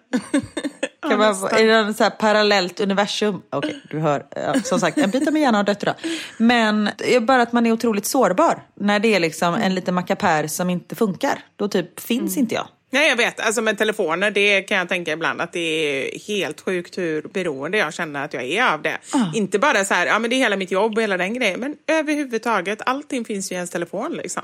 Kan 1.09 1.19
man, 1.19 1.43
är 1.51 1.67
det 1.67 1.83
något 1.83 1.97
så 1.97 2.03
här 2.03 2.11
parallellt 2.11 2.79
universum? 2.79 3.41
Okej, 3.49 3.81
du 3.89 3.99
hör. 3.99 4.25
Ja, 4.35 4.55
som 4.63 4.79
sagt, 4.79 4.97
en 4.97 5.09
bit 5.09 5.27
av 5.27 5.33
min 5.33 5.43
hjärna 5.43 5.57
har 5.57 5.63
dött 5.63 5.83
idag. 5.83 5.95
Men 6.37 6.89
det 6.97 7.15
är 7.15 7.19
bara 7.19 7.41
att 7.41 7.51
man 7.51 7.65
är 7.65 7.71
otroligt 7.71 8.05
sårbar. 8.05 8.63
När 8.75 8.99
det 8.99 9.15
är 9.15 9.19
liksom 9.19 9.53
en 9.53 9.75
liten 9.75 9.93
mackapär 9.93 10.47
som 10.47 10.69
inte 10.69 10.95
funkar. 10.95 11.39
Då 11.55 11.67
typ 11.67 11.99
finns 11.99 12.37
inte 12.37 12.55
jag. 12.55 12.67
Nej, 12.95 13.09
jag 13.09 13.15
vet. 13.15 13.39
Alltså 13.39 13.61
med 13.61 13.77
telefoner, 13.77 14.31
det 14.31 14.61
kan 14.61 14.77
jag 14.77 14.89
tänka 14.89 15.11
ibland 15.11 15.41
att 15.41 15.53
det 15.53 15.59
är 15.59 16.19
helt 16.19 16.61
sjukt 16.61 16.97
hur 16.97 17.21
beroende 17.21 17.77
jag 17.77 17.93
känner 17.93 18.25
att 18.25 18.33
jag 18.33 18.43
är 18.43 18.73
av 18.73 18.81
det. 18.81 18.97
Inte 19.33 19.59
bara 19.59 19.85
så 19.85 19.93
här, 19.93 20.07
ja 20.07 20.19
men 20.19 20.29
det 20.29 20.35
är 20.35 20.37
hela 20.37 20.55
mitt 20.55 20.71
jobb 20.71 20.97
och 20.97 21.03
hela 21.03 21.17
den 21.17 21.33
grejen, 21.33 21.59
men 21.59 21.75
överhuvudtaget, 21.87 22.79
allting 22.85 23.25
finns 23.25 23.51
ju 23.51 23.53
i 23.53 23.57
ens 23.57 23.69
telefon 23.69 24.13
liksom. 24.13 24.43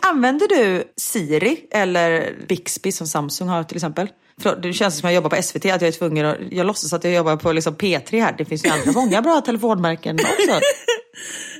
Använder 0.00 0.48
du 0.48 0.84
Siri 0.96 1.66
eller 1.70 2.34
Bixby 2.48 2.92
som 2.92 3.06
Samsung 3.06 3.48
har 3.48 3.64
till 3.64 3.76
exempel? 3.76 4.08
För 4.42 4.56
det 4.56 4.72
känns 4.72 4.98
som 4.98 5.06
att 5.06 5.12
jag 5.12 5.22
jobbar 5.22 5.36
på 5.36 5.42
SVT, 5.42 5.56
att 5.56 5.64
jag 5.64 5.82
är 5.82 5.92
tvungen 5.92 6.26
att, 6.26 6.36
jag 6.50 6.66
låtsas 6.66 6.92
att 6.92 7.04
jag 7.04 7.12
jobbar 7.12 7.36
på 7.36 7.52
liksom 7.52 7.74
P3 7.76 8.22
här. 8.22 8.34
Det 8.38 8.44
finns 8.44 8.64
ju 8.64 8.68
andra 8.68 8.92
många 9.00 9.22
bra 9.22 9.40
telefonmärken 9.40 10.18
också. 10.20 10.60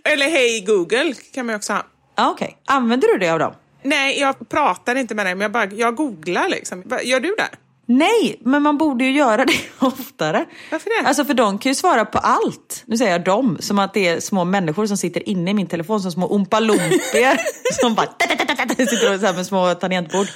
Eller 0.05 0.31
Hej 0.31 0.61
Google 0.61 1.15
kan 1.35 1.47
man 1.47 1.53
ju 1.53 1.57
också 1.57 1.73
ha. 1.73 1.87
Okej, 2.33 2.59
använder 2.65 3.09
du 3.09 3.19
det 3.19 3.29
av 3.29 3.39
dem? 3.39 3.55
Nej, 3.87 4.21
jag 4.21 4.49
pratar 4.49 4.95
inte 4.95 5.15
med 5.15 5.27
dig, 5.27 5.35
men 5.35 5.43
jag, 5.43 5.53
bara, 5.53 5.67
jag 5.67 5.97
googlar 5.97 6.49
liksom. 6.49 6.83
Gör 7.05 7.21
du 7.21 7.35
det? 7.39 7.49
Nej, 7.89 8.41
men 8.41 8.63
man 8.63 8.79
borde 8.79 9.05
ju 9.05 9.11
göra 9.11 9.45
det 9.45 9.59
oftare. 9.79 10.45
Varför 10.71 11.03
det? 11.03 11.09
Alltså 11.09 11.25
för 11.25 11.35
de 11.35 11.59
kan 11.59 11.71
ju 11.71 11.75
svara 11.75 12.05
på 12.05 12.19
allt. 12.19 12.83
Nu 12.87 12.97
säger 12.97 13.13
jag 13.13 13.25
dem, 13.25 13.57
som 13.61 13.79
att 13.79 13.95
det 13.95 14.09
är 14.09 14.21
små 14.21 14.45
människor 14.45 14.87
som 14.87 14.97
sitter 14.97 15.29
inne 15.29 15.51
i 15.51 15.55
min 15.55 15.67
telefon 15.67 16.01
som 16.01 16.13
små 16.13 16.27
ompalompier. 16.27 17.41
som 17.81 17.95
bara 17.95 18.07
sitter 18.69 19.15
och 19.15 19.21
så 19.21 19.27
här 19.27 19.35
med 19.35 19.47
små 19.47 19.75
tangentbord. 19.75 20.27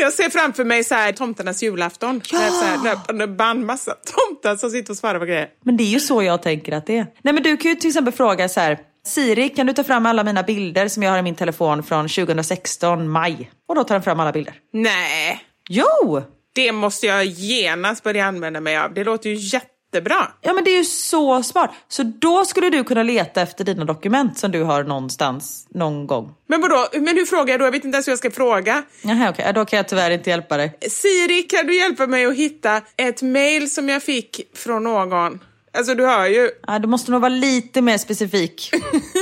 Jag 0.00 0.12
ser 0.12 0.30
framför 0.30 0.64
mig 0.64 0.84
så 0.84 0.94
här 0.94 1.12
tomtarnas 1.12 1.62
julafton. 1.62 2.20
Ja! 2.32 2.38
Så 2.38 2.64
här, 2.64 2.84
löpande 2.84 3.26
band, 3.26 3.66
massa 3.66 3.94
tomtar 4.04 4.56
som 4.56 4.70
sitter 4.70 4.90
och 4.90 4.96
svarar 4.96 5.18
på 5.18 5.24
grejer. 5.24 5.48
Men 5.64 5.76
det 5.76 5.82
är 5.84 5.92
ju 5.92 6.00
så 6.00 6.22
jag 6.22 6.42
tänker 6.42 6.72
att 6.72 6.86
det 6.86 6.98
är. 6.98 7.06
Nej 7.22 7.34
men 7.34 7.42
du 7.42 7.56
kan 7.56 7.70
ju 7.70 7.74
till 7.74 7.88
exempel 7.88 8.14
fråga 8.14 8.48
så 8.48 8.60
här. 8.60 8.78
Siri, 9.06 9.48
kan 9.48 9.66
du 9.66 9.72
ta 9.72 9.84
fram 9.84 10.06
alla 10.06 10.24
mina 10.24 10.42
bilder 10.42 10.88
som 10.88 11.02
jag 11.02 11.10
har 11.10 11.18
i 11.18 11.22
min 11.22 11.34
telefon 11.34 11.82
från 11.82 12.08
2016, 12.08 13.08
maj? 13.08 13.50
Och 13.68 13.74
då 13.74 13.84
tar 13.84 13.94
den 13.94 14.02
fram 14.02 14.20
alla 14.20 14.32
bilder. 14.32 14.54
Nej, 14.72 15.40
Jo! 15.68 16.22
det 16.54 16.72
måste 16.72 17.06
jag 17.06 17.24
genast 17.24 18.02
börja 18.04 18.26
använda 18.26 18.60
mig 18.60 18.78
av. 18.78 18.94
Det 18.94 19.04
låter 19.04 19.30
ju 19.30 19.36
jättebra. 19.36 20.28
Ja 20.40 20.52
men 20.52 20.64
det 20.64 20.70
är 20.70 20.78
ju 20.78 20.84
så 20.84 21.42
smart. 21.42 21.70
Så 21.88 22.02
då 22.02 22.44
skulle 22.44 22.70
du 22.70 22.84
kunna 22.84 23.02
leta 23.02 23.42
efter 23.42 23.64
dina 23.64 23.84
dokument 23.84 24.38
som 24.38 24.50
du 24.52 24.62
har 24.62 24.84
någonstans, 24.84 25.66
någon 25.70 26.06
gång. 26.06 26.34
Men 26.46 26.60
vadå, 26.60 26.86
men 26.92 27.16
hur 27.16 27.24
frågar 27.26 27.52
jag 27.52 27.60
då? 27.60 27.64
Jag 27.66 27.72
vet 27.72 27.84
inte 27.84 27.96
ens 27.96 28.08
hur 28.08 28.12
jag 28.12 28.18
ska 28.18 28.30
fråga. 28.30 28.82
Jaha 29.02 29.30
okej, 29.30 29.44
Ja, 29.46 29.52
då 29.52 29.64
kan 29.64 29.76
jag 29.76 29.88
tyvärr 29.88 30.10
inte 30.10 30.30
hjälpa 30.30 30.56
dig. 30.56 30.78
Siri, 30.90 31.42
kan 31.42 31.66
du 31.66 31.76
hjälpa 31.78 32.06
mig 32.06 32.24
att 32.26 32.36
hitta 32.36 32.80
ett 32.96 33.22
mail 33.22 33.70
som 33.70 33.88
jag 33.88 34.02
fick 34.02 34.40
från 34.54 34.82
någon? 34.84 35.38
Alltså 35.78 35.94
du 35.94 36.06
hör 36.06 36.26
ju. 36.26 36.50
Ja, 36.66 36.78
du 36.78 36.88
måste 36.88 37.10
nog 37.10 37.20
vara 37.20 37.28
lite 37.28 37.82
mer 37.82 37.98
specifik. 37.98 38.70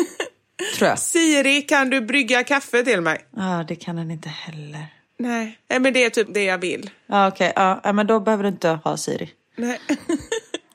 Tror 0.79 0.89
jag. 0.89 0.99
Siri, 0.99 1.63
kan 1.63 1.91
du 1.91 2.01
brygga 2.01 2.45
kaffe 2.45 2.83
till 2.83 3.01
mig? 3.01 3.27
Ja, 3.37 3.65
det 3.69 3.77
kan 3.77 3.97
den 3.97 4.11
inte 4.11 4.29
heller. 4.29 4.87
Nej, 5.19 5.59
Nej 5.71 5.81
men 5.81 5.93
det 5.93 6.05
är 6.05 6.11
typ 6.11 6.35
det 6.35 6.45
jag 6.45 6.59
vill. 6.59 6.91
Ja, 7.07 7.29
okej. 7.29 7.53
Ja, 7.57 7.81
ja, 7.85 7.93
men 7.93 8.07
då 8.07 8.21
behöver 8.21 8.43
du 8.43 8.49
inte 8.49 8.69
ha 8.69 8.97
Siri. 8.97 9.31
Nej. 9.57 9.81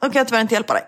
Då 0.02 0.10
kan 0.10 0.20
jag 0.20 0.28
tyvärr 0.28 0.42
inte 0.42 0.54
hjälpa 0.54 0.74
dig. 0.74 0.84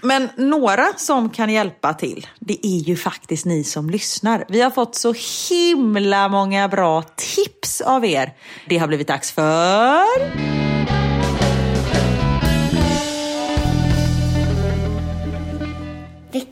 Men 0.00 0.28
några 0.36 0.86
som 0.96 1.30
kan 1.30 1.50
hjälpa 1.50 1.94
till, 1.94 2.26
det 2.38 2.66
är 2.66 2.78
ju 2.78 2.96
faktiskt 2.96 3.46
ni 3.46 3.64
som 3.64 3.90
lyssnar. 3.90 4.44
Vi 4.48 4.60
har 4.60 4.70
fått 4.70 4.94
så 4.94 5.14
himla 5.50 6.28
många 6.28 6.68
bra 6.68 7.02
tips 7.16 7.80
av 7.80 8.04
er. 8.04 8.32
Det 8.68 8.78
har 8.78 8.86
blivit 8.86 9.08
dags 9.08 9.32
för... 9.32 10.59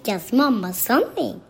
Veckans 0.09 0.33
mammasanning. 0.33 1.41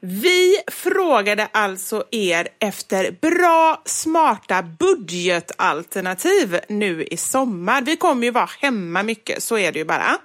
Vi 0.00 0.56
frågade 0.70 1.48
alltså 1.52 2.04
er 2.10 2.48
efter 2.58 3.18
bra, 3.20 3.82
smarta 3.84 4.62
budgetalternativ 4.62 6.60
nu 6.68 7.04
i 7.04 7.16
sommar. 7.16 7.82
Vi 7.82 7.96
kommer 7.96 8.24
ju 8.24 8.30
vara 8.30 8.48
hemma 8.60 9.02
mycket, 9.02 9.42
så 9.42 9.58
är 9.58 9.72
det 9.72 9.78
ju 9.78 9.84
bara. 9.84 10.18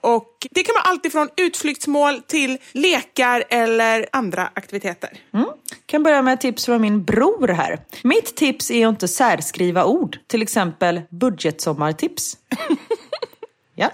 Och 0.00 0.46
det 0.50 0.62
kan 0.62 0.74
vara 0.74 0.84
allt 0.84 1.06
ifrån 1.06 1.28
utflyktsmål 1.36 2.20
till 2.20 2.58
lekar 2.72 3.44
eller 3.48 4.06
andra 4.12 4.50
aktiviteter. 4.54 5.10
Mm. 5.34 5.46
kan 5.86 6.02
börja 6.02 6.22
med 6.22 6.34
ett 6.34 6.40
tips 6.40 6.66
från 6.66 6.80
min 6.80 7.04
bror 7.04 7.48
här. 7.48 7.80
Mitt 8.02 8.36
tips 8.36 8.70
är 8.70 8.86
att 8.86 8.92
inte 8.92 9.08
särskriva 9.08 9.84
ord. 9.84 10.18
Till 10.26 10.42
exempel 10.42 11.00
budgetsommartips. 11.10 12.36
ja. 13.74 13.90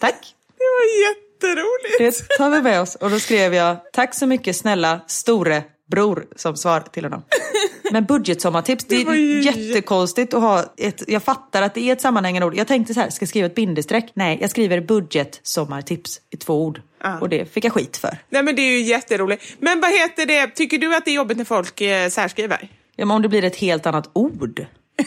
Tack. 0.00 0.34
Var 0.78 1.08
jätteroligt. 1.08 2.28
Det 2.28 2.36
tar 2.36 2.50
vi 2.50 2.62
med 2.62 2.80
oss. 2.80 2.94
Och 2.94 3.10
då 3.10 3.18
skrev 3.18 3.54
jag, 3.54 3.76
tack 3.92 4.14
så 4.14 4.26
mycket 4.26 4.56
snälla 4.56 5.00
store 5.06 5.62
bror 5.90 6.26
som 6.36 6.56
svar 6.56 6.80
till 6.80 7.04
honom. 7.04 7.22
Men 7.92 8.04
budgetsommartips, 8.04 8.84
det, 8.84 9.04
Det 9.04 9.10
är 9.10 9.14
ju 9.14 9.42
jättekonstigt 9.42 10.34
att 10.34 10.40
ha 10.40 10.64
ett, 10.76 11.02
jag 11.06 11.22
fattar 11.22 11.62
att 11.62 11.74
det 11.74 11.80
är 11.80 11.92
ett 11.92 12.00
sammanhängande 12.00 12.46
ord. 12.46 12.54
Jag 12.54 12.66
tänkte 12.66 12.94
så 12.94 13.00
här, 13.00 13.10
ska 13.10 13.22
jag 13.22 13.28
skriva 13.28 13.46
ett 13.46 13.54
bindestreck? 13.54 14.10
Nej, 14.14 14.38
jag 14.40 14.50
skriver 14.50 14.80
budgetsommartips 14.80 16.20
i 16.30 16.36
två 16.36 16.64
ord. 16.64 16.80
Och 17.20 17.28
det 17.28 17.52
fick 17.52 17.64
jag 17.64 17.72
skit 17.72 17.96
för. 17.96 18.18
Nej 18.28 18.42
men 18.42 18.56
det 18.56 18.62
är 18.62 18.70
ju 18.70 18.80
jätteroligt. 18.80 19.44
Men 19.58 19.80
vad 19.80 19.90
heter 19.90 20.26
det, 20.26 20.46
tycker 20.46 20.78
du 20.78 20.96
att 20.96 21.04
det 21.04 21.10
är 21.10 21.14
jobbigt 21.14 21.38
när 21.38 21.44
folk 21.44 21.80
eh, 21.80 22.08
särskriver? 22.08 22.68
Ja, 22.96 23.06
men 23.06 23.16
om 23.16 23.22
det 23.22 23.28
blir 23.28 23.44
ett 23.44 23.56
helt 23.56 23.86
annat 23.86 24.10
ord. 24.12 24.66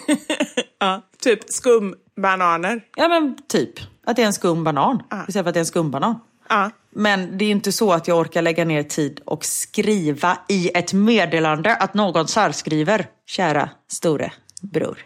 Ja. 0.80 1.02
Typ 1.24 1.40
skumbananer. 1.48 2.82
Ja 2.96 3.08
men 3.08 3.38
typ, 3.48 3.80
att 4.12 4.16
det 4.16 4.22
är 4.22 4.28
en 4.28 4.34
skum 4.34 4.64
banan. 4.64 5.04
Istället 5.28 5.34
för 5.34 5.50
att 5.50 5.54
det 5.54 5.58
är 5.58 5.62
en 5.62 5.66
skumbanan. 5.66 6.20
Ja. 6.50 6.72
Men 6.96 7.38
det 7.38 7.46
är 7.46 7.52
inte 7.52 7.72
så 7.72 7.92
att 7.92 8.08
jag 8.08 8.20
orkar 8.20 8.42
lägga 8.42 8.66
ner 8.66 8.84
tid 8.84 9.22
och 9.26 9.46
skriva 9.46 10.38
i 10.48 10.72
ett 10.74 10.94
meddelande 10.94 11.76
att 11.76 11.94
någon 11.94 12.28
särskriver. 12.28 13.06
Kära 13.28 13.70
store 13.92 14.32
bror. 14.62 15.06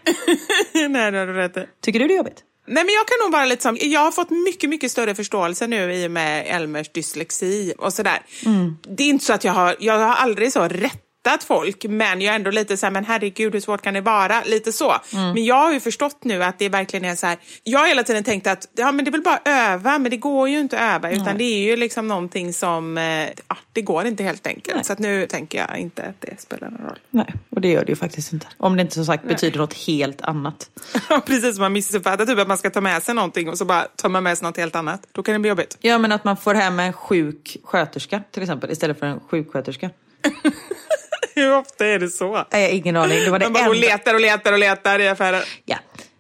Nej, 0.90 1.12
det 1.12 1.18
har 1.18 1.28
du 1.28 1.34
rätt 1.34 1.58
i. 1.58 1.66
Tycker 1.82 2.00
du 2.00 2.08
det 2.08 2.14
är 2.14 2.18
jobbigt? 2.18 2.44
Nej, 2.68 2.84
men 2.84 2.94
jag 2.94 3.08
kan 3.08 3.18
nog 3.26 3.32
vara 3.32 3.46
lite 3.46 3.62
som, 3.62 3.78
jag 3.82 4.00
har 4.00 4.12
fått 4.12 4.30
mycket, 4.30 4.70
mycket 4.70 4.92
större 4.92 5.16
förståelse 5.16 5.68
nu 5.68 5.94
i 5.94 6.08
och 6.08 6.12
med 6.12 6.46
Elmers 6.48 6.92
dyslexi 6.92 7.74
och 7.78 7.94
sådär. 7.94 8.20
Det 8.88 9.04
är 9.04 9.08
inte 9.08 9.26
så 9.26 9.34
att 9.34 9.44
jag 9.44 9.54
har, 9.54 9.76
jag 9.80 10.00
har 10.00 10.16
aldrig 10.16 10.52
så 10.52 10.68
rättat 11.26 11.44
folk, 11.44 11.86
men 11.90 12.22
jag 12.22 12.32
är 12.32 12.36
ändå 12.36 12.52
lite 12.52 12.78
så 12.78 12.86
här, 12.86 12.92
men 12.92 13.06
herregud 13.06 13.54
hur 13.54 13.60
svårt 13.60 13.82
kan 13.82 13.94
det 13.94 14.02
vara? 14.02 14.44
Lite 14.46 14.72
så. 14.72 14.96
Men 15.12 15.46
jag 15.46 15.56
har 15.56 15.74
ju 15.74 15.80
förstått 15.80 16.24
nu 16.24 16.44
att 16.44 16.60
det 16.60 16.70
verkligen 16.70 17.06
är 17.06 17.16
så 17.16 17.28
här, 17.28 17.38
jag 17.64 17.80
har 17.80 17.88
hela 17.88 18.04
tiden 18.04 18.24
tänkt 18.24 18.48
att 18.48 18.68
ja, 18.76 18.92
men 18.92 19.06
det 19.06 19.10
är 19.10 19.12
väl 19.12 19.22
bara 19.22 19.40
öva, 19.46 20.00
men 20.00 20.12
det 20.12 20.18
går 20.18 20.50
ju 20.50 20.60
inte 20.60 20.80
att 20.80 20.96
öva, 20.96 21.12
utan 21.12 21.38
det 21.38 21.44
är 21.44 21.64
ju 21.64 21.76
liksom 21.76 22.08
någonting 22.08 22.54
som, 22.54 22.98
eh, 22.98 23.30
ja, 23.48 23.58
det 23.74 23.82
går 23.82 24.06
inte 24.06 24.24
helt 24.24 24.48
enkelt. 24.48 24.76
Nej. 24.76 24.86
Så 24.86 24.94
att 24.94 25.00
nu 25.00 25.28
tänker 25.28 25.58
jag 25.58 25.78
inte 25.78 26.04
att 26.04 26.22
det 26.22 26.42
spelar 26.42 26.70
någon 26.70 26.82
roll. 26.82 27.00
Nej, 27.10 27.34
och 27.50 27.62
det 27.62 27.68
gör 27.68 27.86
det 27.86 27.90
ju 27.92 27.96
faktiskt 27.96 28.34
inte. 28.34 28.48
Om 28.58 28.76
det 28.76 28.82
inte 28.82 28.94
som 28.96 29.06
sagt 29.06 29.28
betyder 29.28 29.60
något 29.60 29.74
helt 29.74 30.22
annat. 30.22 30.70
Ja, 31.10 31.22
precis 31.26 31.56
som 31.56 31.62
man 31.62 31.74
missuppfattar 31.74 32.26
typ 32.26 32.40
att 32.40 32.48
man 32.48 32.58
ska 32.58 32.70
ta 32.70 32.82
med 32.82 33.04
sig 33.04 33.16
någonting 33.16 33.50
och 33.50 33.58
så 33.58 33.66
bara 33.66 33.84
tar 33.96 34.10
man 34.10 34.24
med 34.24 34.38
sig 34.38 34.48
något 34.48 34.58
helt 34.58 34.76
annat. 34.76 35.08
Då 35.12 35.24
kan 35.24 35.34
det 35.34 35.40
bli 35.40 35.50
jobbigt. 35.50 35.78
Ja, 35.82 35.98
men 35.98 36.12
att 36.12 36.24
man 36.24 36.38
får 36.38 36.54
hem 36.54 36.80
en 36.80 36.94
sjuk 36.94 37.58
sköterska 37.64 38.24
till 38.32 38.44
exempel 38.44 38.72
istället 38.72 39.00
för 39.00 39.06
en 39.06 39.20
sjuksköterska. 39.20 39.90
Hur 41.36 41.58
ofta 41.58 41.86
är 41.86 42.00
det 42.00 42.10
så? 42.10 42.34
Nej, 42.34 42.46
Jag 42.62 42.70
har 42.70 42.76
ingen 42.76 42.96
aning. 42.96 43.20
Det 43.20 43.30
var 43.32 43.40
det 43.40 43.46
Man 43.46 43.54
bara 43.54 43.64
går 43.64 43.70
och 43.70 43.76
enda. 43.76 43.88
letar 43.88 44.14
och 44.14 44.20
letar 44.20 44.54
och 44.54 44.60
letar 44.60 45.00
i 45.00 45.08
affärer. 45.08 45.44
Ja, 45.66 45.78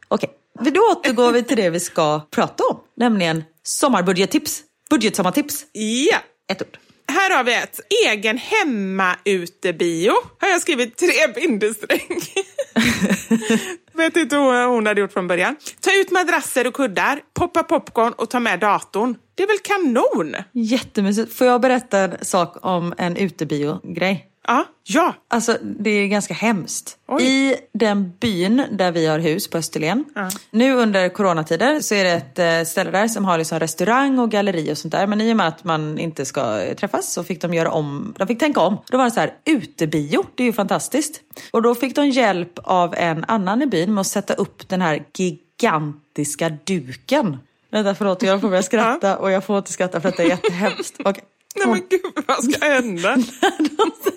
okej. 0.07 0.29
Men 0.59 0.73
Då 0.73 0.81
återgår 0.81 1.31
vi 1.31 1.43
till 1.43 1.57
det 1.57 1.69
vi 1.69 1.79
ska 1.79 2.21
prata 2.31 2.63
om. 2.63 2.79
Nämligen 2.97 3.43
sommarbudgettips. 3.63 4.61
Budgetsommartips. 4.89 5.65
Ja. 6.11 6.17
Ett 6.51 6.61
ord. 6.61 6.77
Här 7.07 7.37
har 7.37 7.43
vi 7.43 7.53
ett. 7.55 7.79
Egen 8.07 8.37
hemma-ute-bio. 8.37 10.13
Har 10.39 10.47
jag 10.47 10.61
skrivit 10.61 10.97
tre 10.97 11.27
bindestreck. 11.35 12.07
Vet 13.93 14.17
inte 14.17 14.37
vad 14.37 14.67
hon 14.69 14.85
hade 14.85 15.01
gjort 15.01 15.13
från 15.13 15.27
början. 15.27 15.55
Ta 15.81 15.91
ut 15.93 16.11
madrasser 16.11 16.67
och 16.67 16.73
kuddar, 16.73 17.19
poppa 17.33 17.63
popcorn 17.63 18.13
och 18.13 18.29
ta 18.29 18.39
med 18.39 18.59
datorn. 18.59 19.15
Det 19.35 19.43
är 19.43 19.47
väl 19.47 19.59
kanon? 19.59 20.35
Jättemysigt. 20.51 21.33
Får 21.33 21.47
jag 21.47 21.61
berätta 21.61 21.99
en 21.99 22.25
sak 22.25 22.57
om 22.61 22.93
en 22.97 23.17
utebio-grej? 23.17 24.25
Ja. 24.47 24.65
Ja. 24.83 25.13
Alltså 25.27 25.57
det 25.61 25.89
är 25.89 26.07
ganska 26.07 26.33
hemskt. 26.33 26.97
Oj. 27.07 27.23
I 27.23 27.55
den 27.73 28.13
byn 28.19 28.63
där 28.71 28.91
vi 28.91 29.05
har 29.05 29.19
hus 29.19 29.49
på 29.49 29.57
Österlen. 29.57 30.05
Nu 30.51 30.73
under 30.73 31.09
coronatider 31.09 31.79
så 31.79 31.95
är 31.95 32.03
det 32.03 32.11
ett 32.11 32.39
eh, 32.39 32.69
ställe 32.71 32.91
där 32.91 33.07
som 33.07 33.25
har 33.25 33.37
liksom 33.37 33.59
restaurang 33.59 34.19
och 34.19 34.31
galleri 34.31 34.71
och 34.71 34.77
sånt 34.77 34.91
där. 34.91 35.07
Men 35.07 35.21
i 35.21 35.33
och 35.33 35.37
med 35.37 35.47
att 35.47 35.63
man 35.63 35.99
inte 35.99 36.25
ska 36.25 36.61
eh, 36.61 36.75
träffas 36.75 37.13
så 37.13 37.23
fick 37.23 37.41
de 37.41 37.53
göra 37.53 37.71
om. 37.71 38.13
De 38.17 38.27
fick 38.27 38.39
tänka 38.39 38.59
om. 38.59 38.77
Då 38.89 38.97
var 38.97 39.05
det 39.05 39.11
så 39.11 39.19
här 39.19 39.33
utebio. 39.45 40.25
Det 40.35 40.43
är 40.43 40.47
ju 40.47 40.53
fantastiskt. 40.53 41.21
Och 41.51 41.61
då 41.61 41.75
fick 41.75 41.95
de 41.95 42.09
hjälp 42.09 42.59
av 42.63 42.95
en 42.97 43.25
annan 43.27 43.61
i 43.61 43.67
byn 43.67 43.93
med 43.93 44.01
att 44.01 44.07
sätta 44.07 44.33
upp 44.33 44.69
den 44.69 44.81
här 44.81 45.05
gigantiska 45.17 46.49
duken. 46.49 47.37
Vänta 47.71 47.95
förlåt 47.95 48.21
jag 48.21 48.41
får 48.41 48.49
börja 48.49 48.63
skratta 48.71 49.17
och 49.17 49.31
jag 49.31 49.43
får 49.43 49.57
inte 49.57 49.71
skratta 49.71 50.01
för 50.01 50.09
att 50.09 50.17
det 50.17 50.23
är 50.23 50.29
jättehemskt. 50.29 50.95
Okej. 50.99 51.23
Nej 51.55 51.67
men 51.67 51.81
gud, 51.89 52.25
vad 52.27 52.43
ska 52.43 52.65
hända? 52.65 53.17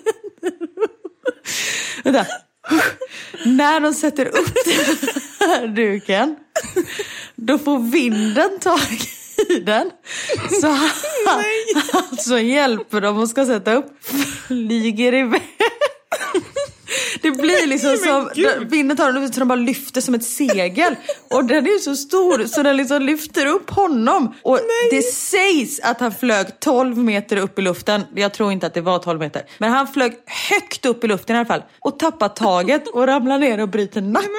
Vänta. 2.03 2.25
När 3.45 3.79
de 3.79 3.93
sätter 3.93 4.25
upp 4.25 4.53
den 4.65 5.49
här 5.49 5.67
duken, 5.67 6.35
då 7.35 7.57
får 7.57 7.79
vinden 7.91 8.59
tag 8.59 8.79
i 9.49 9.59
den. 9.59 9.91
Så 10.61 10.67
han, 10.67 12.17
som 12.17 12.45
hjälper 12.45 13.01
dem 13.01 13.17
och 13.17 13.29
ska 13.29 13.45
sätta 13.45 13.73
upp 13.73 13.85
flyger 14.47 15.13
iväg. 15.13 15.41
Det 17.21 17.31
blir 17.31 17.67
liksom 17.67 17.97
som, 17.97 18.29
vinden 18.69 18.97
tar 18.97 19.11
dem 19.11 19.33
så 19.33 19.39
de 19.39 19.47
bara 19.47 19.55
lyfter 19.55 20.01
som 20.01 20.13
ett 20.15 20.23
segel. 20.23 20.95
Och 21.29 21.45
den 21.45 21.65
är 21.65 21.79
så 21.79 21.95
stor 21.95 22.45
så 22.45 22.63
den 22.63 22.77
liksom 22.77 23.01
lyfter 23.01 23.45
upp 23.45 23.69
honom. 23.69 24.35
Och 24.41 24.59
det 24.91 25.01
sägs 25.01 25.79
att 25.79 25.99
han 25.99 26.11
flög 26.11 26.59
12 26.59 26.97
meter 26.97 27.37
upp 27.37 27.59
i 27.59 27.61
luften. 27.61 28.01
Jag 28.15 28.33
tror 28.33 28.51
inte 28.51 28.67
att 28.67 28.73
det 28.73 28.81
var 28.81 28.99
12 28.99 29.19
meter. 29.19 29.43
Men 29.57 29.71
han 29.71 29.87
flög 29.87 30.13
högt 30.49 30.85
upp 30.85 31.03
i 31.03 31.07
luften 31.07 31.35
i 31.35 31.39
alla 31.39 31.45
fall. 31.45 31.63
Och 31.79 31.99
tappar 31.99 32.29
taget 32.29 32.87
och 32.87 33.07
ramlar 33.07 33.39
ner 33.39 33.59
och 33.61 33.69
bryter 33.69 34.01
nacken. 34.01 34.29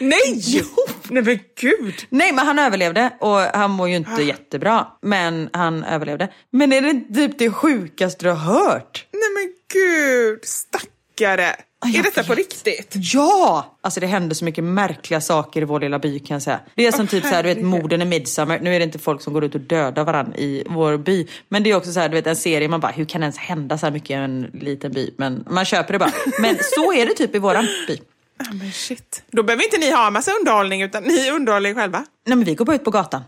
Nej! 0.00 0.62
Nej 1.10 1.22
men 1.22 1.38
gud! 1.60 1.94
Nej 2.08 2.32
men 2.32 2.46
han 2.46 2.58
överlevde 2.58 3.10
och 3.20 3.38
han 3.38 3.70
mår 3.70 3.88
ju 3.88 3.96
inte 3.96 4.22
jättebra. 4.22 4.86
Men 5.02 5.50
han 5.52 5.84
överlevde. 5.84 6.28
Men 6.50 6.72
är 6.72 6.82
det 6.82 7.14
typ 7.14 7.38
det 7.38 7.50
sjukaste 7.50 8.24
du 8.24 8.30
har 8.30 8.36
hört? 8.36 9.06
Nej 9.12 9.30
men 9.34 9.52
gud, 9.72 10.40
stackare. 11.18 11.56
jag 11.84 11.94
är 11.94 12.02
detta 12.02 12.22
på 12.22 12.28
vet. 12.28 12.38
riktigt? 12.38 12.92
Ja! 12.94 13.78
Alltså 13.80 14.00
det 14.00 14.06
hände 14.06 14.34
så 14.34 14.44
mycket 14.44 14.64
märkliga 14.64 15.20
saker 15.20 15.62
i 15.62 15.64
vår 15.64 15.80
lilla 15.80 15.98
by 15.98 16.18
kan 16.18 16.34
jag 16.34 16.42
säga. 16.42 16.60
Det 16.74 16.86
är 16.86 16.92
som 16.92 17.06
typ 17.06 17.24
så 17.24 17.28
här, 17.28 17.42
du 17.42 17.54
vet 17.54 17.64
morden 17.64 18.02
i 18.02 18.04
Midsommar. 18.04 18.58
Nu 18.62 18.74
är 18.74 18.78
det 18.78 18.84
inte 18.84 18.98
folk 18.98 19.22
som 19.22 19.32
går 19.32 19.44
ut 19.44 19.54
och 19.54 19.60
dödar 19.60 20.04
varandra 20.04 20.36
i 20.36 20.64
vår 20.66 20.96
by. 20.96 21.26
Men 21.48 21.62
det 21.62 21.70
är 21.70 21.76
också 21.76 21.92
så 21.92 22.00
här, 22.00 22.08
du 22.08 22.14
vet 22.14 22.26
en 22.26 22.36
serie 22.36 22.68
man 22.68 22.80
bara, 22.80 22.92
hur 22.92 23.04
kan 23.04 23.20
det 23.20 23.24
ens 23.24 23.38
hända 23.38 23.78
så 23.78 23.86
här 23.86 23.92
mycket 23.92 24.10
i 24.10 24.14
en 24.14 24.42
liten 24.42 24.92
by? 24.92 25.14
Men 25.18 25.44
man 25.50 25.64
köper 25.64 25.92
det 25.92 25.98
bara. 25.98 26.12
Men 26.40 26.56
så 26.62 26.92
är 26.92 27.06
det 27.06 27.12
typ 27.14 27.34
i 27.34 27.38
våran 27.38 27.68
by. 27.86 27.98
Ah, 28.40 28.54
men 28.54 28.72
shit. 28.72 29.22
Då 29.30 29.42
behöver 29.42 29.64
inte 29.64 29.78
ni 29.78 29.90
ha 29.90 30.10
massa 30.10 30.32
underhållning 30.32 30.82
utan 30.82 31.02
ni 31.02 31.30
underhåller 31.30 31.70
er 31.70 31.74
själva. 31.74 31.98
Nej 32.26 32.36
men 32.36 32.44
vi 32.44 32.54
går 32.54 32.64
bara 32.64 32.76
ut 32.76 32.84
på 32.84 32.90
gatan. 32.90 33.22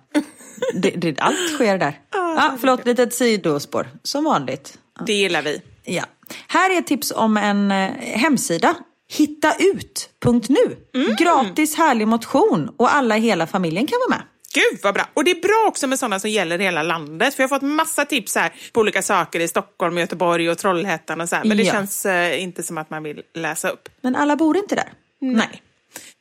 Det, 0.75 0.91
det, 0.91 1.21
allt 1.21 1.55
sker 1.55 1.79
där. 1.79 1.99
Ja, 2.13 2.57
förlåt, 2.61 2.87
litet 2.87 3.15
sidospår. 3.15 3.89
Som 4.03 4.25
vanligt. 4.25 4.79
Det 5.07 5.13
gillar 5.13 5.43
vi. 5.43 5.63
Ja. 5.85 6.05
Här 6.49 6.75
är 6.75 6.79
ett 6.79 6.87
tips 6.87 7.13
om 7.17 7.37
en 7.37 7.71
eh, 7.71 7.91
hemsida. 8.01 8.75
Hittaut.nu. 9.13 10.77
Gratis 11.19 11.77
härlig 11.77 12.09
motion 12.09 12.71
och 12.77 12.95
alla 12.95 13.17
i 13.17 13.21
hela 13.21 13.47
familjen 13.47 13.87
kan 13.87 13.99
vara 14.09 14.19
med. 14.19 14.27
Gud 14.55 14.81
vad 14.83 14.95
bra! 14.95 15.09
Och 15.15 15.25
det 15.25 15.31
är 15.31 15.41
bra 15.41 15.65
också 15.69 15.87
med 15.87 15.99
sådana 15.99 16.21
som 16.21 16.31
gäller 16.31 16.59
hela 16.59 16.83
landet. 16.83 17.35
För 17.35 17.43
jag 17.43 17.49
har 17.49 17.57
fått 17.57 17.69
massa 17.69 18.05
tips 18.05 18.35
här 18.35 18.53
på 18.73 18.81
olika 18.81 19.03
saker 19.03 19.41
i 19.41 19.49
Stockholm, 19.49 19.99
Göteborg 19.99 20.51
och 20.51 20.59
Trollhättan 20.59 21.21
och 21.21 21.29
så 21.29 21.37
här. 21.37 21.45
Men 21.45 21.57
det 21.57 21.63
Ja. 21.63 21.73
känns 21.73 22.07
eh, 22.07 22.43
inte 22.43 22.63
som 22.63 22.79
att 22.79 22.91
man 22.91 23.03
vill 23.03 23.23
läsa 23.35 23.69
upp. 23.71 23.89
Men 24.01 24.17
alla 24.17 24.37
bor 24.37 24.57
inte 24.57 24.75
där. 24.75 24.93
Nej. 25.21 25.63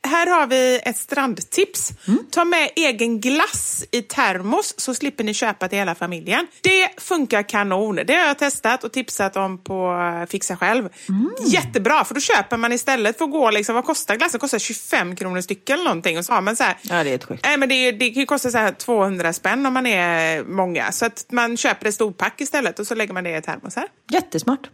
Här 0.08 0.28
har 0.28 0.48
vi 0.48 0.80
ett 0.84 0.98
strandtips. 0.98 1.92
Ta 2.32 2.46
med 2.46 2.70
egen 2.76 3.20
glass 3.20 3.84
i 3.92 4.02
termos 4.02 4.74
så 4.78 4.94
slipper 4.94 5.24
ni 5.24 5.34
köpa 5.34 5.68
till 5.68 5.78
hela 5.78 5.96
familjen. 5.96 6.48
Det 6.62 6.90
funkar 7.02 7.44
kanon. 7.44 7.96
Det 7.96 8.14
har 8.16 8.28
jag 8.28 8.38
testat 8.40 8.84
och 8.84 8.92
tipsat 8.92 9.36
om 9.36 9.64
på 9.64 10.12
eh, 10.22 10.30
Fixa 10.30 10.58
själv. 10.58 10.90
Jättebra, 11.48 12.06
för 12.06 12.14
då 12.14 12.22
köper 12.22 12.58
man 12.58 12.72
istället 12.74 13.18
för 13.18 13.26
att 13.26 13.32
gå 13.32 13.52
liksom, 13.52 13.76
vad 13.76 13.86
kostar 13.86 14.16
glassen? 14.16 14.32
Det 14.38 14.40
kostar 14.40 14.60
25 14.60 15.16
kronor 15.16 15.42
styck 15.42 15.70
eller 15.70 15.84
någonting. 15.84 16.18
Och 16.18 16.26
så 16.26 16.34
har 16.34 16.42
man 16.42 16.56
så 16.56 16.64
här, 16.64 16.78
Ja, 16.82 17.04
det 17.04 17.10
är 17.10 17.16
ett 17.16 17.24
sjukt. 17.26 17.46
Nej, 17.46 17.58
men 17.58 17.70
det, 17.70 17.92
det 17.92 18.10
kan 18.10 18.20
ju 18.20 18.26
kosta 18.26 18.50
så 18.52 18.58
här 18.58 18.72
200 18.72 19.34
spänn 19.34 19.66
om 19.66 19.74
man 19.74 19.86
är 19.86 20.44
många. 20.44 20.92
Så 20.92 21.06
att 21.06 21.26
man 21.32 21.58
köper 21.58 21.88
ett 21.88 21.96
storpack 21.96 22.42
istället 22.42 22.80
och 22.80 22.88
så 22.88 22.96
lägger 22.96 23.14
man 23.14 23.24
det 23.24 23.38
i 23.38 23.42
termosar. 23.42 23.88
Jättesmart. 24.12 24.70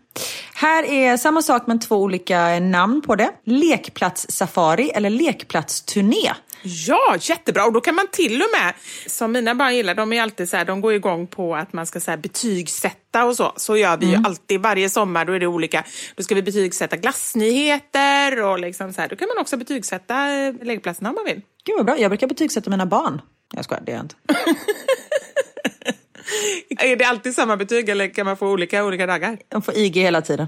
Här 0.54 0.84
är 0.84 1.18
samma 1.18 1.42
sak 1.42 1.64
men 1.68 1.80
två 1.80 1.96
olika 1.96 2.60
namn 2.60 3.02
på 3.02 3.16
det. 3.16 3.30
Lekplats-safari 3.46 4.92
eller 4.94 5.10
lekplatsturné. 5.18 6.34
Ja, 6.64 7.18
jättebra! 7.20 7.66
Och 7.66 7.74
då 7.74 7.82
kan 7.82 7.96
man 7.96 8.08
till 8.08 8.42
och 8.42 8.48
med, 8.60 8.74
som 9.08 9.32
mina 9.32 9.56
barn 9.56 9.76
gillar, 9.76 9.96
de 9.96 10.14
är 10.14 10.22
alltid 10.22 10.50
så 10.50 10.58
här, 10.58 10.66
de 10.66 10.82
går 10.82 10.94
igång 10.94 11.28
på 11.28 11.56
att 11.56 11.74
man 11.74 11.86
ska 11.86 12.00
så 12.00 12.12
här, 12.12 12.18
betygsätta 12.18 13.26
och 13.26 13.36
så. 13.36 13.54
Så 13.56 13.78
gör 13.78 13.98
vi 13.98 14.06
ju 14.06 14.16
alltid 14.26 14.62
varje 14.62 14.90
sommar, 14.90 15.26
då 15.26 15.34
är 15.34 15.40
det 15.40 15.48
olika. 15.48 15.84
Då 16.16 16.24
ska 16.24 16.36
vi 16.36 16.42
betygsätta 16.42 16.98
glassnyheter 16.98 18.42
och 18.44 18.60
liksom 18.60 18.94
så 18.94 19.02
här. 19.02 19.08
Då 19.08 19.16
kan 19.16 19.28
man 19.28 19.38
också 19.38 19.58
betygsätta 19.58 20.30
eh, 20.34 20.54
lekplatserna 20.62 21.10
om 21.10 21.16
man 21.16 21.26
vill. 21.26 21.42
Gud 21.64 21.76
vad 21.78 21.86
bra, 21.86 22.00
jag 22.00 22.12
brukar 22.12 22.28
betygsätta 22.28 22.70
mina 22.70 22.86
barn. 22.86 23.22
Jag 23.54 23.66
skojar, 23.66 23.84
det 23.86 23.92
gör 23.92 23.98
jag 23.98 24.06
inte. 24.06 24.16
Är 26.86 26.96
det 26.96 27.06
alltid 27.06 27.36
samma 27.36 27.58
betyg 27.58 27.90
eller 27.90 28.08
kan 28.08 28.26
man 28.26 28.38
få 28.38 28.48
olika 28.48 28.86
olika 28.86 29.06
dagar? 29.06 29.38
De 29.50 29.62
får 29.62 29.78
IG 29.78 29.96
hela 29.96 30.22
tiden. 30.22 30.48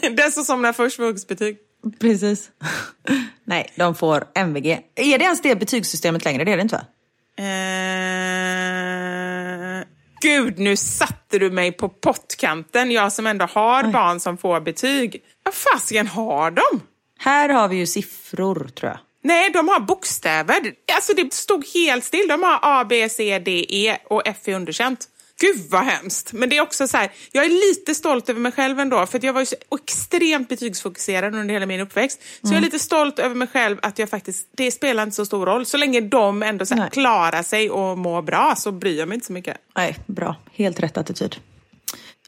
Den 0.16 0.32
som 0.32 0.44
somnar 0.44 0.72
först 0.72 0.96
får 0.96 1.04
högst 1.04 1.28
betyg. 1.28 1.58
Precis. 2.00 2.50
Nej, 3.44 3.72
de 3.76 3.94
får 3.94 4.24
MVG. 4.34 4.66
Är 4.94 5.18
det 5.18 5.24
ens 5.24 5.42
det 5.42 5.56
betygssystemet 5.56 6.24
längre? 6.24 6.44
Det 6.44 6.52
är 6.52 6.56
det 6.56 6.62
inte 6.62 6.74
va? 6.76 6.84
Eh... 7.44 8.60
Gud, 10.22 10.58
nu 10.58 10.76
satte 10.76 11.38
du 11.38 11.50
mig 11.50 11.72
på 11.72 11.88
pottkanten. 11.88 12.90
Jag 12.90 13.12
som 13.12 13.26
ändå 13.26 13.44
har 13.44 13.84
barn 13.84 14.20
som 14.20 14.38
får 14.38 14.60
betyg. 14.60 15.22
Vad 15.42 15.54
fasiken 15.54 16.06
har 16.06 16.50
de? 16.50 16.82
Här 17.18 17.48
har 17.48 17.68
vi 17.68 17.76
ju 17.76 17.86
siffror 17.86 18.70
tror 18.74 18.90
jag. 18.90 18.98
Nej, 19.22 19.50
de 19.50 19.68
har 19.68 19.80
bokstäver. 19.80 20.74
Alltså 20.94 21.14
det 21.14 21.32
stod 21.32 21.66
helt 21.74 22.04
still. 22.04 22.28
De 22.28 22.42
har 22.42 22.58
A, 22.62 22.84
B, 22.88 23.08
C, 23.08 23.38
D, 23.38 23.66
E 23.68 23.96
och 24.04 24.22
F 24.24 24.36
är 24.44 24.54
underkänt. 24.54 25.08
Gud 25.40 25.70
vad 25.70 25.82
hemskt. 25.82 26.32
Men 26.32 26.48
det 26.48 26.56
är 26.56 26.62
också 26.62 26.88
så 26.88 26.96
här, 26.96 27.12
jag 27.32 27.44
är 27.44 27.48
lite 27.48 27.94
stolt 27.94 28.28
över 28.28 28.40
mig 28.40 28.52
själv 28.52 28.80
ändå. 28.80 29.06
För 29.06 29.24
jag 29.24 29.32
var 29.32 29.40
ju 29.40 29.46
så 29.46 29.56
extremt 29.82 30.48
betygsfokuserad 30.48 31.34
under 31.34 31.54
hela 31.54 31.66
min 31.66 31.80
uppväxt. 31.80 32.20
Så 32.42 32.48
jag 32.48 32.56
är 32.56 32.60
lite 32.60 32.78
stolt 32.78 33.18
över 33.18 33.34
mig 33.34 33.48
själv 33.48 33.78
att 33.82 33.98
jag 33.98 34.10
faktiskt, 34.10 34.48
det 34.56 34.70
spelar 34.70 35.02
inte 35.02 35.16
så 35.16 35.26
stor 35.26 35.46
roll. 35.46 35.66
Så 35.66 35.76
länge 35.76 36.00
de 36.00 36.42
ändå 36.42 36.66
så 36.66 36.74
här, 36.74 36.88
klarar 36.88 37.42
sig 37.42 37.70
och 37.70 37.98
mår 37.98 38.22
bra 38.22 38.54
så 38.56 38.72
bryr 38.72 38.98
jag 38.98 39.08
mig 39.08 39.14
inte 39.14 39.26
så 39.26 39.32
mycket. 39.32 39.56
Nej, 39.76 39.98
bra. 40.06 40.36
Helt 40.52 40.80
rätt 40.80 40.96
attityd. 40.96 41.36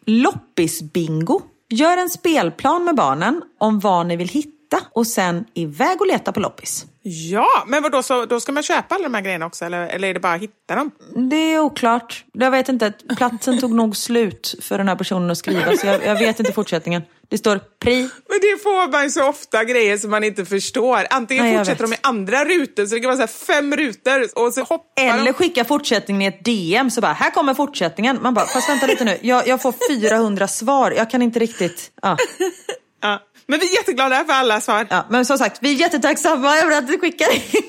Loppisbingo. 0.05 1.43
Gör 1.69 1.97
en 1.97 2.11
spelplan 2.11 2.85
med 2.85 2.95
barnen 2.95 3.43
om 3.59 3.81
vad 3.81 4.07
ni 4.07 4.17
vill 4.17 4.29
hitta 4.29 4.63
hitta 4.73 4.87
och 4.93 5.07
sen 5.07 5.45
iväg 5.55 6.01
och 6.01 6.07
leta 6.07 6.33
på 6.33 6.41
loppis. 6.41 6.87
Ja, 7.05 7.65
men 7.67 7.83
vadå, 7.83 8.03
så 8.03 8.25
då 8.25 8.41
ska 8.41 8.53
man 8.53 8.63
köpa 8.63 8.95
alla 8.95 9.05
de 9.05 9.15
här 9.15 9.21
grejerna 9.23 9.47
också 9.47 9.65
eller, 9.65 9.87
eller 9.87 10.09
är 10.09 10.15
det 10.15 10.21
bara 10.21 10.33
att 10.33 10.43
hitta 10.43 10.75
dem? 10.75 10.91
Det 11.31 11.37
är 11.55 11.59
oklart. 11.59 12.25
Jag 12.33 12.51
vet 12.51 12.69
inte, 12.69 12.93
platsen 13.17 13.61
tog 13.61 13.75
nog 13.75 13.97
slut 13.97 14.55
för 14.63 14.79
den 14.79 14.89
här 14.89 14.97
personen 14.97 15.31
att 15.31 15.39
skriva 15.39 15.77
så 15.77 15.87
jag, 15.87 16.07
jag 16.07 16.19
vet 16.19 16.41
inte 16.41 16.53
fortsättningen. 16.53 17.03
Det 17.29 17.39
står 17.39 17.61
pri. 17.81 18.01
Men 18.03 18.41
det 18.41 18.63
får 18.63 18.91
man 18.93 19.05
ju 19.05 19.11
så 19.11 19.29
ofta 19.29 19.65
grejer 19.65 19.99
som 19.99 20.11
man 20.11 20.25
inte 20.25 20.45
förstår. 20.45 21.07
Antingen 21.11 21.45
Nej, 21.45 21.59
fortsätter 21.59 21.83
de 21.83 21.93
i 21.93 21.97
andra 22.01 22.45
rutor, 22.45 22.87
så 22.87 22.95
det 22.95 23.01
kan 23.01 23.17
vara 23.17 23.29
så 23.29 23.35
fem 23.47 23.77
rutor 23.77 24.45
och 24.45 24.55
så 24.55 24.61
hoppar 24.61 25.03
Eller 25.03 25.25
de. 25.25 25.33
skicka 25.33 25.65
fortsättningen 25.65 26.23
i 26.23 26.27
ett 26.27 26.45
DM 26.45 26.91
så 26.91 27.01
bara, 27.01 27.13
här 27.13 27.31
kommer 27.31 27.55
fortsättningen. 27.55 28.19
Man 28.23 28.35
bara, 28.35 28.47
fast 28.47 28.69
vänta 28.69 28.87
lite 28.87 29.05
nu, 29.05 29.19
jag, 29.23 29.49
jag 29.49 29.63
får 29.63 29.75
400 30.01 30.49
svar, 30.49 30.91
jag 30.91 31.11
kan 31.11 31.23
inte 31.23 31.39
riktigt. 31.39 31.91
Ja. 32.03 32.17
Ja. 33.05 33.21
Men 33.47 33.61
vi 33.61 33.71
är 33.71 33.75
jätteglada 33.75 34.25
för 34.25 34.33
alla 34.33 34.61
svar. 34.61 34.87
Ja, 34.91 35.07
men 35.11 35.25
som 35.25 35.39
sagt, 35.39 35.59
vi 35.61 35.75
är 35.75 35.77
jättetacksamma 35.77 36.57
över 36.57 36.79
att 36.79 36.87
du 36.87 36.99
skickar 36.99 37.35
in. 37.35 37.63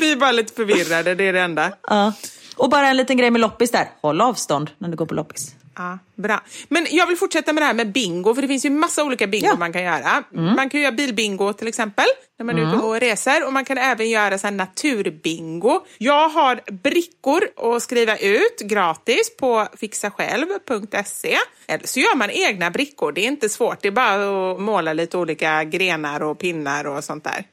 Vi 0.00 0.12
är 0.12 0.16
bara 0.16 0.32
lite 0.32 0.52
förvirrade, 0.54 1.14
det 1.14 1.24
är 1.24 1.32
det 1.32 1.40
enda. 1.40 1.72
Ja. 1.88 2.12
Och 2.56 2.70
bara 2.70 2.88
en 2.88 2.96
liten 2.96 3.16
grej 3.16 3.30
med 3.30 3.40
loppis 3.40 3.70
där, 3.70 3.90
håll 4.02 4.20
avstånd 4.20 4.70
när 4.78 4.88
du 4.88 4.96
går 4.96 5.06
på 5.06 5.14
loppis. 5.14 5.54
Ja, 5.78 5.98
bra. 6.14 6.40
Men 6.68 6.86
jag 6.90 7.06
vill 7.06 7.16
fortsätta 7.16 7.52
med 7.52 7.62
det 7.62 7.66
här 7.66 7.74
med 7.74 7.92
bingo, 7.92 8.34
för 8.34 8.42
det 8.42 8.48
finns 8.48 8.64
ju 8.64 8.70
massa 8.70 9.04
olika 9.04 9.26
bingo 9.26 9.46
Ja. 9.46 9.50
Mm. 9.50 9.58
man 9.58 9.72
kan 9.72 9.82
göra. 9.82 10.24
Man 10.30 10.70
kan 10.70 10.80
göra 10.80 10.92
bilbingo 10.92 11.52
till 11.52 11.68
exempel, 11.68 12.04
när 12.38 12.46
man 12.46 12.58
är 12.58 12.62
ute 12.68 12.76
och 12.76 13.00
reser. 13.00 13.46
Och 13.46 13.52
man 13.52 13.64
kan 13.64 13.78
även 13.78 14.10
göra 14.10 14.38
så 14.38 14.50
naturbingo. 14.50 15.80
Jag 15.98 16.28
har 16.28 16.60
brickor 16.72 17.48
att 17.56 17.82
skriva 17.82 18.16
ut 18.16 18.60
gratis 18.60 19.36
på 19.36 19.68
fixasjälv.se. 19.76 21.36
Eller 21.66 21.86
så 21.86 22.00
gör 22.00 22.16
man 22.16 22.30
egna 22.30 22.70
brickor, 22.70 23.12
det 23.12 23.20
är 23.20 23.28
inte 23.28 23.48
svårt. 23.48 23.82
Det 23.82 23.88
är 23.88 23.92
bara 23.92 24.52
att 24.52 24.60
måla 24.60 24.92
lite 24.92 25.18
olika 25.18 25.64
grenar 25.64 26.22
och 26.22 26.38
pinnar 26.38 26.84
och 26.86 27.04
sånt 27.04 27.24
där. 27.24 27.44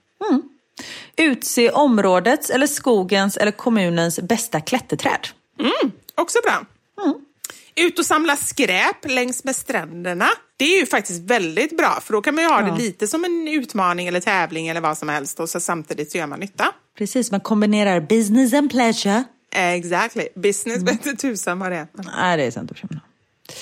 Utse 1.17 1.69
områdets 1.71 2.49
eller 2.49 2.67
skogens 2.67 3.37
eller 3.37 3.51
kommunens 3.51 4.19
bästa 4.19 4.61
klätterträd. 4.61 5.27
Också 6.15 6.39
bra. 6.43 6.65
Ut 7.75 7.99
och 7.99 8.05
samla 8.05 8.35
skräp 8.35 9.05
längs 9.05 9.43
med 9.43 9.55
stränderna. 9.55 10.27
Det 10.57 10.65
är 10.65 10.79
ju 10.79 10.85
faktiskt 10.85 11.21
väldigt 11.21 11.77
bra, 11.77 11.99
för 12.01 12.13
då 12.13 12.21
kan 12.21 12.35
man 12.35 12.43
ju 12.43 12.49
ha 12.49 12.61
Ja. 12.61 12.71
det 12.71 12.77
lite 12.81 13.07
som 13.07 13.25
en 13.25 13.47
utmaning 13.47 14.07
eller 14.07 14.19
tävling 14.19 14.67
eller 14.67 14.81
vad 14.81 14.97
som 14.97 15.09
helst 15.09 15.39
och 15.39 15.49
så 15.49 15.59
samtidigt 15.59 16.11
så 16.11 16.17
gör 16.17 16.27
man 16.27 16.39
nytta. 16.39 16.65
Precis, 16.97 17.31
man 17.31 17.39
kombinerar 17.39 17.99
business 17.99 18.53
and 18.53 18.71
pleasure. 18.71 19.23
Exactly. 19.55 20.27
Business 20.35 20.77
mm. 20.77 20.85
vete 20.85 21.15
tusan 21.15 21.59
vad 21.59 21.71
det 21.71 21.77
är. 21.77 21.87
Nej, 22.17 22.37
det 22.37 22.43
är 22.43 22.51
sant. 22.51 22.71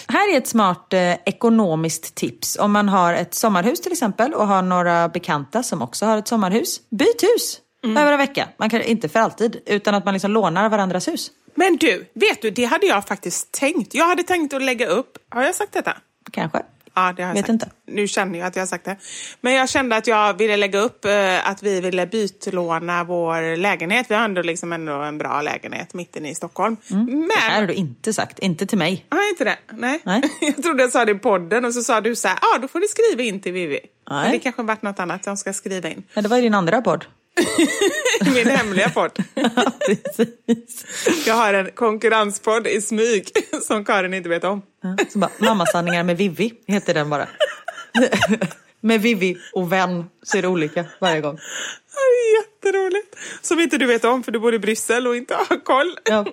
Här 0.08 0.34
är 0.34 0.38
ett 0.38 0.48
smart 0.48 0.94
eh, 0.94 1.14
ekonomiskt 1.26 2.16
tips. 2.16 2.58
Om 2.60 2.72
man 2.72 2.90
har 2.90 3.14
ett 3.14 3.34
sommarhus 3.34 3.82
till 3.82 3.92
exempel 3.92 4.34
och 4.34 4.48
har 4.48 4.62
några 4.62 5.10
bekanta 5.10 5.64
som 5.64 5.82
också 5.82 6.06
har 6.06 6.18
ett 6.18 6.28
sommarhus. 6.28 6.82
Byt 6.90 7.24
hus 7.24 7.60
över 7.84 8.12
en 8.12 8.18
vecka. 8.18 8.50
Man 8.58 8.70
kan, 8.70 8.82
inte 8.82 9.10
för 9.10 9.20
alltid, 9.20 9.62
utan 9.66 9.96
att 9.96 10.06
man 10.06 10.14
liksom 10.14 10.32
lånar 10.32 10.70
varandras 10.70 11.08
hus. 11.08 11.32
Men 11.62 11.78
du, 11.78 12.06
vet 12.14 12.42
du, 12.42 12.50
det 12.50 12.66
hade 12.66 12.86
jag 12.86 13.08
faktiskt 13.08 13.52
tänkt. 13.52 13.94
Jag 13.94 14.06
hade 14.06 14.24
tänkt 14.24 14.54
att 14.54 14.62
lägga 14.62 14.88
upp, 14.88 15.18
har 15.30 15.44
jag 15.44 15.56
sagt 15.56 15.74
detta? 15.74 15.98
Kanske. 16.32 16.62
Ja, 16.94 17.14
det 17.14 17.24
har 17.24 17.30
jag 17.30 17.34
Vet 17.34 17.42
sagt. 17.42 17.50
inte. 17.50 17.70
Nu 17.88 18.08
känner 18.08 18.40
jag 18.40 18.48
att 18.48 18.56
jag 18.56 18.62
har 18.62 18.68
sagt 18.68 18.86
det. 18.86 18.98
Men 19.42 19.54
jag 19.54 19.70
kände 19.70 19.96
att 19.96 20.08
jag 20.08 20.38
ville 20.38 20.58
lägga 20.58 20.80
upp 20.80 21.06
eh, 21.06 21.50
att 21.50 21.64
vi 21.64 21.82
ville 21.82 22.08
bytlåna 22.08 23.04
vår 23.04 23.58
lägenhet. 23.58 24.06
Vi 24.10 24.16
har 24.16 24.24
ändå, 24.26 24.42
liksom 24.42 24.74
ändå 24.74 24.94
en 24.94 25.18
bra 25.18 25.42
lägenhet 25.42 25.94
mitt 25.94 26.16
inne 26.16 26.30
i 26.30 26.36
Stockholm. 26.36 26.78
Men... 26.88 27.28
Det 27.28 27.34
här 27.40 27.60
har 27.62 27.68
du 27.68 27.74
inte 27.74 28.14
sagt. 28.14 28.40
Inte 28.40 28.66
till 28.66 28.78
mig. 28.78 29.06
Har 29.10 29.18
jag 29.18 29.30
inte 29.30 29.44
det? 29.44 29.58
Nej. 29.72 30.00
Nej. 30.04 30.22
Jag 30.42 30.64
trodde 30.64 30.84
jag 30.84 30.92
sa 30.92 31.06
det 31.06 31.12
i 31.12 31.16
podden 31.16 31.66
och 31.66 31.74
så 31.74 31.82
sa 31.84 32.02
du 32.02 32.16
så 32.16 32.28
här, 32.28 32.38
ja 32.42 32.48
ah, 32.56 32.60
då 32.60 32.68
får 32.68 32.80
du 32.80 32.88
skriva 32.88 33.24
in 33.24 33.42
till 33.42 33.54
Vivi. 33.54 33.80
Nej. 34.10 34.24
Men 34.24 34.32
det 34.32 34.40
kanske 34.40 34.64
varit 34.64 34.82
något 34.82 35.00
annat 35.00 35.24
som 35.24 35.38
ska 35.38 35.54
skriva 35.54 35.90
in. 35.90 36.04
Nej, 36.14 36.24
det 36.24 36.30
var 36.30 36.38
ju 36.38 36.44
din 36.44 36.54
andra 36.54 36.82
podd. 36.82 37.06
Min 38.34 38.48
hemliga 38.48 38.90
podd. 38.90 39.12
Ja. 39.34 39.72
Jag 41.26 41.34
har 41.36 41.54
en 41.54 41.72
konkurrenspodd 41.72 42.68
i 42.68 42.82
smyg 42.82 43.30
som 43.62 43.86
Karin 43.86 44.14
inte 44.14 44.30
vet 44.30 44.44
om. 44.44 44.62
Ja, 44.84 44.98
Så 45.10 45.20
bara, 45.20 45.32
Mammasanningar 45.38 46.04
med 46.04 46.18
Vivi 46.18 46.54
heter 46.68 46.94
den 46.94 47.10
bara. 47.10 47.28
med 48.82 49.02
Vivi 49.02 49.38
och 49.54 49.72
vän 49.72 50.06
så 50.24 50.38
är 50.38 50.42
det 50.42 50.48
olika 50.48 50.86
varje 51.02 51.22
gång. 51.22 51.36
Det 51.36 51.98
är 51.98 52.42
jätteroligt. 52.42 53.16
Som 53.42 53.60
inte 53.60 53.78
du 53.78 53.86
vet 53.86 54.06
om 54.06 54.24
för 54.24 54.32
du 54.32 54.40
bor 54.40 54.54
i 54.54 54.60
Bryssel 54.60 55.08
och 55.08 55.16
inte 55.16 55.36
har 55.36 55.64
koll. 55.64 55.98
Ja, 56.04 56.26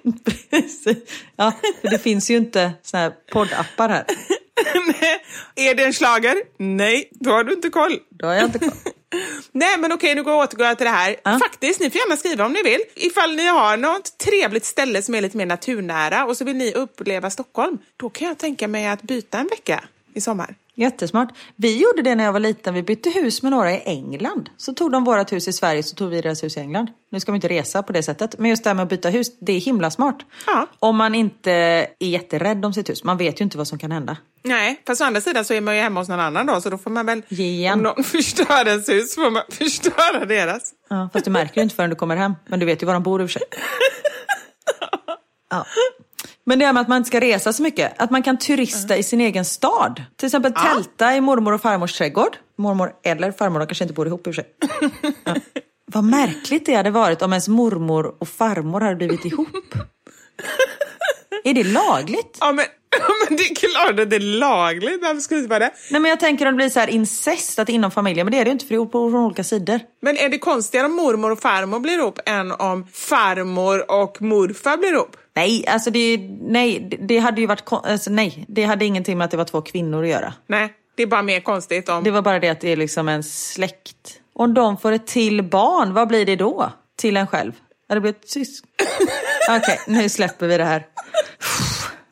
precis. 0.51 0.89
Ja, 1.37 1.53
för 1.81 1.89
det 1.91 1.99
finns 1.99 2.31
ju 2.31 2.37
inte 2.37 2.73
såna 2.83 3.03
här 3.03 3.13
poddappar 3.33 3.89
här. 3.89 4.05
Nej. 5.01 5.71
Är 5.71 5.75
det 5.75 5.85
en 5.85 5.93
slager? 5.95 6.37
Nej, 6.59 7.09
då 7.13 7.31
har 7.31 7.45
du 7.45 7.53
inte 7.53 7.71
koll. 7.71 7.99
Då 8.11 8.27
har 8.27 8.35
jag 8.35 8.45
inte 8.45 8.59
koll. 8.59 8.73
Nej 9.53 9.79
men 9.79 9.93
okej, 9.93 10.15
nu 10.15 10.23
går 10.23 10.33
jag 10.33 10.43
återgå 10.43 10.75
till 10.75 10.85
det 10.85 10.91
här. 10.91 11.17
Ja. 11.23 11.39
Faktiskt, 11.39 11.81
ni 11.81 11.91
får 11.91 11.99
gärna 11.99 12.17
skriva 12.17 12.47
om 12.47 12.53
ni 12.53 12.63
vill. 12.63 12.81
Ifall 12.95 13.37
ni 13.37 13.47
har 13.47 13.77
något 13.77 14.19
trevligt 14.19 14.65
ställe 14.65 15.03
som 15.03 15.15
är 15.15 15.21
lite 15.21 15.37
mer 15.37 15.47
naturnära 15.47 16.25
och 16.25 16.37
så 16.37 16.45
vill 16.45 16.57
ni 16.57 16.73
uppleva 16.73 17.31
Stockholm. 17.31 17.79
Då 17.97 18.11
kan 18.11 18.29
jag 18.29 18.39
tänka 18.39 18.69
mig 18.69 18.87
att 18.87 19.03
byta 19.03 19.39
en 19.39 19.47
vecka 19.47 19.85
i 20.15 20.21
sommar. 20.21 20.55
Jättesmart. 20.79 21.29
Vi 21.57 21.83
gjorde 21.83 22.03
det 22.03 22.15
när 22.15 22.25
jag 22.25 22.33
var 22.33 22.41
liten. 22.41 22.75
Vi 22.75 22.83
bytte 22.83 23.11
hus 23.11 23.43
med 23.43 23.53
några 23.53 23.73
i 23.73 23.83
England. 23.85 24.51
Så 24.57 24.73
tog 24.73 24.93
de 24.93 25.05
vårt 25.05 25.33
hus 25.33 25.49
i 25.49 25.53
Sverige 25.53 25.83
så 25.83 25.97
tog 25.97 26.11
vi 26.11 26.21
deras 26.21 26.45
hus 26.45 26.57
i 26.57 26.61
England. 26.61 26.91
Nu 27.11 27.21
ska 27.21 27.33
vi 27.33 27.37
inte 27.37 27.49
resa 27.49 27.83
på 27.83 27.93
det 27.93 28.03
sättet. 28.03 28.39
Men 28.39 28.51
just 28.51 28.65
det 28.65 28.71
här 28.71 28.75
med 28.75 28.83
att 28.83 28.89
byta 28.89 29.09
hus, 29.09 29.39
det 29.41 29.53
är 29.53 29.61
himla 29.61 29.91
smart. 29.91 30.19
Ja. 30.47 30.67
Om 30.79 30.97
man 30.97 31.15
inte 31.15 31.53
är 31.53 32.07
jätterädd 32.07 32.65
om 32.65 32.73
sitt 32.73 32.91
hus. 32.91 33.05
Man 33.05 33.17
vet 33.17 33.41
ju 33.41 33.45
inte 33.45 33.59
vad 33.59 33.69
som 33.69 33.79
kan 33.79 33.93
hända. 33.93 34.17
Nej, 34.43 34.83
fast 34.87 35.01
å 35.01 35.05
andra 35.05 35.21
sidan 35.21 35.45
så 35.45 35.55
är 35.55 35.61
man 35.61 35.77
ju 35.77 35.83
hemma 35.83 36.01
hos 36.01 36.09
någon 36.09 36.21
annan 36.21 36.47
då, 36.47 36.61
så 36.61 36.71
då 36.71 36.79
får 36.79 36.91
man 36.91 37.07
väl... 37.07 37.23
Ge 37.29 37.45
igen. 37.45 37.73
Om 37.73 37.83
någon 37.83 38.05
förstör 38.05 38.69
ens 38.69 38.89
hus 38.89 39.15
får 39.15 39.31
man 39.31 39.43
förstöra 39.49 40.25
deras. 40.25 40.73
Ja, 40.89 41.09
fast 41.13 41.25
du 41.25 41.31
märker 41.31 41.57
ju 41.57 41.63
inte 41.63 41.75
förrän 41.75 41.91
du 41.91 41.97
kommer 41.97 42.17
hem. 42.17 42.35
Men 42.47 42.61
du 42.61 42.67
vet 42.67 42.83
ju 42.83 42.87
var 42.87 42.95
de 42.95 43.03
bor 43.03 43.23
i 43.23 43.25
och 43.25 43.31
för 43.31 43.39
sig. 43.39 43.49
Ja. 45.51 45.67
Men 46.49 46.59
det 46.59 46.67
här 46.67 46.73
med 46.73 46.81
att 46.81 46.89
man 46.89 46.97
inte 46.97 47.07
ska 47.07 47.21
resa 47.21 47.53
så 47.53 47.63
mycket. 47.63 47.93
Att 47.97 48.11
man 48.11 48.23
kan 48.23 48.39
turista 48.39 48.97
i 48.97 49.03
sin 49.03 49.21
egen 49.21 49.45
stad. 49.45 50.03
Till 50.17 50.27
exempel 50.27 50.53
tälta 50.53 51.17
i 51.17 51.21
mormor 51.21 51.53
och 51.53 51.61
farmors 51.61 51.99
trädgård. 51.99 52.37
Mormor 52.59 52.93
eller 53.05 53.33
farmor, 53.33 53.59
de 53.59 53.67
kanske 53.67 53.85
inte 53.85 53.95
bor 53.95 54.07
ihop 54.07 54.27
i 54.27 54.31
och 54.31 54.35
för 54.35 54.43
sig. 54.43 54.51
Ja. 55.25 55.35
Vad 55.87 56.05
märkligt 56.05 56.67
det 56.67 56.75
hade 56.75 56.91
varit 56.91 57.23
om 57.23 57.33
ens 57.33 57.49
mormor 57.49 58.15
och 58.19 58.29
farmor 58.29 58.81
hade 58.81 58.97
blivit 58.97 59.25
ihop. 59.25 59.49
Är 61.45 61.55
det 61.55 61.65
lagligt? 61.65 62.39
Ja, 62.41 62.53
men, 62.53 62.65
men 63.29 63.37
det 63.37 63.43
är 63.43 63.55
klart 63.55 64.01
att 64.01 64.11
det 64.11 64.17
är 64.17 64.21
lagligt. 64.21 65.03
Varför 65.03 65.21
skulle 65.21 65.41
det 65.41 65.43
inte 65.43 65.51
vara 65.51 65.59
det? 65.59 65.73
Nej 65.91 66.01
men 66.01 66.09
jag 66.09 66.21
tänker 66.21 66.47
om 66.47 66.53
det 66.53 66.57
blir 66.57 66.69
så 66.69 66.81
här 66.81 66.89
incest 66.89 67.59
att 67.59 67.69
inom 67.69 67.91
familjen, 67.91 68.27
men 68.27 68.33
det 68.33 68.39
är 68.39 68.45
det 68.45 68.49
ju 68.49 68.53
inte 68.53 68.67
för 68.67 68.75
det 68.75 68.81
är 68.81 68.85
på 68.85 69.11
från 69.11 69.25
olika 69.25 69.45
sidor. 69.45 69.81
Men 70.03 70.17
är 70.17 70.29
det 70.29 70.39
konstigare 70.39 70.87
om 70.87 70.93
mormor 70.93 71.31
och 71.31 71.41
farmor 71.41 71.81
blir 71.81 71.99
ihop 71.99 72.19
än 72.27 72.53
om 72.53 72.87
farmor 72.93 73.91
och 73.91 74.23
morfar 74.23 74.77
blir 74.77 74.93
ihop? 74.93 75.17
Nej, 75.39 75.65
alltså 75.69 75.91
det, 75.91 76.19
nej, 76.41 76.99
det- 77.01 77.19
hade 77.19 77.41
ju 77.41 77.47
varit, 77.47 77.73
alltså 77.73 78.11
nej, 78.11 78.45
det 78.49 78.65
hade 78.65 78.85
ingenting 78.85 79.19
med 79.19 79.25
att 79.25 79.31
det 79.31 79.37
var 79.37 79.45
två 79.45 79.61
kvinnor 79.63 80.03
att 80.03 80.09
göra. 80.09 80.35
Nej, 80.47 80.73
det 80.97 81.03
är 81.03 81.07
bara 81.07 81.23
mer 81.23 81.41
konstigt 81.41 81.89
om... 81.89 82.05
Det 82.05 82.11
var 82.11 82.23
bara 82.23 82.39
det 82.39 82.49
att 82.49 82.61
det 82.61 82.73
är 82.73 82.77
liksom 82.77 83.09
en 83.09 83.23
släkt. 83.23 84.21
Om 84.33 84.55
de 84.55 84.77
får 84.79 84.93
ett 84.93 85.07
till 85.07 85.43
barn, 85.43 85.95
vad 85.95 86.09
blir 86.09 86.27
det 86.27 86.37
då? 86.37 86.73
Till 86.97 87.17
en 87.17 87.27
själv? 87.27 87.53
Ja, 87.89 87.95
det 87.95 88.01
blir 88.01 88.11
ett 88.11 88.31
sysk. 88.31 88.65
Okej, 89.51 89.81
nu 89.87 90.09
släpper 90.09 90.47
vi 90.47 90.57
det 90.59 90.65
här. 90.65 90.87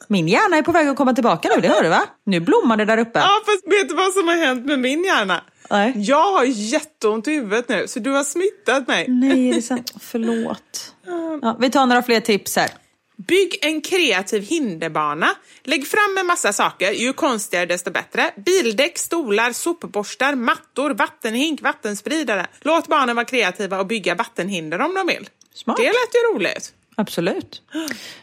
Min 0.09 0.29
hjärna 0.29 0.57
är 0.57 0.62
på 0.62 0.72
väg 0.72 0.89
att 0.89 0.97
komma 0.97 1.12
tillbaka 1.14 1.49
nu, 1.57 1.61
det 1.61 1.68
hör 1.68 1.83
du 1.83 1.89
va? 1.89 2.03
Nu 2.24 2.41
blommar 2.41 2.77
det 2.77 2.85
där 2.85 2.99
uppe. 2.99 3.18
Ja, 3.18 3.29
fast 3.47 3.64
vet 3.66 3.89
du 3.89 3.95
vad 3.95 4.12
som 4.12 4.29
har 4.29 4.35
hänt 4.47 4.66
med 4.66 4.79
min 4.79 5.05
hjärna? 5.05 5.41
Nej. 5.70 5.93
Jag 5.97 6.33
har 6.33 6.45
jätteont 6.45 7.29
i 7.29 7.33
huvudet 7.33 7.68
nu, 7.68 7.89
så 7.89 7.99
du 8.01 8.11
har 8.11 8.24
smittat 8.24 8.89
mig. 8.89 9.05
Nej, 9.09 9.51
är 9.51 9.55
det 9.55 9.62
sant? 9.72 9.93
Förlåt. 10.01 10.95
Ja, 11.43 11.57
vi 11.61 11.70
tar 11.70 11.87
några 11.87 12.03
fler 12.03 12.20
tips 12.20 12.57
här. 12.57 12.70
Bygg 13.17 13.59
en 13.62 13.81
kreativ 13.81 14.43
hinderbana. 14.43 15.29
Lägg 15.62 15.87
fram 15.87 16.19
en 16.21 16.27
massa 16.27 16.53
saker, 16.53 16.93
ju 16.93 17.12
konstigare 17.12 17.67
desto 17.67 17.91
bättre. 17.91 18.31
Bildäck, 18.37 18.99
stolar, 18.99 19.53
sopborstar, 19.53 20.35
mattor, 20.35 20.91
vattenhink, 20.91 21.62
vattenspridare. 21.62 22.47
Låt 22.61 22.87
barnen 22.87 23.17
vara 23.17 23.27
kreativa 23.27 23.81
och 23.81 23.87
bygga 23.87 24.14
vattenhinder 24.14 24.81
om 24.81 24.95
de 24.95 25.07
vill. 25.07 25.29
Smart. 25.55 25.77
Det 25.77 25.83
lät 25.83 26.14
ju 26.14 26.35
roligt. 26.35 26.73
Absolut. 26.99 27.62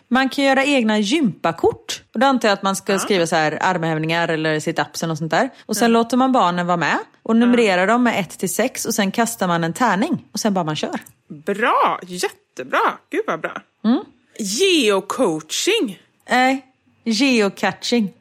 Man 0.08 0.30
kan 0.30 0.46
göra 0.46 0.66
egna 0.66 1.00
gympakort. 1.00 2.04
Och 2.14 2.20
då 2.20 2.28
antar 2.28 2.48
jag 2.48 2.54
att 2.54 2.64
man 2.64 2.76
ska 2.76 3.00
skriva 3.00 3.28
så 3.28 3.36
här 3.36 3.58
armhävningar 3.62 4.28
eller 4.28 4.60
sit-ups 4.60 5.04
eller 5.04 5.08
något 5.08 5.18
sånt 5.18 5.32
där. 5.32 5.50
Och 5.66 5.78
sen 5.78 5.91
låter 5.91 6.18
man 6.18 6.32
barnen 6.32 6.68
vara 6.68 6.78
med 6.78 6.98
och 7.24 7.36
numrerar 7.36 7.88
dem 7.88 8.04
med 8.04 8.20
1 8.20 8.39
till 8.39 8.54
6 8.54 8.86
och 8.86 8.94
sen 8.94 9.12
kastar 9.12 9.48
man 9.48 9.64
en 9.64 9.74
tärning 9.74 10.26
och 10.32 10.39
sen 10.39 10.54
bara 10.54 10.64
man 10.66 10.76
kör. 10.76 11.00
Bra, 11.28 12.00
jättebra. 12.08 12.98
Gud 13.10 13.24
vad 13.28 13.41
bra. 13.41 13.62
Mm. 13.84 14.04
Geocoaching. 14.39 15.99
Nej, 16.29 16.65
geocaching 17.05 18.13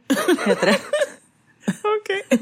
heter 0.46 0.66
det. 0.66 0.80
Okej. 1.82 2.40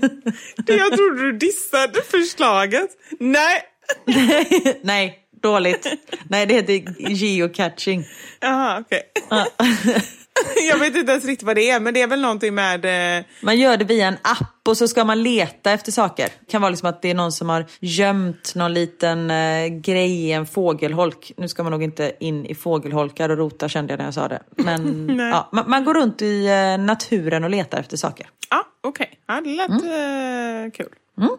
Det 0.57 0.77
Jag 0.77 0.97
trodde 0.97 1.23
du 1.23 1.33
dissade 1.33 2.03
förslaget. 2.03 2.91
Nej. 3.19 3.63
Nej, 4.83 5.19
dåligt. 5.43 5.87
Nej, 6.29 6.47
det 6.47 6.55
heter 6.55 7.11
geocaching. 7.11 8.05
Jaha, 8.41 8.81
okej. 8.81 9.03
jag 10.71 10.79
vet 10.79 10.97
inte 10.97 11.13
ens 11.13 11.25
riktigt 11.25 11.47
vad 11.47 11.57
det 11.57 11.71
är, 11.71 11.81
men 11.81 11.95
det 11.95 12.03
är 12.03 12.07
väl 12.07 12.21
någonting 12.21 12.55
med... 12.55 13.19
Eh... 13.19 13.25
Man 13.41 13.59
gör 13.59 13.77
det 13.77 13.85
via 13.85 14.07
en 14.07 14.17
app 14.23 14.69
och 14.69 14.77
så 14.77 14.89
ska 14.89 15.05
man 15.05 15.23
leta 15.23 15.73
efter 15.73 15.93
saker. 15.93 16.25
Det 16.25 16.51
kan 16.51 16.61
vara 16.61 16.71
liksom 16.71 16.89
att 16.89 17.03
det 17.03 17.11
är 17.11 17.15
någon 17.15 17.33
som 17.33 17.49
har 17.49 17.67
gömt 17.81 18.55
någon 18.55 18.75
liten 18.75 19.31
eh, 19.31 19.67
grej 19.67 20.11
i 20.11 20.33
en 20.33 20.47
fågelholk. 20.47 21.33
Nu 21.37 21.49
ska 21.49 21.63
man 21.63 21.73
nog 21.73 21.83
inte 21.83 22.13
in 22.21 22.47
i 22.47 22.55
fågelholkar 22.55 23.29
och 23.29 23.39
rota 23.39 23.69
kände 23.69 23.93
jag 23.93 23.99
när 23.99 24.05
jag 24.05 24.15
sa 24.15 24.29
det. 24.29 24.43
Men 24.57 25.09
ja, 25.33 25.49
man, 25.53 25.71
man, 25.71 25.85
går 25.85 25.95
runt 25.95 26.23
i 26.23 26.47
eh, 26.47 26.85
naturen 26.85 27.45
och 27.45 27.51
letar 27.51 27.79
efter 27.79 27.97
saker. 27.97 28.29
Ja, 28.51 28.67
okej. 28.81 29.07
Okay. 29.07 29.37
Ja, 29.37 29.41
det 29.41 29.57
lät 29.57 29.83
mm. 29.83 30.65
eh, 30.65 30.71
kul. 30.71 30.95
Mm. 31.19 31.31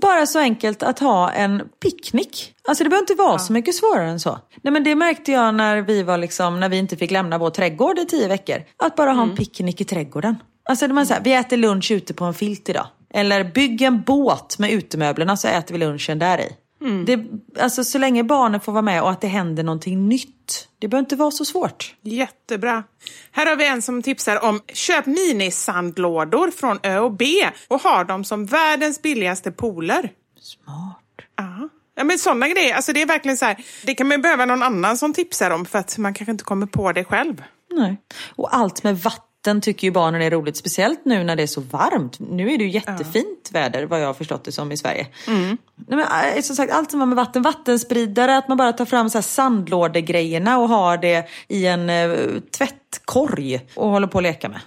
Bara 0.00 0.26
så 0.26 0.38
enkelt 0.38 0.82
att 0.82 0.98
ha 0.98 1.30
en 1.30 1.62
picknick. 1.82 2.54
Alltså 2.68 2.84
det 2.84 2.90
behöver 2.90 3.02
inte 3.02 3.14
vara 3.14 3.32
ja. 3.32 3.38
så 3.38 3.52
mycket 3.52 3.74
svårare 3.74 4.10
än 4.10 4.20
så. 4.20 4.38
Nej 4.62 4.72
men 4.72 4.84
det 4.84 4.94
märkte 4.94 5.32
jag 5.32 5.54
när 5.54 5.82
vi 5.82 6.02
var 6.02 6.18
liksom, 6.18 6.60
när 6.60 6.68
vi 6.68 6.78
inte 6.78 6.96
fick 6.96 7.10
lämna 7.10 7.38
vår 7.38 7.50
trädgård 7.50 7.98
i 7.98 8.06
tio 8.06 8.28
veckor. 8.28 8.56
Att 8.76 8.96
bara 8.96 9.10
ha 9.10 9.22
en 9.22 9.24
mm. 9.24 9.36
picknick 9.36 9.80
i 9.80 9.84
trädgården. 9.84 10.36
Alltså 10.68 10.88
man 10.88 11.06
säger, 11.06 11.20
vi 11.24 11.32
äter 11.32 11.56
lunch 11.56 11.90
ute 11.90 12.14
på 12.14 12.24
en 12.24 12.34
filt 12.34 12.68
idag. 12.68 12.86
Eller 13.14 13.44
bygg 13.44 13.82
en 13.82 14.02
båt 14.02 14.58
med 14.58 14.72
utemöblerna 14.72 15.36
så 15.36 15.48
äter 15.48 15.72
vi 15.72 15.78
lunchen 15.78 16.18
där 16.18 16.40
i. 16.40 16.52
Mm. 16.80 17.04
Det, 17.04 17.24
alltså 17.62 17.84
så 17.84 17.98
länge 17.98 18.24
barnen 18.24 18.60
får 18.60 18.72
vara 18.72 18.82
med 18.82 19.02
och 19.02 19.10
att 19.10 19.20
det 19.20 19.26
händer 19.26 19.62
någonting 19.62 20.08
nytt. 20.08 20.68
Det 20.78 20.88
behöver 20.88 21.04
inte 21.04 21.16
vara 21.16 21.30
så 21.30 21.44
svårt. 21.44 21.94
Jättebra. 22.02 22.84
Här 23.30 23.46
har 23.46 23.56
vi 23.56 23.66
en 23.66 23.82
som 23.82 24.02
tipsar 24.02 24.44
om 24.44 24.60
köp 24.72 25.06
minisandlådor 25.06 26.50
från 26.50 26.78
Ö 26.82 26.98
och 26.98 27.12
B 27.12 27.26
och 27.68 27.82
ha 27.82 28.04
dem 28.04 28.24
som 28.24 28.46
världens 28.46 29.02
billigaste 29.02 29.52
pooler. 29.52 30.12
Smart. 30.40 31.02
Ja. 31.36 31.68
Ja 31.98 32.04
men 32.04 32.18
sådana 32.18 32.48
grejer, 32.48 32.74
alltså 32.74 32.92
det 32.92 33.02
är 33.02 33.06
verkligen 33.06 33.36
så 33.36 33.44
här, 33.44 33.56
det 33.86 33.94
kan 33.94 34.08
man 34.08 34.22
behöva 34.22 34.44
någon 34.44 34.62
annan 34.62 34.96
som 34.96 35.12
tipsar 35.12 35.50
om 35.50 35.66
för 35.66 35.78
att 35.78 35.98
man 35.98 36.14
kanske 36.14 36.30
inte 36.30 36.44
kommer 36.44 36.66
på 36.66 36.92
det 36.92 37.04
själv. 37.04 37.42
Nej, 37.70 37.96
och 38.36 38.56
allt 38.56 38.82
med 38.82 38.98
vatten 38.98 39.26
vatten 39.46 39.60
tycker 39.60 39.86
ju 39.86 39.90
barnen 39.90 40.22
är 40.22 40.30
roligt, 40.30 40.56
speciellt 40.56 41.04
nu 41.04 41.24
när 41.24 41.36
det 41.36 41.42
är 41.42 41.46
så 41.46 41.60
varmt. 41.60 42.18
Nu 42.18 42.52
är 42.52 42.58
det 42.58 42.64
ju 42.64 42.70
jättefint 42.70 43.50
ja. 43.52 43.60
väder 43.60 43.86
vad 43.86 44.00
jag 44.00 44.06
har 44.06 44.14
förstått 44.14 44.44
det 44.44 44.52
som 44.52 44.72
i 44.72 44.76
Sverige. 44.76 45.06
Mm. 45.26 45.58
Nej, 45.88 45.98
men, 45.98 46.34
äh, 46.36 46.42
som 46.42 46.56
sagt, 46.56 46.72
allt 46.72 46.90
som 46.90 47.00
har 47.00 47.06
med 47.06 47.16
vatten, 47.16 47.42
vattenspridare, 47.42 48.36
att 48.36 48.48
man 48.48 48.56
bara 48.56 48.72
tar 48.72 48.84
fram 48.84 49.10
så 49.10 49.18
här 49.18 49.22
sandlådegrejerna 49.22 50.58
och 50.58 50.68
har 50.68 50.96
det 50.96 51.28
i 51.48 51.66
en 51.66 51.90
uh, 51.90 52.40
tvättkorg 52.58 53.60
och 53.74 53.90
håller 53.90 54.06
på 54.06 54.18
att 54.18 54.22
leka 54.22 54.48
med. 54.48 54.60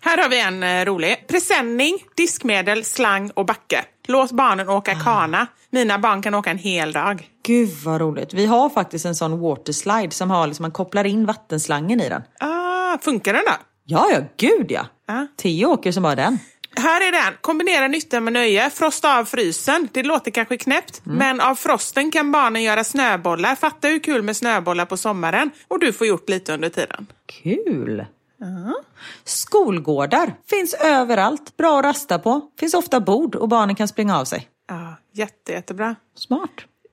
Här 0.00 0.22
har 0.22 0.28
vi 0.28 0.40
en 0.40 0.62
uh, 0.62 0.84
rolig. 0.84 1.24
Presenning, 1.28 1.98
diskmedel, 2.16 2.84
slang 2.84 3.30
och 3.34 3.46
backe. 3.46 3.84
Låt 4.08 4.30
barnen 4.30 4.68
åka 4.68 4.92
ah. 4.92 5.04
kana. 5.04 5.46
Mina 5.70 5.98
barn 5.98 6.22
kan 6.22 6.34
åka 6.34 6.50
en 6.50 6.58
hel 6.58 6.92
dag. 6.92 7.28
Gud 7.42 7.70
vad 7.84 8.00
roligt. 8.00 8.34
Vi 8.34 8.46
har 8.46 8.70
faktiskt 8.70 9.06
en 9.06 9.14
sån 9.14 9.40
waterslide 9.40 10.10
som 10.10 10.30
har 10.30 10.46
liksom, 10.46 10.62
man 10.62 10.70
kopplar 10.70 11.04
in 11.04 11.26
vattenslangen 11.26 12.00
i 12.00 12.08
den. 12.08 12.22
Ah, 12.40 12.98
funkar 12.98 13.32
den 13.32 13.42
då? 13.46 13.52
Ja, 13.90 14.10
ja, 14.12 14.20
gud 14.36 14.70
ja. 14.70 14.86
ja. 15.06 15.26
Tio 15.36 15.66
åker 15.66 15.92
som 15.92 16.02
bara 16.02 16.14
den. 16.14 16.38
Här 16.76 17.08
är 17.08 17.12
den. 17.12 17.34
Kombinera 17.40 17.88
nytta 17.88 18.20
med 18.20 18.32
nöje. 18.32 18.70
Frosta 18.70 19.18
av 19.18 19.24
frysen. 19.24 19.88
Det 19.92 20.02
låter 20.02 20.30
kanske 20.30 20.56
knäppt, 20.56 21.06
mm. 21.06 21.18
men 21.18 21.40
av 21.40 21.54
frosten 21.54 22.10
kan 22.10 22.32
barnen 22.32 22.62
göra 22.62 22.84
snöbollar. 22.84 23.54
Fatta 23.54 23.88
hur 23.88 23.98
kul 23.98 24.22
med 24.22 24.36
snöbollar 24.36 24.84
på 24.84 24.96
sommaren. 24.96 25.50
Och 25.68 25.80
du 25.80 25.92
får 25.92 26.06
gjort 26.06 26.28
lite 26.28 26.54
under 26.54 26.68
tiden. 26.68 27.06
Kul! 27.42 28.00
Uh. 28.42 28.72
Skolgårdar 29.24 30.34
finns 30.50 30.74
överallt. 30.74 31.56
Bra 31.56 31.78
att 31.78 31.84
rasta 31.84 32.18
på. 32.18 32.40
Finns 32.60 32.74
ofta 32.74 33.00
bord 33.00 33.34
och 33.34 33.48
barnen 33.48 33.76
kan 33.76 33.88
springa 33.88 34.18
av 34.18 34.24
sig. 34.24 34.48
Ja, 34.68 34.96
jätte, 35.12 35.52
jättebra. 35.52 35.96
Smart. 36.14 36.50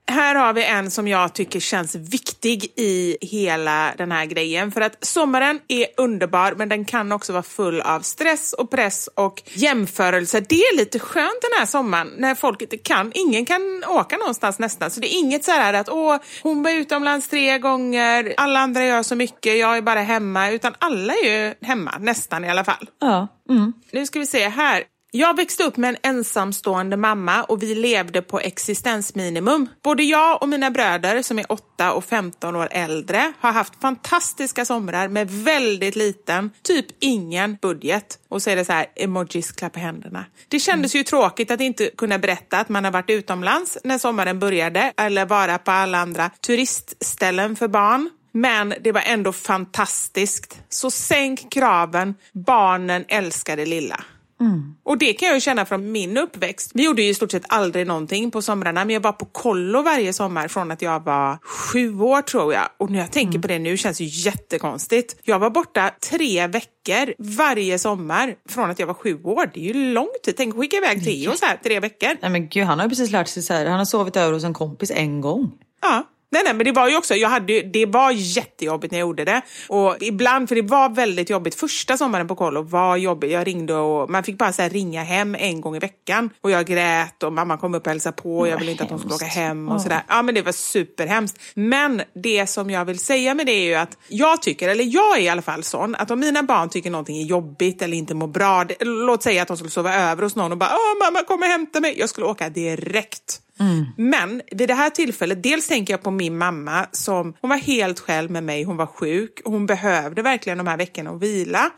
Här 0.08 0.36
har 0.36 0.53
vi 0.53 0.66
en 0.66 0.91
som 0.91 1.08
jag 1.08 1.34
tycker 1.34 1.60
känns 1.60 1.95
viktig 1.95 2.74
i 2.76 3.18
hela 3.22 3.93
den 3.97 4.12
här 4.12 4.26
grejen. 4.26 4.72
För 4.72 4.82
att 4.82 5.06
sommaren 5.06 5.60
är 5.68 5.88
underbar, 5.97 6.53
men 6.58 6.70
den 6.70 6.86
kan 6.86 7.12
också 7.12 7.34
vara 7.34 7.43
full 7.43 7.82
av 7.82 7.99
stress 7.99 8.53
och 8.53 8.72
press 8.72 9.10
och 9.16 9.41
jämförelser. 9.53 10.45
Det 10.49 10.56
är 10.56 10.78
lite 10.78 10.99
skönt 10.99 11.41
den 11.41 11.60
här 11.60 11.66
sommaren 11.66 12.12
när 12.18 12.36
folk 12.36 12.62
inte 12.62 12.78
kan. 12.78 13.12
Ingen 13.16 13.45
kan 13.45 13.84
åka 13.88 14.18
någonstans 14.18 14.60
nästan. 14.60 14.91
Så 14.91 14.99
det 14.99 15.16
är 15.16 15.20
inget 15.20 15.43
så 15.43 15.51
här 15.51 15.74
att 15.74 15.89
åh, 15.89 16.18
hon 16.43 16.64
var 16.64 16.72
utomlands 16.72 17.28
tre 17.28 17.60
gånger, 17.60 18.34
alla 18.38 18.60
andra 18.60 18.86
gör 18.86 19.03
så 19.03 19.16
mycket, 19.16 19.58
jag 19.58 19.78
är 19.78 19.82
bara 19.82 20.01
hemma. 20.01 20.49
Utan 20.51 20.74
alla 20.80 21.14
är 21.14 21.26
ju 21.26 21.53
hemma, 21.62 21.97
nästan 21.99 22.45
i 22.45 22.49
alla 22.49 22.64
fall. 22.64 22.89
Ja. 22.99 23.28
Mm. 23.49 23.74
Nu 23.91 24.06
ska 24.06 24.20
vi 24.20 24.26
se 24.26 24.47
här. 24.47 24.84
Jag 25.18 25.36
växte 25.36 25.63
upp 25.63 25.78
med 25.78 25.89
en 25.89 26.16
ensamstående 26.16 26.97
mamma 26.97 27.43
och 27.43 27.63
vi 27.63 27.76
levde 27.76 28.22
på 28.22 28.39
existensminimum. 28.39 29.70
Både 29.84 30.03
jag 30.03 30.41
och 30.41 30.49
mina 30.49 30.72
bröder 30.72 31.22
som 31.22 31.39
är 31.39 31.51
8 31.51 31.93
och 31.93 32.05
15 32.05 32.55
år 32.55 32.68
äldre 32.72 33.34
har 33.39 33.51
haft 33.51 33.82
fantastiska 33.82 34.66
somrar 34.66 35.07
med 35.07 35.32
väldigt 35.32 35.95
liten, 35.95 36.51
typ 36.63 36.86
ingen 36.99 37.57
budget. 37.61 38.20
Och 38.30 38.41
så 38.41 38.49
är 38.49 38.55
det 38.55 38.66
så 38.66 38.72
här 38.72 38.86
emojis 38.95 39.51
klappa 39.51 39.80
händerna. 39.80 40.26
Det 40.47 40.59
kändes 40.59 40.95
ju 40.95 41.03
tråkigt 41.03 41.51
att 41.51 41.61
inte 41.61 41.89
kunna 41.97 42.20
berätta 42.20 42.57
att 42.57 42.70
man 42.70 42.84
har 42.84 42.91
varit 42.91 43.09
utomlands 43.09 43.78
när 43.84 43.97
sommaren 43.97 44.39
började 44.39 44.93
eller 44.97 45.26
vara 45.26 45.57
på 45.57 45.72
alla 45.72 45.97
andra 45.97 46.30
turistställen 46.30 47.55
för 47.55 47.68
barn. 47.68 48.09
Men 48.32 48.74
det 48.82 48.91
var 48.91 49.01
ändå 49.01 49.34
fantastiskt. 49.34 50.59
Så 50.70 50.91
sänk 50.91 51.51
kraven, 51.51 52.16
barnen 52.34 53.05
älskar 53.07 53.57
det 53.57 53.66
lilla. 53.66 54.03
Mm. 54.41 54.75
Och 54.83 54.97
det 54.97 55.13
kan 55.13 55.29
jag 55.29 55.41
känna 55.41 55.65
från 55.65 55.91
min 55.91 56.17
uppväxt. 56.17 56.71
Vi 56.73 56.86
gjorde 56.86 57.01
ju 57.01 57.09
i 57.09 57.13
stort 57.13 57.31
sett 57.31 57.43
aldrig 57.47 57.88
någonting 57.88 58.31
på 58.31 58.41
somrarna, 58.41 58.86
men 58.86 58.93
jag 58.93 59.01
var 59.01 59.11
på 59.11 59.25
kollo 59.25 59.81
varje 59.81 60.13
sommar 60.13 60.47
från 60.47 60.71
att 60.71 60.81
jag 60.81 61.03
var 61.03 61.38
sju 61.43 61.99
år 61.99 62.21
tror 62.21 62.53
jag. 62.53 62.69
Och 62.77 62.91
när 62.91 62.99
jag 62.99 63.11
tänker 63.11 63.29
mm. 63.29 63.41
på 63.41 63.47
det 63.47 63.59
nu 63.59 63.77
känns 63.77 63.97
det 63.97 64.03
jättekonstigt. 64.03 65.15
Jag 65.23 65.39
var 65.39 65.49
borta 65.49 65.91
tre 66.09 66.47
veckor 66.47 67.13
varje 67.38 67.79
sommar 67.79 68.36
från 68.49 68.69
att 68.69 68.79
jag 68.79 68.88
var 68.88 68.93
sju 68.93 69.23
år. 69.23 69.49
Det 69.53 69.69
är 69.69 69.73
ju 69.73 69.93
lång 69.93 70.09
tid. 70.23 70.38
Tänk 70.38 70.53
att 70.53 70.59
skicka 70.59 70.77
iväg 70.77 71.03
Theo 71.03 71.31
så 71.38 71.45
här 71.45 71.57
tre 71.63 71.79
veckor. 71.79 72.17
Nej 72.21 72.31
men 72.31 72.49
gud, 72.49 72.63
han 72.63 72.79
har 72.79 72.86
ju 72.86 72.89
precis 72.89 73.11
lärt 73.11 73.27
sig 73.27 73.43
så 73.43 73.53
här. 73.53 73.65
Han 73.65 73.77
har 73.77 73.86
sovit 73.86 74.17
över 74.17 74.33
hos 74.33 74.43
en 74.43 74.53
kompis 74.53 74.91
en 74.91 75.21
gång. 75.21 75.51
Ja. 75.81 76.03
Nej, 76.36 76.43
nej, 76.43 76.53
men 76.53 76.65
det 76.65 76.71
var 76.71 76.89
ju 76.89 76.97
också, 76.97 77.15
jag 77.15 77.29
hade, 77.29 77.61
det 77.61 77.86
var 77.86 78.11
jättejobbigt 78.11 78.91
när 78.91 78.99
jag 78.99 79.07
gjorde 79.07 79.25
det. 79.25 79.41
Och 79.69 79.95
ibland, 80.01 80.49
för 80.49 80.55
det 80.55 80.61
var 80.61 80.89
väldigt 80.89 81.29
jobbigt. 81.29 81.55
Första 81.55 81.97
sommaren 81.97 82.27
på 82.27 82.36
kollo 82.36 82.61
var 82.61 82.97
jobbigt. 82.97 83.31
Jag 83.31 83.47
ringde 83.47 83.73
och 83.73 84.09
man 84.09 84.23
fick 84.23 84.38
bara 84.38 84.53
så 84.53 84.63
ringa 84.63 85.03
hem 85.03 85.36
en 85.36 85.61
gång 85.61 85.75
i 85.75 85.79
veckan. 85.79 86.29
Och 86.41 86.51
jag 86.51 86.65
grät 86.65 87.23
och 87.23 87.33
mamma 87.33 87.57
kom 87.57 87.75
upp 87.75 87.86
och 87.86 87.91
hälsade 87.91 88.15
på. 88.15 88.39
Och 88.39 88.47
jag 88.47 88.59
ville 88.59 88.71
inte 88.71 88.83
att 88.83 88.89
hon 88.89 88.99
skulle 88.99 89.15
åka 89.15 89.25
hem 89.25 89.69
och 89.69 89.81
sådär. 89.81 90.01
Ja, 90.07 90.21
men 90.21 90.36
det 90.36 90.41
var 90.41 90.51
superhemskt. 90.51 91.41
Men 91.53 92.01
det 92.23 92.47
som 92.47 92.69
jag 92.69 92.86
vill 92.86 92.99
säga 92.99 93.33
med 93.33 93.45
det 93.45 93.51
är 93.51 93.65
ju 93.65 93.75
att 93.75 93.97
jag 94.07 94.41
tycker, 94.41 94.69
eller 94.69 94.83
jag 94.83 95.17
är 95.17 95.21
i 95.21 95.29
alla 95.29 95.41
fall 95.41 95.63
sån, 95.63 95.95
att 95.95 96.11
om 96.11 96.19
mina 96.19 96.43
barn 96.43 96.69
tycker 96.69 96.91
någonting 96.91 97.17
är 97.17 97.25
jobbigt 97.25 97.81
eller 97.81 97.97
inte 97.97 98.13
mår 98.13 98.27
bra. 98.27 98.63
Det, 98.63 98.75
låt 98.79 99.23
säga 99.23 99.41
att 99.41 99.47
de 99.47 99.57
skulle 99.57 99.71
sova 99.71 99.95
över 99.95 100.23
hos 100.23 100.36
någon 100.36 100.51
och 100.51 100.57
bara 100.57 100.69
Åh, 100.69 101.05
mamma 101.05 101.25
kom 101.25 101.39
och 101.39 101.47
hämta 101.47 101.79
mig. 101.79 101.99
Jag 101.99 102.09
skulle 102.09 102.27
åka 102.27 102.49
direkt. 102.49 103.41
Mm. 103.60 103.86
Men 103.97 104.41
vid 104.51 104.68
det 104.68 104.74
här 104.74 104.89
tillfället, 104.89 105.43
dels 105.43 105.68
tänker 105.68 105.93
jag 105.93 106.03
på 106.03 106.12
min 106.12 106.38
mamma 106.38 106.88
som 106.91 107.34
hon 107.41 107.49
var 107.49 107.58
helt 107.58 107.99
själv 107.99 108.32
med 108.32 108.43
mig, 108.43 108.64
hon 108.64 108.78
var 108.78 108.86
sjuk, 108.86 109.41
hon 109.45 109.66
behövde 109.66 110.22
verkligen 110.22 110.58
de 110.58 110.68
här 110.68 110.78
veckorna 110.78 111.10
att 111.10 111.22
vila. 111.22 111.72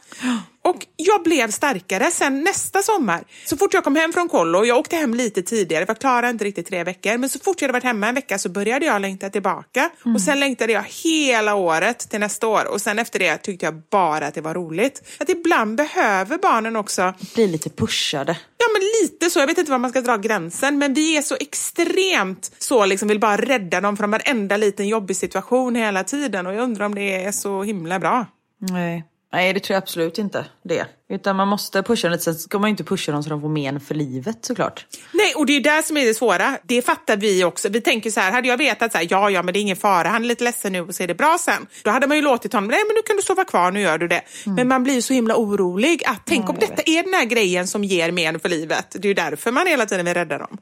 Och 0.67 0.85
jag 0.95 1.23
blev 1.23 1.51
starkare 1.51 2.11
sen 2.11 2.43
nästa 2.43 2.81
sommar. 2.81 3.23
Så 3.45 3.57
fort 3.57 3.73
jag 3.73 3.83
kom 3.83 3.95
hem 3.95 4.13
från 4.13 4.29
kollo, 4.29 4.65
jag 4.65 4.77
åkte 4.77 4.95
hem 4.95 5.13
lite 5.13 5.41
tidigare 5.41 5.85
för 5.85 5.93
jag 5.93 5.99
klarade 5.99 6.29
inte 6.29 6.45
riktigt 6.45 6.67
tre 6.67 6.83
veckor, 6.83 7.17
men 7.17 7.29
så 7.29 7.39
fort 7.39 7.61
jag 7.61 7.67
hade 7.67 7.73
varit 7.73 7.83
hemma 7.83 8.07
en 8.07 8.15
vecka 8.15 8.37
så 8.37 8.49
började 8.49 8.85
jag 8.85 9.01
längta 9.01 9.29
tillbaka. 9.29 9.89
Mm. 10.05 10.15
Och 10.15 10.21
sen 10.21 10.39
längtade 10.39 10.73
jag 10.73 10.83
hela 11.03 11.55
året 11.55 11.99
till 12.09 12.19
nästa 12.19 12.47
år 12.47 12.65
och 12.71 12.81
sen 12.81 12.99
efter 12.99 13.19
det 13.19 13.37
tyckte 13.37 13.65
jag 13.65 13.81
bara 13.91 14.27
att 14.27 14.33
det 14.33 14.41
var 14.41 14.53
roligt. 14.53 15.03
Att 15.17 15.29
ibland 15.29 15.77
behöver 15.77 16.37
barnen 16.37 16.75
också 16.75 17.13
bli 17.33 17.47
lite 17.47 17.69
pushade. 17.69 18.37
Ja 18.57 18.65
men 18.73 18.81
lite 19.01 19.29
så, 19.29 19.39
jag 19.39 19.47
vet 19.47 19.57
inte 19.57 19.71
var 19.71 19.79
man 19.79 19.89
ska 19.89 20.01
dra 20.01 20.17
gränsen, 20.17 20.77
men 20.77 20.93
vi 20.93 21.17
är 21.17 21.21
så 21.21 21.35
extremt 21.39 22.51
så 22.57 22.85
liksom 22.85 23.07
vill 23.07 23.19
bara 23.19 23.37
rädda 23.37 23.81
dem 23.81 23.97
från 23.97 24.11
varenda 24.11 24.57
liten 24.57 24.87
jobbig 24.87 25.15
situation 25.15 25.75
hela 25.75 26.03
tiden 26.03 26.47
och 26.47 26.53
jag 26.53 26.63
undrar 26.63 26.85
om 26.85 26.95
det 26.95 27.23
är 27.23 27.31
så 27.31 27.63
himla 27.63 27.99
bra. 27.99 28.25
Nej. 28.59 29.03
Nej, 29.33 29.53
det 29.53 29.59
tror 29.59 29.75
jag 29.75 29.81
absolut 29.81 30.17
inte 30.17 30.45
det. 30.63 30.85
Utan 31.09 31.35
man 31.35 31.47
måste 31.47 31.83
pusha 31.83 32.09
lite, 32.09 32.23
sen 32.23 32.35
ska 32.35 32.59
man 32.59 32.69
ju 32.69 32.71
inte 32.71 32.83
pusha 32.83 33.11
dem 33.11 33.23
så 33.23 33.29
de 33.29 33.41
får 33.41 33.49
men 33.49 33.79
för 33.79 33.95
livet 33.95 34.45
såklart. 34.45 34.85
Nej, 35.13 35.33
och 35.35 35.45
det 35.45 35.53
är 35.53 35.61
det 35.61 35.83
som 35.83 35.97
är 35.97 36.05
det 36.05 36.13
svåra. 36.13 36.57
Det 36.63 36.81
fattar 36.81 37.17
vi 37.17 37.43
också. 37.43 37.69
Vi 37.69 37.81
tänker 37.81 38.09
så 38.09 38.19
här, 38.19 38.31
hade 38.31 38.47
jag 38.47 38.57
vetat 38.57 38.91
så 38.91 38.97
här, 38.97 39.07
ja, 39.09 39.29
ja, 39.29 39.43
men 39.43 39.53
det 39.53 39.59
är 39.59 39.61
ingen 39.61 39.75
fara, 39.75 40.07
han 40.07 40.23
är 40.23 40.27
lite 40.27 40.43
ledsen 40.43 40.71
nu 40.71 40.81
och 40.81 40.95
så 40.95 41.03
är 41.03 41.07
det 41.07 41.15
bra 41.15 41.37
sen. 41.39 41.67
Då 41.83 41.91
hade 41.91 42.07
man 42.07 42.17
ju 42.17 42.23
låtit 42.23 42.53
honom, 42.53 42.69
nej 42.69 42.79
men 42.87 42.95
nu 42.95 43.01
kan 43.01 43.15
du 43.15 43.21
sova 43.21 43.45
kvar, 43.45 43.71
nu 43.71 43.81
gör 43.81 43.97
du 43.97 44.07
det. 44.07 44.21
Mm. 44.45 44.55
Men 44.55 44.67
man 44.67 44.83
blir 44.83 44.93
ju 44.93 45.01
så 45.01 45.13
himla 45.13 45.35
orolig. 45.35 46.03
Att, 46.05 46.21
tänk 46.25 46.45
ja, 46.45 46.49
om 46.49 46.55
detta 46.59 46.75
vet. 46.75 46.89
är 46.89 47.03
den 47.03 47.13
här 47.13 47.25
grejen 47.25 47.67
som 47.67 47.83
ger 47.83 48.11
men 48.11 48.39
för 48.39 48.49
livet. 48.49 48.91
Det 48.91 49.05
är 49.05 49.07
ju 49.07 49.13
därför 49.13 49.51
man 49.51 49.67
hela 49.67 49.85
tiden 49.85 50.05
vill 50.05 50.13
rädda 50.13 50.37
dem. 50.37 50.57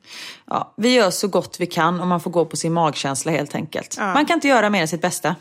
Ja, 0.47 0.73
vi 0.77 0.93
gör 0.93 1.09
så 1.09 1.27
gott 1.27 1.57
vi 1.59 1.65
kan 1.65 1.99
och 1.99 2.07
man 2.07 2.21
får 2.21 2.31
gå 2.31 2.45
på 2.45 2.57
sin 2.57 2.73
magkänsla 2.73 3.31
helt 3.31 3.55
enkelt. 3.55 3.95
Ja. 3.99 4.13
Man 4.13 4.25
kan 4.25 4.33
inte 4.33 4.47
göra 4.47 4.69
mer 4.69 4.81
än 4.81 4.87
sitt 4.87 5.01
bästa. 5.01 5.35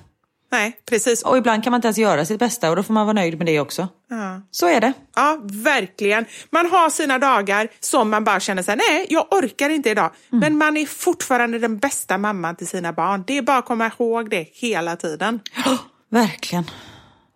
Nej, 0.54 0.76
precis. 0.86 1.22
Och 1.22 1.38
ibland 1.38 1.64
kan 1.64 1.70
man 1.70 1.78
inte 1.78 1.88
ens 1.88 1.98
göra 1.98 2.24
sitt 2.24 2.38
bästa 2.38 2.70
och 2.70 2.76
då 2.76 2.82
får 2.82 2.94
man 2.94 3.06
vara 3.06 3.14
nöjd 3.14 3.38
med 3.38 3.46
det 3.46 3.60
också. 3.60 3.88
Ja. 4.10 4.40
Så 4.50 4.68
är 4.68 4.80
det. 4.80 4.92
Ja, 5.14 5.38
verkligen. 5.42 6.24
Man 6.50 6.66
har 6.70 6.90
sina 6.90 7.18
dagar 7.18 7.68
som 7.80 8.10
man 8.10 8.24
bara 8.24 8.40
känner 8.40 8.62
sig 8.62 8.76
nej, 8.76 9.06
jag 9.08 9.26
orkar 9.30 9.70
inte 9.70 9.90
idag. 9.90 10.10
Mm. 10.32 10.40
Men 10.40 10.58
man 10.58 10.76
är 10.76 10.86
fortfarande 10.86 11.58
den 11.58 11.78
bästa 11.78 12.18
mamman 12.18 12.56
till 12.56 12.66
sina 12.66 12.92
barn. 12.92 13.24
Det 13.26 13.38
är 13.38 13.42
bara 13.42 13.58
att 13.58 13.64
komma 13.64 13.90
ihåg 13.98 14.30
det 14.30 14.48
hela 14.52 14.96
tiden. 14.96 15.40
Oh, 15.66 15.80
verkligen. 16.10 16.70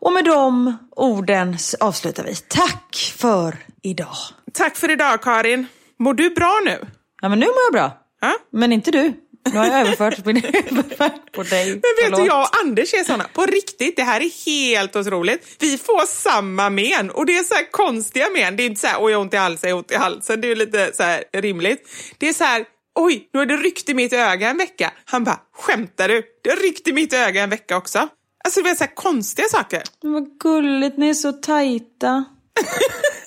Och 0.01 0.13
med 0.13 0.25
de 0.25 0.77
orden 0.97 1.57
avslutar 1.81 2.25
vi. 2.25 2.35
Tack 2.35 3.15
för 3.17 3.57
idag. 3.83 4.17
Tack 4.53 4.77
för 4.77 4.91
idag 4.91 5.23
Karin. 5.23 5.67
Mår 5.99 6.15
du 6.15 6.31
bra 6.31 6.61
nu? 6.65 6.87
Ja 7.23 7.29
men 7.29 7.39
nu 7.41 7.47
mår 7.47 7.63
jag 7.67 7.73
bra. 7.73 7.99
Ja? 8.21 8.33
Men 8.51 8.73
inte 8.73 8.91
du. 8.91 9.13
Nu 9.53 9.59
har 9.59 9.67
jag 9.67 9.81
överfört 9.81 10.25
min 10.25 10.37
överfört 10.37 11.33
på 11.33 11.43
dig. 11.43 11.67
Men 11.67 11.75
vet 11.75 11.85
Förlåt. 12.05 12.21
du, 12.21 12.27
jag 12.27 12.41
och 12.41 12.61
Anders 12.61 12.95
är 12.95 13.05
såna. 13.05 13.25
På 13.25 13.47
riktigt, 13.47 13.97
det 13.97 14.03
här 14.03 14.21
är 14.21 14.47
helt 14.47 14.97
otroligt. 14.97 15.57
Vi 15.59 15.79
får 15.79 16.07
samma 16.07 16.71
men 16.71 17.11
och 17.11 17.27
det 17.27 17.39
är 17.39 17.43
så 17.45 17.55
här 17.55 17.71
konstiga 17.71 18.27
men. 18.35 18.57
Det 18.57 18.63
är 18.63 18.67
inte 18.67 18.81
så 18.81 18.87
här, 18.87 18.97
oj 19.01 19.13
jag 19.13 19.19
har 19.19 19.23
ont 19.23 19.35
i 19.35 19.37
halsen, 19.37 19.69
jag 19.69 19.77
har 19.77 19.81
ont 19.81 19.91
i 19.91 19.97
halsen. 19.97 20.41
Det 20.41 20.51
är 20.51 20.57
lite 20.57 20.91
så 20.95 21.03
här 21.03 21.25
rimligt. 21.33 21.89
Det 22.19 22.29
är 22.29 22.33
så 22.33 22.45
här, 22.45 22.65
oj, 22.95 23.29
nu 23.33 23.39
har 23.39 23.47
det 23.47 23.57
ryckt 23.57 23.89
i 23.89 23.95
mitt 23.95 24.13
öga 24.13 24.51
en 24.51 24.59
vecka. 24.59 24.93
Han 25.05 25.25
bara, 25.25 25.41
skämtar 25.57 26.09
du? 26.09 26.23
Det 26.45 26.51
har 26.51 26.57
ryckt 26.57 26.89
i 26.89 26.93
mitt 26.93 27.13
öga 27.13 27.43
en 27.43 27.51
vecka 27.51 27.77
också. 27.77 28.09
Alltså 28.45 28.63
det 28.63 28.71
är 28.71 28.75
så 28.75 28.85
här 28.85 28.95
konstiga 28.95 29.49
saker. 29.49 29.83
Men 30.03 30.13
vad 30.13 30.39
gulligt, 30.41 30.99
ni 30.99 31.09
är 31.09 31.15
så 31.15 31.33
tajta. 31.33 32.25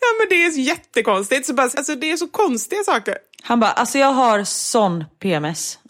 Ja 0.00 0.06
men 0.18 0.28
det 0.28 0.44
är 0.44 0.58
jättekonstigt. 0.58 1.46
Så 1.46 1.54
bara, 1.54 1.70
alltså, 1.76 1.94
det 1.94 2.10
är 2.10 2.16
så 2.16 2.28
konstiga 2.28 2.84
saker. 2.84 3.18
Han 3.42 3.60
bara, 3.60 3.70
alltså 3.70 3.98
jag 3.98 4.12
har 4.12 4.44
sån 4.44 5.04
PMS. 5.20 5.78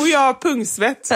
Och 0.00 0.08
jag 0.08 0.18
har 0.18 0.34
pungsvett. 0.34 1.10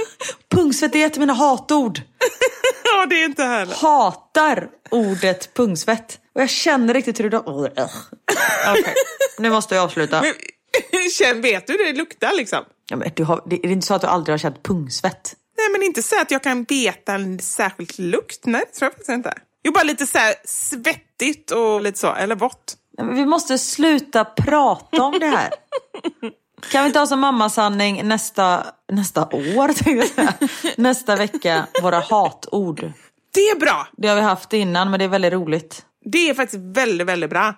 Pungsvett 0.50 0.94
är 0.94 1.06
ett 1.06 1.12
av 1.12 1.20
mina 1.20 1.32
hatord. 1.32 2.00
ja, 2.84 3.06
det 3.06 3.22
är 3.22 3.24
inte 3.24 3.44
heller. 3.44 3.74
Hatar 3.74 4.68
ordet 4.90 5.54
pungsvett. 5.54 6.20
Och 6.34 6.40
jag 6.40 6.50
känner 6.50 6.94
riktigt 6.94 7.20
hur 7.20 7.30
det... 7.30 7.38
Okej, 7.38 8.94
nu 9.38 9.50
måste 9.50 9.74
jag 9.74 9.84
avsluta. 9.84 10.22
Men, 10.22 11.42
vet 11.42 11.66
du 11.66 11.72
hur 11.72 11.84
det 11.86 11.92
luktar 11.92 12.32
liksom? 12.36 12.64
Ja, 12.90 12.96
men 12.96 13.10
du 13.16 13.24
har, 13.24 13.42
det 13.46 13.66
är 13.66 13.70
inte 13.70 13.86
så 13.86 13.94
att 13.94 14.00
du 14.00 14.06
aldrig 14.06 14.32
har 14.32 14.38
känt 14.38 14.62
pungsvett? 14.62 15.34
Nej, 15.58 15.68
men 15.72 15.82
inte 15.82 16.02
så 16.02 16.20
att 16.20 16.30
jag 16.30 16.42
kan 16.42 16.64
veta 16.64 17.14
en 17.14 17.38
särskild 17.38 17.98
lukt. 17.98 18.46
Nej, 18.46 18.64
det 18.66 18.78
tror 18.78 18.86
jag 18.86 18.92
faktiskt 18.92 19.08
inte. 19.08 19.34
Jo, 19.64 19.72
bara 19.72 19.84
lite 19.84 20.06
så 20.06 20.18
svettigt 20.44 21.50
och 21.50 21.80
lite 21.80 21.98
så, 21.98 22.14
eller 22.14 22.34
vått. 22.34 22.76
Vi 23.14 23.26
måste 23.26 23.58
sluta 23.58 24.24
prata 24.24 25.02
om 25.02 25.18
det 25.18 25.26
här. 25.26 25.50
Kan 26.72 26.82
vi 26.82 26.86
inte 26.86 26.98
ha 26.98 27.06
som 27.06 27.20
mammasanning 27.20 28.08
nästa, 28.08 28.66
nästa 28.92 29.22
år, 29.22 29.66
tänkte 29.72 29.90
jag 29.90 30.08
säga. 30.08 30.34
Nästa 30.76 31.16
vecka, 31.16 31.66
våra 31.82 32.00
hatord. 32.00 32.92
Det 33.34 33.40
är 33.40 33.60
bra! 33.60 33.86
Det 33.96 34.08
har 34.08 34.16
vi 34.16 34.22
haft 34.22 34.52
innan, 34.52 34.90
men 34.90 34.98
det 34.98 35.04
är 35.04 35.08
väldigt 35.08 35.32
roligt. 35.32 35.84
Det 36.04 36.30
är 36.30 36.34
faktiskt 36.34 36.62
väldigt, 36.62 37.06
väldigt 37.06 37.30
bra. 37.30 37.54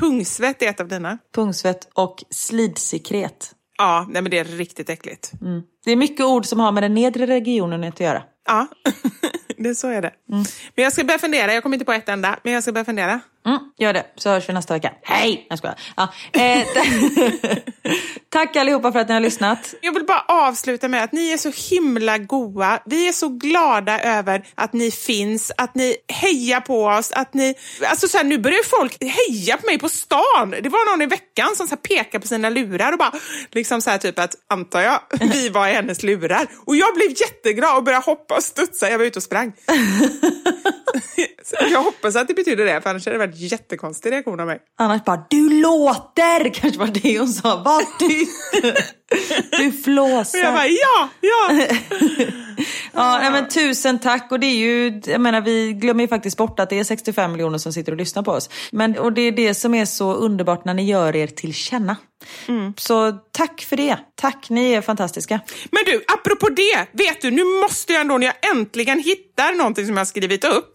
Pungsvett 0.00 0.62
är 0.62 0.68
ett 0.68 0.80
av 0.80 0.88
dina. 0.88 1.18
Pungsvett 1.34 1.88
och 1.94 2.24
slidsekret. 2.30 3.52
Ja, 3.78 4.06
nej, 4.08 4.22
men 4.22 4.30
det 4.30 4.38
är 4.38 4.44
riktigt 4.44 4.90
äckligt. 4.90 5.32
Det 5.84 5.92
är 5.92 5.96
mycket 5.96 6.26
ord 6.26 6.46
som 6.46 6.60
har 6.60 6.72
med 6.72 6.82
den 6.82 6.94
nedre 6.94 7.26
regionen 7.26 7.84
att 7.84 8.00
göra. 8.00 8.22
Ja, 8.46 8.66
det, 9.56 9.74
så 9.74 9.88
är 9.88 10.02
det. 10.02 10.12
Men 10.74 10.82
jag 10.84 10.92
ska 10.92 11.04
börja 11.04 11.18
fundera. 11.18 11.54
Jag 11.54 11.62
kommer 11.62 11.76
inte 11.76 11.84
på 11.84 11.92
ett 11.92 12.08
enda, 12.08 12.38
men 12.42 12.52
jag 12.52 12.62
ska 12.62 12.72
börja 12.72 12.84
fundera. 12.84 13.20
Mm, 13.46 13.58
gör 13.78 13.92
det, 13.92 14.06
så 14.16 14.30
hörs 14.30 14.48
vi 14.48 14.52
nästa 14.52 14.74
vecka. 14.74 14.92
Hej! 15.02 15.46
Jag 15.48 15.58
skojar. 15.58 15.76
Ja, 15.96 16.12
eh, 16.32 16.66
tack 18.28 18.56
allihopa 18.56 18.92
för 18.92 18.98
att 18.98 19.08
ni 19.08 19.14
har 19.14 19.20
lyssnat. 19.20 19.74
Jag 19.82 19.92
vill 19.92 20.04
bara 20.04 20.24
avsluta 20.28 20.88
med 20.88 21.04
att 21.04 21.12
ni 21.12 21.30
är 21.30 21.36
så 21.36 21.74
himla 21.74 22.18
goa. 22.18 22.78
Vi 22.84 23.08
är 23.08 23.12
så 23.12 23.28
glada 23.28 24.00
över 24.00 24.46
att 24.54 24.72
ni 24.72 24.90
finns, 24.90 25.52
att 25.56 25.74
ni 25.74 25.96
hejar 26.08 26.60
på 26.60 26.84
oss, 26.84 27.12
att 27.12 27.34
ni... 27.34 27.54
Alltså 27.84 28.08
så 28.08 28.18
här, 28.18 28.24
nu 28.24 28.38
börjar 28.38 28.64
folk 28.64 28.96
heja 29.00 29.56
på 29.56 29.66
mig 29.66 29.78
på 29.78 29.88
stan. 29.88 30.50
Det 30.50 30.68
var 30.68 30.90
någon 30.90 31.02
i 31.02 31.06
veckan 31.06 31.56
som 31.56 31.66
så 31.66 31.74
här 31.74 31.82
pekade 32.04 32.22
på 32.22 32.28
sina 32.28 32.50
lurar 32.50 32.92
och 32.92 32.98
bara 32.98 33.12
liksom 33.52 33.82
så 33.82 33.90
här 33.90 33.98
typ 33.98 34.18
att, 34.18 34.34
antar 34.48 34.80
jag, 34.80 35.00
vi 35.20 35.48
var 35.48 35.68
i 35.68 35.72
hennes 35.72 36.02
lurar. 36.02 36.46
Och 36.66 36.76
jag 36.76 36.94
blev 36.94 37.10
jätteglad 37.10 37.76
och 37.76 37.84
började 37.84 38.04
hoppa 38.04 38.36
och 38.36 38.42
studsa. 38.42 38.90
Jag 38.90 38.98
var 38.98 39.04
ute 39.04 39.18
och 39.18 39.22
sprang. 39.22 39.52
Jag 41.60 41.82
hoppas 41.82 42.16
att 42.16 42.28
det 42.28 42.34
betyder 42.34 42.64
det, 42.64 42.80
för 42.80 42.90
annars 42.90 43.06
hade 43.06 43.18
det 43.18 43.26
varit 43.26 43.35
jättekonstig 43.38 44.12
reaktion 44.12 44.40
av 44.40 44.46
mig. 44.46 44.58
Annars 44.78 45.04
bara, 45.04 45.26
du 45.30 45.60
låter! 45.60 46.54
Kanske 46.54 46.78
var 46.80 46.86
det 46.86 47.18
hon 47.18 47.28
sa. 47.28 47.56
Var 47.62 47.98
tyst! 47.98 48.82
Du 49.58 49.68
Och 49.68 49.74
flåsar. 49.84 50.38
jag 50.38 50.54
bara, 50.54 50.66
ja, 50.66 51.08
ja. 51.20 51.66
Ja, 52.92 53.18
nej, 53.18 53.30
men 53.30 53.48
tusen 53.48 53.98
tack. 53.98 54.32
Och 54.32 54.40
det 54.40 54.46
är 54.46 54.54
ju, 54.56 55.02
jag 55.06 55.20
menar, 55.20 55.40
vi 55.40 55.72
glömmer 55.72 56.04
ju 56.04 56.08
faktiskt 56.08 56.36
bort 56.36 56.60
att 56.60 56.70
det 56.70 56.78
är 56.78 56.84
65 56.84 57.32
miljoner 57.32 57.58
som 57.58 57.72
sitter 57.72 57.92
och 57.92 57.98
lyssnar 57.98 58.22
på 58.22 58.30
oss. 58.32 58.50
Men, 58.72 58.98
och 58.98 59.12
det 59.12 59.22
är 59.22 59.32
det 59.32 59.54
som 59.54 59.74
är 59.74 59.84
så 59.84 60.14
underbart 60.14 60.64
när 60.64 60.74
ni 60.74 60.84
gör 60.90 61.16
er 61.16 61.26
till 61.26 61.54
känna. 61.54 61.96
Så 62.76 63.12
tack 63.12 63.60
för 63.60 63.76
det. 63.76 63.96
Tack, 64.14 64.46
ni 64.50 64.72
är 64.72 64.80
fantastiska. 64.80 65.40
Men 65.70 65.82
du, 65.86 66.04
apropå 66.08 66.48
det, 66.48 66.86
vet 66.92 67.20
du, 67.20 67.30
nu 67.30 67.44
måste 67.44 67.92
jag 67.92 68.00
ändå, 68.00 68.18
när 68.18 68.26
jag 68.26 68.50
äntligen 68.56 68.98
hittar 68.98 69.52
någonting 69.54 69.86
som 69.86 69.94
jag 69.94 70.00
har 70.00 70.04
skrivit 70.06 70.44
upp, 70.44 70.72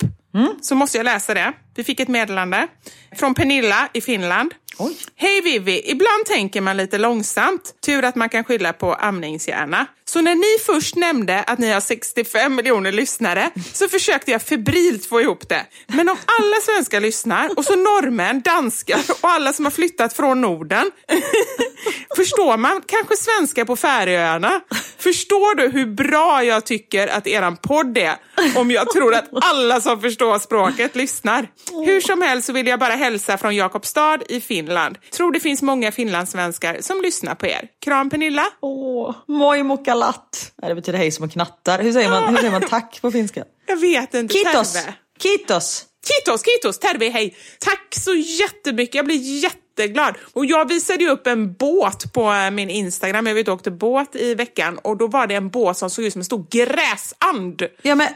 så 0.62 0.76
måste 0.76 0.98
jag 0.98 1.04
läsa 1.06 1.34
det. 1.34 1.54
Vi 1.76 1.84
fick 1.84 1.99
ett 1.99 2.07
meddelande 2.07 2.68
från 3.15 3.34
Pernilla 3.34 3.89
i 3.93 4.02
Finland. 4.02 4.53
Oj. 4.77 4.98
Hej 5.15 5.41
Vivi, 5.41 5.81
ibland 5.85 6.26
tänker 6.26 6.61
man 6.61 6.77
lite 6.77 6.98
långsamt. 6.98 7.73
Tur 7.85 8.06
att 8.06 8.15
man 8.15 8.30
kan 8.30 8.43
skylla 8.43 8.73
på 8.73 8.93
amningshjärna. 8.93 9.85
Så 10.06 10.22
när 10.22 10.35
ni 10.35 10.64
först 10.65 10.95
nämnde 10.95 11.43
att 11.43 11.60
ni 11.60 11.72
har 11.72 11.81
65 11.81 12.56
miljoner 12.56 12.91
lyssnare 12.91 13.52
så 13.73 13.88
försökte 13.88 14.31
jag 14.31 14.41
febrilt 14.41 15.06
få 15.06 15.22
ihop 15.22 15.49
det. 15.49 15.65
Men 15.88 16.10
om 16.10 16.18
alla 16.39 16.56
svenskar 16.61 16.99
lyssnar 16.99 17.57
och 17.57 17.65
så 17.65 17.76
norrmän, 17.76 18.41
danskar 18.41 18.99
och 19.22 19.30
alla 19.30 19.53
som 19.53 19.65
har 19.65 19.72
flyttat 19.72 20.14
från 20.14 20.41
Norden 20.41 20.91
förstår 22.15 22.57
man 22.57 22.81
kanske 22.88 23.15
svenska 23.15 23.65
på 23.65 23.76
Färöarna. 23.76 24.61
Förstår 24.98 25.56
du 25.56 25.68
hur 25.68 25.85
bra 25.85 26.43
jag 26.43 26.65
tycker 26.65 27.07
att 27.07 27.27
eran 27.27 27.57
podd 27.57 27.98
är 27.98 28.15
om 28.56 28.72
jag 28.72 28.89
tror 28.89 29.14
att 29.15 29.30
alla 29.31 29.81
som 29.81 30.02
förstår 30.02 30.39
språket 30.39 30.95
lyssnar? 30.95 31.48
Hur 31.86 32.02
som 32.02 32.22
helst 32.22 32.48
så 32.48 32.54
vill 32.54 32.68
jag 32.68 32.80
bara 32.80 32.94
hälsa 32.94 33.38
från 33.38 33.56
Jakobstad 33.56 34.18
i 34.30 34.42
Finland. 34.42 34.98
Tror 35.12 35.32
det 35.32 35.40
finns 35.40 35.62
många 35.62 35.92
finlandssvenskar 35.92 36.78
som 36.82 37.02
lyssnar 37.02 37.36
på 37.36 37.48
er. 37.48 37.68
Kram 37.82 38.10
Pernilla. 38.10 38.46
Åh, 38.62 39.16
moi 39.28 39.64
mokalat. 39.64 40.52
Nej, 40.62 40.70
det 40.70 40.76
betyder 40.76 41.00
hej 41.00 41.12
som 41.12 41.30
knattar. 41.30 41.80
Hur 41.80 41.92
säger 41.94 42.10
man, 42.10 42.30
hur 42.30 42.38
säger 42.38 42.52
man 42.52 42.62
tack 42.62 43.00
på 43.02 43.12
finska? 43.12 43.44
Jag 43.68 43.78
vet 43.78 44.14
inte. 44.14 44.34
Kitos. 44.34 44.74
Terve. 44.74 44.94
Kitos. 45.24 45.86
Kitos, 46.08 46.42
kitos, 46.46 46.80
terve, 46.80 47.10
hej. 47.10 47.36
Tack 47.60 47.96
så 47.96 48.14
jättemycket. 48.14 48.96
Jag 48.96 49.06
blir 49.06 49.44
jätteglad. 49.77 50.15
Och 50.34 50.45
jag 50.45 50.68
visade 50.68 51.03
ju 51.03 51.10
upp 51.10 51.27
en 51.27 51.53
båt 51.53 52.14
på 52.14 52.31
eh, 52.31 52.52
min 52.52 52.69
Instagram. 52.69 53.27
Jag 53.27 53.35
vet 53.35 53.48
och 53.48 53.53
åkte 53.53 53.72
båt 53.72 54.15
i 54.15 54.35
veckan 54.35 54.77
och 54.77 54.98
då 54.98 55.07
var 55.07 55.27
det 55.27 55.35
en 55.35 55.49
båt 55.49 55.77
som 55.77 55.89
såg 55.89 56.06
ut 56.06 56.14
som 56.14 56.19
en 56.19 56.26
stor 56.26 56.45
gräsand. 56.49 57.61
Ja 57.81 57.95
men 57.95 58.07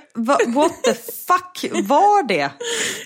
what 0.56 0.84
the 0.84 0.94
fuck 0.94 1.72
var 1.88 2.28
det? 2.28 2.52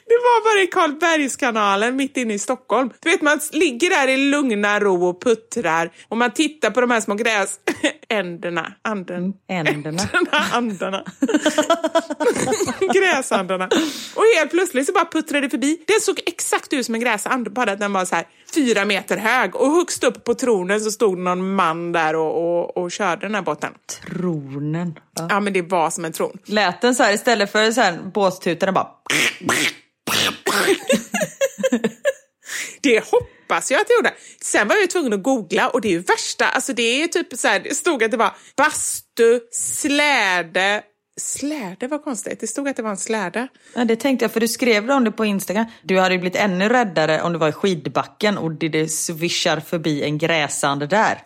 Det 0.05 0.15
var 0.23 0.43
bara 0.43 0.63
i 0.63 0.67
Karlbergskanalen 0.67 1.95
mitt 1.95 2.17
inne 2.17 2.33
i 2.33 2.39
Stockholm. 2.39 2.89
Du 2.99 3.09
vet, 3.09 3.21
man 3.21 3.39
ligger 3.51 3.89
där 3.89 4.07
i 4.07 4.17
lugna 4.17 4.79
ro 4.79 5.05
och 5.05 5.21
puttrar 5.21 5.91
och 6.07 6.17
man 6.17 6.31
tittar 6.31 6.71
på 6.71 6.81
de 6.81 6.91
här 6.91 7.01
små 7.01 7.15
gräsänderna. 7.15 8.73
Anden. 8.81 9.33
Änderna. 9.47 10.01
Änderna, 10.13 10.45
andarna. 10.53 11.03
Gräsandarna. 12.93 13.69
Och 14.15 14.23
helt 14.37 14.51
plötsligt 14.51 14.85
så 14.85 14.93
bara 14.93 15.05
puttrade 15.05 15.45
det 15.45 15.49
förbi. 15.49 15.81
Den 15.87 16.01
såg 16.01 16.19
exakt 16.25 16.73
ut 16.73 16.85
som 16.85 16.95
en 16.95 17.01
gräsand, 17.01 17.53
bara 17.53 17.71
att 17.71 17.79
den 17.79 17.93
var 17.93 18.05
så 18.05 18.15
här 18.15 18.25
fyra 18.53 18.85
meter 18.85 19.17
hög. 19.17 19.55
Och 19.55 19.71
högst 19.71 20.03
upp 20.03 20.23
på 20.23 20.33
tronen 20.33 20.81
så 20.81 20.91
stod 20.91 21.17
någon 21.17 21.55
man 21.55 21.91
där 21.91 22.15
och, 22.15 22.59
och, 22.59 22.77
och 22.77 22.91
körde 22.91 23.25
den 23.25 23.35
här 23.35 23.41
båten. 23.41 23.73
Tronen. 23.87 24.99
Ja. 25.15 25.27
Ja, 25.29 25.39
men 25.39 25.53
det 25.53 25.61
var 25.61 25.89
som 25.89 26.05
en 26.05 26.13
tron. 26.13 26.37
Lät 26.45 26.81
den 26.81 26.95
så 26.95 27.03
här 27.03 27.13
istället 27.13 27.51
för 27.51 27.71
så 27.71 27.81
här 27.81 27.99
båttuta, 28.13 28.65
den 28.65 28.75
bara... 28.75 28.87
Det 32.81 33.03
hoppas 33.11 33.71
jag 33.71 33.81
att 33.81 33.89
jag 33.89 33.97
gjorde. 33.97 34.13
Sen 34.41 34.67
var 34.67 34.75
jag 34.75 34.89
tvungen 34.89 35.13
att 35.13 35.23
googla 35.23 35.69
och 35.69 35.81
det 35.81 35.87
är 35.87 35.91
ju 35.91 35.99
värsta, 35.99 36.45
alltså 36.45 36.73
det 36.73 37.03
är 37.03 37.07
typ 37.07 37.27
så 37.33 37.47
här, 37.47 37.59
det 37.59 37.75
stod 37.75 38.03
att 38.03 38.11
det 38.11 38.17
var 38.17 38.31
bastu, 38.57 39.39
släde, 39.51 40.83
släde 41.19 41.87
var 41.87 41.97
konstigt, 41.97 42.39
det 42.39 42.47
stod 42.47 42.67
att 42.67 42.75
det 42.75 42.83
var 42.83 42.89
en 42.89 42.97
släde. 42.97 43.47
Ja, 43.75 43.85
det 43.85 43.95
tänkte 43.95 44.25
jag, 44.25 44.31
för 44.31 44.39
du 44.39 44.47
skrev 44.47 44.91
om 44.91 45.03
det 45.03 45.11
på 45.11 45.25
Instagram. 45.25 45.65
Du 45.81 45.99
hade 45.99 46.13
ju 46.13 46.19
blivit 46.19 46.39
ännu 46.39 46.69
räddare 46.69 47.21
om 47.21 47.33
du 47.33 47.39
var 47.39 47.49
i 47.49 47.51
skidbacken 47.51 48.37
och 48.37 48.51
det, 48.51 48.69
det 48.69 48.87
svischar 48.87 49.59
förbi 49.59 50.03
en 50.03 50.17
gräsand 50.17 50.89
där. 50.89 51.21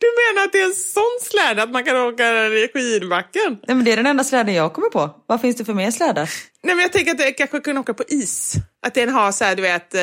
Du 0.00 0.06
menar 0.34 0.46
att 0.46 0.52
det 0.52 0.60
är 0.60 0.64
en 0.66 0.72
sån 0.72 1.18
släde 1.22 1.62
att 1.62 1.70
man 1.70 1.84
kan 1.84 1.96
åka 1.96 2.46
i 2.46 2.70
skidbacken? 2.74 3.58
Nej, 3.66 3.76
men 3.76 3.84
det 3.84 3.92
är 3.92 3.96
den 3.96 4.06
enda 4.06 4.24
släden 4.24 4.54
jag 4.54 4.72
kommer 4.72 4.88
på. 4.88 5.10
Vad 5.26 5.40
finns 5.40 5.56
det 5.56 5.64
för 5.64 5.74
mer 5.74 5.90
slädar? 5.90 6.30
Nej 6.62 6.74
men 6.74 6.82
jag 6.82 6.92
tänker 6.92 7.10
att 7.10 7.18
det 7.18 7.32
kanske 7.32 7.60
kan 7.60 7.78
åka 7.78 7.94
på 7.94 8.04
is. 8.08 8.54
Att 8.86 8.94
den 8.94 9.08
har 9.08 9.32
så 9.32 9.44
här, 9.44 9.56
du 9.56 9.62
vet, 9.62 9.94
eh, 9.94 10.00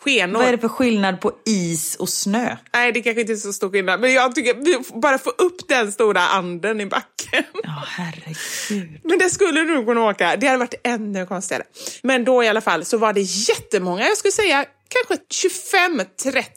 skenor. 0.00 0.38
Vad 0.38 0.48
är 0.48 0.52
det 0.52 0.58
för 0.58 0.68
skillnad 0.68 1.20
på 1.20 1.32
is 1.46 1.96
och 1.96 2.08
snö? 2.08 2.56
Nej, 2.74 2.92
det 2.92 3.02
kanske 3.02 3.20
inte 3.20 3.32
är 3.32 3.36
så 3.36 3.52
stor 3.52 3.70
skillnad. 3.70 4.00
Men 4.00 4.12
jag 4.12 4.34
tycker 4.34 5.00
bara 5.00 5.18
få 5.18 5.30
upp 5.30 5.68
den 5.68 5.92
stora 5.92 6.20
anden 6.20 6.80
i 6.80 6.86
backen. 6.86 7.44
Ja, 7.62 7.84
herregud. 7.88 9.00
Men 9.04 9.18
det 9.18 9.30
skulle 9.30 9.60
du 9.60 9.74
nog 9.74 9.86
kunna 9.86 10.04
åka. 10.04 10.36
Det 10.36 10.46
hade 10.46 10.58
varit 10.58 10.80
ännu 10.84 11.26
konstigare. 11.26 11.62
Men 12.02 12.24
då 12.24 12.44
i 12.44 12.48
alla 12.48 12.60
fall 12.60 12.84
så 12.84 12.98
var 12.98 13.12
det 13.12 13.20
jättemånga, 13.20 14.08
jag 14.08 14.16
skulle 14.16 14.32
säga 14.32 14.64
kanske 14.88 15.24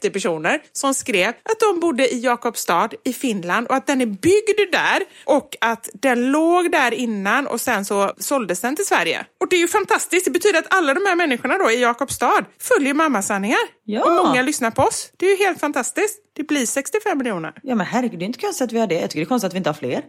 25-30 0.06 0.12
personer 0.12 0.60
som 0.72 0.94
skrev 0.94 1.28
att 1.28 1.60
de 1.60 1.80
bodde 1.80 2.14
i 2.14 2.20
Jakobstad 2.20 2.88
i 3.04 3.12
Finland 3.12 3.66
och 3.66 3.74
att 3.74 3.86
den 3.86 4.00
är 4.00 4.06
byggd 4.06 4.72
där 4.72 5.02
och 5.24 5.56
att 5.60 5.88
den 5.92 6.32
låg 6.32 6.72
där 6.72 6.94
innan 6.94 7.46
och 7.46 7.60
sen 7.60 7.84
så 7.84 8.12
såldes 8.18 8.60
den 8.60 8.76
till 8.76 8.86
Sverige. 8.86 9.26
Och 9.40 9.48
det 9.48 9.56
är 9.56 9.60
ju 9.60 9.68
fantastiskt. 9.68 10.24
Det 10.24 10.30
betyder 10.30 10.58
att 10.58 10.74
alla 10.74 10.94
de 10.94 11.00
här 11.06 11.16
människorna 11.16 11.58
då 11.58 11.70
i 11.70 11.80
Jakobstad 11.80 12.44
följer 12.60 12.94
mammasanningar. 12.94 13.58
Ja. 13.84 14.04
Och 14.04 14.26
många 14.26 14.42
lyssnar 14.42 14.70
på 14.70 14.82
oss. 14.82 15.12
Det 15.16 15.26
är 15.26 15.38
ju 15.38 15.44
helt 15.44 15.60
fantastiskt. 15.60 16.18
Det 16.36 16.42
blir 16.42 16.66
65 16.66 17.18
miljoner. 17.18 17.52
Ja 17.62 17.74
men 17.74 17.86
herregud, 17.86 18.18
det 18.18 18.24
är 18.24 18.26
inte 18.26 18.38
konstigt 18.38 18.64
att 18.64 18.72
vi 18.72 18.80
har 18.80 18.86
det. 18.86 18.94
Jag 18.94 19.10
tycker 19.10 19.20
det 19.20 19.24
är 19.24 19.28
konstigt 19.28 19.46
att 19.46 19.54
vi 19.54 19.58
inte 19.58 19.70
har 19.70 19.74
fler. 19.74 20.02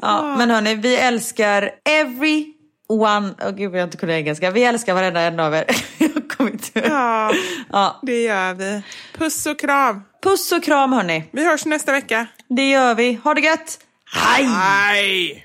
ja, 0.00 0.36
men 0.38 0.50
hörni, 0.50 0.74
vi 0.74 0.96
älskar 0.96 1.70
every 1.84 2.57
one. 2.88 3.34
Åh 3.42 3.50
gud, 3.50 3.74
jag 3.74 3.84
inte 3.86 3.96
kunnat 3.96 4.12
engelska. 4.14 4.50
Vi 4.50 4.64
älskar 4.64 4.94
varenda 4.94 5.20
en 5.20 5.40
av 5.40 5.54
er. 5.54 5.64
jag 5.98 6.28
kommer 6.36 6.50
inte... 6.50 6.80
Ja, 6.88 7.32
Ja. 7.72 7.98
det 8.02 8.22
gör 8.22 8.54
vi. 8.54 8.82
Puss 9.18 9.46
och 9.46 9.58
kram. 9.60 10.02
Puss 10.22 10.52
och 10.52 10.64
kram 10.64 10.92
hörni. 10.92 11.24
Vi 11.32 11.44
hörs 11.48 11.64
nästa 11.66 11.92
vecka. 11.92 12.26
Det 12.48 12.70
gör 12.70 12.94
vi. 12.94 13.20
Ha 13.24 13.34
det 13.34 13.40
gött. 13.40 13.78
Hej! 14.14 14.44
Hej! 14.44 15.44